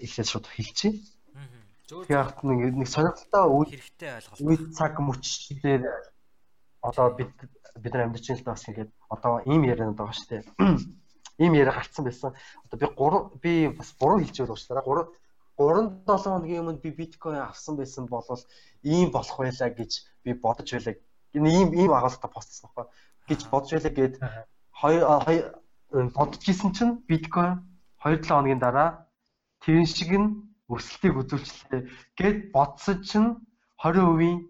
эхлээд 0.01 0.27
шууд 0.29 0.45
хэлчихье. 0.49 0.97
Тэгээд 1.87 2.43
нэг 2.43 2.59
нэг 2.81 2.89
сонирхолтой 2.91 3.45
үйл 3.47 3.71
хэрэгтэй 3.71 4.11
ойлголт. 4.19 4.41
Үйл 4.43 4.63
цаг 4.75 4.93
мөч 4.99 5.23
дээр 5.63 5.87
одоо 6.83 7.15
бид 7.15 7.31
бид 7.79 7.93
нар 7.93 8.11
амьдарч 8.11 8.25
байгаа 8.27 8.53
бас 8.53 8.67
ингээд 8.67 8.91
одоо 9.07 9.33
ийм 9.45 9.63
яриад 9.63 9.95
байгаа 9.95 10.17
шүү 10.17 10.29
дээ. 10.29 10.43
Ийм 11.37 11.53
яриа 11.53 11.73
гарцсан 11.73 12.05
байсан. 12.05 12.33
Одоо 12.65 12.77
би 12.79 12.87
3 12.97 13.41
би 13.43 13.53
бас 13.77 13.93
3 13.99 14.21
хэлж 14.21 14.37
байгаа 14.37 14.55
уучлаарай. 14.55 14.85
3 14.85 15.27
3 15.57 16.05
7 16.05 16.23
хоногийн 16.33 16.61
өмнө 16.61 16.81
би 16.81 16.91
биткойн 16.91 17.41
авсан 17.41 17.77
байсан 17.77 18.05
бол 18.05 18.25
ийм 18.83 19.09
болох 19.11 19.37
байлаа 19.37 19.69
гэж 19.69 19.91
би 20.23 20.33
бодож 20.33 20.69
байлаа. 20.73 20.95
Ийм 21.33 21.69
ийм 21.73 21.91
агуулгатай 21.93 22.31
постсон 22.33 22.69
байхгүй 22.73 22.85
гэж 23.29 23.41
бодож 23.51 23.71
байлаа 23.73 23.93
гээд 23.97 24.15
хоёр 24.79 25.01
бодож 26.17 26.43
исэн 26.49 26.71
чинь 26.77 26.93
биткойн 27.09 27.65
2-7 28.03 28.29
хоногийн 28.29 28.61
дараа 28.61 28.89
тэрэн 29.63 29.87
шиг 29.89 30.11
нь 30.13 30.27
өсөлтийг 30.69 31.15
үзүүлчлээ 31.21 31.81
гэд 32.19 32.37
бодсон 32.55 32.97
чинь 33.09 33.29
20% 33.81 34.45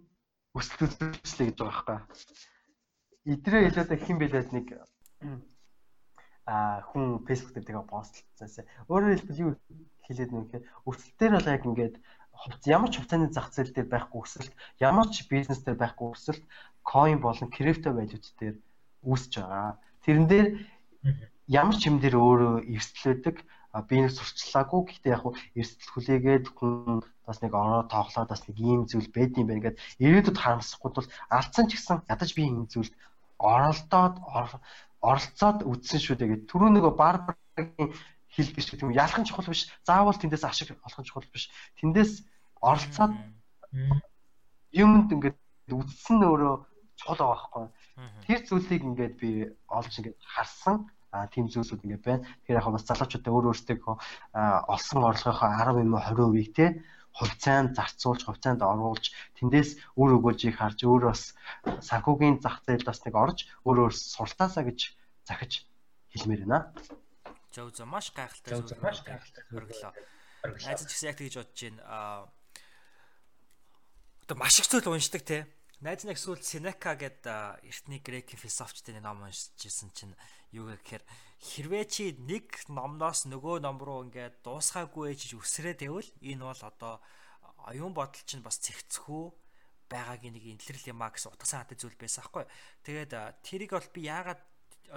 өсөлт 0.57 0.81
үзүүлчлээ 0.85 1.47
гэж 1.47 1.57
байгаа 1.61 1.97
байхгүй. 1.97 1.99
Идрээ 3.33 3.61
хэлээд 3.69 3.91
хэн 4.05 4.17
бэлээд 4.19 4.49
нэг 4.55 4.67
а 6.47 6.81
хүн 6.89 7.21
фэйсбુક 7.27 7.53
дээр 7.53 7.67
тэгээ 7.67 7.91
постлцаасаа. 7.91 8.65
Өөрөөр 8.87 9.13
хэлбэл 9.19 9.43
юу 9.43 9.51
хэлээд 10.07 10.31
нэг 10.31 10.43
гэхээр 10.47 10.65
өсөлтээр 10.87 11.33
бол 11.35 11.51
яг 11.51 11.63
ингээд 11.67 11.95
ямар 12.65 12.89
ч 12.89 12.95
хувьцааны 12.97 13.27
зах 13.35 13.51
зээл 13.51 13.75
дээр 13.75 13.89
байхгүй 13.91 14.19
өсөлт, 14.23 14.53
ямар 14.79 15.07
ч 15.11 15.27
бизнес 15.27 15.59
дээр 15.61 15.77
байхгүй 15.81 16.07
өсөлт, 16.15 16.43
coin 16.87 17.19
болон 17.19 17.49
крипто 17.51 17.91
валют 17.91 18.25
дээр 18.39 18.55
үүсэж 19.03 19.33
байгаа. 19.43 19.75
Тэрэн 20.07 20.27
дээр 20.31 20.47
ямар 21.51 21.75
ч 21.75 21.91
юм 21.91 21.99
дээр 21.99 22.15
өөрөө 22.15 22.55
эрсдлээдэг 22.71 23.35
би 23.85 23.95
нэг 24.01 24.11
сурчлаагүй 24.15 24.81
гэхдээ 24.87 25.13
яг 25.13 25.23
эрсдэл 25.53 25.91
хүлээгээд 25.93 26.45
хүн 26.55 27.03
бас 27.27 27.37
нэг 27.43 27.53
ороо 27.53 27.83
тоглоод 27.91 28.31
бас 28.31 28.41
нэг 28.47 28.57
ийм 28.57 28.81
зүйл 28.89 29.09
байд 29.13 29.37
юм 29.37 29.47
байна 29.47 29.65
гэд 29.69 29.79
ирээдүйд 30.01 30.37
харамсахгүй 30.39 30.91
бол 30.97 31.09
алдсан 31.29 31.67
ч 31.69 31.77
гэсэн 31.77 32.07
ядаж 32.09 32.29
би 32.33 32.41
ийм 32.47 32.65
зүйлд 32.71 32.93
оролдоод 33.37 34.15
оролцоод 35.01 35.63
үдсэн 35.63 35.99
шүү 36.01 36.15
дээ. 36.17 36.31
Гэд 36.33 36.43
түрүү 36.49 36.69
нэг 36.73 36.85
барбарагийн 36.97 37.93
хэлдэг 38.33 38.63
шиг 38.63 38.79
тийм 38.79 38.91
ялхан 38.93 39.25
чухал 39.25 39.49
биш. 39.49 39.69
Заавал 39.87 40.17
тэндээс 40.17 40.43
ашиг 40.45 40.77
олох 40.81 41.05
чухал 41.05 41.27
биш. 41.31 41.49
Тэндээс 41.79 42.25
оролцоод 42.61 43.13
юмд 44.73 45.09
ингээд 45.13 45.37
үдсэн 45.69 46.17
өөрөө 46.23 46.55
чухал 46.97 47.17
байгаа 47.17 47.33
байхгүй 47.33 47.65
Тэр 48.25 48.39
зүйлийг 48.45 48.83
ингээд 48.83 49.15
би 49.17 49.31
олж 49.65 49.93
ингээд 49.97 50.19
харсан. 50.21 50.85
А 51.09 51.25
тийм 51.31 51.47
зүйлсүүд 51.49 51.81
ингээд 51.81 52.03
байна. 52.05 52.25
Тэгэхээр 52.45 52.59
яг 52.59 52.67
бас 52.69 52.85
залуучуудаа 52.85 53.33
өөр 53.33 53.49
өөртөө 53.49 53.95
олсон 54.69 55.01
орлогынхоо 55.07 55.49
10 55.49 55.87
20%-ийг 55.87 56.49
те 56.53 56.65
хувьцаанд 57.17 57.73
зарцуулж, 57.73 58.21
хувьцаанд 58.29 58.61
оруулж, 58.61 59.09
тэндээс 59.41 59.97
үр 59.97 60.21
өгүүлж 60.21 60.41
их 60.47 60.61
харж, 60.61 60.85
өөр 60.85 61.09
бас 61.09 61.33
санхүүгийн 61.81 62.37
зах 62.45 62.61
зээлд 62.69 62.85
бас 62.85 63.01
нэг 63.01 63.15
орж, 63.17 63.49
өөр 63.65 63.89
өөр 63.89 63.93
суртаасаа 63.97 64.63
гэж 64.69 64.93
захиж 65.25 65.65
хэлмээр 66.13 66.45
байна. 66.45 66.69
Зөв 67.49 67.73
зөв 67.73 67.89
маш 67.89 68.13
гайхалтай 68.13 68.53
зүйл 68.53 68.85
маш 68.85 69.01
гайхалтай 69.01 69.43
хөрглөө. 69.49 69.91
Айз 70.45 70.85
ч 70.85 70.93
гэсэн 70.93 71.09
яг 71.09 71.17
тэгж 71.17 71.35
бодож 71.41 71.57
байна. 71.57 71.81
Аа 71.89 72.21
одоо 74.27 74.37
маш 74.37 74.59
их 74.59 74.67
зүйл 74.67 74.91
уншдаг 74.91 75.23
те 75.23 75.47
Найз 75.77 76.09
нэг 76.09 76.17
сүүл 76.17 76.41
Seneca 76.41 76.97
гэдэг 76.97 77.61
эртний 77.61 78.01
грекийн 78.01 78.41
философчдын 78.41 78.97
ном 78.97 79.21
уншижсэн 79.29 79.93
чинь 79.93 80.17
юу 80.49 80.73
гэхээр 80.73 81.05
хэрвээ 81.37 81.85
чи 81.85 82.05
нэг 82.17 82.65
номноос 82.65 83.29
нөгөө 83.29 83.61
ном 83.61 83.77
руу 83.77 84.01
ингээд 84.09 84.41
дуусгаагүй 84.41 85.13
ээж 85.13 85.37
үсрээд 85.37 85.85
байвал 85.85 86.09
энэ 86.17 86.41
бол 86.49 86.61
одоо 86.65 86.93
оюун 87.69 87.93
бодол 87.93 88.25
чинь 88.25 88.41
бас 88.41 88.57
цэгцхүү 88.57 89.23
байгаагийн 89.85 90.33
нэг 90.33 90.49
интлэрэл 90.57 90.97
юм 90.97 91.05
а 91.05 91.13
гэсэн 91.13 91.37
утгасан 91.37 91.61
хатад 91.61 91.77
зүйл 91.77 91.93
байсан 91.93 92.25
аахгүй. 92.25 92.49
Тэгээд 92.81 93.13
тэрийг 93.45 93.71
бол 93.77 93.89
би 93.93 94.01
яагаад 94.09 94.41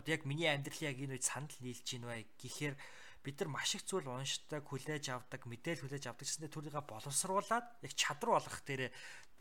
одоо 0.01 0.11
яг 0.16 0.24
миний 0.24 0.48
амьдралын 0.48 0.97
яг 0.97 0.97
энэ 0.97 1.15
үед 1.20 1.28
санал 1.28 1.57
нийлж 1.61 1.85
гин 1.85 2.09
бай 2.09 2.24
гэхээр 2.40 2.74
бид 3.20 3.36
нар 3.36 3.51
маш 3.52 3.77
их 3.77 3.85
зүйл 3.85 4.09
уншдаг, 4.09 4.65
хүлээж 4.65 5.12
авдаг, 5.12 5.44
мэдээлэл 5.44 5.85
хүлээж 5.85 6.09
авдаг 6.09 6.24
гэсэндээ 6.24 6.57
түрийгээ 6.57 6.85
боловсруулад 6.89 7.66
яг 7.85 7.93
чадвар 7.93 8.40
болгох 8.40 8.65
дээр 8.65 8.89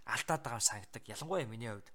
алдаад 0.09 0.41
байгаа 0.43 0.63
санагдаг. 0.63 1.03
Ялангуяа 1.05 1.45
миний 1.45 1.71
хувьд. 1.71 1.89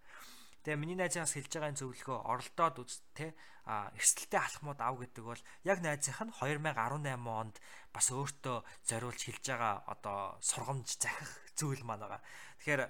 Тэгээ 0.65 0.81
миний 0.81 0.97
найзаас 0.97 1.37
хэлж 1.37 1.53
байгаа 1.53 1.71
энэ 1.75 1.81
зөвлөгөө 1.85 2.19
оролдоод 2.25 2.77
үз 2.81 3.05
тэ 3.13 3.37
эрсдэлтэй 3.65 4.41
алхмууд 4.41 4.81
ав 4.81 4.97
гэдэг 5.01 5.25
бол 5.25 5.43
яг 5.65 5.79
найзынх 5.85 6.21
нь 6.25 6.33
2018 6.41 7.21
онд 7.21 7.57
бас 7.93 8.07
өөртөө 8.13 8.57
зориулж 8.89 9.21
хэлж 9.25 9.45
байгаа 9.45 9.85
одоо 9.89 10.37
сургамж 10.41 10.89
захих 11.01 11.33
зүйл 11.57 11.85
маань 11.85 12.05
байгаа. 12.05 12.21
Тэгэхээр 12.61 12.83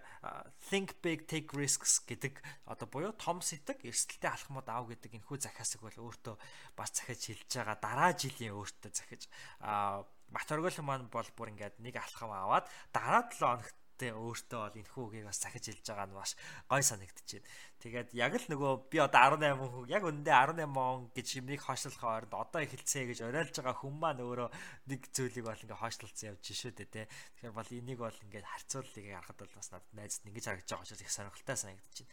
think 0.70 0.98
big 1.02 1.26
take 1.26 1.50
risks 1.54 2.02
гэдэг 2.06 2.38
одоо 2.70 2.86
буюу 2.86 3.14
том 3.14 3.42
сэтг 3.42 3.82
эрсдэлтэй 3.86 4.30
алхмууд 4.30 4.70
ав 4.70 4.86
гэдэг 4.90 5.18
энэхүү 5.18 5.38
захиасыг 5.42 5.82
бол 5.82 5.98
өөртөө 6.10 6.34
бас 6.78 6.90
захиж 6.94 7.34
хэлж 7.34 7.50
байгаа 7.58 7.78
дараа 7.78 8.10
жилийн 8.14 8.54
өөртөө 8.54 8.90
захиж 8.94 9.26
а 9.62 10.06
Батөргөл 10.34 10.82
маань 10.82 11.06
бол 11.12 11.28
бүр 11.36 11.54
ингээд 11.54 11.78
нэг 11.78 11.94
алхам 12.00 12.32
аваад 12.34 12.66
дараа 12.90 13.22
7 13.30 13.38
хоногт 13.38 13.76
тэ 13.96 14.12
өөртөө 14.12 14.60
бол 14.60 14.78
энэ 14.78 14.92
хүүгийг 14.92 15.24
бас 15.28 15.38
захиж 15.40 15.64
хэлж 15.70 15.86
байгаа 15.88 16.08
нь 16.10 16.16
маш 16.16 16.32
гой 16.66 16.82
санагдчихэв. 16.82 17.44
Тэгээд 17.80 18.08
яг 18.14 18.32
л 18.38 18.46
нөгөө 18.50 18.72
би 18.90 18.98
одоо 18.98 19.38
18 19.38 19.58
хүн 19.60 19.88
яг 19.88 20.02
үндэ 20.04 20.30
18 20.30 20.68
он 20.74 21.10
гэж 21.14 21.28
юмыг 21.38 21.60
хойшлуулах 21.62 22.04
оронд 22.04 22.34
одоо 22.34 22.60
эхэлцээ 22.64 23.04
гэж 23.10 23.18
оройлж 23.28 23.54
байгаа 23.54 23.76
хүн 23.78 23.94
маань 23.98 24.24
өөрөө 24.24 24.48
нэг 24.90 25.00
зүйлийг 25.14 25.44
бол 25.46 25.64
ингээ 25.64 25.82
хойшлуулсан 25.82 26.28
явж 26.34 26.44
шүү 26.44 26.72
дээ 26.74 26.88
тэ. 26.90 27.10
Тэгэхээр 27.38 27.54
бол 27.54 27.70
энийг 27.70 27.98
бол 28.02 28.18
ингээ 28.24 28.42
харьцууллыг 28.44 29.04
харахад 29.04 29.38
бол 29.38 29.54
бас 29.58 29.68
надад 29.72 29.92
найзд 29.94 30.22
ингэж 30.26 30.44
харагдаж 30.48 30.70
байгаа 30.70 30.84
учраас 30.84 31.02
их 31.04 31.12
сонирхолтой 31.12 31.56
санагдчихэв. 31.56 32.08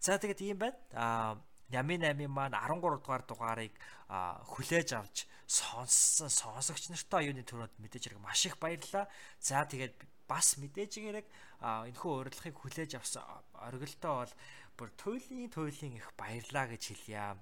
За 0.00 0.18
тэгээд 0.20 0.40
ийм 0.44 0.58
байна. 0.60 0.78
Аа 0.92 1.34
Ями 1.70 1.98
8 1.98 2.28
маань 2.30 2.54
13 2.54 3.02
дугаар 3.02 3.22
дугаарыг 3.26 3.74
хүлээж 4.06 4.94
авч 4.94 5.26
сонссон 5.50 6.30
сонсогч 6.30 6.94
нартай 6.94 7.26
юуны 7.26 7.42
төрөнд 7.42 7.74
мэдээж 7.82 8.14
хэрэг 8.14 8.22
маш 8.22 8.46
их 8.46 8.54
баярлалаа. 8.62 9.10
За 9.42 9.66
тэгээд 9.66 9.98
бас 10.28 10.58
мэдээж 10.60 10.92
гэрэг 11.02 11.26
энэхүү 11.62 12.12
урилгыг 12.20 12.56
хүлээж 12.58 12.92
авсан 12.98 13.24
оргилдоо 13.66 14.14
бол 14.22 14.32
бүр 14.76 14.90
туйлын 15.00 15.48
туйлын 15.50 15.98
их 15.98 16.08
баярлаа 16.20 16.66
гэж 16.68 16.82
хэлье. 16.92 17.36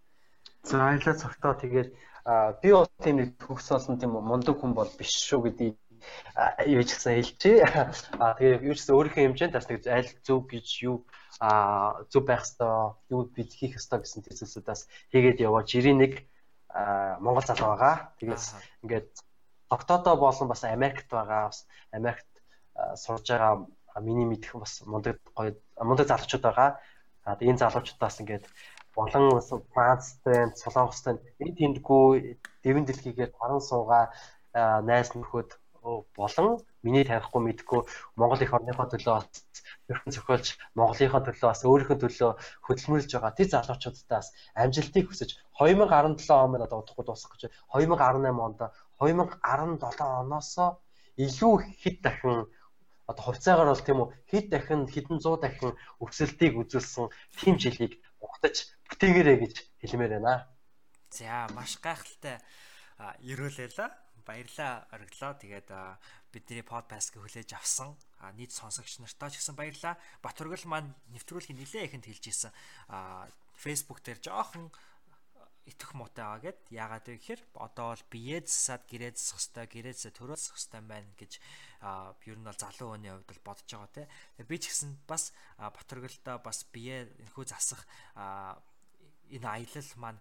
За 0.62 0.78
баярлалаа 0.78 1.20
цогтоо 1.20 1.54
тэгээд 1.60 1.90
би 2.62 2.68
бол 2.72 2.88
тийм 3.04 3.16
нэг 3.20 3.30
төгс 3.42 3.68
болсон 3.72 3.98
тийм 4.00 4.16
мундаг 4.16 4.56
хүн 4.60 4.72
бол 4.76 4.90
биш 4.98 5.12
шүү 5.28 5.40
гэдгийг 5.44 5.76
юу 6.66 6.82
ч 6.84 6.90
гэсэн 6.94 7.16
хэлчихье. 7.16 7.64
Аа 8.22 8.36
тэгээд 8.38 8.64
юу 8.68 8.74
ч 8.76 8.78
гэсэн 8.80 8.96
өөрийнхөө 8.96 9.24
хэмжээнд 9.24 9.56
бас 9.56 9.68
нэг 9.68 9.80
аль 9.88 10.10
зөв 10.26 10.40
гэж 10.48 10.66
юу 10.88 10.96
а 11.40 12.00
зөв 12.12 12.22
байх 12.24 12.44
ёстой, 12.46 12.94
юу 13.10 13.26
бид 13.28 13.50
хийх 13.52 13.76
ёстой 13.80 14.00
гэсэн 14.00 14.22
тэр 14.24 14.36
зүйлсүүдээс 14.38 14.82
хийгээд 15.12 15.42
яваа. 15.44 15.66
Жирийн 15.66 15.98
нэг 15.98 16.12
Монгол 17.20 17.44
залуу 17.46 17.68
байгаа. 17.74 18.14
Тэгээд 18.18 18.42
ингээд 18.82 19.08
октодо 19.68 20.16
болон 20.16 20.48
бас 20.48 20.62
Америкт 20.64 21.08
байгаа. 21.10 21.50
Бас 21.50 21.66
Америкт 21.90 22.26
сурж 22.96 23.26
байгаа 23.30 23.54
миний 24.00 24.26
мэдэх 24.26 24.52
бас 24.62 24.82
мундаг 24.86 25.16
гоё 25.36 25.54
мундаг 25.88 26.06
залуучууд 26.08 26.44
байгаа. 26.44 26.70
А 27.24 27.36
энэ 27.40 27.60
залуучуудаас 27.62 28.20
ингээд 28.20 28.44
болон 28.94 29.40
Францтай, 29.74 30.52
Солонгостой 30.62 31.14
энэ 31.42 31.58
тэндгүү 31.58 32.04
дэвэн 32.64 32.84
дэлхийгээр 32.86 33.32
харан 33.38 33.60
суугаа 33.60 34.04
найз 34.88 35.08
нөхөд 35.14 35.50
болон 36.16 36.62
миний 36.82 37.04
танихгүй 37.04 37.42
мэдхгүй 37.44 37.80
Монгол 38.16 38.40
их 38.40 38.54
орныхоо 38.56 38.86
төлөө 38.88 39.20
ерхэн 39.92 40.14
зохиолж 40.16 40.46
Монголынхоо 40.78 41.20
төлөө 41.20 41.48
бас 41.52 41.60
өөрийнхөө 41.68 41.98
төлөө 42.00 42.30
хөдөлмөрлж 42.64 43.10
байгаа 43.12 43.36
тэр 43.36 43.48
залуучуудаас 43.52 44.26
амжилтыг 44.56 45.04
хүсэж 45.12 45.30
2017 45.60 46.24
он 46.32 46.62
одоо 46.64 46.78
удахгүй 46.80 47.04
дуусах 47.04 47.36
гэж 47.36 47.52
2018 47.68 48.32
онд 48.46 48.60
2017 48.96 50.00
оноос 50.24 50.52
илүү 51.20 51.54
хэд 51.82 51.96
дахин 52.00 52.48
одоо 53.06 53.24
хувьцаагаар 53.24 53.70
бол 53.70 53.84
тийм 53.84 53.98
үү 54.00 54.08
хэд 54.30 54.46
дахин 54.50 54.82
хэдэн 54.88 55.18
100 55.20 55.44
дахин 55.44 55.72
өсөлтийг 56.00 56.54
үзүүлсэн 56.56 57.06
тийм 57.36 57.56
жилийг 57.60 58.00
угтаж 58.20 58.72
бүтээгээрэй 58.88 59.36
гэж 59.40 59.54
хэлмээр 59.80 60.12
байна. 60.20 60.48
За 61.12 61.46
маш 61.52 61.76
гайхалтай 61.78 62.40
ерөөлээлээ. 63.20 63.90
Баярлаа 64.24 64.88
ориглоо. 64.88 65.36
Тэгээд 65.36 65.68
бидний 66.32 66.64
подкастыг 66.64 67.20
хүлээж 67.20 67.52
авсан 67.52 67.92
нийт 68.40 68.56
сонсогч 68.56 68.98
нартаа 68.98 69.28
ч 69.28 69.36
гэсэн 69.36 69.52
баярлаа. 69.52 70.00
Батөргөл 70.24 70.64
маань 70.64 70.96
нэвтрүүлгийн 71.12 71.60
нилээ 71.60 71.92
ихэнд 71.92 72.08
хэлж 72.08 72.24
исэн. 72.32 72.52
Facebook 73.52 74.00
дээр 74.00 74.18
жоохон 74.24 74.72
итгэх 75.64 75.96
муутай 75.96 76.24
байгаа 76.24 76.44
гэд 76.44 76.60
яагаад 76.76 77.06
вэ 77.08 77.16
гэхээр 77.16 77.42
одоо 77.56 77.86
бол 77.96 78.04
биеэ 78.12 78.44
засаад 78.44 78.84
гэрээ 78.84 79.12
засах 79.16 79.40
хэвээр 79.40 79.72
гэрээ 79.72 79.94
засаа 79.96 80.12
төрөө 80.12 80.36
засах 80.36 80.58
хэвээр 80.60 80.86
байна 80.92 81.10
гэж 81.16 81.32
ер 82.28 82.38
нь 82.38 82.44
бол 82.44 82.60
залуу 82.60 82.88
хүний 82.92 83.12
хувьд 83.12 83.28
бол 83.32 83.42
бодож 83.48 83.68
байгаа 83.72 83.92
те. 83.96 84.04
Би 84.44 84.56
ч 84.60 84.68
гэсэн 84.68 84.92
бас 85.08 85.32
Батөргөлтөө 85.56 86.36
бас 86.44 86.58
биеэ 86.68 87.08
энхүү 87.24 87.44
засах 87.48 87.82
энэ 89.32 89.48
аялал 89.48 89.90
маань 89.96 90.20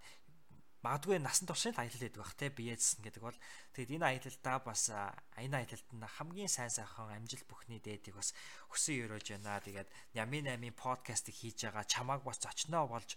магадгүй 0.83 1.17
насан 1.23 1.47
туршийн 1.47 1.75
аялал 1.79 1.95
гэдэг 1.95 2.19
бах 2.19 2.35
те 2.35 2.51
биеэссэн 2.51 3.07
гэдэг 3.07 3.23
бол 3.23 3.37
тэгэд 3.71 4.03
энэ 4.03 4.19
аялалдаа 4.19 4.57
бас 4.59 4.91
энэ 4.91 5.55
аялалд 5.63 5.87
нь 5.95 6.03
хамгийн 6.03 6.51
сайн 6.51 6.67
сайхан 6.67 7.07
амжилт 7.15 7.47
бүхний 7.47 7.79
дээдийг 7.79 8.19
бас 8.19 8.35
хүсэн 8.67 9.07
өрөөж 9.07 9.27
байна. 9.39 9.63
Тэгээд 9.63 9.89
Нями 10.11 10.43
8-ийн 10.43 10.75
подкастыг 10.75 11.39
хийж 11.39 11.63
байгаа 11.63 11.87
чамааг 11.87 12.21
бас 12.27 12.43
зочноо 12.43 12.83
болж 12.91 13.15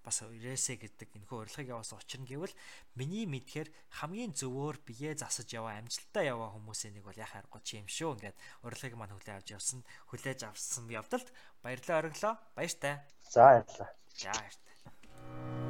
бас 0.00 0.16
ирээсэ 0.24 0.80
гэдэг 0.80 1.12
энэхүү 1.12 1.38
урилгыг 1.44 1.68
явуулсан 1.76 2.00
учир 2.00 2.24
нь 2.24 2.30
гэвэл 2.32 2.56
миний 2.96 3.28
мэдхээр 3.28 3.68
хамгийн 4.00 4.32
зөвөөр 4.32 4.80
биеэ 4.88 5.12
засаж 5.20 5.52
яваа 5.52 5.76
амжилттай 5.76 6.32
яваа 6.32 6.56
хүмүүсийн 6.56 6.96
нэг 6.96 7.04
бол 7.04 7.20
яхаар 7.20 7.44
гоч 7.52 7.76
юм 7.76 7.84
шүү. 7.84 8.16
Ингээд 8.16 8.38
урилгыг 8.64 8.96
маань 8.96 9.12
хүлээ 9.12 9.36
авч 9.36 9.52
явсан 9.52 9.84
хүлээж 10.08 10.40
авсан 10.48 10.88
явдалт 10.88 11.28
баярлалаа 11.60 12.00
ориглоо. 12.00 12.34
Баяртай. 12.56 13.04
За 13.28 13.44
баярлалаа. 13.44 13.92
За 14.16 14.32
баяртай. 14.32 15.67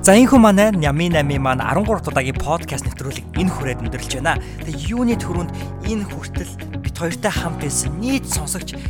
За 0.00 0.16
энэ 0.16 0.32
хүн 0.32 0.40
маань 0.40 0.80
Ями 0.80 1.12
8 1.12 1.36
маань 1.36 1.60
13 1.60 2.08
удаагийн 2.08 2.40
подкаст 2.40 2.88
нэвтрүүлэг 2.88 3.36
энэ 3.36 3.52
хүрээд 3.52 3.84
өндөрлж 3.84 4.12
байна. 4.16 4.40
Тэгээ 4.64 4.96
юуны 4.96 5.12
төрөнд 5.20 5.52
энэ 5.84 6.08
хүртэл 6.08 6.80
бит 6.80 6.96
хоёртай 6.96 7.28
хамт 7.28 7.60
байсан 7.60 8.00
нийт 8.00 8.24
сонсогч 8.24 8.80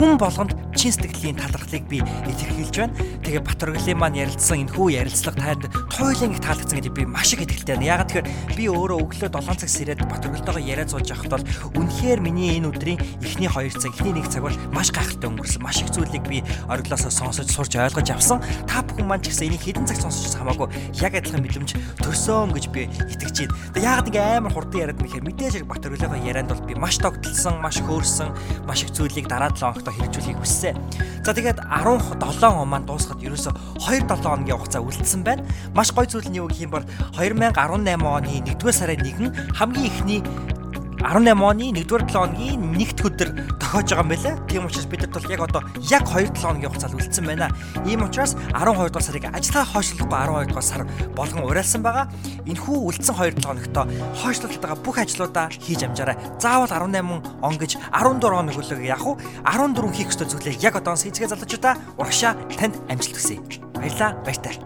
хүн 0.00 0.16
болгонд 0.16 0.56
чин 0.72 0.90
сэтгэлийн 0.90 1.36
талархлыг 1.36 1.84
би 1.84 2.00
илэрхийлж 2.00 2.76
байна. 2.80 2.96
Тэгээ 3.22 3.44
Батөргөлийн 3.44 3.98
маань 4.00 4.18
ярилцсан 4.24 4.64
энэ 4.64 4.72
хүү 4.72 4.88
ярилцлага 5.04 5.38
танд 5.38 5.68
туйлын 5.92 6.32
их 6.32 6.40
таалагдсан 6.40 6.80
гэдэг 6.80 6.94
би 6.96 7.04
маш 7.04 7.36
их 7.36 7.44
итгэлтэй 7.44 7.76
байна. 7.76 8.00
Ягаад 8.00 8.08
тэгэхээр 8.08 8.56
би 8.56 8.64
өөрөө 8.72 8.98
өглөө 9.04 9.30
7 9.36 9.60
цаг 9.60 9.70
сэрээд 9.70 10.00
Батөргөлтойгоо 10.08 10.64
яриад 10.64 10.90
сууж 10.90 11.08
байхад 11.12 11.30
бол 11.30 11.44
үнэхээр 11.76 12.20
миний 12.24 12.56
энэ 12.58 12.72
өдрийн 12.72 12.98
эхний 13.22 13.46
2 13.52 13.70
цаг, 13.76 13.92
эхний 13.94 14.16
1 14.16 14.32
цаг 14.32 14.42
бол 14.48 14.58
маш 14.72 14.90
гайхалтай 14.90 15.28
өнгөрсөн. 15.30 15.62
Маш 15.62 15.78
их 15.84 15.92
зүйлийг 15.94 16.24
би 16.26 16.42
ориглоосоо 16.66 17.12
сонсож 17.12 17.48
сурч 17.52 17.76
ойлгож 17.78 18.10
авсан. 18.10 18.42
Та 18.66 18.82
бүхэн 18.82 19.06
маань 19.06 19.22
ч 19.22 19.30
гэсэн 19.30 19.52
энийг 19.52 19.62
хэдэн 19.62 19.86
цаг 19.86 20.02
сонсож 20.02 20.34
хамаагүй 20.34 20.53
яг 21.02 21.12
адилхан 21.14 21.42
мэдрэмж 21.42 21.70
төрсөн 22.00 22.54
гэж 22.54 22.64
би 22.70 22.86
итгэж 22.86 23.36
байна. 23.44 23.54
Тэгээ 23.74 23.88
ягаад 23.90 24.08
ингэ 24.08 24.22
амар 24.22 24.52
хурдан 24.54 24.80
яриад 24.80 25.00
мэхээр 25.02 25.24
мэдээж 25.26 25.54
яг 25.60 25.66
Батөргөлийнхөө 25.68 26.24
ярианд 26.24 26.50
бол 26.54 26.66
би 26.66 26.74
маш 26.78 26.96
тогтолсон, 27.02 27.58
маш 27.58 27.82
хөөрсөн, 27.82 28.30
маш 28.68 28.86
их 28.86 28.94
зүйлийг 28.94 29.26
дараа 29.26 29.50
7 29.50 29.74
хоногт 29.74 29.90
хэрэгжүүлэхийг 29.90 30.38
хүссэн. 30.38 30.76
За 31.24 31.34
тэгээд 31.34 31.58
17 31.66 32.20
он 32.54 32.68
маань 32.68 32.86
дуусахад 32.86 33.22
ерөөсө 33.24 33.50
2-7 33.82 34.22
хоногийн 34.22 34.58
хугацаа 34.58 34.82
үлдсэн 34.84 35.22
байна. 35.24 35.42
Маш 35.74 35.90
гоё 35.90 36.06
зүйл 36.06 36.28
нь 36.30 36.38
юу 36.38 36.48
гэх 36.48 36.68
юм 36.68 36.72
бол 36.76 36.84
2018 37.16 37.58
оны 38.04 38.44
1-р 38.44 38.72
сарын 38.72 39.00
1 39.02 39.56
хамгийн 39.58 39.88
ихний 39.88 40.20
18 41.04 41.36
оны 41.36 41.68
1-р 41.68 42.00
7 42.08 42.16
хоногийн 42.16 42.72
нэгд 42.72 43.04
өдөр 43.04 43.28
тохиож 43.60 43.92
байгаа 43.92 44.04
юм 44.04 44.08
байлаа. 44.08 44.34
Тийм 44.48 44.64
учраас 44.64 44.88
бид 44.88 45.04
нар 45.04 45.12
бол 45.12 45.28
яг 45.28 45.40
одоо 45.44 45.62
яг 45.92 46.02
2-7 46.08 46.40
хоногийн 46.40 46.70
хугацаанд 46.72 46.96
үлдсэн 46.96 47.24
байна. 47.28 47.48
Ийм 47.84 48.08
учраас 48.08 48.32
12 48.56 48.88
дугаар 48.88 49.04
сарыг 49.04 49.24
ажиллагаа 49.28 49.68
хойшлуулахгүй 49.68 50.08
12 50.08 50.48
дугаар 50.48 50.64
сар 50.64 50.82
болгон 51.12 51.44
уриалсан 51.44 51.84
байгаа. 51.84 52.08
Энэхүү 52.48 52.76
үлдсэн 52.88 53.14
2-7 53.20 53.44
хоногтоо 53.44 53.84
хойшлуулж 54.24 54.56
байгаа 54.64 54.78
бүх 54.80 54.96
ажлуудаа 54.96 55.46
хийж 55.52 55.84
амжаарай. 55.84 56.16
Заавал 56.40 56.72
18 56.72 56.96
он 57.44 57.54
гэж 57.60 57.76
14 57.92 58.24
хоног 58.24 58.56
хөлөг 58.56 58.80
яг 58.80 59.04
уу 59.04 59.20
14 59.44 59.92
хийх 59.92 60.08
ёстой 60.08 60.24
зүйлээ 60.24 60.56
яг 60.64 60.80
одоо 60.80 60.96
хийцгээ 60.96 61.28
залуучуудаа 61.28 61.76
урагшаа 62.00 62.32
танд 62.56 62.80
амжилт 62.88 63.20
хүсье. 63.20 63.44
Баярлалаа. 63.76 64.16
Баяртай. 64.24 64.56